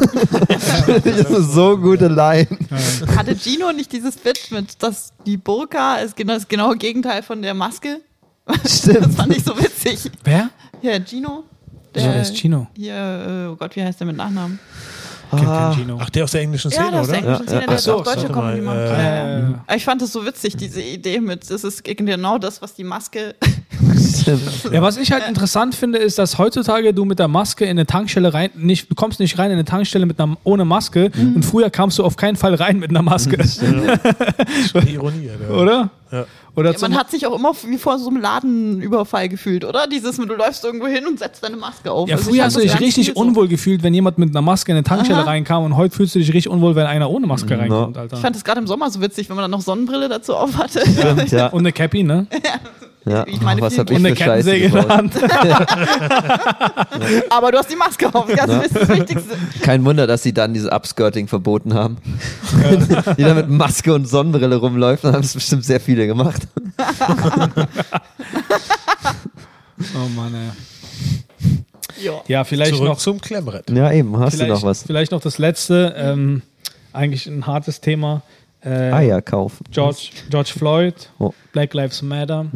das 0.48 1.04
ist 1.04 1.26
eine 1.26 1.42
so 1.42 1.76
gute 1.76 2.06
Line. 2.06 2.46
Hatte 3.16 3.36
Gino 3.36 3.72
nicht 3.72 3.92
dieses 3.92 4.16
Bit 4.16 4.52
mit, 4.52 4.80
dass 4.80 5.12
die 5.26 5.36
Burka 5.36 5.96
ist 5.96 6.14
genau 6.14 6.34
das 6.34 6.46
genaue 6.46 6.76
Gegenteil 6.76 7.24
von 7.24 7.42
der 7.42 7.54
Maske? 7.54 8.00
Das 8.46 8.78
Stimmt. 8.78 9.12
fand 9.14 9.36
ich 9.36 9.42
so 9.42 9.58
witzig. 9.58 10.08
Wer? 10.22 10.50
Ja, 10.82 11.00
Gino. 11.04 11.42
Wer 11.92 12.22
ist 12.22 12.36
Gino? 12.36 12.68
Hier, 12.76 12.94
äh, 12.94 13.52
oh 13.52 13.56
Gott, 13.56 13.74
wie 13.74 13.82
heißt 13.82 13.98
der 13.98 14.06
mit 14.06 14.16
Nachnamen? 14.16 14.60
Ah. 15.30 15.74
Ach, 15.98 16.10
der 16.10 16.24
aus 16.24 16.30
der 16.32 16.40
englischen 16.42 16.70
Szene, 16.70 16.86
Ja, 16.86 16.90
der 16.92 17.00
aus 17.00 17.06
der 17.08 17.18
oder? 17.18 17.26
englischen 17.26 17.46
Szene, 17.48 17.60
ja. 17.60 17.66
der 17.66 17.76
jetzt 17.76 17.88
auch 17.88 18.04
deutsche 18.04 18.28
Comedy 18.28 18.60
mal, 18.62 18.74
macht. 18.76 18.98
äh, 18.98 19.02
Ja, 19.02 19.38
ja. 19.38 19.64
Äh, 19.66 19.76
Ich 19.76 19.84
fand 19.84 20.00
das 20.02 20.12
so 20.12 20.24
witzig, 20.24 20.56
diese 20.56 20.80
Idee 20.80 21.20
mit, 21.20 21.50
das 21.50 21.64
ist 21.64 21.84
genau 21.84 22.38
das, 22.38 22.62
was 22.62 22.74
die 22.74 22.84
Maske. 22.84 23.34
Ja, 24.72 24.82
was 24.82 24.96
ich 24.98 25.12
halt 25.12 25.26
interessant 25.28 25.74
finde, 25.74 25.98
ist, 25.98 26.18
dass 26.18 26.36
heutzutage 26.36 26.92
du 26.92 27.04
mit 27.04 27.18
der 27.18 27.28
Maske 27.28 27.64
in 27.64 27.70
eine 27.70 27.86
Tankstelle 27.86 28.34
rein, 28.34 28.50
nicht, 28.56 28.90
du 28.90 28.94
kommst 28.94 29.20
nicht 29.20 29.38
rein 29.38 29.46
in 29.50 29.52
eine 29.54 29.64
Tankstelle 29.64 30.04
mit 30.04 30.20
einer, 30.20 30.36
ohne 30.44 30.64
Maske 30.64 31.10
und 31.16 31.44
früher 31.44 31.70
kamst 31.70 31.98
du 31.98 32.04
auf 32.04 32.16
keinen 32.16 32.36
Fall 32.36 32.54
rein 32.54 32.78
mit 32.78 32.90
einer 32.90 33.02
Maske, 33.02 33.38
Schon 33.48 34.84
die 34.84 34.94
Ironie, 34.94 35.30
oder? 35.50 35.90
Ja. 36.10 36.24
Oder 36.58 36.72
Ja, 36.72 36.78
man 36.80 36.96
hat 36.96 37.10
sich 37.10 37.26
auch 37.26 37.34
immer 37.38 37.52
wie 37.66 37.78
vor 37.78 37.98
so 37.98 38.08
einem 38.10 38.20
Ladenüberfall 38.20 39.28
gefühlt, 39.28 39.64
oder? 39.64 39.86
Dieses, 39.86 40.16
du 40.16 40.24
läufst 40.24 40.64
irgendwo 40.64 40.86
hin 40.86 41.06
und 41.06 41.18
setzt 41.18 41.42
deine 41.44 41.56
Maske 41.56 41.90
auf. 41.92 42.08
ja, 42.08 42.16
Also 42.16 42.30
früher 42.30 42.44
hast 42.44 42.56
du 42.56 42.60
dich 42.60 42.78
richtig 42.80 43.12
so. 43.14 43.20
unwohl 43.20 43.48
gefühlt, 43.48 43.82
wenn 43.82 43.94
jemand 43.94 44.18
mit 44.18 44.30
einer 44.30 44.42
Maske 44.42 44.72
in 44.72 44.76
eine 44.78 44.84
Tankstelle 44.84 45.20
Aha. 45.20 45.28
reinkam 45.28 45.64
und 45.64 45.76
heute 45.76 45.94
fühlst 45.94 46.14
du 46.14 46.18
dich 46.18 46.28
richtig 46.28 46.50
unwohl, 46.50 46.74
wenn 46.74 46.86
einer 46.86 47.08
ohne 47.10 47.26
Maske 47.26 47.56
reinkommt, 47.58 47.96
Alter. 47.96 48.16
Ich 48.16 48.22
fand 48.22 48.34
das 48.34 48.44
gerade 48.44 48.60
im 48.60 48.66
Sommer 48.66 48.90
so 48.90 49.00
witzig, 49.00 49.28
wenn 49.28 49.36
man 49.36 49.44
dann 49.44 49.52
noch 49.52 49.60
Sonnenbrille 49.60 50.08
dazu 50.08 50.34
auf 50.34 50.56
hatte. 50.56 50.80
Stimmt, 50.80 51.30
ja. 51.30 51.46
Und 51.48 51.60
eine 51.60 51.72
Cappy, 51.72 52.02
ne? 52.02 52.26
ja. 52.44 52.87
Ich 53.26 53.40
meine, 53.40 53.60
Was 53.60 53.74
vielen 53.74 53.86
hab 53.86 53.90
ich 53.90 54.00
für 54.00 54.16
Scheiße 54.16 54.56
in 54.56 54.72
der 54.72 54.82
gebaut? 54.82 54.90
Hand. 54.90 55.14
Aber 57.30 57.52
du 57.52 57.58
hast 57.58 57.70
die 57.70 57.76
Maske 57.76 58.12
auf, 58.14 58.26
das 58.26 58.66
ist 58.66 58.76
das 58.76 58.88
Wichtigste. 58.88 59.36
Kein 59.62 59.84
Wunder, 59.84 60.06
dass 60.06 60.22
sie 60.22 60.32
dann 60.32 60.54
dieses 60.54 60.70
Upskirting 60.70 61.28
verboten 61.28 61.74
haben. 61.74 61.98
die 63.16 63.22
da 63.22 63.34
mit 63.34 63.48
Maske 63.48 63.94
und 63.94 64.08
Sonnenbrille 64.08 64.56
rumläuft, 64.56 65.04
dann 65.04 65.14
haben 65.14 65.24
es 65.24 65.34
bestimmt 65.34 65.64
sehr 65.64 65.80
viele 65.80 66.06
gemacht. 66.06 66.42
Oh 69.94 70.08
Mann, 70.14 70.34
ey. 70.34 70.50
Ja. 72.02 72.12
Ja, 72.26 72.44
vielleicht 72.44 72.74
Zurück 72.74 72.88
noch 72.88 72.98
zum 72.98 73.20
Klemmbrett. 73.20 73.70
Ja, 73.70 73.92
eben, 73.92 74.16
hast 74.18 74.34
vielleicht, 74.34 74.50
du 74.50 74.54
noch 74.54 74.62
was? 74.62 74.82
Vielleicht 74.84 75.12
noch 75.12 75.20
das 75.20 75.38
letzte, 75.38 75.94
ähm, 75.96 76.42
eigentlich 76.92 77.26
ein 77.26 77.46
hartes 77.46 77.80
Thema. 77.80 78.22
Äh, 78.64 78.90
Eier 78.92 79.22
kaufen. 79.22 79.64
George, 79.70 80.10
George 80.30 80.52
Floyd, 80.56 80.94
Oh. 81.18 81.32
Black 81.52 81.74
Lives 81.74 82.02
Matter. 82.02 82.46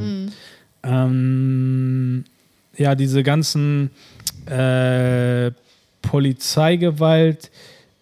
Ähm, 0.83 2.25
ja, 2.77 2.95
diese 2.95 3.23
ganzen 3.23 3.91
äh, 4.47 5.51
Polizeigewalt. 6.03 7.51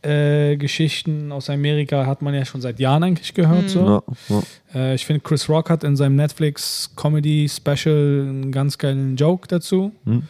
Äh, 0.02 0.56
Geschichten 0.56 1.30
aus 1.30 1.50
Amerika 1.50 2.06
hat 2.06 2.22
man 2.22 2.32
ja 2.32 2.46
schon 2.46 2.62
seit 2.62 2.80
Jahren 2.80 3.02
eigentlich 3.02 3.34
gehört. 3.34 3.68
So. 3.68 4.02
Ja, 4.30 4.34
ja. 4.34 4.42
Äh, 4.74 4.94
ich 4.94 5.04
finde, 5.04 5.20
Chris 5.20 5.46
Rock 5.50 5.68
hat 5.68 5.84
in 5.84 5.94
seinem 5.94 6.16
Netflix 6.16 6.90
Comedy 6.96 7.46
Special 7.50 8.24
einen 8.26 8.50
ganz 8.50 8.78
geilen 8.78 9.16
Joke 9.16 9.46
dazu. 9.46 9.92
Hm. 10.06 10.22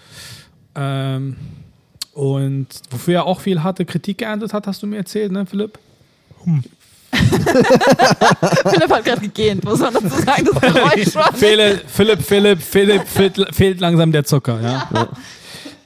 Ähm, 0.74 1.36
und 2.14 2.66
wofür 2.90 3.14
er 3.14 3.26
auch 3.26 3.38
viel 3.40 3.62
harte 3.62 3.84
Kritik 3.84 4.18
geerntet 4.18 4.52
hat, 4.52 4.66
hast 4.66 4.82
du 4.82 4.88
mir 4.88 4.96
erzählt, 4.96 5.30
ne, 5.30 5.46
Philipp? 5.46 5.78
Philipp 8.70 8.90
hat 8.90 9.04
gerade 9.04 9.20
gegähnt, 9.20 9.64
muss 9.64 9.78
man 9.80 9.92
dazu 9.94 10.08
sagen, 10.08 10.48
das 10.52 10.60
Geräusch 10.60 11.14
war 11.14 11.32
Philipp, 11.32 11.82
Philipp, 11.88 12.22
Philipp, 12.22 12.62
Philipp, 12.62 13.06
fehlt, 13.06 13.54
fehlt 13.54 13.80
langsam 13.80 14.12
der 14.12 14.24
Zucker, 14.24 14.60
ja. 14.60 15.08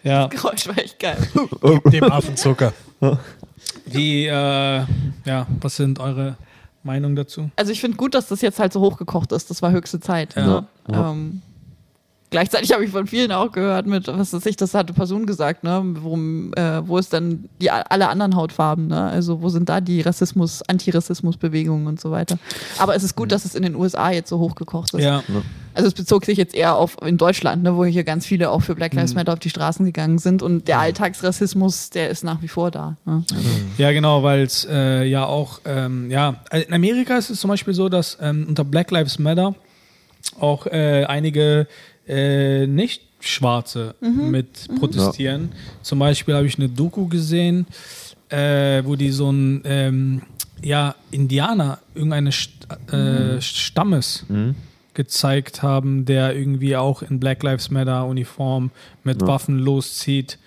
Ja, 0.02 0.27
Das 0.28 0.39
Geräusch 0.43 0.69
war 0.69 0.77
echt 0.77 0.98
geil. 0.98 1.16
Dem 1.86 2.05
Affenzucker. 2.05 2.74
wie, 3.86 4.27
äh, 4.27 4.31
ja, 5.24 5.47
was 5.62 5.77
sind 5.77 5.98
eure 5.98 6.36
Meinungen 6.82 7.16
dazu? 7.16 7.51
Also 7.56 7.73
ich 7.73 7.81
finde 7.81 7.97
gut, 7.97 8.15
dass 8.15 8.28
das 8.28 8.43
jetzt 8.43 8.59
halt 8.59 8.74
so 8.74 8.81
hochgekocht 8.82 9.32
ist. 9.32 9.48
Das 9.48 9.62
war 9.62 9.70
höchste 9.70 10.01
Zeit. 10.01 10.35
Ja. 10.36 10.47
Ne? 10.47 10.66
Ja. 10.90 11.11
Ähm, 11.11 11.40
gleichzeitig 12.35 12.73
habe 12.73 12.85
ich 12.85 12.90
von 12.90 13.06
vielen 13.06 13.31
auch 13.31 13.52
gehört, 13.52 13.86
mit, 13.86 14.09
was 14.09 14.32
weiß 14.32 14.44
ich, 14.47 14.56
das 14.56 14.74
hatte 14.74 14.93
Person 14.93 15.24
gesagt, 15.24 15.62
ne? 15.62 15.81
Worum, 16.01 16.52
äh, 16.55 16.82
wo 16.85 16.98
ist 16.98 17.12
dann 17.12 17.48
die 17.62 17.70
alle 17.70 18.09
anderen 18.09 18.35
Hautfarben, 18.35 18.89
ne? 18.89 19.05
Also 19.05 19.40
wo 19.40 19.51
sind 19.51 19.69
da 19.69 19.81
die 19.81 20.01
Rassismus, 20.01 20.61
Antirassismus-Bewegungen 20.66 21.86
und 21.86 22.01
so 22.01 22.11
weiter. 22.11 22.36
Aber 22.78 22.97
es 22.97 23.05
ist 23.05 23.15
gut, 23.15 23.31
dass 23.31 23.44
es 23.44 23.55
in 23.55 23.62
den 23.62 23.77
USA 23.77 24.11
jetzt 24.11 24.31
so 24.31 24.40
hochgekocht 24.40 24.94
ist. 24.94 25.05
Ja, 25.05 25.23
Also 25.74 25.86
es 25.86 25.94
bezog 25.94 26.24
sich 26.24 26.36
jetzt 26.36 26.56
eher 26.56 26.74
auf 26.74 26.97
in 27.02 27.19
Deutschland, 27.19 27.62
ne, 27.62 27.77
wo 27.77 27.85
hier 27.85 28.02
ganz 28.02 28.27
viele 28.27 28.51
auch 28.51 28.62
für 28.62 28.74
Black 28.74 28.94
Lives 28.94 29.15
Matter 29.15 29.32
auf 29.32 29.39
die 29.39 29.51
Straßen 29.51 29.86
gegangen 29.86 30.19
sind 30.19 30.43
und 30.43 30.66
der 30.66 30.81
Alltagsrassismus, 30.81 31.90
der 31.90 32.11
ist 32.11 32.24
nach 32.24 32.43
wie 32.43 32.48
vor 32.48 32.73
da. 32.73 32.97
Ne? 33.05 33.23
Also, 33.32 33.48
Ja, 33.78 33.93
genau, 33.93 34.24
weil 34.24 34.43
es 34.43 34.66
äh, 34.69 35.05
ja 35.05 35.24
auch, 35.24 35.61
ähm, 35.66 36.11
ja, 36.11 36.43
in 36.51 36.73
Amerika 36.73 37.16
ist 37.16 37.31
es 37.31 37.39
zum 37.39 37.51
Beispiel 37.51 37.74
so, 37.74 37.89
dass 37.89 38.19
ähm, 38.20 38.47
unter 38.48 38.65
Black 38.65 38.90
Lives 38.90 39.20
Matter 39.20 39.55
auch 40.40 40.66
äh, 40.66 41.05
einige 41.05 41.69
äh, 42.09 42.66
Nicht-Schwarze 42.66 43.94
mit 44.31 44.68
protestieren. 44.78 45.52
Zum 45.82 45.98
Beispiel 45.98 46.35
habe 46.35 46.47
ich 46.47 46.59
eine 46.59 46.68
Doku 46.68 47.06
gesehen, 47.06 47.66
äh, 48.28 48.82
wo 48.85 48.97
die 48.97 49.10
so 49.10 49.31
ein, 49.31 49.62
ähm, 49.64 50.22
ja, 50.62 50.94
Indianer, 51.10 51.78
irgendeine 51.94 52.32
St 52.32 52.51
äh, 52.90 53.40
Stammes 53.40 54.24
gezeigt 54.94 55.62
haben, 55.62 56.05
der 56.05 56.36
irgendwie 56.36 56.76
auch 56.76 57.02
in 57.02 57.20
Black 57.20 57.43
Lives 57.43 57.70
Matter 57.70 58.06
Uniform 58.06 58.70
mit 59.02 59.20
Waffen 59.26 59.59
loszieht 59.59 60.39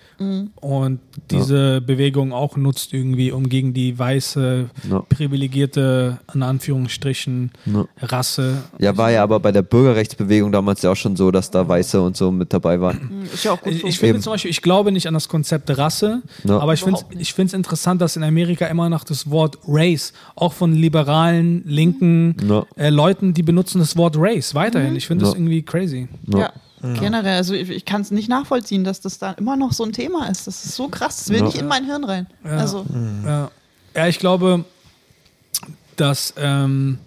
und 0.56 0.98
diese 1.30 1.80
Bewegung 1.80 2.32
auch 2.32 2.56
nutzt 2.56 2.92
irgendwie, 2.92 3.30
um 3.30 3.48
gegen 3.48 3.72
die 3.72 3.96
weiße, 3.98 4.68
Ja. 4.90 5.00
privilegierte, 5.08 6.18
in 6.34 6.42
Anführungsstrichen, 6.42 7.52
Ja. 7.66 7.86
Rasse. 8.00 8.58
Ja, 8.78 8.96
war 8.96 9.10
ja 9.10 9.22
aber 9.22 9.38
bei 9.40 9.52
der 9.52 9.62
Bürgerrechtsbewegung 9.62 10.50
damals 10.52 10.82
ja 10.82 10.90
auch 10.90 10.96
schon 10.96 11.14
so, 11.16 11.30
dass 11.30 11.50
da 11.50 11.66
Weiße 11.68 12.00
und 12.02 12.16
so 12.16 12.30
mit 12.32 12.52
dabei 12.52 12.80
waren. 12.80 13.26
ist 13.32 13.44
ja 13.44 13.52
auch 13.52 13.60
gut 13.60 13.72
Ich, 13.72 13.82
so. 13.82 13.86
ich 13.86 13.98
finde 13.98 14.20
zum 14.20 14.32
Beispiel, 14.32 14.50
ich 14.50 14.62
glaube 14.62 14.90
nicht 14.92 15.06
an 15.06 15.14
das 15.14 15.28
Konzept 15.28 15.76
Rasse, 15.78 16.22
Ja. 16.44 16.58
aber 16.58 16.72
ich 16.74 16.82
finde 16.82 17.46
es 17.46 17.52
interessant, 17.54 18.00
dass 18.00 18.16
in 18.16 18.22
Amerika 18.24 18.66
immer 18.66 18.88
noch 18.88 19.04
das 19.04 19.30
Wort 19.30 19.58
Race, 19.68 20.12
auch 20.34 20.52
von 20.52 20.72
liberalen, 20.72 21.62
linken 21.64 22.34
Ja. 22.48 22.66
äh, 22.76 22.90
Leuten, 22.90 23.34
die 23.34 23.42
benutzen 23.42 23.78
das 23.78 23.96
Wort 23.96 24.16
Race 24.18 24.54
weiterhin. 24.54 24.96
Ich 24.96 25.06
finde 25.06 25.24
das 25.24 25.34
Ja. 25.34 25.38
irgendwie 25.38 25.62
crazy. 25.62 26.08
Ja. 26.26 26.52
Generell, 26.80 27.36
also 27.36 27.54
ich, 27.54 27.68
ich 27.70 27.84
kann 27.84 28.00
es 28.02 28.10
nicht 28.10 28.28
nachvollziehen, 28.28 28.84
dass 28.84 29.00
das 29.00 29.18
da 29.18 29.32
immer 29.32 29.56
noch 29.56 29.72
so 29.72 29.84
ein 29.84 29.92
Thema 29.92 30.28
ist. 30.28 30.46
Das 30.46 30.64
ist 30.64 30.74
so 30.76 30.88
krass, 30.88 31.16
das 31.18 31.28
will 31.30 31.38
Ja. 31.38 31.44
nicht 31.44 31.56
in 31.58 31.66
mein 31.66 31.84
Hirn 31.84 32.04
rein. 32.04 32.26
Also, 32.44 32.84
Ja, 33.24 33.50
ja 33.94 34.06
ich 34.06 34.18
glaube, 34.18 34.64
dass, 35.96 36.34
ähm, 36.36 36.98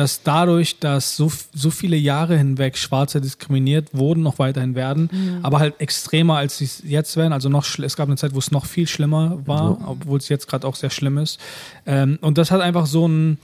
dass 0.00 0.22
dadurch, 0.22 0.78
dass 0.78 1.16
so, 1.16 1.30
so 1.54 1.70
viele 1.70 1.96
Jahre 1.96 2.36
hinweg 2.36 2.78
Schwarze 2.78 3.20
diskriminiert 3.20 3.88
wurden, 3.92 4.22
noch 4.22 4.38
weiterhin 4.38 4.74
werden, 4.74 5.10
aber 5.42 5.58
halt 5.58 5.74
extremer, 5.78 6.36
als 6.36 6.56
sie 6.58 6.64
es 6.64 6.82
jetzt 6.86 7.16
werden. 7.16 7.34
Also 7.34 7.50
noch, 7.50 7.66
es 7.78 7.96
gab 7.96 8.08
eine 8.08 8.16
Zeit, 8.16 8.34
wo 8.34 8.38
es 8.38 8.50
noch 8.50 8.64
viel 8.64 8.88
schlimmer 8.88 9.38
war, 9.44 9.78
obwohl 9.86 10.18
es 10.18 10.28
jetzt 10.30 10.48
gerade 10.48 10.66
auch 10.66 10.74
sehr 10.74 10.90
schlimm 10.90 11.18
ist. 11.18 11.38
Ähm, 11.86 12.18
und 12.22 12.38
das 12.38 12.50
hat 12.50 12.62
einfach 12.62 12.86
so 12.86 13.06
ein, 13.06 13.36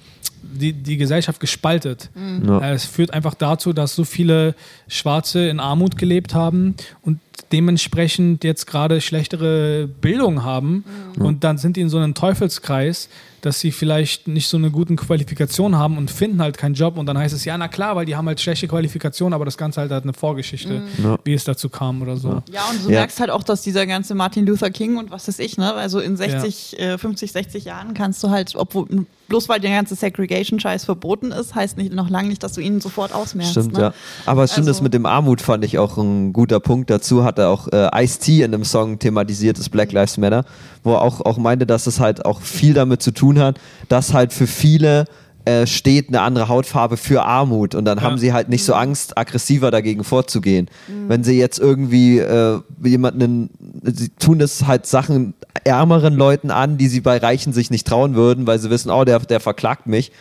die, 0.42 0.72
die 0.72 0.96
Gesellschaft 0.96 1.40
gespaltet. 1.40 2.10
Ja. 2.46 2.60
Äh, 2.60 2.74
Es 2.74 2.86
führt 2.86 3.12
einfach 3.12 3.34
dazu, 3.34 3.72
dass 3.72 3.94
so 3.94 4.04
viele 4.04 4.54
Schwarze 4.88 5.48
in 5.48 5.60
Armut 5.60 5.98
gelebt 5.98 6.34
haben 6.34 6.74
und 7.02 7.20
dementsprechend 7.52 8.44
jetzt 8.44 8.66
gerade 8.66 9.00
schlechtere 9.00 9.88
Bildung 10.00 10.42
haben. 10.42 10.84
Und 11.18 11.44
dann 11.44 11.58
sind 11.58 11.76
die 11.76 11.82
in 11.82 11.88
so 11.88 11.98
einem 11.98 12.14
Teufelskreis, 12.14 13.08
dass 13.46 13.60
sie 13.60 13.70
vielleicht 13.72 14.28
nicht 14.28 14.48
so 14.48 14.56
eine 14.56 14.70
guten 14.70 14.96
Qualifikation 14.96 15.76
haben 15.76 15.96
und 15.96 16.10
finden 16.10 16.42
halt 16.42 16.58
keinen 16.58 16.74
Job. 16.74 16.98
Und 16.98 17.06
dann 17.06 17.16
heißt 17.16 17.32
es, 17.34 17.44
ja, 17.44 17.56
na 17.56 17.68
klar, 17.68 17.96
weil 17.96 18.04
die 18.04 18.16
haben 18.16 18.26
halt 18.26 18.40
schlechte 18.40 18.66
Qualifikation, 18.68 19.32
aber 19.32 19.44
das 19.44 19.56
Ganze 19.56 19.80
halt 19.80 19.90
hat 19.92 20.02
eine 20.02 20.12
Vorgeschichte, 20.12 20.82
Ja. 21.02 21.16
wie 21.24 21.32
es 21.32 21.44
dazu 21.44 21.68
kam 21.68 22.02
oder 22.02 22.16
so. 22.16 22.42
ja, 22.52 22.68
und 22.70 22.84
du 22.84 22.90
Ja. 22.90 22.98
merkst 23.00 23.20
halt 23.20 23.30
auch, 23.30 23.42
dass 23.44 23.62
dieser 23.62 23.86
ganze 23.86 24.14
Martin 24.14 24.44
Luther 24.46 24.70
King 24.70 24.96
und 24.98 25.10
was 25.10 25.28
weiß 25.28 25.38
ich, 25.38 25.56
ne, 25.56 25.72
also 25.72 26.00
in 26.00 26.16
60, 26.16 26.78
äh, 26.78 26.98
50, 26.98 27.32
60 27.32 27.64
Jahren 27.64 27.94
kannst 27.94 28.22
du 28.24 28.30
halt, 28.30 28.54
obwohl, 28.56 29.06
bloß 29.28 29.48
weil 29.48 29.60
der 29.60 29.70
ganze 29.70 29.94
Segregation-Scheiß 29.94 30.84
verboten 30.84 31.32
ist, 31.32 31.54
heißt 31.54 31.76
nicht, 31.78 31.92
noch 31.92 32.08
lange 32.10 32.28
nicht, 32.28 32.42
dass 32.42 32.52
du 32.52 32.60
ihn 32.60 32.80
sofort 32.80 33.12
ausmerkst. 33.14 33.52
Stimmt, 33.52 33.72
ne? 33.74 33.80
ja. 33.80 33.94
Aber 34.24 34.44
es 34.44 34.52
stimmt, 34.52 34.68
Also- 34.68 34.78
das 34.78 34.82
mit 34.82 34.94
dem 34.94 35.06
Armut 35.06 35.40
fand 35.40 35.64
ich 35.64 35.78
auch 35.78 35.96
ein 35.98 36.32
guter 36.32 36.60
Punkt. 36.60 36.90
Dazu 36.90 37.24
hat 37.24 37.38
er 37.38 37.50
auch 37.50 37.68
äh, 37.68 37.88
Ice-T 38.04 38.42
in 38.42 38.54
einem 38.54 38.64
Song 38.64 38.98
thematisiert, 38.98 39.58
das 39.58 39.68
Black 39.68 39.92
Lives 39.92 40.16
Matter, 40.18 40.44
wo 40.82 40.92
er 40.94 41.02
auch, 41.02 41.20
auch 41.22 41.38
meinte, 41.38 41.66
dass 41.66 41.86
es 41.86 42.00
halt 42.00 42.24
auch 42.24 42.40
viel 42.40 42.74
damit 42.74 43.02
zu 43.02 43.10
tun 43.12 43.38
hat, 43.38 43.58
dass 43.88 44.12
halt 44.12 44.32
für 44.32 44.46
viele 44.46 45.06
äh, 45.46 45.66
steht 45.66 46.08
eine 46.08 46.20
andere 46.20 46.48
Hautfarbe 46.48 46.96
für 46.96 47.22
Armut 47.24 47.74
und 47.74 47.84
dann 47.86 47.98
Ja. 47.98 48.04
haben 48.04 48.18
sie 48.18 48.32
halt 48.32 48.48
nicht 48.50 48.64
so 48.64 48.74
Angst, 48.74 49.16
aggressiver 49.16 49.70
dagegen 49.70 50.04
vorzugehen. 50.04 50.68
Wenn 51.08 51.24
sie 51.24 51.38
jetzt 51.38 51.58
irgendwie 51.58 52.18
äh, 52.18 52.60
jemanden, 52.84 53.48
sie 53.84 54.10
tun 54.10 54.38
das 54.38 54.66
halt 54.66 54.86
Sachen 54.86 55.34
ärmeren 55.64 56.14
Leuten 56.14 56.50
an, 56.50 56.76
die 56.78 56.88
sie 56.88 57.00
bei 57.00 57.16
Reichen 57.18 57.52
sich 57.52 57.70
nicht 57.70 57.86
trauen 57.86 58.14
würden, 58.14 58.46
weil 58.46 58.58
sie 58.58 58.70
wissen, 58.70 58.90
oh, 58.90 59.04
der, 59.04 59.20
der 59.20 59.40
verklagt 59.40 59.86
mich, 59.86 60.12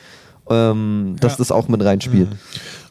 ähm, 0.49 1.15
dass 1.19 1.33
Ja. 1.33 1.37
das 1.39 1.51
auch 1.51 1.67
mit 1.67 1.83
reinspielt. 1.83 2.29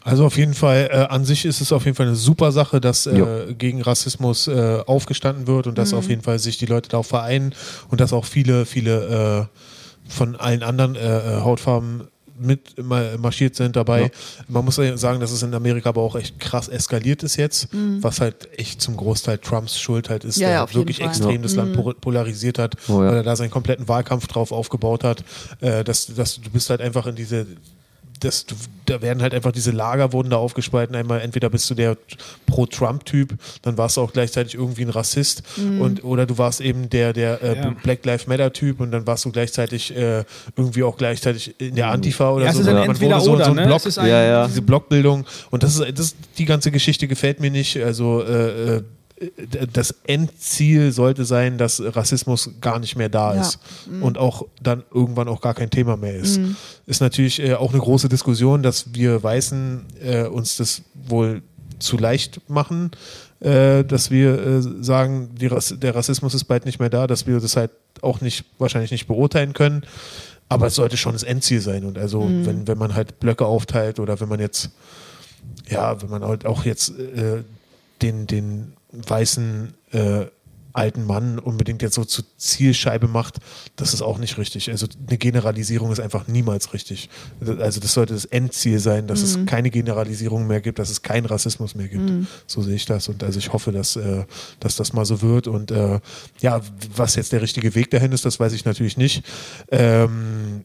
Also 0.02 0.27
auf 0.27 0.36
jeden 0.36 0.55
Fall, 0.55 0.90
äh, 0.93 0.97
an 1.15 1.24
sich 1.24 1.44
ist 1.44 1.61
es 1.61 1.73
auf 1.73 1.85
jeden 1.85 1.97
Fall 1.97 2.06
eine 2.06 2.16
super 2.16 2.52
Sache, 2.52 2.81
dass 2.81 3.06
äh, 3.06 3.55
gegen 3.56 3.81
Rassismus 3.81 4.48
äh, 4.48 4.81
aufgestanden 4.86 5.47
wird 5.47 5.66
und 5.69 5.78
dass 5.78 5.94
auf 5.94 6.09
jeden 6.09 6.23
Fall 6.23 6.39
sich 6.39 6.59
die 6.59 6.66
Leute 6.66 6.89
darauf 6.90 7.06
vereinen 7.06 7.55
und 7.90 8.01
dass 8.01 8.12
auch 8.12 8.24
viele, 8.27 8.66
viele 8.66 9.48
äh, 9.55 10.11
von 10.12 10.36
allen 10.36 10.62
anderen 10.62 10.97
äh, 10.97 10.98
äh, 11.39 11.40
Hautfarben 11.40 12.09
mit 12.39 12.82
ma- 12.82 13.16
marschiert 13.19 13.55
sind 13.55 13.77
dabei. 13.77 14.11
Man 14.48 14.65
muss 14.65 14.77
ja 14.77 14.97
sagen, 14.97 15.20
dass 15.20 15.31
es 15.31 15.43
in 15.43 15.55
Amerika 15.55 15.89
aber 15.90 16.02
auch 16.02 16.16
echt 16.16 16.40
krass 16.40 16.69
eskaliert 16.69 17.23
ist 17.23 17.36
jetzt, 17.36 17.69
was 18.01 18.20
halt 18.20 18.48
echt 18.59 18.81
zum 18.82 18.97
Großteil 18.97 19.39
Trumps 19.39 19.78
Schuld 19.78 20.11
halt 20.11 20.24
ist, 20.24 20.36
Ja, 20.39 20.48
der 20.48 20.56
ja, 20.56 20.74
wirklich 20.74 21.01
extrem 21.01 21.43
das 21.43 21.55
Land 21.55 21.74
po- 21.74 21.94
polarisiert 21.94 22.59
hat, 22.59 22.74
Oh, 22.89 23.02
ja. 23.02 23.09
weil 23.11 23.16
er 23.19 23.23
da 23.23 23.36
seinen 23.36 23.51
kompletten 23.51 23.86
Wahlkampf 23.89 24.27
drauf 24.27 24.51
aufgebaut 24.52 25.05
hat. 25.05 25.24
Äh, 25.61 25.85
dass, 25.85 26.06
dass 26.06 26.40
du 26.40 26.51
bist 26.51 26.70
halt 26.70 26.81
einfach 26.81 27.06
in 27.06 27.15
diese 27.15 27.47
das, 28.24 28.46
du, 28.46 28.55
da 28.86 29.01
werden 29.02 29.22
halt 29.22 29.34
einfach 29.34 29.52
diese 29.52 29.70
Lager 29.70 30.12
wurden 30.12 30.30
da 30.30 30.36
aufgespalten. 30.36 30.96
Einmal 30.96 31.20
entweder 31.20 31.51
bist 31.51 31.68
du 31.70 31.74
der 31.74 31.96
Pro-Trump-Typ, 32.46 33.34
dann 33.62 33.76
warst 33.78 33.96
du 33.96 34.01
auch 34.02 34.12
gleichzeitig 34.12 34.55
irgendwie 34.55 34.82
ein 34.82 34.90
Rassist 34.90 35.42
und 35.56 36.05
oder 36.05 36.26
du 36.26 36.38
warst 36.38 36.60
eben 36.60 36.88
der 36.90 37.12
der 37.12 37.42
äh, 37.42 37.56
Ja. 37.56 37.74
Black 37.82 38.05
Lives 38.05 38.26
Matter-Typ 38.26 38.80
und 38.80 38.90
dann 38.92 39.06
warst 39.06 39.24
du 39.24 39.30
gleichzeitig 39.32 39.94
äh, 39.96 40.24
irgendwie 40.56 40.82
auch 40.82 40.96
gleichzeitig 40.96 41.55
in 41.59 41.74
der 41.74 41.88
Antifa 41.90 42.30
oder 42.32 42.44
Ja, 42.44 42.51
es 42.51 42.56
so. 42.56 42.62
ist 42.62 42.68
ein 42.68 42.74
Man 42.74 42.90
entweder 42.90 43.16
wurde 43.16 43.24
so, 43.24 43.32
oder, 43.32 43.44
so 43.46 43.51
ein 43.51 43.56
ne? 43.56 43.66
Block, 43.66 43.78
Es 43.78 43.86
ist 43.86 43.98
ein- 43.98 44.09
Ja, 44.09 44.22
ja. 44.24 44.46
diese 44.46 44.62
Blockbildung 44.62 45.24
und 45.51 45.62
das 45.62 45.76
ist, 45.78 45.98
das 45.98 46.14
die 46.38 46.44
ganze 46.44 46.70
Geschichte 46.70 47.09
gefällt 47.09 47.40
mir 47.40 47.51
nicht. 47.51 47.76
Also 47.82 48.22
äh, 48.22 48.76
äh, 48.76 48.82
das 49.73 49.95
Endziel 50.07 50.91
sollte 50.93 51.24
sein, 51.24 51.57
dass 51.57 51.81
Rassismus 51.81 52.51
gar 52.61 52.78
nicht 52.81 52.97
mehr 52.97 53.09
da 53.09 53.35
Ja. 53.35 53.41
ist 53.43 53.59
und 54.01 54.19
auch 54.19 54.47
dann 54.62 54.82
irgendwann 54.93 55.28
auch 55.28 55.41
gar 55.41 55.55
kein 55.55 55.70
Thema 55.70 55.97
mehr 55.97 56.16
ist. 56.16 56.41
Ist 56.86 57.01
natürlich 57.01 57.41
äh, 57.41 57.55
auch 57.55 57.73
eine 57.73 57.81
große 57.81 58.09
Diskussion, 58.09 58.62
dass 58.62 58.93
wir 58.93 59.23
Weißen 59.23 59.86
äh, 60.03 60.23
uns 60.24 60.57
das 60.57 60.82
wohl 60.95 61.43
zu 61.78 61.97
leicht 61.97 62.41
machen, 62.49 62.91
äh, 63.41 63.85
dass 63.85 64.11
wir 64.11 64.39
äh, 64.47 64.62
sagen, 64.82 65.31
Rass 65.43 65.74
der 65.78 65.95
Rassismus 65.95 66.35
ist 66.35 66.45
bald 66.45 66.65
nicht 66.66 66.81
mehr 66.81 66.91
da, 66.91 67.07
dass 67.07 67.27
wir 67.27 67.39
das 67.39 67.57
halt 67.57 67.70
auch 68.03 68.20
nicht 68.20 68.45
wahrscheinlich 68.59 68.91
nicht 68.91 69.07
beurteilen 69.07 69.53
können. 69.53 69.85
Aber 70.49 70.66
es 70.66 70.74
sollte 70.74 70.97
schon 70.97 71.12
das 71.15 71.23
Endziel 71.23 71.61
sein. 71.61 71.85
Und 71.85 71.99
also, 71.99 72.28
wenn, 72.28 72.69
wenn 72.69 72.78
man 72.78 72.95
halt 72.95 73.19
Blöcke 73.19 73.47
aufteilt 73.47 73.99
oder 73.99 74.20
wenn 74.20 74.28
man 74.28 74.41
jetzt, 74.41 74.70
ja, 75.70 76.01
wenn 76.03 76.11
man 76.11 76.23
halt 76.23 76.45
auch 76.47 76.65
jetzt 76.65 76.91
äh, 76.99 77.43
den, 78.03 78.27
den 78.27 78.74
weißen 79.07 79.75
äh, 79.93 80.27
alten 80.75 81.07
Mann 81.07 81.39
unbedingt 81.39 81.83
jetzt 81.83 81.95
so 81.95 82.05
zur 82.05 82.25
Zielscheibe 82.37 83.07
macht, 83.07 83.39
das 83.77 83.95
ist 83.95 84.03
auch 84.03 84.19
nicht 84.19 84.39
richtig. 84.39 84.71
Also 84.71 84.87
eine 85.07 85.19
Generalisierung 85.19 85.93
ist 85.93 86.01
einfach 86.01 86.27
niemals 86.27 86.75
richtig. 86.75 87.09
Also 87.41 87.81
das 87.81 87.95
sollte 87.95 88.12
das 88.12 88.25
Endziel 88.25 88.81
sein, 88.81 89.07
dass 89.07 89.23
es 89.23 89.39
keine 89.47 89.71
Generalisierung 89.71 90.49
mehr 90.49 90.61
gibt, 90.61 90.81
dass 90.81 90.91
es 90.91 91.03
keinen 91.03 91.27
Rassismus 91.27 91.77
mehr 91.77 91.87
gibt. 91.87 92.27
So 92.49 92.61
sehe 92.61 92.75
ich 92.75 92.87
das. 92.87 93.09
Und 93.09 93.23
also 93.23 93.39
ich 93.39 93.53
hoffe, 93.53 93.71
dass, 93.71 93.95
äh, 93.95 94.25
dass 94.59 94.75
das 94.75 94.93
mal 94.93 95.05
so 95.05 95.23
wird. 95.23 95.47
Und 95.47 95.71
äh, 95.71 96.01
ja, 96.41 96.61
was 96.97 97.15
jetzt 97.15 97.33
der 97.33 97.41
richtige 97.41 97.77
Weg 97.77 97.91
dahin 97.91 98.11
ist, 98.11 98.25
das 98.25 98.41
weiß 98.41 98.53
ich 98.53 98.65
natürlich 98.65 98.97
nicht. 98.97 99.25
Ähm, 99.71 100.65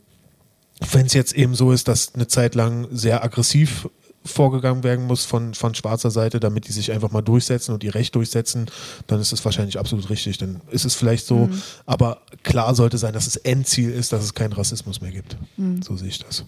wenn 0.92 1.06
es 1.06 1.14
jetzt 1.14 1.34
eben 1.34 1.54
so 1.54 1.72
ist, 1.72 1.88
dass 1.88 2.16
eine 2.16 2.28
Zeit 2.28 2.56
lang 2.56 2.88
sehr 2.92 3.24
aggressiv 3.24 3.88
vorgegangen 4.30 4.84
werden 4.84 5.06
muss 5.08 5.26
von, 5.26 5.54
von 5.54 5.76
schwarzer 5.76 6.12
Seite, 6.12 6.40
damit 6.40 6.68
die 6.68 6.72
sich 6.72 6.92
einfach 6.92 7.12
mal 7.12 7.22
durchsetzen 7.22 7.74
und 7.74 7.84
ihr 7.84 7.94
Recht 7.96 8.16
durchsetzen, 8.16 8.70
dann 9.08 9.20
ist 9.20 9.32
es 9.34 9.44
wahrscheinlich 9.46 9.78
absolut 9.80 10.10
richtig. 10.10 10.38
Dann 10.38 10.62
ist 10.72 10.86
es 10.86 10.96
vielleicht 10.96 11.26
so, 11.26 11.50
aber 11.86 12.22
klar 12.44 12.74
sollte 12.76 12.98
sein, 12.98 13.14
dass 13.14 13.26
das 13.26 13.36
Endziel 13.38 13.92
ist, 13.92 14.14
dass 14.14 14.24
es 14.24 14.34
keinen 14.34 14.54
Rassismus 14.54 15.02
mehr 15.02 15.12
gibt. 15.12 15.36
So 15.84 15.96
sehe 15.98 16.08
ich 16.10 16.20
das. 16.20 16.46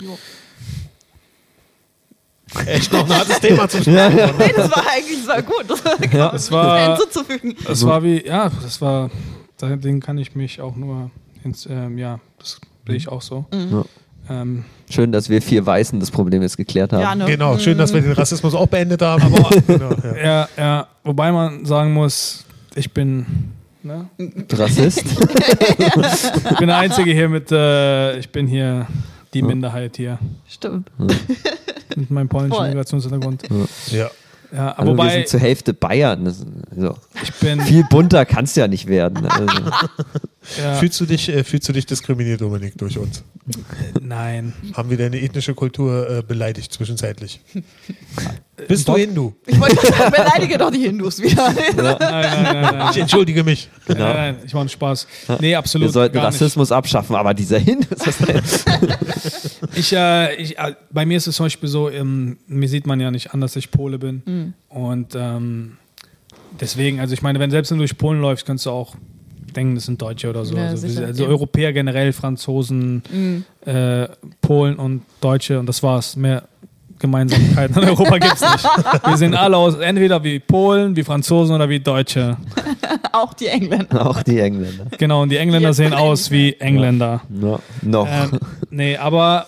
Jo. 0.00 0.18
Echt 2.66 2.92
noch 2.92 3.08
ein 3.08 3.16
hartes 3.18 3.40
Thema 3.40 3.66
zum 3.68 3.82
Schluss. 3.84 3.96
Nee, 3.96 4.52
das 4.54 4.70
war 4.70 4.84
eigentlich 4.90 5.26
war 5.26 5.42
gut. 5.42 5.64
Das 5.68 5.84
war 5.84 6.12
Ja, 6.12 6.34
es 6.34 6.50
war- 6.50 6.96
hinzuzufügen. 6.98 7.56
Das 7.64 7.84
war 7.86 8.02
wie, 8.02 8.26
ja, 8.26 8.50
das 8.62 8.80
war, 8.80 9.10
dem 9.60 10.00
kann 10.00 10.18
ich 10.18 10.34
mich 10.34 10.60
auch 10.60 10.76
nur, 10.76 11.10
ins, 11.44 11.66
ähm, 11.66 11.96
ja, 11.98 12.20
das 12.38 12.60
sehe 12.86 12.96
ich 12.96 13.08
auch 13.08 13.22
so. 13.22 13.46
Ja. 13.52 13.84
Ähm, 14.32 14.64
Schön, 14.90 15.10
dass 15.12 15.28
wir 15.28 15.40
vier 15.40 15.64
Weißen 15.64 15.98
das 16.00 16.10
Problem 16.10 16.42
jetzt 16.42 16.56
geklärt 16.56 16.92
haben. 16.92 17.00
Ja, 17.02 17.14
ne? 17.14 17.24
Genau, 17.24 17.56
schön, 17.58 17.78
dass 17.78 17.94
wir 17.94 18.00
den 18.02 18.12
Rassismus 18.12 18.54
auch 18.54 18.66
beendet 18.66 19.00
haben. 19.00 19.22
Aber 19.22 19.50
genau, 19.66 19.90
ja. 20.04 20.16
ja, 20.24 20.48
ja, 20.56 20.86
wobei 21.02 21.32
man 21.32 21.64
sagen 21.64 21.92
muss, 21.94 22.44
ich 22.74 22.92
bin, 22.92 23.24
ne, 23.82 24.08
Rassist? 24.52 25.02
ich 25.06 26.58
bin 26.58 26.66
der 26.68 26.76
Einzige 26.76 27.12
hier 27.12 27.28
mit, 27.30 27.50
äh, 27.52 28.18
ich 28.18 28.28
bin 28.28 28.46
hier 28.46 28.86
die 29.32 29.42
Minderheit 29.42 29.96
hier 29.96 30.18
Stimmt. 30.46 30.90
mit 31.96 32.10
meinem 32.10 32.28
polnischen 32.28 32.56
Voll. 32.56 32.68
Migrationshintergrund. 32.68 33.44
ja. 33.90 34.10
Ja, 34.54 34.72
Also 34.72 34.92
wir 34.92 34.98
wobei 34.98 35.12
sind 35.14 35.28
zur 35.28 35.40
Hälfte 35.40 35.72
Bayern. 35.72 36.26
Das, 36.26 36.44
so. 36.76 36.94
ich 37.22 37.32
bin, 37.34 37.60
Viel 37.62 37.84
bunter 37.88 38.26
kann 38.26 38.44
es 38.44 38.54
ja 38.54 38.68
nicht 38.68 38.86
werden. 38.86 39.24
Also, 39.24 39.46
ja, 40.62 40.74
Fühlst, 40.74 41.00
du 41.00 41.06
dich, 41.06 41.30
äh, 41.30 41.42
fühlst 41.42 41.68
du 41.70 41.72
dich 41.72 41.86
diskriminiert, 41.86 42.42
Dominik, 42.42 42.76
durch 42.76 42.98
uns? 42.98 43.24
Nein. 44.00 44.52
Haben 44.74 44.90
wir 44.90 44.96
deine 44.96 45.20
ethnische 45.20 45.54
Kultur 45.54 46.08
äh, 46.08 46.22
beleidigt 46.22 46.72
zwischenzeitlich? 46.72 47.40
Bist 48.68 48.86
du 48.86 48.96
Hindu? 48.96 49.34
Ich 49.46 49.58
wollte 49.58 49.84
sagen, 49.86 50.12
beleidige 50.12 50.58
doch 50.58 50.70
die 50.70 50.80
Hindus 50.80 51.20
wieder. 51.20 51.50
Nein, 51.52 51.66
nein, 51.76 52.42
nein, 52.42 52.62
nein. 52.62 52.88
Ich 52.92 52.98
entschuldige 52.98 53.42
mich. 53.42 53.68
Nein, 53.88 53.98
nein, 53.98 54.36
ich 54.46 54.52
mache 54.52 54.60
einen 54.60 54.68
Spaß. 54.68 55.06
Nee, 55.40 55.56
absolut. 55.56 55.88
wir 55.88 55.92
sollten 55.92 56.14
gar 56.14 56.30
nicht. 56.30 56.40
Rassismus 56.40 56.70
abschaffen, 56.70 57.16
aber 57.16 57.34
dieser 57.34 57.58
Hindus, 57.58 57.98
Ich, 59.74 59.92
äh, 59.92 60.34
ich, 60.36 60.58
äh, 60.58 60.74
bei 60.90 61.04
mir 61.06 61.16
ist 61.16 61.26
es 61.26 61.36
zum 61.36 61.46
Beispiel 61.46 61.68
so, 61.68 61.90
ähm, 61.90 62.38
mir 62.46 62.68
sieht 62.68 62.86
man 62.86 63.00
ja 63.00 63.10
nicht 63.10 63.34
an, 63.34 63.40
dass 63.40 63.56
ich 63.56 63.70
Pole 63.70 63.98
bin. 63.98 64.54
Und 64.68 65.14
ähm, 65.16 65.78
deswegen, 66.60 67.00
also 67.00 67.14
ich 67.14 67.22
meine, 67.22 67.40
wenn 67.40 67.50
selbst 67.50 67.70
wenn 67.70 67.78
du 67.78 67.82
durch 67.82 67.98
Polen 67.98 68.20
läufst, 68.20 68.46
kannst 68.46 68.66
du 68.66 68.70
auch 68.70 68.94
denken, 69.52 69.74
das 69.74 69.86
sind 69.86 70.00
Deutsche 70.00 70.30
oder 70.30 70.44
so. 70.44 70.56
Ja, 70.56 70.68
also, 70.68 70.86
sicher, 70.86 71.06
also 71.06 71.24
ja. 71.24 71.28
Europäer 71.28 71.72
generell, 71.72 72.12
Franzosen, 72.12 73.44
äh, 73.64 74.08
Polen 74.40 74.76
und 74.76 75.02
Deutsche 75.20 75.58
und 75.58 75.66
das 75.66 75.82
war's. 75.82 76.16
Mehr 76.16 76.44
Gemeinsamkeiten 77.02 77.82
in 77.82 77.88
Europa 77.88 78.18
gibt 78.18 78.34
es 78.34 78.40
nicht. 78.40 78.64
Wir 79.06 79.16
sehen 79.16 79.34
alle 79.34 79.56
aus, 79.56 79.74
entweder 79.74 80.22
wie 80.22 80.38
Polen, 80.38 80.96
wie 80.96 81.02
Franzosen 81.02 81.54
oder 81.54 81.68
wie 81.68 81.80
Deutsche. 81.80 82.36
Auch 83.12 83.34
die 83.34 83.48
Engländer. 83.48 84.06
auch 84.06 84.22
die 84.22 84.38
Engländer. 84.38 84.86
Genau, 84.96 85.22
und 85.22 85.28
die 85.28 85.36
Engländer 85.36 85.68
Jetzt 85.68 85.76
sehen 85.76 85.92
aus 85.92 86.30
wie 86.30 86.54
Engländer. 86.54 87.20
No, 87.28 87.60
noch. 87.82 88.08
Ähm, 88.08 88.38
nee, 88.70 88.96
aber 88.96 89.46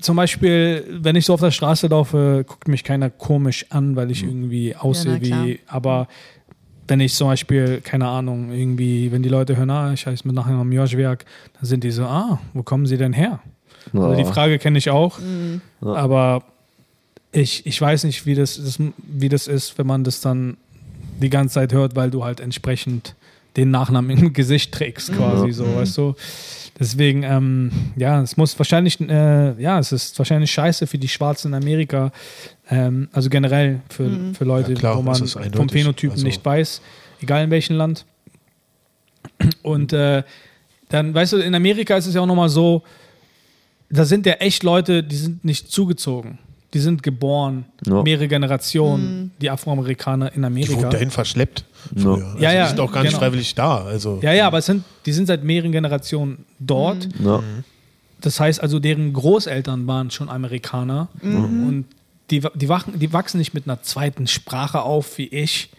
zum 0.00 0.16
Beispiel, 0.16 0.84
wenn 0.90 1.16
ich 1.16 1.24
so 1.24 1.34
auf 1.34 1.40
der 1.40 1.50
Straße 1.50 1.86
laufe, 1.86 2.44
guckt 2.46 2.68
mich 2.68 2.84
keiner 2.84 3.08
komisch 3.08 3.66
an, 3.70 3.96
weil 3.96 4.10
ich 4.10 4.22
irgendwie 4.22 4.76
aussehe 4.76 5.18
klar. 5.18 5.46
wie. 5.46 5.60
Aber 5.66 6.08
wenn 6.92 7.00
ich 7.00 7.14
zum 7.14 7.28
Beispiel, 7.28 7.80
keine 7.80 8.06
Ahnung, 8.06 8.52
irgendwie, 8.52 9.10
wenn 9.12 9.22
die 9.22 9.30
Leute 9.30 9.56
hören, 9.56 9.70
ah, 9.70 9.94
ich 9.94 10.06
heiße 10.06 10.26
mit 10.26 10.36
Nachnamen 10.36 10.70
Joschwerk, 10.70 11.24
dann 11.54 11.64
sind 11.64 11.84
die 11.84 11.90
so, 11.90 12.04
ah, 12.04 12.38
wo 12.52 12.62
kommen 12.62 12.84
sie 12.84 12.98
denn 12.98 13.14
her? 13.14 13.40
Also 13.94 14.14
die 14.14 14.20
Ja. 14.20 14.26
Frage 14.30 14.58
kenne 14.58 14.76
ich 14.76 14.90
auch, 14.90 15.18
Ja. 15.80 15.94
aber 15.94 16.42
ich, 17.32 17.64
ich 17.64 17.80
weiß 17.80 18.04
nicht, 18.04 18.26
wie 18.26 18.34
das, 18.34 18.62
das, 18.62 18.78
wie 18.98 19.30
das 19.30 19.46
ist, 19.46 19.78
wenn 19.78 19.86
man 19.86 20.04
das 20.04 20.20
dann 20.20 20.58
die 21.22 21.30
ganze 21.30 21.54
Zeit 21.54 21.72
hört, 21.72 21.96
weil 21.96 22.10
du 22.10 22.24
halt 22.24 22.40
entsprechend 22.40 23.14
den 23.56 23.70
Nachnamen 23.70 24.16
im 24.18 24.32
Gesicht 24.40 24.72
trägst, 24.72 25.12
quasi 25.12 25.48
Ja. 25.48 25.52
so, 25.52 25.74
weißt 25.76 25.98
du. 25.98 26.14
Deswegen, 26.80 27.22
ähm, 27.22 27.70
ja, 27.96 28.22
es 28.22 28.36
muss 28.36 28.58
wahrscheinlich, 28.58 28.98
äh, 29.00 29.60
ja, 29.62 29.78
es 29.78 29.92
ist 29.92 30.18
wahrscheinlich 30.18 30.50
scheiße 30.50 30.86
für 30.86 30.98
die 30.98 31.08
Schwarzen 31.08 31.48
in 31.48 31.54
Amerika, 31.62 32.10
ähm, 32.70 33.08
also 33.12 33.28
generell 33.28 33.80
für, 33.90 34.10
für 34.36 34.44
Leute, 34.44 34.72
Ja, 34.72 34.78
klar, 34.78 34.96
wo 34.96 35.02
man 35.02 35.14
vom. 35.14 35.68
Phänotypen 35.68 36.12
Also- 36.12 36.24
nicht 36.26 36.44
weiß, 36.44 36.80
egal 37.20 37.44
in 37.44 37.50
welchem 37.50 37.76
Land. 37.76 38.06
Und 39.62 39.92
äh, 39.92 40.22
dann, 40.88 41.14
weißt 41.14 41.34
du, 41.34 41.36
in 41.38 41.54
Amerika 41.54 41.96
ist 41.96 42.06
es 42.06 42.14
ja 42.14 42.20
auch 42.20 42.26
nochmal 42.26 42.48
so, 42.48 42.82
da 43.90 44.04
sind 44.04 44.24
ja 44.26 44.34
echt 44.34 44.62
Leute, 44.62 45.02
die 45.02 45.16
sind 45.16 45.44
nicht 45.44 45.70
zugezogen. 45.70 46.38
Die 46.74 46.78
sind 46.78 47.02
geboren, 47.02 47.66
Ja. 47.86 48.02
mehrere 48.02 48.28
Generationen, 48.28 49.30
die 49.40 49.50
Afroamerikaner 49.50 50.32
in 50.34 50.40
Die 50.40 50.46
Amerika. 50.46 50.76
wurden 50.78 50.90
dahin 50.90 51.10
verschleppt. 51.10 51.64
Ja. 51.94 52.02
Früher. 52.02 52.26
Also 52.26 52.38
Ja, 52.38 52.52
ja, 52.52 52.62
Die 52.62 52.68
sind 52.70 52.80
auch 52.80 52.92
gar 52.92 53.02
nicht 53.02 53.10
genau. 53.12 53.20
freiwillig 53.20 53.54
da. 53.54 53.84
Also, 53.84 54.20
Ja, 54.22 54.32
ja, 54.32 54.46
aber 54.46 54.58
es 54.58 54.66
sind, 54.66 54.84
die 55.06 55.12
sind 55.12 55.26
seit 55.26 55.44
mehreren 55.44 55.72
Generationen 55.72 56.44
dort. 56.58 57.08
Ja. 57.22 57.42
Das 58.20 58.38
heißt 58.38 58.62
also, 58.62 58.78
deren 58.78 59.12
Großeltern 59.12 59.86
waren 59.86 60.10
schon 60.10 60.28
Amerikaner. 60.28 61.08
Und 61.22 61.86
die, 62.30 62.40
die, 62.54 62.68
wachen, 62.68 62.98
die 62.98 63.12
wachsen 63.12 63.38
nicht 63.38 63.52
mit 63.52 63.66
einer 63.66 63.82
zweiten 63.82 64.26
Sprache 64.26 64.82
auf 64.82 65.18
wie 65.18 65.26
ich, 65.26 65.70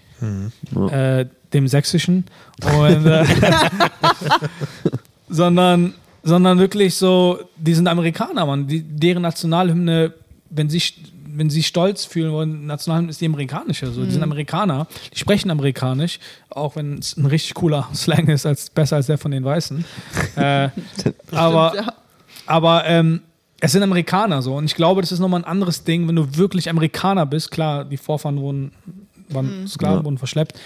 äh, 0.90 1.26
dem 1.54 1.68
Sächsischen. 1.68 2.26
Und, 2.78 3.06
äh, 3.06 3.26
sondern, 5.30 5.94
sondern 6.24 6.60
wirklich 6.60 6.96
so, 6.96 7.40
die 7.58 7.74
sind 7.74 7.88
Amerikaner, 7.88 8.46
Mann. 8.46 8.68
Die, 8.68 8.82
deren 8.82 9.22
Nationalhymne, 9.24 10.14
wenn 10.50 10.70
sie, 10.70 10.82
wenn 11.36 11.50
sie 11.50 11.64
stolz 11.64 12.06
fühlen 12.06 12.32
wollen, 12.32 12.66
Nationalhymne 12.66 13.10
ist 13.10 13.22
die 13.22 13.26
amerikanische. 13.26 13.92
So. 13.92 14.04
Die 14.06 14.12
sind 14.12 14.24
Amerikaner, 14.24 14.88
die 15.14 15.18
sprechen 15.20 15.52
amerikanisch, 15.52 16.20
auch 16.50 16.76
wenn 16.76 16.98
es 16.98 17.18
ein 17.18 17.26
richtig 17.26 17.54
cooler 17.56 17.90
Slang 17.94 18.28
ist, 18.28 18.46
als, 18.46 18.70
besser 18.70 18.98
als 18.98 19.08
der 19.08 19.18
von 19.18 19.32
den 19.32 19.44
Weißen. 19.44 19.84
äh, 20.36 20.70
aber 21.32 21.74
ja. 21.76 21.94
aber 22.46 22.86
ähm, 22.86 23.22
es 23.60 23.72
sind 23.72 23.84
Amerikaner 23.84 24.42
so. 24.42 24.56
Und 24.56 24.66
ich 24.66 24.76
glaube, 24.76 25.02
das 25.02 25.12
ist 25.12 25.20
nochmal 25.20 25.42
ein 25.42 25.46
anderes 25.46 25.84
Ding, 25.84 26.08
wenn 26.08 26.16
du 26.16 26.36
wirklich 26.36 26.70
Amerikaner 26.70 27.26
bist. 27.26 27.50
Klar, 27.50 27.86
die 27.86 27.98
Vorfahren 27.98 28.40
wurden, 28.40 28.74
waren 29.30 29.68
Sklaven, 29.68 30.00
Ja. 30.00 30.06
wurden 30.06 30.18
verschleppt. 30.18 30.60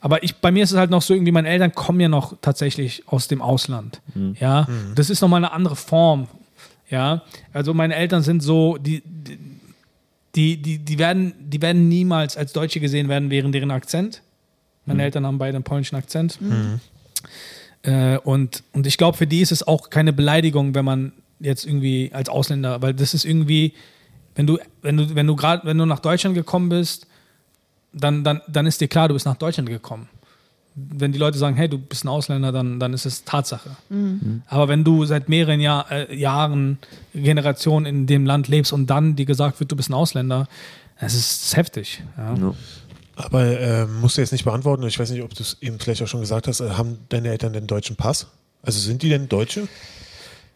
Aber 0.00 0.22
ich, 0.22 0.36
bei 0.36 0.52
mir 0.52 0.62
ist 0.62 0.70
es 0.70 0.78
halt 0.78 0.90
noch 0.90 1.02
so, 1.02 1.14
irgendwie, 1.14 1.32
meine 1.32 1.48
Eltern 1.48 1.74
kommen 1.74 1.98
ja 1.98 2.08
noch 2.08 2.36
tatsächlich 2.40 3.02
aus 3.06 3.26
dem 3.26 3.42
Ausland. 3.42 4.00
Ja, 4.38 4.68
das 4.94 5.10
ist 5.10 5.20
nochmal 5.22 5.38
eine 5.38 5.50
andere 5.52 5.74
Form. 5.74 6.28
Ja, 6.88 7.22
also 7.52 7.74
meine 7.74 7.96
Eltern 7.96 8.22
sind 8.22 8.40
so, 8.44 8.76
die, 8.76 9.02
die, 9.04 9.38
die, 10.36 10.78
die, 10.78 10.98
werden, 10.98 11.34
die 11.40 11.62
werden 11.62 11.88
niemals 11.88 12.36
als 12.36 12.52
Deutsche 12.52 12.78
gesehen 12.78 13.08
werden, 13.08 13.30
während 13.30 13.54
deren 13.54 13.70
Akzent. 13.70 14.22
Meine 14.84 15.02
Eltern 15.02 15.26
haben 15.26 15.38
beide 15.38 15.56
einen 15.56 15.64
polnischen 15.64 15.96
Akzent. 15.96 16.38
Äh, 17.82 18.18
und, 18.18 18.62
und 18.72 18.86
ich 18.86 18.98
glaube, 18.98 19.16
für 19.16 19.26
die 19.26 19.40
ist 19.40 19.50
es 19.50 19.66
auch 19.66 19.90
keine 19.90 20.12
Beleidigung, 20.12 20.74
wenn 20.74 20.84
man 20.84 21.12
jetzt 21.40 21.66
irgendwie 21.66 22.10
als 22.12 22.28
Ausländer, 22.28 22.82
weil 22.82 22.94
das 22.94 23.14
ist 23.14 23.24
irgendwie, 23.24 23.74
wenn 24.34 24.46
du, 24.46 24.58
wenn 24.82 24.96
du, 24.96 25.14
wenn 25.14 25.26
du 25.26 25.36
gerade, 25.36 25.66
wenn 25.66 25.78
du 25.78 25.86
nach 25.86 26.00
Deutschland 26.00 26.34
gekommen 26.34 26.68
bist, 26.68 27.06
dann, 27.92 28.22
dann, 28.22 28.42
dann 28.46 28.66
ist 28.66 28.80
dir 28.80 28.88
klar, 28.88 29.08
du 29.08 29.14
bist 29.14 29.26
nach 29.26 29.36
Deutschland 29.36 29.68
gekommen. 29.68 30.08
Wenn 30.78 31.12
die 31.12 31.18
Leute 31.18 31.38
sagen, 31.38 31.56
hey, 31.56 31.68
du 31.68 31.78
bist 31.78 32.04
ein 32.04 32.08
Ausländer, 32.08 32.52
dann, 32.52 32.78
dann 32.78 32.92
ist 32.92 33.06
es 33.06 33.24
Tatsache. 33.24 33.70
Aber 34.46 34.68
wenn 34.68 34.84
du 34.84 35.06
seit 35.06 35.28
mehreren 35.28 35.58
Jahr, 35.58 35.90
äh, 35.90 36.14
Jahren, 36.14 36.78
Generationen 37.14 37.86
in 37.86 38.06
dem 38.06 38.26
Land 38.26 38.48
lebst 38.48 38.74
und 38.74 38.86
dann 38.88 39.16
dir 39.16 39.24
gesagt 39.24 39.58
wird, 39.58 39.72
du 39.72 39.76
bist 39.76 39.88
ein 39.88 39.94
Ausländer, 39.94 40.46
das 41.00 41.14
ist, 41.14 41.40
das 41.40 41.46
ist 41.48 41.56
heftig. 41.56 42.02
Ja. 42.18 42.34
Ja. 42.34 42.54
Aber 43.16 43.58
ähm, 43.58 44.00
musst 44.00 44.18
du 44.18 44.20
jetzt 44.20 44.32
nicht 44.32 44.44
beantworten. 44.44 44.82
Ich 44.86 44.98
weiß 44.98 45.10
nicht, 45.10 45.22
ob 45.22 45.34
du 45.34 45.42
es 45.42 45.56
eben 45.62 45.78
vielleicht 45.78 46.02
auch 46.02 46.06
schon 46.06 46.20
gesagt 46.20 46.46
hast. 46.46 46.60
Äh, 46.60 46.70
haben 46.70 46.98
deine 47.08 47.28
Eltern 47.28 47.54
den 47.54 47.66
deutschen 47.66 47.96
Pass? 47.96 48.26
Also 48.62 48.78
sind 48.78 49.02
die 49.02 49.08
denn 49.08 49.28
Deutsche? 49.28 49.68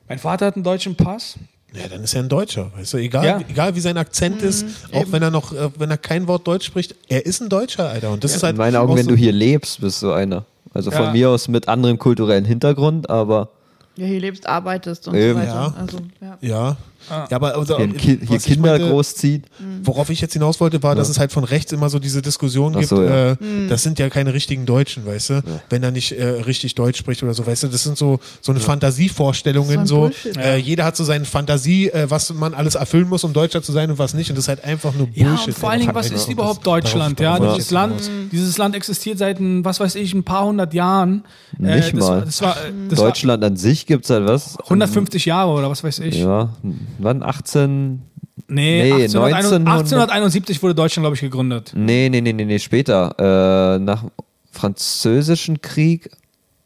Mein 0.09 0.19
Vater 0.19 0.47
hat 0.47 0.57
einen 0.57 0.65
deutschen 0.65 0.95
Pass. 0.95 1.39
Ja, 1.73 1.87
dann 1.89 2.03
ist 2.03 2.15
er 2.15 2.23
ein 2.23 2.29
Deutscher. 2.29 2.71
Weißt 2.77 2.93
du, 2.95 2.97
egal, 2.99 3.25
Ja. 3.25 3.41
egal 3.49 3.75
wie 3.77 3.81
sein 3.81 3.97
Akzent 3.97 4.43
ist, 4.43 4.67
auch 4.93 5.05
wenn 5.11 5.23
er 5.23 5.31
noch, 5.31 5.53
äh, 5.53 5.71
wenn 5.79 5.91
er 5.91 5.99
kein 5.99 6.27
Wort 6.27 6.47
Deutsch 6.47 6.67
spricht, 6.67 6.95
er 7.09 7.25
ist 7.27 7.41
ein 7.41 7.49
Deutscher, 7.49 7.89
Alter. 7.89 8.11
Und 8.11 8.25
das 8.25 8.35
ist 8.35 8.43
halt 8.43 8.55
In 8.55 8.59
meinen 8.59 8.77
Augen, 8.77 8.93
auch 8.93 8.97
wenn 8.97 9.05
so- 9.05 9.11
du 9.11 9.17
hier 9.17 9.33
lebst, 9.33 9.81
bist 9.81 10.03
du 10.03 10.11
einer. 10.13 10.45
Also 10.75 10.91
von 10.91 11.05
Ja. 11.07 11.13
mir 11.13 11.31
aus 11.31 11.49
mit 11.49 11.69
anderem 11.69 11.99
kulturellen 11.99 12.45
Hintergrund, 12.45 13.09
aber 13.11 13.49
Ja, 13.97 14.07
hier 14.07 14.21
lebst, 14.21 14.47
arbeitest 14.47 15.09
und 15.09 15.15
Eben. 15.15 15.35
so 15.35 15.47
weiter. 15.47 15.53
Ja. 15.55 15.75
Also, 15.81 15.99
ja. 16.21 16.39
Ja. 16.41 16.77
Ja, 17.09 17.29
aber 17.31 17.57
also, 17.57 17.77
Hier, 17.79 17.89
Ki 17.89 18.19
hier 18.27 18.39
Kinder 18.39 18.73
meinte, 18.73 18.89
großzieht. 18.89 19.45
Worauf 19.83 20.11
ich 20.11 20.21
jetzt 20.21 20.33
hinaus 20.33 20.61
wollte, 20.61 20.83
war, 20.83 20.95
dass 20.95 21.09
es 21.09 21.19
halt 21.19 21.33
von 21.33 21.45
rechts 21.45 21.73
immer 21.73 21.89
so 21.89 21.99
diese 21.99 22.23
Diskussion 22.23 22.73
Ach 22.75 22.81
gibt, 22.81 22.91
so, 22.91 23.03
ja. 23.03 23.33
äh, 23.33 23.37
das 23.69 23.83
sind 23.83 23.99
ja 23.99 24.09
keine 24.11 24.35
richtigen 24.35 24.67
Deutschen, 24.67 25.07
weißt 25.07 25.31
du, 25.31 25.43
wenn 25.71 25.83
er 25.83 25.91
nicht 25.91 26.13
äh, 26.13 26.25
richtig 26.25 26.75
Deutsch 26.75 26.99
spricht 26.99 27.23
oder 27.23 27.35
so, 27.35 27.47
weißt 27.47 27.65
du, 27.65 27.69
das 27.69 27.83
sind 27.83 27.97
so, 27.97 28.21
so 28.41 28.53
eine 28.53 28.61
Fantasievorstellungen, 28.61 29.87
So 29.87 30.11
so, 30.25 30.41
äh, 30.41 30.57
jeder 30.57 30.85
hat 30.85 30.97
so 30.97 31.05
seine 31.05 31.25
Fantasie, 31.25 31.89
äh, 31.89 32.11
was 32.11 32.33
man 32.33 32.55
alles 32.55 32.75
erfüllen 32.75 33.09
muss, 33.09 33.25
um 33.25 33.33
Deutscher 33.33 33.63
zu 33.63 33.73
sein 33.73 33.91
und 33.91 33.99
was 33.99 34.15
nicht 34.15 34.31
und 34.31 34.37
das 34.37 34.45
ist 34.45 34.49
halt 34.49 34.65
einfach 34.65 34.95
nur 34.95 35.07
Bullshit. 35.07 35.25
Ja, 35.27 35.45
und 35.47 35.55
vor 35.55 35.71
allen 35.71 35.81
Dingen, 35.81 35.95
was 35.95 36.11
ist 36.11 36.29
überhaupt 36.29 36.67
Deutschland? 36.67 37.21
Ja, 37.21 37.39
wollte 37.39 37.55
dieses 37.55 37.71
Land, 37.71 38.11
dieses 38.33 38.59
Land 38.59 38.75
existiert 38.75 39.19
seit, 39.19 39.41
ein, 39.41 39.65
was 39.65 39.81
weiß 39.81 39.95
ich, 39.97 40.15
ein 40.15 40.25
paar 40.25 40.45
hundert 40.45 40.75
Jahren. 40.75 41.25
Äh, 41.59 41.77
Nicht 41.77 41.97
das, 41.97 42.01
mal. 42.01 42.23
Das 42.23 42.43
war, 42.43 42.57
äh, 42.57 42.73
das 42.89 42.99
war 42.99 43.07
Deutschland 43.07 43.45
an 43.45 43.57
sich 43.57 43.87
gibt 43.87 44.05
es 44.05 44.11
halt 44.11 44.27
was? 44.27 44.59
150 44.61 45.25
Jahre 45.25 45.51
oder 45.51 45.71
was 45.71 45.83
weiß 45.83 45.99
ich. 46.01 46.17
Ja, 46.17 46.51
wann? 46.99 47.23
18? 47.23 48.03
Nee, 48.49 48.83
Nee, 48.83 48.93
1871 48.93 49.55
1900 49.67 50.11
1871 50.11 50.63
wurde 50.63 50.75
Deutschland, 50.75 51.05
glaube 51.05 51.15
ich, 51.15 51.21
gegründet. 51.21 51.73
Nee, 51.75 52.09
nee, 52.11 52.21
nee, 52.21 52.33
nee, 52.33 52.45
nee 52.45 52.59
später. 52.59 53.15
Äh, 53.19 53.79
nach 53.79 54.03
dem 54.03 54.11
französischen 54.51 55.61
Krieg 55.61 56.11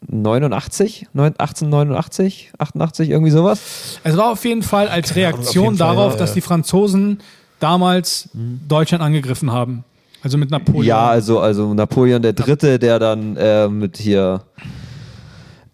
89, 0.07 1.07
neun- 1.13 1.33
1889, 1.37 2.51
88, 2.57 3.09
irgendwie 3.09 3.31
sowas. 3.31 3.99
Es 4.03 4.17
war 4.17 4.31
auf 4.31 4.43
jeden 4.45 4.63
Fall 4.63 4.87
als 4.87 5.15
Reaktion 5.15 5.77
Fall, 5.77 5.87
darauf, 5.87 6.13
ja, 6.13 6.19
dass 6.19 6.29
ja. 6.31 6.35
die 6.35 6.41
Franzosen 6.41 7.19
damals 7.59 8.29
Deutschland 8.67 9.03
angegriffen 9.03 9.51
haben. 9.51 9.83
Also 10.21 10.37
mit 10.37 10.49
Napoleon. 10.49 10.85
Ja, 10.85 11.07
also, 11.07 11.39
also 11.39 11.73
Napoleon 11.73 12.21
der 12.21 12.33
Dritte, 12.33 12.79
der 12.79 12.97
dann 12.99 13.37
äh, 13.37 13.67
mit 13.67 13.97
hier 13.97 14.41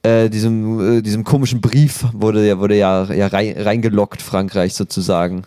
äh, 0.04 0.30
diesem, 0.30 0.98
äh, 0.98 1.02
diesem 1.02 1.24
komischen 1.24 1.62
Brief 1.62 2.06
wurde 2.14 2.48
ja, 2.48 2.60
wurde 2.60 2.76
ja, 2.76 3.12
ja 3.12 3.28
rein, 3.28 3.56
reingelockt, 3.58 4.22
Frankreich 4.22 4.74
sozusagen. 4.74 5.44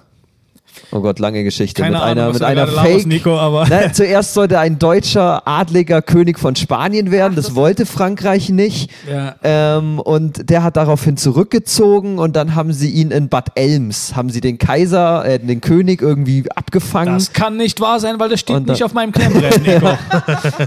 Oh 0.90 1.00
Gott, 1.00 1.18
lange 1.18 1.44
Geschichte. 1.44 1.82
Keine 1.82 1.94
mit 1.96 2.02
Ahnung, 2.02 2.12
einer, 2.18 2.26
was 2.28 2.34
mit 2.34 2.42
einer 2.44 2.66
Fake. 2.66 3.06
Nico, 3.06 3.38
aber- 3.38 3.66
Na, 3.68 3.92
zuerst 3.92 4.34
sollte 4.34 4.58
ein 4.58 4.78
deutscher 4.78 5.46
Adliger 5.46 6.02
König 6.02 6.38
von 6.38 6.56
Spanien 6.56 7.10
werden. 7.10 7.34
Das 7.36 7.54
wollte 7.54 7.86
Frankreich 7.86 8.48
nicht. 8.50 8.90
Ja. 9.10 9.34
Ähm, 9.42 9.98
und 9.98 10.50
der 10.50 10.62
hat 10.62 10.76
daraufhin 10.76 11.16
zurückgezogen 11.16 12.18
und 12.18 12.36
dann 12.36 12.54
haben 12.54 12.72
sie 12.72 12.90
ihn 12.90 13.10
in 13.10 13.28
Bad 13.28 13.52
Elms, 13.54 14.16
haben 14.16 14.30
sie 14.30 14.40
den 14.40 14.58
Kaiser, 14.58 15.24
äh, 15.24 15.38
den 15.38 15.60
König 15.60 16.02
irgendwie 16.02 16.44
abgefangen. 16.54 17.14
Das 17.14 17.32
kann 17.32 17.56
nicht 17.56 17.80
wahr 17.80 18.00
sein, 18.00 18.18
weil 18.18 18.28
das 18.28 18.40
steht 18.40 18.56
Und 18.56 18.68
da- 18.68 18.72
nicht 18.72 18.82
auf 18.84 18.94
meinem 18.94 19.12
Klemmbrett, 19.12 19.62
Nico. 19.66 19.90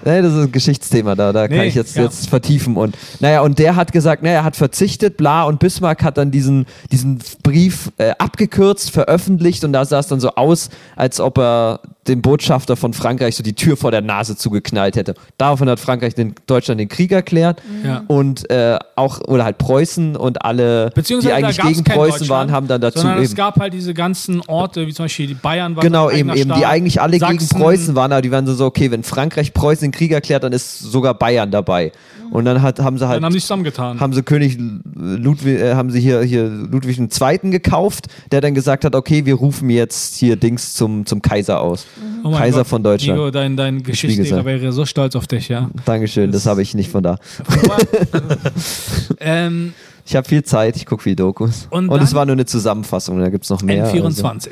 Nee, 0.06 0.22
das 0.22 0.34
ist 0.34 0.40
ein 0.44 0.52
Geschichtsthema, 0.52 1.16
da, 1.16 1.34
da 1.34 1.48
kann 1.48 1.58
Nee, 1.58 1.66
ich 1.68 1.76
jetzt, 1.76 1.96
ja. 1.96 2.04
jetzt 2.04 2.30
vertiefen. 2.30 2.76
Und 2.78 2.96
naja, 3.20 3.42
und 3.42 3.60
der 3.60 3.76
hat 3.76 3.92
gesagt, 3.92 4.24
naja, 4.24 4.36
er 4.40 4.44
hat 4.44 4.56
verzichtet, 4.56 5.18
bla, 5.18 5.44
und 5.44 5.60
Bismarck 5.60 6.04
hat 6.04 6.18
dann 6.18 6.32
diesen, 6.32 6.66
diesen 6.92 7.20
Brief 7.44 7.92
äh, 7.98 8.12
abgekürzt, 8.18 8.92
veröffentlicht 8.92 9.64
und 9.64 9.74
da 9.74 9.86
sah 9.98 10.02
es 10.02 10.07
dann 10.07 10.19
so 10.19 10.30
aus, 10.36 10.69
als 10.95 11.19
ob 11.19 11.38
er 11.38 11.80
dem 12.08 12.22
Botschafter 12.22 12.76
von 12.76 12.94
Frankreich 12.94 13.36
so 13.36 13.44
die 13.44 13.54
Tür 13.54 13.78
vor 13.78 13.92
der 13.92 14.02
Nase 14.02 14.36
zugeknallt 14.36 14.96
hätte. 14.96 15.14
Daraufhin 15.38 15.70
hat 15.70 15.80
Frankreich 15.80 16.16
den, 16.16 16.36
Deutschland 16.46 16.80
den 16.80 16.88
Krieg 16.88 17.12
erklärt 17.12 17.62
Ja. 17.84 18.04
und 18.08 18.50
äh, 18.50 18.78
auch, 18.96 19.22
oder 19.22 19.44
halt 19.46 19.58
Preußen 19.58 20.16
und 20.16 20.44
alle, 20.44 20.92
die 20.96 21.32
eigentlich 21.32 21.60
gegen 21.60 21.84
Preußen 21.84 22.30
waren, 22.30 22.52
haben 22.52 22.68
dann 22.68 22.82
dazu 22.82 23.00
sondern 23.00 23.18
eben. 23.18 23.26
es 23.26 23.36
gab 23.36 23.60
halt 23.60 23.74
diese 23.74 23.94
ganzen 23.94 24.42
Orte, 24.48 24.88
wie 24.88 24.94
zum 24.94 25.06
Beispiel 25.06 25.28
die 25.28 25.34
Bayern 25.34 25.76
waren 25.76 25.84
Genau, 25.84 26.10
eben, 26.10 26.34
eben, 26.34 26.54
die 26.54 26.66
eigentlich 26.66 27.02
alle 27.02 27.20
gegen 27.20 27.40
Sachsen, 27.40 27.60
Preußen 27.60 27.96
waren, 27.96 28.12
aber 28.12 28.22
die 28.22 28.32
waren 28.32 28.48
so, 28.48 28.66
okay, 28.66 28.92
wenn 28.92 29.04
Frankreich 29.04 29.54
Preußen 29.54 29.88
den 29.88 29.92
Krieg 29.92 30.12
erklärt, 30.12 30.44
dann 30.44 30.54
ist 30.54 30.80
sogar 30.80 31.14
Bayern 31.14 31.52
dabei. 31.52 31.92
Und 32.32 32.46
dann 32.46 32.62
hat, 32.62 32.80
haben 32.80 32.98
sie 32.98 33.08
halt, 33.08 33.18
Dann 33.18 33.26
haben 33.26 33.32
sie 33.32 33.38
sich 33.40 33.46
zusammengetan. 33.46 34.00
haben 34.00 34.14
sie 34.14 34.22
König 34.24 34.58
Ludwig, 34.96 35.60
äh, 35.60 35.76
haben 35.76 35.92
sie 35.92 36.00
hier, 36.00 36.22
hier 36.22 36.48
Ludwig 36.48 37.00
II. 37.00 37.52
gekauft, 37.52 38.08
der 38.32 38.42
dann 38.42 38.54
gesagt 38.54 38.86
hat, 38.86 38.96
okay, 38.96 39.26
wir 39.26 39.36
rufen 39.36 39.70
jetzt 39.70 40.16
hier 40.16 40.36
Dings 40.36 40.74
zum, 40.74 41.06
zum 41.06 41.22
Kaiser 41.22 41.62
aus. 41.62 41.86
Oh 42.24 42.30
mein 42.30 42.40
Kaiser 42.40 42.60
Gott, 42.60 42.68
von 42.68 42.84
Deutschland. 42.84 43.19
Nico, 43.19 43.32
dein, 43.32 43.56
dein 43.57 43.84
Geschichtslehrer 43.84 44.45
wäre 44.45 44.72
so 44.72 44.86
stolz 44.86 45.15
auf 45.15 45.28
dich, 45.28 45.49
ja. 45.49 45.69
Dankeschön, 45.86 46.32
das 46.32 46.45
habe 46.45 46.61
ich 46.61 46.74
nicht 46.74 46.90
von 46.91 47.03
da. 47.03 47.18
ähm, 49.19 49.74
Ich 50.06 50.15
habe 50.15 50.28
viel 50.28 50.44
Zeit, 50.44 50.76
ich 50.78 50.86
gucke 50.86 51.03
viel 51.03 51.15
Dokus. 51.15 51.68
Und 51.69 51.90
Und, 51.90 52.02
es 52.02 52.14
war 52.14 52.26
nur 52.26 52.34
eine 52.34 52.45
Zusammenfassung, 52.45 53.19
da 53.19 53.30
gibt 53.30 53.44
es 53.44 53.49
noch 53.49 53.61
mehr. 53.61 53.91
N24. 53.94 54.24
Also. 54.24 54.49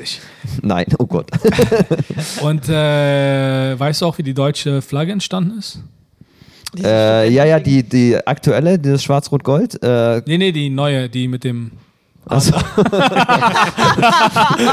Nein, 0.62 0.86
oh 0.98 1.06
Gott. 1.06 1.30
Und 2.42 2.68
äh, 2.68 3.78
weißt 3.78 4.02
du 4.02 4.06
auch, 4.06 4.18
wie 4.18 4.22
die 4.22 4.34
deutsche 4.34 4.82
Flagge 4.82 5.12
entstanden 5.12 5.58
ist? 5.58 5.80
äh, 6.82 7.30
ja, 7.32 7.44
ja, 7.46 7.58
die, 7.60 7.82
die 7.82 8.16
aktuelle, 8.26 8.78
dieses 8.78 9.02
Schwarz-Rot-Gold. 9.02 9.82
Äh, 9.82 10.22
Nee, 10.26 10.38
nee, 10.38 10.52
die 10.52 10.68
neue, 10.68 11.08
die 11.08 11.26
mit 11.28 11.44
dem. 11.44 11.70
Also, 12.28 12.52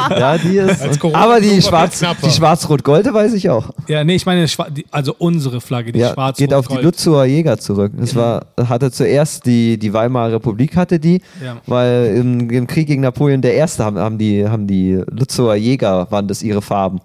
ja, 0.09 0.37
die 0.39 0.57
ist. 0.57 0.81
Aber 1.13 1.39
die, 1.39 1.49
Oktober 1.49 1.61
Schwarz, 1.61 1.99
knapper. 1.99 2.27
die 2.27 2.31
Schwarz-Rot-Golte 2.33 3.13
weiß 3.13 3.33
ich 3.33 3.49
auch. 3.49 3.69
Ja, 3.87 4.03
nee, 4.03 4.15
ich 4.15 4.25
meine, 4.25 4.47
also 4.89 5.15
unsere 5.19 5.61
Flagge, 5.61 5.91
die 5.91 5.99
Ja, 5.99 6.13
schwarz 6.13 6.37
geht 6.37 6.51
auf 6.53 6.67
die. 6.67 6.77
Lutzower 6.77 7.25
Jäger 7.25 7.57
zurück. 7.59 7.91
Das 7.95 8.15
war, 8.15 8.47
hatte 8.57 8.91
zuerst 8.91 9.45
die, 9.45 9.77
die 9.77 9.93
Weimarer 9.93 10.33
Republik 10.33 10.75
hatte 10.75 10.99
die, 10.99 11.21
Ja. 11.43 11.57
weil 11.67 12.15
im, 12.17 12.49
im 12.49 12.65
Krieg 12.65 12.87
gegen 12.87 13.01
Napoleon 13.03 13.41
der 13.41 13.53
Erste 13.53 13.83
haben, 13.85 13.99
haben 13.99 14.17
die, 14.17 14.47
haben 14.47 14.65
die 14.65 15.03
Lutzower 15.11 15.55
Jäger, 15.55 16.07
waren 16.09 16.27
das 16.27 16.41
ihre 16.41 16.61
Farben. 16.63 17.01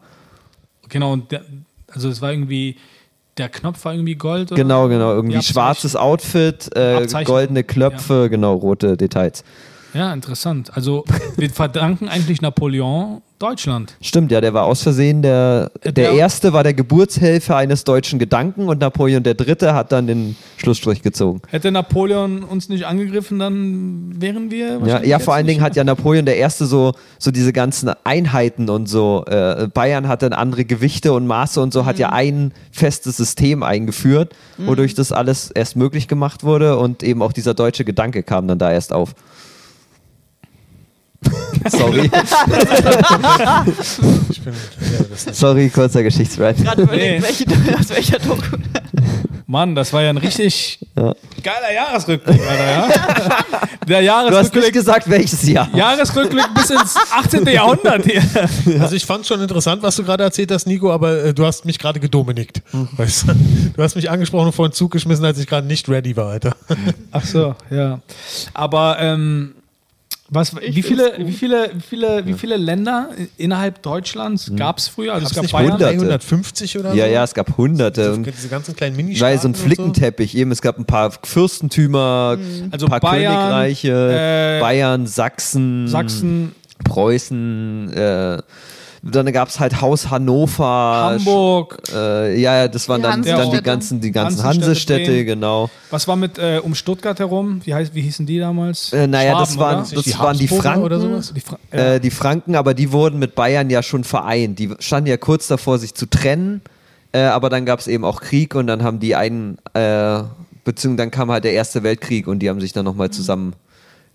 Genau, 0.88 1.12
und 1.12 1.30
der, 1.30 1.42
also 1.92 2.08
es 2.08 2.22
war 2.22 2.32
irgendwie, 2.32 2.76
der 3.36 3.50
Knopf 3.50 3.84
war 3.84 3.92
irgendwie 3.92 4.14
gold. 4.14 4.50
Oder? 4.50 4.62
Genau, 4.62 4.88
genau. 4.88 5.12
Irgendwie 5.12 5.42
schwarzes 5.42 5.94
Outfit, 5.94 6.74
äh, 6.74 7.06
goldene 7.24 7.64
Knöpfe, 7.64 8.28
genau, 8.30 8.54
rote 8.54 8.96
Details. 8.96 9.44
Ja, 9.94 10.12
interessant. 10.12 10.70
Also 10.74 11.04
wir 11.36 11.50
verdanken 11.50 12.08
eigentlich 12.08 12.42
Napoleon 12.42 13.22
Deutschland. 13.38 13.94
Stimmt, 14.00 14.32
ja, 14.32 14.40
der 14.40 14.52
war 14.52 14.64
aus 14.64 14.82
Versehen 14.82 15.22
der, 15.22 15.70
Äh, 15.82 15.92
der 15.92 16.10
der- 16.10 16.12
Erste 16.18 16.52
war 16.52 16.64
der 16.64 16.74
Geburtshelfer 16.74 17.56
eines 17.56 17.84
deutschen 17.84 18.18
Gedanken 18.18 18.68
und 18.68 18.80
Napoleon 18.80 19.22
der 19.22 19.34
Dritte 19.34 19.74
hat 19.74 19.92
dann 19.92 20.08
den 20.08 20.34
Schlussstrich 20.56 21.02
gezogen. 21.02 21.40
Hätte 21.46 21.70
Napoleon 21.70 22.42
uns 22.42 22.68
nicht 22.68 22.84
angegriffen, 22.84 23.38
dann 23.38 24.20
wären 24.20 24.50
wir. 24.50 24.80
Ja, 24.84 25.02
ja 25.04 25.18
vor 25.20 25.34
allen 25.34 25.46
Dingen 25.46 25.60
hat 25.60 25.76
ja 25.76 25.84
Napoleon 25.84 26.26
der 26.26 26.36
Erste 26.36 26.66
so, 26.66 26.94
so 27.20 27.30
diese 27.30 27.52
ganzen 27.52 27.92
Einheiten 28.02 28.68
und 28.68 28.88
so. 28.88 29.24
Äh, 29.28 29.68
Bayern 29.72 30.08
hat 30.08 30.22
dann 30.22 30.32
andere 30.32 30.64
Gewichte 30.64 31.12
und 31.12 31.28
Maße 31.28 31.60
und 31.60 31.72
so, 31.72 31.86
hat 31.86 31.94
Mhm. 31.96 32.00
ja 32.00 32.08
ein 32.12 32.52
festes 32.72 33.16
System 33.16 33.62
eingeführt, 33.62 34.32
wodurch 34.58 34.94
das 34.94 35.12
alles 35.12 35.52
erst 35.52 35.76
möglich 35.76 36.08
gemacht 36.08 36.42
wurde 36.42 36.76
und 36.76 37.04
eben 37.04 37.22
auch 37.22 37.32
dieser 37.32 37.54
deutsche 37.54 37.84
Gedanke 37.84 38.24
kam 38.24 38.48
dann 38.48 38.58
da 38.58 38.72
erst 38.72 38.92
auf. 38.92 39.14
Sorry, 41.70 42.10
Ich 44.30 44.40
bin, 44.42 44.54
ja, 44.54 45.32
sorry, 45.32 45.68
kurzer 45.68 46.02
Geschichtsrand. 46.02 46.62
Gerade 46.64 46.82
überlegt, 46.82 47.20
Nee. 47.20 47.22
welche, 47.22 47.44
aus 47.78 47.88
welcher 47.90 48.18
Doku. 48.18 48.56
Mann, 49.46 49.74
das 49.74 49.92
war 49.92 50.02
ja 50.02 50.10
ein 50.10 50.16
richtig 50.18 50.78
Ja. 50.96 51.14
geiler 51.42 51.72
Jahresrückblick, 51.74 52.40
Alter, 52.48 52.70
ja? 52.70 52.88
Der 52.88 52.96
Du 53.86 53.94
hast 53.94 53.98
nicht 53.98 54.04
Jahresrückblick, 54.04 54.72
gesagt, 54.74 55.08
welches 55.10 55.42
Jahr. 55.48 55.68
Jahresrückblick 55.74 56.46
bis 56.54 56.70
ins 56.70 56.94
18. 57.10 57.46
Jahrhundert 57.46 58.04
hier. 58.04 58.22
Also 58.80 58.94
ich 58.94 59.04
fand 59.06 59.26
schon 59.26 59.40
interessant, 59.40 59.82
was 59.82 59.96
du 59.96 60.04
gerade 60.04 60.22
erzählt 60.24 60.50
hast, 60.52 60.66
Nico, 60.66 60.92
aber 60.92 61.24
äh, 61.24 61.34
du 61.34 61.44
hast 61.46 61.64
mich 61.64 61.78
gerade 61.78 61.98
gedominikt. 61.98 62.62
Mhm. 62.72 62.88
Weißt 62.96 63.24
du? 63.28 63.32
du 63.74 63.82
hast 63.82 63.96
mich 63.96 64.10
angesprochen 64.10 64.46
und 64.48 64.52
vor 64.54 64.68
den 64.68 64.72
Zug 64.74 64.92
geschmissen, 64.92 65.24
als 65.24 65.38
ich 65.38 65.46
gerade 65.46 65.66
nicht 65.66 65.88
ready 65.88 66.14
war, 66.16 66.28
Alter. 66.30 66.54
Ach 67.10 67.24
so, 67.24 67.54
ja. 67.70 68.00
Aber 68.54 68.98
ähm, 69.00 69.54
was, 70.30 70.54
wie, 70.56 70.82
viele, 70.82 71.14
wie, 71.18 71.32
viele, 71.32 71.70
wie, 71.74 71.80
viele, 71.80 72.26
wie 72.26 72.32
viele 72.34 72.56
Länder 72.58 73.08
innerhalb 73.38 73.82
Deutschlands 73.82 74.52
gab 74.56 74.76
es 74.78 74.86
früher? 74.88 75.14
Also 75.14 75.26
es 75.26 75.34
Gab's 75.34 75.36
gab 75.36 75.42
nicht 75.44 75.52
Bayern. 75.52 75.72
Hunderte. 75.72 75.96
350 75.98 76.78
oder 76.78 76.92
Ja, 76.94 77.06
so? 77.06 77.12
ja, 77.12 77.24
es 77.24 77.34
gab 77.34 77.56
hunderte. 77.56 78.00
Diese, 78.02 78.12
Und 78.14 78.26
diese 78.26 78.48
ganzen 78.48 78.76
kleinen 78.76 78.96
mini 78.96 79.18
weil 79.20 79.38
so 79.38 79.48
ein 79.48 79.54
Flickenteppich, 79.54 80.36
eben, 80.36 80.50
es 80.50 80.60
gab 80.60 80.78
ein 80.78 80.84
paar 80.84 81.12
Fürstentümer, 81.24 82.36
Also 82.70 82.86
ein 82.86 82.90
paar 82.90 83.00
Bayern, 83.00 83.34
Königreiche, 83.34 84.56
äh, 84.58 84.60
Bayern, 84.60 85.06
Sachsen, 85.06 85.88
Sachsen, 85.88 86.54
Preußen, 86.84 87.92
äh, 87.94 88.38
dann 89.14 89.32
gab 89.32 89.48
es 89.48 89.60
halt 89.60 89.80
Haus 89.80 90.10
Hannover, 90.10 90.64
Hamburg. 90.64 91.82
Äh, 91.94 92.40
ja, 92.40 92.56
ja, 92.56 92.68
das 92.68 92.88
waren 92.88 93.00
Die 93.00 93.08
dann, 93.08 93.22
dann 93.22 93.50
die 93.50 93.62
ganzen, 93.62 94.00
die 94.00 94.12
ganzen 94.12 94.42
Hansestädte, 94.42 95.10
Bremen. 95.10 95.26
genau. 95.26 95.70
Was 95.90 96.08
war 96.08 96.16
mit 96.16 96.38
äh, 96.38 96.60
um 96.62 96.74
Stuttgart 96.74 97.18
herum? 97.18 97.60
Wie, 97.64 97.74
heißt, 97.74 97.94
wie 97.94 98.02
hießen 98.02 98.26
die 98.26 98.38
damals? 98.38 98.92
Äh, 98.92 99.06
naja, 99.06 99.38
das 99.38 99.54
Schwaben, 99.54 99.60
waren, 99.60 99.84
oder? 99.86 99.94
das 99.94 100.04
die 100.04 100.18
waren 100.18 100.38
die 100.38 100.48
Franken. 100.48 100.82
oder 100.84 101.00
sowas? 101.00 101.32
Die 101.34 101.40
Fra 101.40 101.58
ja. 101.72 101.94
Äh, 101.94 102.00
die 102.00 102.10
Franken, 102.10 102.54
aber 102.54 102.74
die 102.74 102.92
wurden 102.92 103.18
mit 103.18 103.34
Bayern 103.34 103.70
ja 103.70 103.82
schon 103.82 104.04
vereint. 104.04 104.58
Die 104.58 104.74
standen 104.78 105.08
ja 105.08 105.16
kurz 105.16 105.46
davor, 105.48 105.78
sich 105.78 105.94
zu 105.94 106.06
trennen. 106.06 106.60
Äh, 107.12 107.20
aber 107.20 107.48
dann 107.48 107.64
gab 107.64 107.80
es 107.80 107.86
eben 107.86 108.04
auch 108.04 108.20
Krieg 108.20 108.54
und 108.54 108.66
dann 108.66 108.82
haben 108.82 109.00
die 109.00 109.14
einen, 109.16 109.58
äh, 109.74 110.22
beziehungsweise 110.64 110.96
dann 110.96 111.10
kam 111.10 111.30
halt 111.30 111.44
der 111.44 111.52
Erste 111.52 111.82
Weltkrieg 111.82 112.26
und 112.26 112.40
die 112.40 112.50
haben 112.50 112.60
sich 112.60 112.72
dann 112.72 112.84
nochmal 112.84 113.10
zusammen 113.10 113.54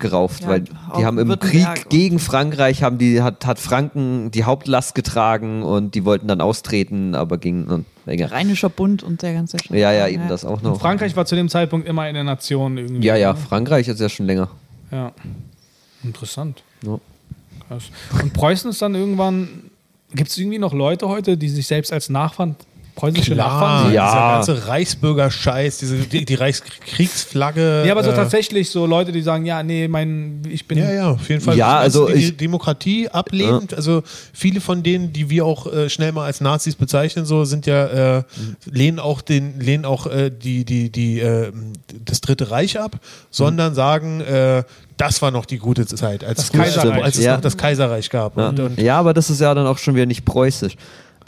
gerauft, 0.04 0.44
Ja, 0.44 0.50
weil 0.50 0.62
die 0.62 1.06
haben 1.06 1.18
im 1.18 1.40
Krieg 1.40 1.90
gegen 1.90 2.20
Frankreich 2.20 2.84
haben 2.84 3.00
die 3.00 3.24
hat, 3.24 3.48
hat 3.48 3.58
Franken 3.58 4.30
die 4.30 4.44
Hauptlast 4.44 4.94
getragen 4.94 5.64
und 5.64 5.96
die 5.96 6.06
wollten 6.06 6.28
dann 6.28 6.42
austreten, 6.42 7.16
aber 7.16 7.40
gingen 7.40 7.68
und 7.68 7.86
länger. 8.06 8.32
Rheinischer 8.32 8.70
Bund 8.70 9.02
und 9.02 9.24
der 9.24 9.34
ganze 9.34 9.58
Scheiß. 9.58 9.76
Ja, 9.76 9.92
ja, 9.92 10.08
eben 10.08 10.28
das 10.28 10.46
auch 10.46 10.62
noch. 10.62 10.80
Frankreich 10.80 11.16
war 11.16 11.26
zu 11.26 11.36
dem 11.36 11.50
Zeitpunkt 11.50 11.88
immer 11.88 12.04
eine 12.04 12.24
Nation 12.24 12.78
irgendwie. 12.78 13.08
Ja, 13.08 13.16
ja, 13.16 13.34
ne? 13.34 13.40
Frankreich 13.40 13.88
ist 13.88 14.00
ja 14.00 14.10
schon 14.10 14.28
länger. 14.28 14.50
Ja. 14.92 15.12
Interessant. 16.04 16.62
Ja. 16.86 17.00
Krass. 17.68 17.86
Und 18.22 18.34
Preußen 18.34 18.70
ist 18.70 18.82
dann 18.82 18.94
irgendwann. 18.94 19.48
Gibt 20.14 20.30
es 20.30 20.38
irgendwie 20.38 20.60
noch 20.60 20.74
Leute 20.74 21.08
heute, 21.10 21.38
die 21.38 21.50
sich 21.50 21.66
selbst 21.66 21.92
als 21.92 22.10
Nachfahren, 22.10 22.56
preußische 22.96 23.36
Nachfahren 23.36 23.86
sehen? 23.88 23.96
Ja. 23.96 24.42
dieser 24.42 24.54
ganze 24.54 24.68
Reichsbürger-Scheiß, 24.68 25.78
diese, 25.80 25.98
die, 25.98 26.26
die 26.26 26.36
Reichskriegsflagge. 26.36 27.84
Ja, 27.86 27.92
aber 27.92 28.04
so 28.04 28.12
äh, 28.12 28.16
tatsächlich 28.16 28.70
so 28.70 28.86
Leute, 28.86 29.12
die 29.12 29.22
sagen, 29.22 29.46
ja, 29.46 29.64
nee, 29.64 29.88
mein, 29.88 30.42
ich 30.50 30.68
bin. 30.68 30.78
Ja, 30.78 30.92
ja, 30.92 31.10
auf 31.12 31.28
jeden 31.30 31.42
Fall. 31.42 31.58
Ja, 31.58 31.78
also 31.78 32.08
die 32.08 32.14
ich- 32.14 32.38
Demokratie 32.38 33.10
ablehnt. 33.10 33.74
Also 33.74 34.04
viele 34.34 34.62
von 34.62 34.84
denen, 34.84 35.12
die 35.14 35.30
wir 35.30 35.46
auch 35.46 35.72
äh, 35.72 35.90
schnell 35.90 36.12
mal 36.12 36.26
als 36.26 36.42
Nazis 36.42 36.76
bezeichnen, 36.76 37.26
so 37.26 37.46
sind 37.46 37.66
ja 37.66 38.18
äh, 38.20 38.24
lehnen 38.66 39.00
auch 39.00 39.22
den 39.22 39.60
lehnen 39.60 39.86
auch 39.86 40.08
äh, 40.08 40.30
die 40.30 40.66
die 40.66 40.90
die 40.92 41.20
äh, 41.20 41.52
das 42.06 42.22
Dritte 42.22 42.52
Reich 42.52 42.80
ab, 42.80 43.00
sondern 43.32 43.74
sagen, 43.74 44.22
äh, 44.22 44.64
das 44.98 45.22
war 45.22 45.32
noch 45.32 45.46
die 45.46 45.58
gute 45.58 45.86
Zeit, 45.88 46.24
als, 46.24 46.38
Das 46.38 46.52
Kaiserreich. 46.52 47.04
als 47.04 47.18
es 47.18 47.24
Ja. 47.26 47.34
noch 47.34 47.42
das 47.42 47.58
Kaiserreich 47.58 48.10
gab. 48.10 48.38
Ja. 48.38 48.50
Und, 48.50 48.60
und 48.60 48.80
ja, 48.80 49.00
aber 49.00 49.14
das 49.14 49.30
ist 49.30 49.42
ja 49.42 49.54
dann 49.54 49.66
auch 49.66 49.80
schon 49.80 49.96
wieder 49.96 50.06
nicht 50.06 50.24
preußisch. 50.24 50.76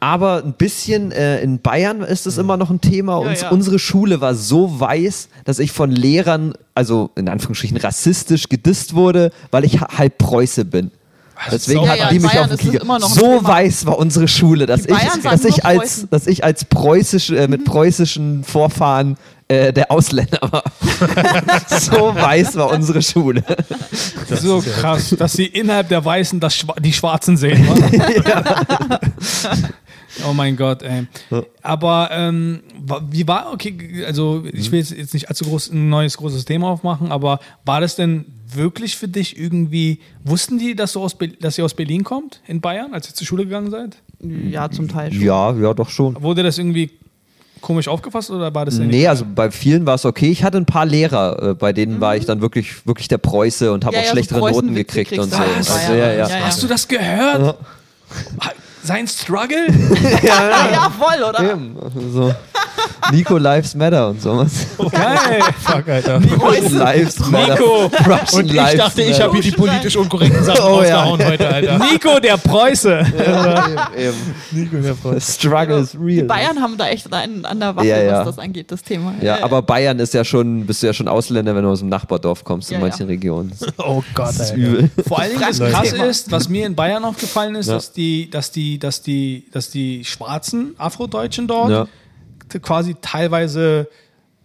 Aber 0.05 0.43
ein 0.43 0.53
bisschen 0.53 1.11
äh, 1.11 1.39
in 1.41 1.59
Bayern 1.61 2.01
ist 2.01 2.27
es 2.27 2.37
immer 2.37 2.57
noch 2.57 2.69
ein 2.69 2.79
Thema. 2.79 3.13
Ja, 3.23 3.27
Uns, 3.29 3.41
ja. 3.41 3.49
Unsere 3.49 3.79
Schule 3.79 4.21
war 4.21 4.35
so 4.35 4.79
weiß, 4.79 5.29
dass 5.45 5.57
ich 5.57 5.71
von 5.71 5.89
Lehrern, 5.89 6.53
also 6.75 7.09
in 7.15 7.27
Anführungsstrichen 7.27 7.77
rassistisch 7.77 8.47
gedisst 8.47 8.93
wurde, 8.93 9.31
weil 9.49 9.63
ich 9.65 9.81
ha- 9.81 9.97
halb 9.97 10.19
Preuße 10.19 10.65
bin. 10.65 10.91
Deswegen 11.51 11.81
Ja, 11.83 11.87
hatten 11.89 11.99
ja, 12.01 12.09
die 12.09 12.19
mich 12.19 12.31
Bayern 12.31 12.51
auf 12.51 12.59
den 12.59 12.89
ein 12.91 12.99
So 13.01 13.21
Thema. 13.39 13.43
weiß 13.47 13.85
war 13.87 13.97
unsere 13.97 14.27
Schule, 14.27 14.67
dass 14.67 14.85
ich, 14.85 14.95
dass 15.23 15.43
ich 15.43 15.65
als, 15.65 15.79
Preußen. 15.79 16.07
dass 16.11 16.27
ich 16.27 16.43
als 16.43 16.65
preußisch, 16.65 17.29
äh, 17.31 17.47
mit 17.47 17.65
preußischen 17.65 18.43
Vorfahren 18.43 19.17
äh, 19.47 19.73
der 19.73 19.91
Ausländer 19.91 20.39
war. 20.51 20.63
so 21.79 22.13
weiß 22.15 22.55
war 22.57 22.69
unsere 22.69 23.01
Schule. 23.01 23.43
so 24.29 24.61
krass, 24.61 25.15
dass 25.17 25.33
sie 25.33 25.45
innerhalb 25.47 25.89
der 25.89 26.05
Weißen 26.05 26.39
das 26.39 26.55
Schwa 26.55 26.75
die 26.79 26.93
Schwarzen 26.93 27.37
sehen. 27.37 27.67
wa? 27.67 28.99
oh 30.27 30.33
mein 30.33 30.55
Gott, 30.55 30.83
ey. 30.83 31.07
Aber 31.61 32.09
ähm, 32.11 32.61
wie 33.09 33.27
war, 33.27 33.51
okay, 33.53 34.03
also 34.05 34.43
ich 34.51 34.71
will 34.71 34.79
jetzt 34.79 34.91
jetzt 34.91 35.13
nicht 35.13 35.29
allzu 35.29 35.45
groß 35.45 35.71
ein 35.71 35.89
neues 35.89 36.17
großes 36.17 36.45
Thema 36.45 36.69
aufmachen, 36.69 37.11
aber 37.11 37.39
war 37.65 37.81
das 37.81 37.95
denn 37.95 38.25
wirklich 38.53 38.95
für 38.95 39.07
dich 39.07 39.37
irgendwie, 39.37 39.99
wussten 40.23 40.57
die, 40.59 40.75
dass, 40.75 40.93
du 40.93 41.01
aus 41.01 41.15
Be 41.15 41.29
dass 41.29 41.57
ihr 41.57 41.65
aus 41.65 41.73
Berlin 41.73 42.03
kommt, 42.03 42.41
in 42.47 42.61
Bayern, 42.61 42.93
als 42.93 43.09
ihr 43.09 43.15
zur 43.15 43.27
Schule 43.27 43.45
gegangen 43.45 43.71
seid? 43.71 43.97
Ja, 44.21 44.69
zum 44.69 44.87
Teil 44.87 45.11
schon. 45.11 45.21
Ja, 45.21 45.53
ja, 45.53 45.73
doch 45.73 45.89
schon. 45.89 46.21
Wurde 46.21 46.43
das 46.43 46.57
irgendwie 46.57 46.91
komisch 47.61 47.87
aufgefasst 47.87 48.29
oder 48.29 48.53
war 48.53 48.65
das 48.65 48.77
denn 48.77 48.87
Nee, 48.87 49.07
also 49.07 49.25
bei 49.25 49.49
vielen 49.49 49.85
war 49.85 49.95
es 49.95 50.05
okay. 50.05 50.29
Ich 50.29 50.43
hatte 50.43 50.57
ein 50.57 50.65
paar 50.65 50.85
Lehrer, 50.85 51.51
äh, 51.51 51.53
bei 51.55 51.73
denen 51.73 51.99
war 51.99 52.15
ich 52.15 52.25
dann 52.25 52.41
wirklich, 52.41 52.85
wirklich 52.85 53.07
der 53.07 53.17
Preuße 53.17 53.71
und 53.71 53.85
habe 53.85 53.95
Ja, 53.95 54.01
auch 54.01 54.05
ja, 54.05 54.09
so 54.09 54.15
schlechtere 54.15 54.39
Noten 54.39 54.75
gekriegt 54.75 55.17
und 55.17 55.31
so. 55.31 55.39
halt 55.39 55.49
Also, 55.57 55.93
ja, 55.93 55.95
ja. 55.95 56.13
Ja, 56.13 56.27
ja. 56.27 56.45
Hast 56.45 56.61
du 56.61 56.67
das 56.67 56.87
gehört? 56.87 57.57
Sein 58.85 59.07
Struggle? 59.07 59.67
Ja, 60.21 60.69
ja, 60.71 60.91
voll, 60.91 61.23
oder? 61.23 61.39
Eben, 61.51 61.75
so. 62.13 62.33
Nico 63.11 63.37
Lives 63.37 63.75
Matter 63.75 64.09
und 64.09 64.21
sowas. 64.21 64.65
Geil. 64.77 65.41
fuck, 65.63 65.87
Alter. 65.87 66.19
Russian 66.41 66.77
Lives 66.77 67.19
Matter. 67.29 67.53
Nico. 67.53 67.85
Russian 67.85 68.41
Und 68.41 68.45
ich 68.47 68.53
Lives 68.53 68.77
dachte, 68.77 69.01
ich 69.03 69.21
habe 69.21 69.33
hier 69.33 69.41
die 69.43 69.51
politisch 69.51 69.95
unkorrekten 69.95 70.43
Sachen 70.43 70.63
Oh, 70.63 70.81
ja. 70.81 71.03
rausgehauen 71.03 71.25
heute, 71.25 71.47
Alter. 71.47 71.77
Nico, 71.79 72.19
der 72.19 72.37
Preuße. 72.37 73.05
Eben. 73.97 74.35
Nico, 74.51 74.77
der. 74.77 74.95
The 75.19 75.31
struggle 75.33 75.79
is 75.79 75.95
real. 75.99 76.25
Bayern 76.25 76.59
haben 76.61 76.77
da 76.77 76.87
echt 76.87 77.11
einen 77.13 77.45
an 77.45 77.59
der 77.59 77.75
Waffe, 77.75 77.87
Ja, 77.87 77.97
ja. 78.01 78.19
was 78.25 78.35
das 78.35 78.39
angeht, 78.39 78.71
das 78.71 78.81
Thema. 78.81 79.13
Ja, 79.21 79.43
aber 79.43 79.61
Bayern 79.61 79.99
ist 79.99 80.13
ja 80.13 80.23
schon, 80.25 80.65
bist 80.65 80.81
du 80.81 80.87
ja 80.87 80.93
schon 80.93 81.07
Ausländer, 81.07 81.55
wenn 81.55 81.63
du 81.63 81.69
aus 81.69 81.79
dem 81.79 81.89
Nachbardorf 81.89 82.43
kommst 82.43 82.71
Ja, 82.71 82.77
in 82.77 82.83
ja. 82.83 82.89
manchen 82.89 83.07
Regionen. 83.07 83.51
Oh 83.77 84.03
Gott, 84.13 84.27
Das 84.29 84.35
ist 84.39 84.51
Alter. 84.51 84.55
übel. 84.55 84.89
Vor 85.07 85.19
allen 85.19 85.31
Dingen 85.31 85.43
das 85.47 85.57
Thema. 85.91 86.05
ist, 86.05 86.31
was 86.31 86.49
mir 86.49 86.65
in 86.65 86.75
Bayern 86.75 87.03
aufgefallen 87.05 87.55
ist, 87.55 87.67
Ja. 87.67 87.75
dass 87.75 87.91
die, 87.91 88.29
dass 88.29 88.51
die, 88.51 88.79
dass 88.79 89.01
die, 89.01 89.45
dass 89.51 89.69
die 89.69 90.03
schwarzen 90.05 90.73
Afrodeutschen 90.77 91.47
dort 91.47 91.69
Ja. 91.69 91.87
Quasi 92.61 92.95
teilweise 93.01 93.87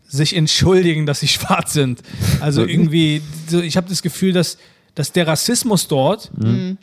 sich 0.08 0.34
entschuldigen, 0.34 1.06
dass 1.06 1.20
sie 1.20 1.28
schwarz 1.36 1.72
sind. 1.72 2.02
Also 2.40 2.64
irgendwie, 2.66 3.22
so, 3.48 3.60
ich 3.60 3.76
habe 3.76 3.88
das 3.88 4.02
Gefühl, 4.02 4.32
dass 4.32 4.58
dass 4.96 5.12
der 5.12 5.24
Rassismus 5.26 5.86
dort 5.86 6.32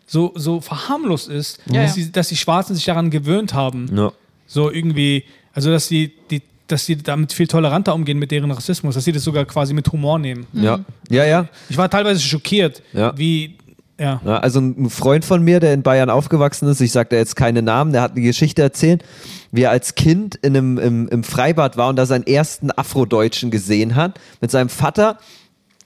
so, 0.08 0.32
so 0.36 0.62
verharmlost 0.62 1.28
ist, 1.30 1.60
Ja, 1.70 1.84
dass, 1.84 1.98
ja. 1.98 2.06
Die, 2.06 2.12
dass 2.14 2.30
die 2.30 2.38
Schwarzen 2.38 2.74
sich 2.74 2.86
daran 2.86 3.10
gewöhnt 3.12 3.54
haben. 3.54 3.90
Ja. 3.96 4.14
So 4.48 4.72
irgendwie, 4.72 5.26
also 5.54 5.70
dass 5.72 5.90
die, 5.90 6.14
die, 6.32 6.42
dass 6.68 6.86
sie 6.86 6.96
damit 6.96 7.34
viel 7.34 7.48
toleranter 7.48 7.94
umgehen 7.94 8.18
mit 8.18 8.32
deren 8.32 8.50
Rassismus, 8.50 8.96
dass 8.96 9.04
sie 9.04 9.12
das 9.12 9.24
sogar 9.24 9.44
quasi 9.44 9.74
mit 9.74 9.92
Humor 9.92 10.20
nehmen. 10.20 10.48
Ja. 10.54 10.80
ja, 11.10 11.26
ja. 11.26 11.50
Ich 11.70 11.78
war 11.78 11.90
teilweise 11.90 12.22
schockiert, 12.22 12.82
Ja. 12.94 13.16
wie, 13.18 13.58
ja. 14.00 14.22
Ja, 14.26 14.38
also 14.40 14.60
ein 14.60 14.90
Freund 14.90 15.26
von 15.26 15.44
mir, 15.44 15.60
der 15.60 15.74
in 15.74 15.84
Bayern 15.84 16.10
aufgewachsen 16.10 16.68
ist, 16.68 16.82
ich 16.82 16.92
sage 16.92 17.10
da 17.10 17.16
jetzt 17.18 17.36
keine 17.36 17.62
Namen, 17.62 17.94
der 17.94 18.02
hat 18.02 18.12
eine 18.12 18.22
Geschichte 18.22 18.62
erzählt, 18.62 19.04
wie 19.52 19.64
er 19.64 19.72
als 19.72 19.96
Kind 19.96 20.36
in 20.36 20.56
einem, 20.56 20.78
im, 20.78 21.08
im 21.10 21.24
Freibad 21.24 21.78
war 21.78 21.90
und 21.90 21.96
da 21.96 22.06
seinen 22.06 22.28
ersten 22.28 22.72
Afrodeutschen 22.72 23.52
gesehen 23.52 23.96
hat 23.96 24.20
mit 24.42 24.52
seinem 24.52 24.70
Vater. 24.70 25.18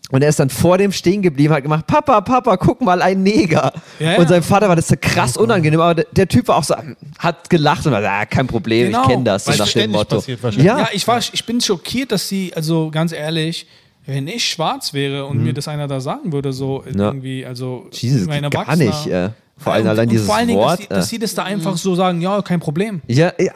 Und 0.09 0.23
er 0.23 0.29
ist 0.29 0.39
dann 0.41 0.49
vor 0.49 0.77
dem 0.77 0.91
stehen 0.91 1.21
geblieben, 1.21 1.53
hat 1.53 1.63
gemacht, 1.63 1.87
Papa, 1.87 2.19
Papa, 2.19 2.57
guck 2.57 2.81
mal, 2.81 3.01
ein 3.01 3.23
Neger. 3.23 3.71
Ja, 3.97 4.13
ja. 4.13 4.17
Und 4.17 4.27
sein 4.27 4.43
Vater 4.43 4.67
war 4.67 4.75
das 4.75 4.89
so 4.89 4.95
krass 4.99 5.37
unangenehm, 5.37 5.79
aber 5.79 5.95
der, 5.95 6.05
der 6.11 6.27
Typ 6.27 6.49
war 6.49 6.57
auch 6.57 6.65
so, 6.65 6.75
hat 7.17 7.49
gelacht 7.49 7.85
und 7.85 7.93
war, 7.93 8.03
ah, 8.03 8.25
kein 8.25 8.45
Problem, 8.45 8.87
Genau. 8.87 9.03
ich 9.03 9.07
kenne 9.07 9.23
das, 9.23 9.45
so 9.45 9.53
nach 9.53 9.71
dem 9.71 9.91
Motto. 9.91 10.21
Ja, 10.57 10.79
Ja, 10.79 10.89
ich, 10.91 11.07
war, 11.07 11.19
ich 11.19 11.45
bin 11.45 11.61
schockiert, 11.61 12.11
dass 12.11 12.27
sie, 12.27 12.51
also 12.53 12.91
ganz 12.91 13.13
ehrlich, 13.13 13.67
wenn 14.05 14.27
ich 14.27 14.45
schwarz 14.45 14.93
wäre 14.93 15.25
und 15.25 15.43
mir 15.43 15.53
das 15.53 15.67
einer 15.67 15.87
da 15.87 15.99
sagen 16.01 16.31
würde, 16.33 16.53
so 16.53 16.83
Mhm. 16.91 16.99
Ja. 16.99 17.05
irgendwie, 17.07 17.45
also 17.45 17.87
Jesus, 17.91 18.27
mein 18.27 18.49
gar 18.49 18.75
nicht. 18.75 19.07
Äh. 19.07 19.29
Vor 19.57 19.73
allem 19.73 19.83
und, 19.83 19.89
allein 19.89 20.07
und 20.07 20.11
dieses 20.13 20.25
vor 20.25 20.35
allen 20.37 20.47
Dingen, 20.47 20.59
Wort. 20.59 20.79
dass, 20.79 20.79
sie, 20.79 20.87
dass 20.89 21.05
äh. 21.05 21.09
sie 21.09 21.19
das 21.19 21.35
da 21.35 21.43
einfach 21.43 21.77
so 21.77 21.93
sagen, 21.93 22.19
ja, 22.19 22.41
kein 22.41 22.59
Problem. 22.59 22.99
Ja, 23.07 23.31
ja, 23.39 23.51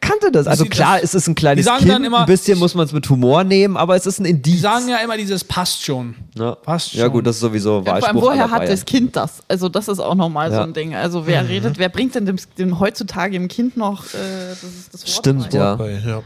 kannte 0.00 0.30
das. 0.30 0.46
Also 0.46 0.64
sie- 0.64 0.68
klar, 0.68 0.96
das- 0.96 1.04
es 1.04 1.14
ist 1.22 1.28
ein 1.28 1.34
kleines 1.34 1.62
die 1.62 1.64
sagen 1.64 1.78
Kind, 1.78 1.92
dann 1.92 2.04
immer- 2.04 2.20
ein 2.20 2.26
bisschen 2.26 2.58
muss 2.58 2.74
man 2.74 2.84
es 2.84 2.92
mit 2.92 3.08
Humor 3.08 3.42
nehmen, 3.42 3.78
aber 3.78 3.96
es 3.96 4.04
ist 4.04 4.18
ein 4.20 4.26
Indiz. 4.26 4.42
Die 4.52 4.58
sagen 4.58 4.86
ja 4.90 4.98
immer 4.98 5.16
dieses 5.16 5.44
passt 5.44 5.82
schon. 5.82 6.14
ja. 6.34 6.56
passt 6.56 6.92
ja 6.92 7.04
schon. 7.04 7.12
gut, 7.14 7.26
das 7.26 7.36
ist 7.36 7.40
sowieso 7.40 7.78
Ja, 7.78 7.84
vor 7.84 7.94
allem, 7.94 8.02
Wahlspruch 8.02 8.22
woher 8.22 8.50
hat 8.50 8.58
Bayern. 8.58 8.70
das 8.70 8.84
Kind 8.84 9.16
das? 9.16 9.42
Also, 9.48 9.70
das 9.70 9.88
ist 9.88 9.98
auch 9.98 10.14
nochmal 10.14 10.50
so 10.50 10.56
Ja. 10.58 10.64
ein 10.64 10.74
Ding. 10.74 10.94
Also, 10.94 11.26
wer 11.26 11.48
redet, 11.48 11.78
wer 11.78 11.88
bringt 11.88 12.14
denn 12.14 12.26
dem, 12.26 12.36
dem 12.58 12.78
heutzutage 12.78 13.32
dem 13.32 13.48
Kind 13.48 13.78
noch 13.78 14.04
äh, 14.12 14.18
das, 14.50 14.60
das 14.92 15.00
Wort 15.04 15.08
Stimmt, 15.08 15.50
bei? 15.52 15.56
ja. 15.56 15.78
Weil, 15.78 16.02
ja. 16.06 16.22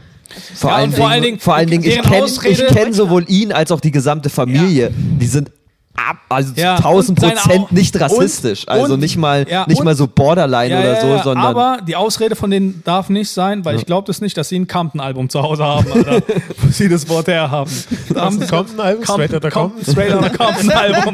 Vor, 0.55 0.69
Ja, 0.69 0.75
allen 0.77 0.89
und 0.89 0.95
vor 0.95 0.97
Dingen, 0.97 1.11
allen 1.11 1.23
Dingen, 1.23 1.39
vor 1.39 1.55
allen 1.55 1.69
Dingen, 1.69 1.83
ich 1.83 2.01
kenne 2.01 2.27
kenn 2.73 2.93
sowohl 2.93 3.25
ihn 3.27 3.51
als 3.51 3.71
auch 3.71 3.79
die 3.79 3.91
gesamte 3.91 4.29
Familie. 4.29 4.91
Die 5.19 5.27
sind 5.27 5.51
ab, 5.95 6.17
also 6.29 6.53
Ja, 6.55 6.77
zu 6.77 6.83
1000 6.83 7.09
und 7.19 7.21
seine 7.25 7.39
Prozent 7.39 7.59
Au- 7.63 7.67
nicht 7.71 7.99
rassistisch. 7.99 8.61
und- 8.67 8.69
also 8.69 8.93
und- 8.95 8.99
nicht 9.01 9.17
mal, 9.17 9.45
ja, 9.49 9.65
nicht 9.67 9.79
und- 9.79 9.85
mal 9.85 9.95
so 9.95 10.07
Borderline 10.07 10.73
Ja, 10.73 10.79
oder 10.79 10.93
ja, 10.93 11.01
so, 11.01 11.23
sondern 11.23 11.45
aber 11.45 11.77
die 11.87 11.95
Ausrede 11.95 12.35
von 12.35 12.49
denen 12.49 12.81
darf 12.85 13.09
nicht 13.09 13.29
sein, 13.29 13.63
weil 13.65 13.75
ich 13.75 13.85
glaube 13.85 14.07
das 14.07 14.21
nicht, 14.21 14.35
dass 14.37 14.49
sie 14.49 14.57
ein 14.59 14.67
Compton-Album 14.67 15.29
zu 15.29 15.41
Hause 15.41 15.63
haben, 15.63 15.91
Alter, 15.91 16.21
wo 16.61 16.69
sie 16.71 16.89
das 16.89 17.07
Wort 17.09 17.27
herhaben. 17.27 17.71
Compton-Album? 18.13 19.03
Straight 19.03 19.33
Outta 19.33 19.49
Compton? 19.49 19.83
Straight 19.91 20.13
Outta 20.13 20.29
Compton-Album. 20.29 21.13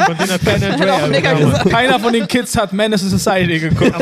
Keiner 1.69 1.99
von 1.99 2.13
den 2.13 2.27
Kids 2.27 2.55
hat 2.57 2.71
Menace 2.73 3.01
to 3.01 3.07
Society 3.17 3.59
geguckt. 3.59 3.93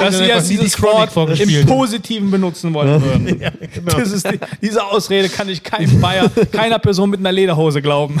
Dass 0.00 0.18
sie 0.18 0.24
jetzt 0.24 0.50
dieses 0.50 0.80
Wort 0.82 1.10
im. 1.40 1.66
Positiven 1.66 2.30
benutzen 2.30 2.72
wollen 2.74 3.02
würden. 3.02 3.28
Ja, 3.40 3.50
genau. 3.72 3.98
Die, 4.04 4.38
diese 4.62 4.82
Ausrede 4.84 5.28
kann 5.28 5.48
ich 5.48 5.62
keinem 5.62 6.00
Bayer, 6.00 6.28
keiner 6.50 6.78
Person 6.78 7.10
mit 7.10 7.20
einer 7.20 7.30
Lederhose 7.30 7.80
glauben. 7.82 8.20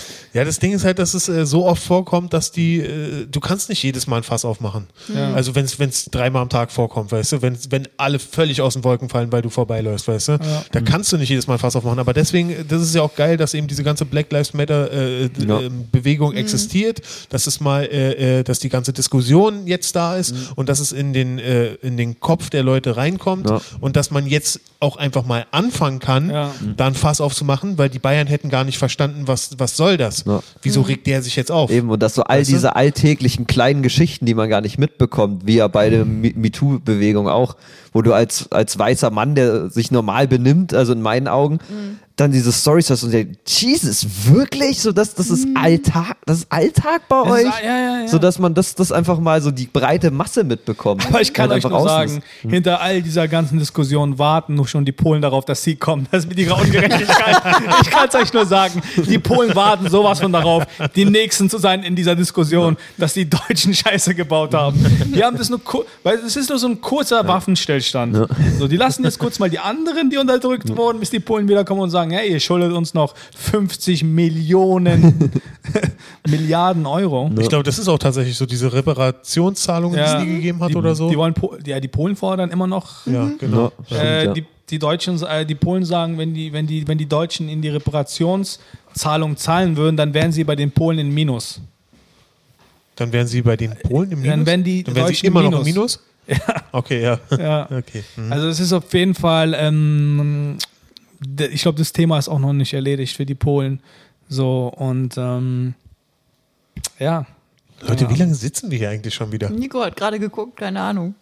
Ja, 0.33 0.45
das 0.45 0.59
Ding 0.59 0.71
ist 0.71 0.85
halt, 0.85 0.97
dass 0.99 1.13
es 1.13 1.27
äh, 1.27 1.45
so 1.45 1.65
oft 1.65 1.83
vorkommt, 1.83 2.33
dass 2.33 2.51
die, 2.51 2.79
äh, 2.79 3.25
du 3.29 3.39
kannst 3.41 3.67
nicht 3.69 3.83
jedes 3.83 4.07
Mal 4.07 4.17
ein 4.17 4.23
Fass 4.23 4.45
aufmachen. 4.45 4.87
Ja. 5.13 5.33
Also 5.33 5.55
wenn 5.55 5.65
es 5.65 6.05
dreimal 6.05 6.41
am 6.43 6.49
Tag 6.49 6.71
vorkommt, 6.71 7.11
weißt 7.11 7.33
du, 7.33 7.41
wenn, 7.41 7.57
wenn 7.69 7.87
alle 7.97 8.17
völlig 8.17 8.61
aus 8.61 8.73
den 8.75 8.83
Wolken 8.85 9.09
fallen, 9.09 9.31
weil 9.31 9.41
du 9.41 9.49
vorbeiläufst, 9.49 10.07
weißt 10.07 10.27
du, 10.29 10.39
da 10.71 10.81
kannst 10.81 11.11
du 11.11 11.17
nicht 11.17 11.29
jedes 11.29 11.47
Mal 11.47 11.55
ein 11.55 11.59
Fass 11.59 11.75
aufmachen. 11.75 11.99
Aber 11.99 12.13
deswegen, 12.13 12.53
das 12.67 12.81
ist 12.81 12.95
ja 12.95 13.01
auch 13.01 13.13
geil, 13.15 13.35
dass 13.35 13.53
eben 13.53 13.67
diese 13.67 13.83
ganze 13.83 14.05
Black 14.05 14.31
Lives 14.31 14.53
Matter 14.53 14.91
äh, 14.91 15.29
Ja. 15.45 15.59
ähm, 15.59 15.87
Bewegung 15.91 16.33
existiert, 16.33 17.01
dass 17.29 17.45
es 17.47 17.59
mal, 17.59 17.83
äh, 17.83 18.39
äh, 18.39 18.43
dass 18.43 18.59
die 18.59 18.69
ganze 18.69 18.93
Diskussion 18.93 19.67
jetzt 19.67 19.95
da 19.97 20.15
ist 20.15 20.33
und 20.55 20.69
dass 20.69 20.79
es 20.79 20.91
in 20.93 21.11
den, 21.13 21.39
äh, 21.39 21.73
in 21.81 21.97
den 21.97 22.19
Kopf 22.21 22.49
der 22.49 22.63
Leute 22.63 22.95
reinkommt 22.95 23.49
Ja. 23.49 23.59
und 23.81 23.95
dass 23.97 24.11
man 24.11 24.27
jetzt 24.27 24.61
auch 24.79 24.95
einfach 24.95 25.25
mal 25.25 25.45
anfangen 25.51 25.99
kann, 25.99 26.29
Ja. 26.29 26.55
da 26.77 26.87
ein 26.87 26.95
Fass 26.95 27.19
aufzumachen, 27.21 27.77
weil 27.77 27.89
die 27.89 27.99
Bayern 27.99 28.27
hätten 28.27 28.49
gar 28.49 28.63
nicht 28.63 28.77
verstanden, 28.77 29.23
was, 29.27 29.51
was 29.59 29.75
soll 29.77 29.97
das? 29.97 30.20
Ja. 30.25 30.41
Wieso 30.61 30.81
regt 30.81 31.07
der 31.07 31.21
sich 31.21 31.35
jetzt 31.35 31.51
auf? 31.51 31.71
Eben, 31.71 31.89
und 31.89 32.01
dass 32.01 32.15
so 32.15 32.23
all 32.23 32.39
Weißt 32.39 32.49
du? 32.49 32.53
diese 32.55 32.75
alltäglichen 32.75 33.47
kleinen 33.47 33.81
Geschichten, 33.83 34.25
die 34.25 34.33
man 34.33 34.49
gar 34.49 34.61
nicht 34.61 34.77
mitbekommt, 34.77 35.45
wie 35.45 35.55
ja 35.55 35.67
bei 35.67 35.89
der 35.89 36.05
Me- 36.05 36.33
MeToo-Bewegung 36.35 37.27
auch, 37.27 37.55
wo 37.93 38.01
du 38.01 38.13
als, 38.13 38.51
als 38.51 38.77
weißer 38.77 39.09
Mann, 39.11 39.35
der 39.35 39.69
sich 39.69 39.91
normal 39.91 40.27
benimmt, 40.27 40.73
also 40.73 40.93
in 40.93 41.01
meinen 41.01 41.27
Augen, 41.27 41.59
dann 42.21 42.31
diese 42.31 42.51
Stories 42.51 42.89
hast 42.89 43.03
und 43.03 43.11
denkst, 43.11 43.37
Jesus, 43.47 44.05
wirklich? 44.25 44.79
So, 44.79 44.91
das, 44.91 45.13
das 45.15 45.29
ist 45.29 45.47
Alltag, 45.55 46.17
das 46.25 46.39
ist 46.39 46.51
Alltag 46.51 47.01
bei 47.09 47.23
Das 47.23 47.39
ist- 47.39 47.45
euch? 47.47 47.63
ja, 47.63 47.77
ja, 47.77 48.01
ja. 48.01 48.07
So, 48.07 48.19
dass 48.19 48.39
man 48.39 48.53
das, 48.53 48.75
das 48.75 48.91
einfach 48.91 49.19
mal 49.19 49.41
so 49.41 49.51
die 49.51 49.65
breite 49.67 50.11
Masse 50.11 50.43
mitbekommt. 50.43 51.05
Aber 51.07 51.21
ich 51.21 51.33
kann 51.33 51.51
euch 51.51 51.63
nur 51.63 51.81
sagen, 51.83 52.21
hinter 52.47 52.79
all 52.81 53.01
dieser 53.01 53.27
ganzen 53.27 53.57
Diskussion 53.59 54.17
warten 54.19 54.55
nur 54.55 54.67
schon 54.67 54.85
die 54.85 54.91
Polen 54.91 55.21
darauf, 55.21 55.45
dass 55.45 55.63
sie 55.63 55.75
kommen. 55.75 56.07
Das 56.11 56.23
ist 56.25 56.29
mit 56.29 56.37
ihrer 56.39 56.59
Ungerechtigkeit. 56.59 57.41
ich 57.81 57.89
kann 57.89 58.07
es 58.07 58.15
euch 58.15 58.31
nur 58.33 58.45
sagen, 58.45 58.81
die 58.97 59.19
Polen 59.19 59.55
warten 59.55 59.89
sowas 59.89 60.19
von 60.19 60.31
darauf, 60.31 60.63
die 60.95 61.05
Nächsten 61.05 61.49
zu 61.49 61.57
sein 61.57 61.83
in 61.83 61.95
dieser 61.95 62.15
Diskussion, 62.15 62.77
dass 62.97 63.13
die 63.13 63.29
Deutschen 63.29 63.73
Scheiße 63.73 64.13
gebaut 64.15 64.53
haben. 64.53 64.79
Die 65.15 65.23
haben 65.23 65.37
das 65.37 65.49
nur, 65.49 65.59
weil 66.03 66.17
es 66.19 66.35
ist 66.35 66.49
nur 66.49 66.59
so 66.59 66.67
ein 66.67 66.81
kurzer 66.81 67.27
Waffenstillstand. 67.27 68.27
So, 68.59 68.67
die 68.67 68.77
lassen 68.77 69.03
jetzt 69.03 69.17
kurz 69.19 69.39
mal 69.39 69.49
die 69.49 69.59
anderen, 69.59 70.09
die 70.09 70.17
unterdrückt 70.17 70.75
wurden, 70.77 70.99
bis 70.99 71.09
die 71.09 71.19
Polen 71.19 71.47
wiederkommen 71.47 71.81
und 71.81 71.89
sagen, 71.89 72.10
hey, 72.11 72.31
ihr 72.31 72.39
schuldet 72.39 72.71
uns 72.73 72.93
noch 72.93 73.13
50 73.35 74.03
Millionen 74.03 75.31
Milliarden 76.27 76.85
Euro. 76.85 77.29
Ich 77.39 77.49
glaube, 77.49 77.63
das 77.63 77.79
ist 77.79 77.87
auch 77.87 77.99
tatsächlich 77.99 78.37
so 78.37 78.45
diese 78.45 78.71
Reparationszahlungen, 78.71 79.97
die 79.97 80.03
es 80.03 80.23
nie 80.23 80.35
gegeben 80.35 80.59
hat 80.61 80.69
die, 80.71 80.75
oder 80.75 80.95
so. 80.95 81.09
Die, 81.09 81.17
wollen, 81.17 81.33
Po- 81.33 81.57
ja, 81.65 81.79
die 81.79 81.87
Polen 81.87 82.15
fordern 82.15 82.51
immer 82.51 82.67
noch 82.67 83.05
ja, 83.07 83.29
genau. 83.39 83.65
Ja, 83.65 83.71
stimmt, 83.85 84.01
äh, 84.01 84.25
ja. 84.25 84.33
die, 84.33 84.45
die 84.69 84.79
Deutschen, 84.79 85.21
äh, 85.23 85.45
die 85.45 85.55
Polen 85.55 85.83
sagen, 85.85 86.17
wenn 86.17 86.33
die, 86.33 86.53
wenn 86.53 86.67
die, 86.67 86.87
wenn 86.87 86.97
die 86.97 87.07
Deutschen 87.07 87.49
in 87.49 87.61
die 87.61 87.69
Reparationszahlung 87.69 89.37
zahlen 89.37 89.75
würden, 89.77 89.97
dann 89.97 90.13
wären 90.13 90.31
sie 90.31 90.43
bei 90.43 90.55
den 90.55 90.71
Polen 90.71 90.99
in 90.99 91.13
Minus. 91.13 91.59
Dann 92.95 93.11
wären 93.11 93.27
sie 93.27 93.41
bei 93.41 93.57
den 93.57 93.73
Polen 93.83 94.11
im 94.11 94.21
Minus. 94.21 94.35
Dann 94.35 94.45
wären 94.45 94.63
die 94.63 94.83
Dann 94.83 94.95
wären 94.95 95.07
sie 95.07 95.13
Deutschen 95.13 95.27
immer 95.27 95.43
im 95.43 95.51
noch 95.51 95.59
im 95.59 95.65
Minus. 95.65 95.99
Minus. 96.27 96.39
Okay, 96.71 97.01
ja. 97.01 97.19
Ja. 97.37 97.67
Okay. 97.77 98.03
Hm. 98.15 98.31
Also 98.31 98.47
es 98.47 98.59
ist 98.59 98.71
auf 98.73 98.93
jeden 98.93 99.15
Fall, 99.15 99.55
ähm, 99.57 100.57
ich 101.51 101.61
glaube, 101.61 101.77
das 101.77 101.93
Thema 101.93 102.17
ist 102.17 102.29
auch 102.29 102.39
noch 102.39 102.53
nicht 102.53 102.73
erledigt 102.73 103.15
für 103.15 103.25
die 103.25 103.35
Polen. 103.35 103.81
So 104.29 104.73
und 104.75 105.17
ähm, 105.17 105.73
ja. 106.99 107.25
Leute, 107.81 108.09
wie 108.09 108.15
lange 108.15 108.35
sitzen 108.35 108.69
wir 108.71 108.77
hier 108.77 108.89
eigentlich 108.89 109.13
schon 109.13 109.31
wieder? 109.31 109.49
Nico 109.49 109.83
hat 109.83 109.95
gerade 109.95 110.19
geguckt, 110.19 110.57
keine 110.57 110.81
Ahnung. 110.81 111.15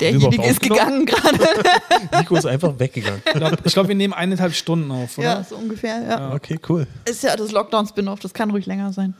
Derjenige 0.00 0.44
ist 0.44 0.60
gegangen 0.60 1.06
gerade. 1.06 1.38
Nico 2.18 2.36
ist 2.36 2.44
einfach 2.44 2.78
weggegangen. 2.78 3.22
Ich 3.24 3.32
glaube, 3.32 3.56
glaub, 3.56 3.88
wir 3.88 3.94
nehmen 3.94 4.12
eineinhalb 4.12 4.54
Stunden 4.54 4.90
auf, 4.90 5.16
oder? 5.16 5.26
Ja, 5.38 5.44
so 5.44 5.56
ungefähr. 5.56 6.02
Ja. 6.02 6.34
Okay, 6.34 6.58
cool. 6.68 6.86
Ist 7.08 7.22
ja 7.22 7.34
das 7.34 7.50
Lockdown-Spin-off, 7.52 8.20
das 8.20 8.34
kann 8.34 8.50
ruhig 8.50 8.66
länger 8.66 8.92
sein. 8.92 9.14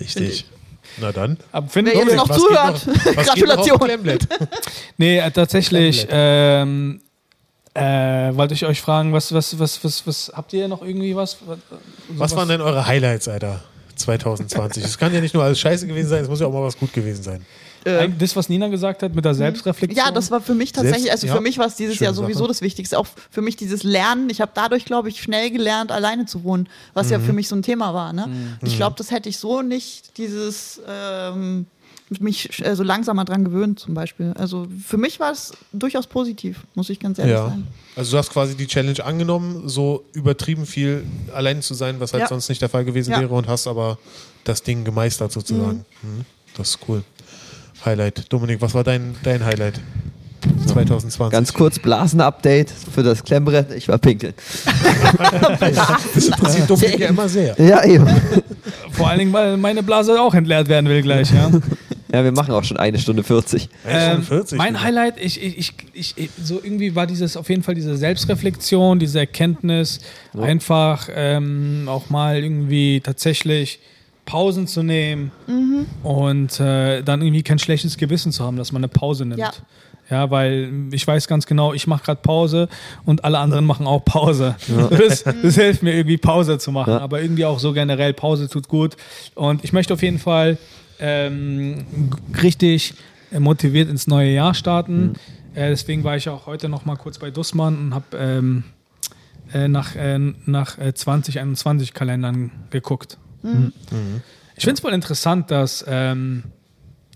Richtig. 0.00 0.46
Na 1.00 1.12
dann. 1.12 1.36
Aber 1.52 1.68
Wer 1.72 1.84
jetzt 1.84 2.16
noch 2.16 2.30
zuhört, 2.30 2.86
noch- 2.86 3.24
Gratulation. 3.24 3.78
Nee, 4.96 5.18
äh, 5.18 5.30
tatsächlich 5.30 6.06
ähm, 6.10 7.00
äh, 7.78 8.36
wollte 8.36 8.54
ich 8.54 8.64
euch 8.66 8.80
fragen, 8.80 9.12
was, 9.12 9.32
was, 9.32 9.58
was, 9.58 9.82
was, 9.84 10.06
was, 10.06 10.32
habt 10.34 10.52
ihr 10.52 10.68
noch 10.68 10.82
irgendwie 10.82 11.14
was? 11.16 11.36
Was 12.10 12.34
waren 12.36 12.48
denn 12.48 12.60
eure 12.60 12.86
Highlights, 12.86 13.28
Alter? 13.28 13.60
2020. 13.96 14.84
Es 14.84 14.96
kann 14.98 15.12
ja 15.12 15.20
nicht 15.20 15.34
nur 15.34 15.42
alles 15.42 15.58
scheiße 15.58 15.86
gewesen 15.86 16.08
sein, 16.08 16.22
es 16.22 16.28
muss 16.28 16.40
ja 16.40 16.46
auch 16.46 16.52
mal 16.52 16.62
was 16.62 16.78
gut 16.78 16.92
gewesen 16.92 17.22
sein. 17.22 17.44
Äh, 17.84 18.08
Das, 18.18 18.34
was 18.36 18.48
Nina 18.48 18.68
gesagt 18.68 19.02
hat 19.02 19.14
mit 19.14 19.24
der 19.24 19.34
Selbstreflexion. 19.34 20.04
Ja, 20.06 20.12
das 20.12 20.30
war 20.30 20.40
für 20.40 20.54
mich 20.54 20.72
tatsächlich, 20.72 21.04
Selbst- 21.04 21.12
also 21.24 21.26
ja, 21.28 21.34
für 21.36 21.40
mich 21.40 21.58
war 21.58 21.66
es 21.66 21.74
dieses 21.76 21.96
schöne 21.96 22.06
Jahr 22.06 22.14
sowieso 22.14 22.40
Sache. 22.40 22.48
das 22.48 22.62
Wichtigste. 22.62 22.98
Auch 22.98 23.06
für 23.30 23.40
mich 23.42 23.56
dieses 23.56 23.82
Lernen. 23.82 24.30
Ich 24.30 24.40
habe 24.40 24.52
dadurch, 24.54 24.84
glaube 24.84 25.08
ich, 25.08 25.20
schnell 25.22 25.50
gelernt, 25.50 25.90
alleine 25.92 26.26
zu 26.26 26.44
wohnen, 26.44 26.68
was 26.94 27.06
Mhm. 27.06 27.12
ja 27.12 27.20
für 27.20 27.32
mich 27.32 27.48
so 27.48 27.56
ein 27.56 27.62
Thema 27.62 27.92
war. 27.94 28.12
Ne? 28.12 28.28
Ich 28.64 28.76
glaube, 28.76 28.94
das 28.98 29.10
hätte 29.10 29.28
ich 29.28 29.38
so 29.38 29.62
nicht, 29.62 30.16
dieses 30.18 30.80
ähm, 30.88 31.66
mich 32.20 32.64
äh, 32.64 32.74
so 32.74 32.82
langsamer 32.82 33.24
dran 33.24 33.44
gewöhnt, 33.44 33.78
zum 33.78 33.94
Beispiel. 33.94 34.32
Also 34.36 34.66
für 34.84 34.96
mich 34.96 35.20
war 35.20 35.30
es 35.32 35.52
durchaus 35.72 36.06
positiv, 36.06 36.60
muss 36.74 36.88
ich 36.90 36.98
ganz 37.00 37.18
ehrlich 37.18 37.34
Ja. 37.34 37.48
sagen. 37.48 37.66
Also 37.96 38.12
du 38.12 38.18
hast 38.18 38.30
quasi 38.30 38.56
die 38.56 38.66
Challenge 38.66 39.04
angenommen, 39.04 39.68
so 39.68 40.04
übertrieben 40.14 40.64
viel 40.66 41.04
allein 41.34 41.60
zu 41.62 41.74
sein, 41.74 41.96
was 42.00 42.12
halt 42.12 42.22
Ja. 42.22 42.28
sonst 42.28 42.48
nicht 42.48 42.62
der 42.62 42.68
Fall 42.68 42.84
gewesen 42.84 43.10
Ja. 43.12 43.20
wäre 43.20 43.34
und 43.34 43.46
hast 43.48 43.66
aber 43.66 43.98
das 44.44 44.62
Ding 44.62 44.84
gemeistert 44.84 45.32
sozusagen. 45.32 45.84
Mhm. 46.02 46.24
Das 46.56 46.70
ist 46.70 46.78
cool. 46.88 47.02
Highlight. 47.84 48.32
Dominik, 48.32 48.60
was 48.60 48.74
war 48.74 48.82
dein, 48.84 49.14
dein 49.22 49.44
Highlight 49.44 49.80
2020? 50.66 51.30
Ganz 51.32 51.52
kurz, 51.52 51.78
Blasen-Update 51.78 52.70
für 52.70 53.02
das 53.02 53.22
Klemmbrett. 53.22 53.70
Ich 53.72 53.86
war 53.88 53.98
pinkeln. 53.98 54.34
Das 56.14 56.26
interessiert 56.26 56.70
Dominik 56.70 56.98
ja 57.00 57.08
immer 57.08 57.28
sehr. 57.28 57.54
Ja, 57.60 57.84
eben. 57.84 58.06
Vor 58.92 59.08
allen 59.08 59.18
Dingen, 59.20 59.32
weil 59.32 59.56
meine 59.56 59.82
Blase 59.82 60.20
auch 60.20 60.34
entleert 60.34 60.68
werden 60.68 60.88
will 60.88 61.02
gleich, 61.02 61.32
ja. 61.32 61.50
Ja, 62.12 62.24
wir 62.24 62.32
machen 62.32 62.52
auch 62.54 62.64
schon 62.64 62.76
eine 62.78 62.98
Stunde 62.98 63.22
40. 63.22 63.68
Ähm, 63.86 64.22
40 64.22 64.56
mein 64.56 64.70
wieder. 64.74 64.82
Highlight, 64.82 65.14
ich, 65.20 65.42
ich, 65.42 65.72
ich, 65.92 66.14
ich, 66.16 66.30
so 66.42 66.60
irgendwie 66.62 66.94
war 66.94 67.06
dieses 67.06 67.36
auf 67.36 67.48
jeden 67.50 67.62
Fall 67.62 67.74
diese 67.74 67.96
Selbstreflexion, 67.96 68.98
diese 68.98 69.18
Erkenntnis, 69.20 70.00
einfach 70.34 71.08
ähm, 71.14 71.84
auch 71.86 72.08
mal 72.10 72.42
irgendwie 72.42 73.00
tatsächlich 73.00 73.80
Pausen 74.24 74.66
zu 74.66 74.82
nehmen 74.82 75.32
und 76.02 76.60
äh, 76.60 77.02
dann 77.02 77.22
irgendwie 77.22 77.42
kein 77.42 77.58
schlechtes 77.58 77.96
Gewissen 77.96 78.32
zu 78.32 78.44
haben, 78.44 78.56
dass 78.56 78.72
man 78.72 78.80
eine 78.80 78.88
Pause 78.88 79.24
nimmt. 79.24 79.40
Ja. 79.40 79.52
Ja, 80.10 80.30
weil 80.30 80.70
ich 80.92 81.06
weiß 81.06 81.28
ganz 81.28 81.44
genau, 81.44 81.74
ich 81.74 81.86
mache 81.86 82.04
gerade 82.04 82.22
Pause 82.22 82.68
und 83.04 83.24
alle 83.24 83.38
anderen 83.38 83.66
machen 83.66 83.86
auch 83.86 84.02
Pause. 84.06 84.56
Das, 84.90 85.22
das 85.22 85.54
hilft 85.56 85.82
mir 85.82 85.92
irgendwie 85.94 86.16
Pause 86.16 86.56
zu 86.58 86.72
machen, 86.72 86.94
Ja. 86.94 87.00
aber 87.00 87.20
irgendwie 87.20 87.44
auch 87.44 87.58
so 87.58 87.74
generell 87.74 88.14
Pause 88.14 88.48
tut 88.48 88.68
gut. 88.68 88.96
Und 89.34 89.64
ich 89.64 89.74
möchte 89.74 89.92
auf 89.92 90.02
jeden 90.02 90.18
Fall 90.18 90.56
ähm, 91.00 91.84
richtig 92.42 92.94
äh, 93.32 93.40
motiviert 93.40 93.88
ins 93.88 94.06
neue 94.06 94.30
Jahr 94.30 94.54
starten. 94.54 95.14
Äh, 95.54 95.70
deswegen 95.70 96.04
war 96.04 96.16
ich 96.16 96.28
auch 96.28 96.46
heute 96.46 96.68
noch 96.68 96.84
mal 96.84 96.96
kurz 96.96 97.18
bei 97.18 97.30
Dussmann 97.30 97.76
und 97.78 97.94
habe 97.94 98.16
ähm, 98.16 98.64
äh, 99.52 99.68
nach, 99.68 99.96
äh, 99.96 100.18
nach 100.46 100.78
äh, 100.78 100.92
2021 100.94 101.94
Kalendern 101.94 102.50
geguckt. 102.70 103.18
Ich 104.56 104.64
finde 104.64 104.74
es 104.74 104.80
voll 104.80 104.92
interessant, 104.92 105.50
dass 105.50 105.84
ähm, 105.88 106.42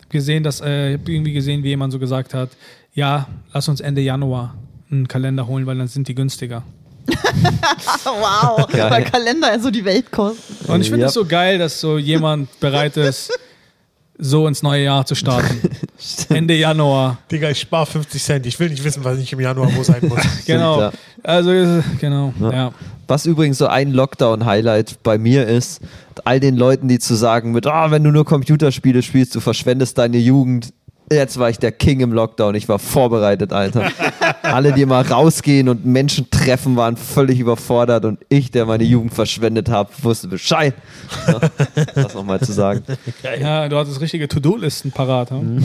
gesehen, 0.09 0.43
dass 0.45 0.61
äh, 0.61 0.93
irgendwie 0.93 1.33
gesehen, 1.33 1.63
wie 1.65 1.69
jemand 1.69 1.93
so 1.93 1.99
gesagt 1.99 2.33
hat, 2.35 2.51
ja, 2.95 3.27
lass 3.53 3.69
uns 3.69 3.81
Ende 3.81 4.01
Januar 4.03 4.55
einen 4.91 5.09
Kalender 5.09 5.47
holen, 5.47 5.67
weil 5.67 5.77
dann 5.79 5.89
sind 5.89 6.07
die 6.09 6.15
günstiger. 6.15 6.63
wow, 8.05 8.67
Geil. 8.73 8.91
weil 8.91 9.05
Kalender 9.05 9.59
so 9.59 9.71
die 9.71 9.85
Welt 9.85 10.11
kostet. 10.11 10.69
Und 10.69 10.81
ich 10.83 10.89
finde 10.89 11.03
Ja. 11.03 11.07
es 11.09 11.15
so 11.15 11.25
geil, 11.25 11.59
dass 11.59 11.81
so 11.81 11.99
jemand 11.99 12.61
bereit 12.61 12.97
ist, 12.97 13.33
so 14.23 14.47
ins 14.47 14.63
neue 14.63 14.85
Jahr 14.85 15.05
zu 15.05 15.15
starten. 15.15 15.61
Ende 16.29 16.55
Januar. 16.55 17.19
Digga, 17.31 17.51
ich 17.51 17.61
spare 17.61 17.87
50 17.87 18.23
Cent. 18.23 18.47
Ich 18.47 18.59
will 18.61 18.71
nicht 18.71 18.85
wissen, 18.85 19.05
was 19.05 19.19
ich 19.19 19.33
im 19.33 19.41
Januar 19.41 19.75
wo 19.75 19.83
sein 19.83 20.01
muss. 20.09 20.21
Genau. 20.47 20.81
ja. 20.81 20.93
Also, 21.23 21.51
äh, 21.51 21.83
genau. 22.01 22.33
Ja. 22.41 22.73
Was 23.09 23.27
übrigens 23.27 23.59
so 23.59 23.67
ein 23.67 23.93
Lockdown-Highlight 23.93 25.03
bei 25.03 25.19
mir 25.19 25.47
ist, 25.47 25.81
all 26.25 26.41
den 26.41 26.57
Leuten, 26.57 26.89
die 26.89 26.99
zu 26.99 27.15
sagen 27.15 27.53
mit, 27.53 27.67
ah, 27.67 27.91
wenn 27.91 28.05
du 28.05 28.11
nur 28.11 28.25
Computerspiele 28.25 29.03
spielst, 29.03 29.35
du 29.35 29.41
verschwendest 29.41 29.99
deine 29.99 30.19
Jugend. 30.19 30.73
Jetzt 31.13 31.39
war 31.39 31.51
ich 31.51 31.59
der 31.59 31.73
King 31.73 32.01
im 32.01 32.13
Lockdown. 32.13 32.55
Ich 32.55 32.69
war 32.69 32.79
vorbereitet, 32.79 33.53
Alter. 33.53 33.91
Alle, 34.43 34.73
die 34.73 34.87
mal 34.87 35.03
rausgehen 35.03 35.69
und 35.69 35.85
Menschen 35.85 36.31
treffen, 36.31 36.77
waren 36.77 36.97
völlig 36.97 37.39
überfordert 37.39 38.05
und 38.05 38.19
ich, 38.29 38.51
der 38.51 38.67
meine 38.67 38.85
Jugend 38.85 39.15
verschwendet 39.15 39.69
habe, 39.69 39.91
wusste 40.03 40.29
Bescheid. 40.29 40.75
Ja, 41.27 41.41
das 41.95 42.15
nochmal 42.15 42.41
zu 42.41 42.53
sagen. 42.53 42.83
ja, 43.41 43.69
du 43.69 43.77
hattest 43.77 44.01
richtige 44.01 44.29
To-Do-Listen 44.29 44.93
parat. 44.93 45.31
Hm? 45.31 45.63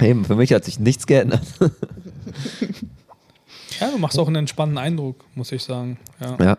Eben, 0.00 0.24
für 0.24 0.36
mich 0.36 0.52
hat 0.52 0.64
sich 0.64 0.80
nichts 0.80 1.06
geändert. 1.06 1.42
Ja, 3.80 3.90
du 3.90 3.98
machst 3.98 4.18
auch 4.18 4.26
einen 4.26 4.36
entspannten 4.36 4.76
Eindruck, 4.76 5.24
muss 5.34 5.52
ich 5.52 5.62
sagen. 5.62 5.98
Ja. 6.20 6.36
Ja, 6.38 6.58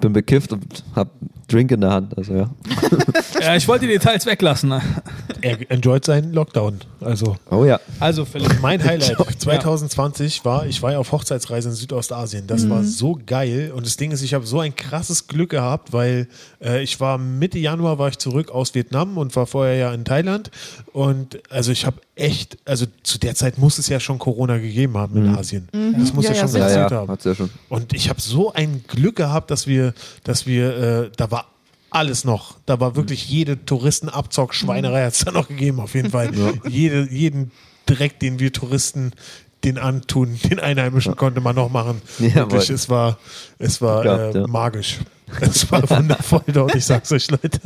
bin 0.00 0.12
bekifft 0.12 0.52
und 0.52 0.84
hab 0.94 1.10
Drink 1.48 1.70
in 1.70 1.80
der 1.80 1.90
Hand. 1.90 2.16
Also 2.16 2.34
ja. 2.34 2.50
ja, 3.40 3.56
ich 3.56 3.66
wollte 3.68 3.86
die 3.86 3.92
Details 3.92 4.26
weglassen. 4.26 4.70
ne? 4.70 4.80
Er 5.40 5.70
enjoyt 5.70 6.04
seinen 6.04 6.32
Lockdown. 6.32 6.80
Also 7.00 7.36
Oh 7.50 7.64
ja. 7.64 7.78
Also, 8.00 8.24
Philipp. 8.24 8.60
mein 8.62 8.82
Highlight 8.84 9.16
2020 9.38 10.44
war, 10.44 10.66
ich 10.66 10.82
war 10.82 10.92
ja 10.92 10.98
auf 10.98 11.12
Hochzeitsreise 11.12 11.68
in 11.68 11.74
Südostasien. 11.74 12.46
Das 12.46 12.68
war 12.68 12.82
so 12.82 13.18
geil. 13.26 13.72
Und 13.74 13.86
das 13.86 13.96
Ding 13.96 14.10
ist, 14.10 14.22
ich 14.22 14.34
habe 14.34 14.46
so 14.46 14.60
ein 14.60 14.74
krasses 14.74 15.26
Glück 15.26 15.50
gehabt, 15.50 15.92
weil 15.92 16.28
äh, 16.62 16.82
ich 16.82 16.98
war 17.00 17.18
Mitte 17.18 17.58
Januar 17.58 17.98
war 17.98 18.08
ich 18.08 18.18
zurück 18.18 18.50
aus 18.50 18.74
Vietnam 18.74 19.18
und 19.18 19.36
war 19.36 19.46
vorher 19.46 19.76
ja 19.76 19.92
in 19.94 20.04
Thailand. 20.04 20.50
Und 20.92 21.40
also 21.50 21.72
ich 21.72 21.84
habe 21.86 21.98
echt, 22.16 22.58
also 22.64 22.86
zu 23.02 23.18
der 23.18 23.34
Zeit 23.34 23.58
muss 23.58 23.78
es 23.78 23.88
ja 23.88 24.00
schon 24.00 24.18
Corona 24.18 24.58
gegeben 24.58 24.96
haben 24.96 25.16
in 25.16 25.34
Asien. 25.36 25.68
Das 25.98 26.12
muss 26.12 26.24
Ja, 26.24 26.32
ja, 26.32 26.36
ja, 26.42 26.48
schon. 26.48 26.56
Ja, 26.58 26.64
passiert 26.64 26.90
ja, 26.90 26.96
haben. 26.96 27.08
hat's 27.10 27.24
ja 27.24 27.34
schon. 27.34 27.50
Und 27.68 27.92
ich 27.92 28.08
habe 28.08 28.20
so 28.20 28.52
ein 28.52 28.84
Glück 28.86 29.16
gehabt, 29.16 29.50
dass 29.50 29.66
wir, 29.66 29.94
dass 30.22 30.46
wir, 30.46 30.76
äh, 30.76 31.10
da 31.16 31.30
war 31.30 31.43
alles 31.94 32.24
noch. 32.24 32.56
Da 32.66 32.80
war 32.80 32.96
wirklich 32.96 33.28
jede 33.28 33.64
Touristenabzock-Schweinerei 33.64 35.04
hat 35.04 35.12
es 35.12 35.24
da 35.24 35.30
noch 35.32 35.48
gegeben, 35.48 35.80
auf 35.80 35.94
jeden 35.94 36.10
Fall. 36.10 36.30
Jede, 36.68 37.08
jeden 37.10 37.52
Dreck, 37.86 38.18
den 38.18 38.38
wir 38.38 38.52
Touristen 38.52 39.12
den 39.64 39.78
antun, 39.78 40.38
den 40.50 40.60
Einheimischen 40.60 41.16
konnte 41.16 41.40
man 41.40 41.56
noch 41.56 41.70
machen. 41.70 42.02
Jawohl. 42.18 42.34
Wirklich, 42.34 42.70
es 42.70 42.88
war, 42.88 43.18
es 43.58 43.80
war 43.80 44.02
Gehabt, 44.02 44.34
äh, 44.34 44.40
ja. 44.40 44.46
magisch. 44.46 44.98
Es 45.40 45.70
war 45.70 45.88
wundervoll 45.90 46.42
dort, 46.52 46.74
ich 46.74 46.84
sag's 46.84 47.10
euch, 47.12 47.30
Leute. 47.30 47.60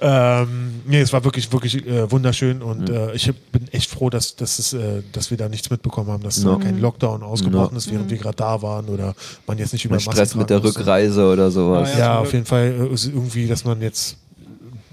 Ähm, 0.00 0.82
nee, 0.86 1.00
es 1.00 1.12
war 1.12 1.24
wirklich, 1.24 1.52
wirklich 1.52 1.86
äh, 1.86 2.10
wunderschön 2.10 2.62
und 2.62 2.88
Mhm. 2.88 2.94
äh, 2.94 3.12
ich 3.14 3.32
bin 3.52 3.68
echt 3.72 3.90
froh, 3.90 4.10
dass, 4.10 4.36
dass, 4.36 4.58
es, 4.58 4.72
äh, 4.72 5.02
dass 5.12 5.30
wir 5.30 5.36
da 5.38 5.48
nichts 5.48 5.70
mitbekommen 5.70 6.10
haben, 6.10 6.22
dass 6.22 6.42
Ja. 6.42 6.56
da 6.56 6.62
kein 6.62 6.80
Lockdown 6.80 7.22
ausgebrochen 7.22 7.72
Ja. 7.72 7.78
ist, 7.78 7.90
während 7.90 8.10
wir 8.10 8.18
gerade 8.18 8.36
da 8.36 8.62
waren 8.62 8.88
oder 8.88 9.14
man 9.46 9.58
jetzt 9.58 9.72
nicht 9.72 9.84
über 9.84 9.94
Mein 9.94 10.00
Stress 10.00 10.16
Masken 10.18 10.38
mit 10.40 10.50
der. 10.50 10.62
Rückreise 10.62 11.26
oder 11.32 11.50
sowas. 11.50 11.90
Ah, 11.94 11.98
Ja, 11.98 12.12
zum 12.16 12.22
auf 12.22 12.32
jeden 12.32 12.46
Fall 12.46 12.88
äh, 12.90 12.94
ist 12.94 13.06
irgendwie, 13.06 13.46
dass 13.46 13.64
man 13.64 13.80
jetzt 13.82 14.16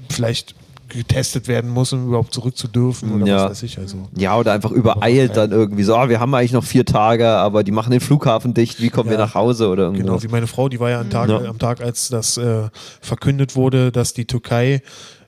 vielleicht 0.09 0.55
getestet 0.89 1.47
werden 1.47 1.69
muss, 1.69 1.91
um 1.93 2.07
überhaupt 2.07 2.33
zurück 2.33 2.57
zu 2.57 2.67
dürfen 2.67 3.13
oder 3.13 3.25
Ja. 3.25 3.35
was 3.45 3.51
weiß 3.51 3.63
ich. 3.63 3.77
Also. 3.77 4.07
Ja, 4.15 4.37
oder 4.37 4.53
einfach 4.53 4.71
übereilt 4.71 5.35
dann 5.37 5.51
irgendwie 5.51 5.83
so, 5.83 5.95
ah, 5.95 6.09
wir 6.09 6.19
haben 6.19 6.33
eigentlich 6.33 6.53
noch 6.53 6.63
vier 6.63 6.85
Tage, 6.85 7.27
aber 7.29 7.63
die 7.63 7.71
machen 7.71 7.91
den 7.91 7.99
Flughafen 7.99 8.53
dicht, 8.53 8.81
wie 8.81 8.89
kommen 8.89 9.09
wir 9.09 9.17
Ja. 9.17 9.25
nach 9.25 9.35
Hause 9.35 9.67
oder 9.69 9.87
Genau, 9.91 9.97
irgendwas. 10.13 10.23
wie 10.23 10.27
meine 10.29 10.47
Frau, 10.47 10.69
die 10.69 10.79
war 10.79 10.89
ja 10.89 10.99
am 11.01 11.09
Tag, 11.09 11.29
Ja. 11.29 11.39
am 11.43 11.59
Tag 11.59 11.81
als 11.81 12.09
das 12.09 12.37
äh, 12.37 12.69
verkündet 13.01 13.55
wurde, 13.55 13.91
dass 13.91 14.13
die 14.13 14.25
Türkei 14.25 14.81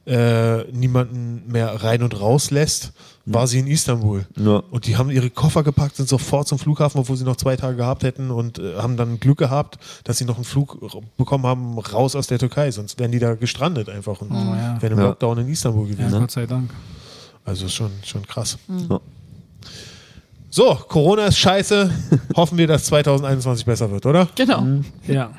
äh, 0.06 0.64
niemanden 0.72 1.44
mehr 1.48 1.84
rein 1.84 2.02
und 2.02 2.20
raus 2.20 2.50
lässt, 2.52 2.94
war 3.34 3.48
sie 3.48 3.60
in 3.60 3.68
Istanbul. 3.68 4.26
Ja. 4.38 4.64
Und 4.72 4.88
die 4.88 4.98
haben 4.98 5.10
ihre 5.10 5.30
Koffer 5.30 5.64
gepackt, 5.64 5.96
sind 5.96 6.10
sofort 6.10 6.48
zum 6.48 6.60
Flughafen, 6.60 7.00
obwohl 7.00 7.16
sie 7.16 7.24
noch 7.24 7.36
zwei 7.36 7.56
Tage 7.56 7.78
gehabt 7.78 8.04
hätten 8.04 8.32
und 8.32 8.60
äh, 8.60 8.76
haben 8.78 8.98
dann 8.98 9.20
Glück 9.20 9.38
gehabt, 9.38 9.78
dass 10.04 10.18
sie 10.18 10.26
noch 10.26 10.36
einen 10.36 10.46
Flug 10.46 10.78
bekommen 11.18 11.46
haben, 11.46 11.78
raus 11.80 12.16
aus 12.16 12.28
der 12.28 12.40
Türkei. 12.40 12.72
Sonst 12.72 13.00
wären 13.00 13.12
die 13.12 13.20
da 13.20 13.36
gestrandet 13.36 13.90
einfach 13.90 14.22
und 14.22 14.32
ja. 14.32 14.82
wären 14.82 14.94
im 14.94 15.00
Ja. 15.00 15.06
Lockdown 15.08 15.38
in 15.40 15.50
Istanbul 15.50 15.88
Ja, 15.90 15.96
gewesen. 15.96 16.20
Gott 16.20 16.32
sei 16.32 16.46
Dank. 16.46 16.72
Also 17.46 17.66
ist 17.68 17.74
schon, 17.74 17.92
schon 18.04 18.26
krass. 18.26 18.58
Ja. 18.90 19.00
So, 20.52 20.74
Corona 20.88 21.26
ist 21.28 21.38
scheiße. 21.38 21.92
Hoffen 22.36 22.58
wir, 22.58 22.66
dass 22.66 22.86
2021 22.86 23.66
besser 23.66 23.92
wird, 23.92 24.06
oder? 24.06 24.28
Genau. 24.36 24.66
Ja. 25.08 25.30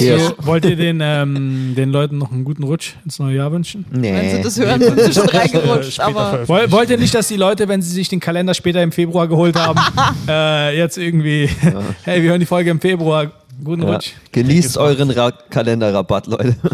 ja. 0.00 0.18
So, 0.18 0.34
wollt 0.46 0.64
ihr 0.64 0.76
den, 0.76 1.00
ähm, 1.02 1.74
den 1.76 1.90
Leuten 1.90 2.16
noch 2.18 2.32
einen 2.32 2.44
guten 2.44 2.62
Rutsch 2.62 2.94
ins 3.04 3.18
neue 3.18 3.36
Jahr 3.36 3.52
wünschen? 3.52 3.84
Wenn 3.90 4.02
sie 4.30 4.36
Nee. 4.36 4.42
das 4.42 4.58
hören, 4.58 4.80
sind 4.80 5.00
sie 5.00 5.12
schon 5.12 5.28
reingerutscht. 5.28 6.00
Aber 6.00 6.48
wollt 6.48 6.88
ihr 6.90 6.98
nicht, 6.98 7.14
dass 7.14 7.28
die 7.28 7.36
Leute, 7.36 7.68
wenn 7.68 7.82
sie 7.82 7.90
sich 7.90 8.08
den 8.08 8.20
Kalender 8.20 8.54
später 8.54 8.82
im 8.82 8.92
Februar 8.92 9.28
geholt 9.28 9.56
haben, 9.56 9.78
äh, 10.28 10.76
jetzt 10.78 10.96
irgendwie, 10.96 11.50
hey, 12.04 12.22
wir 12.22 12.30
hören 12.30 12.40
die 12.40 12.46
Folge 12.46 12.70
im 12.70 12.80
Februar, 12.80 13.30
guten 13.64 13.82
Ja. 13.82 13.94
Rutsch. 13.94 14.12
Genießt 14.32 14.76
euren 14.78 15.10
Ra 15.10 15.30
Kalenderrabatt, 15.50 16.26
Leute. 16.26 16.56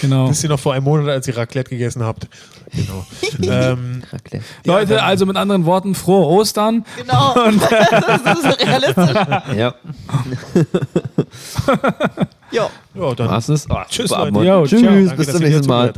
Genau. 0.00 0.30
Wisst 0.30 0.44
ihr 0.44 0.48
noch 0.50 0.60
vor 0.60 0.74
einem 0.74 0.84
Monat, 0.84 1.08
als 1.08 1.26
ihr 1.26 1.36
Raclette 1.36 1.70
gegessen 1.70 2.04
habt? 2.04 2.28
Genau. 2.72 3.04
ähm, 3.52 4.02
Leute, 4.64 4.94
dann- 4.94 5.04
also 5.04 5.26
mit 5.26 5.36
anderen 5.36 5.64
Worten, 5.64 5.94
frohe 5.94 6.24
Ostern. 6.26 6.84
genau. 6.96 7.34
das 8.24 8.38
ist 8.38 8.66
realistisch. 8.66 9.56
Ja. 9.56 9.74
Ja. 12.52 12.70
ja, 12.94 13.14
dann 13.14 13.28
Was 13.28 13.48
ist? 13.48 13.70
Ah, 13.70 13.84
Tschüss, 13.88 14.10
Leute. 14.10 14.38
Jo, 14.44 14.66
Tschüss, 14.66 14.82
danke, 14.82 15.16
bis 15.16 15.30
zum 15.32 15.40
nächsten 15.40 15.66
Mal. 15.66 15.92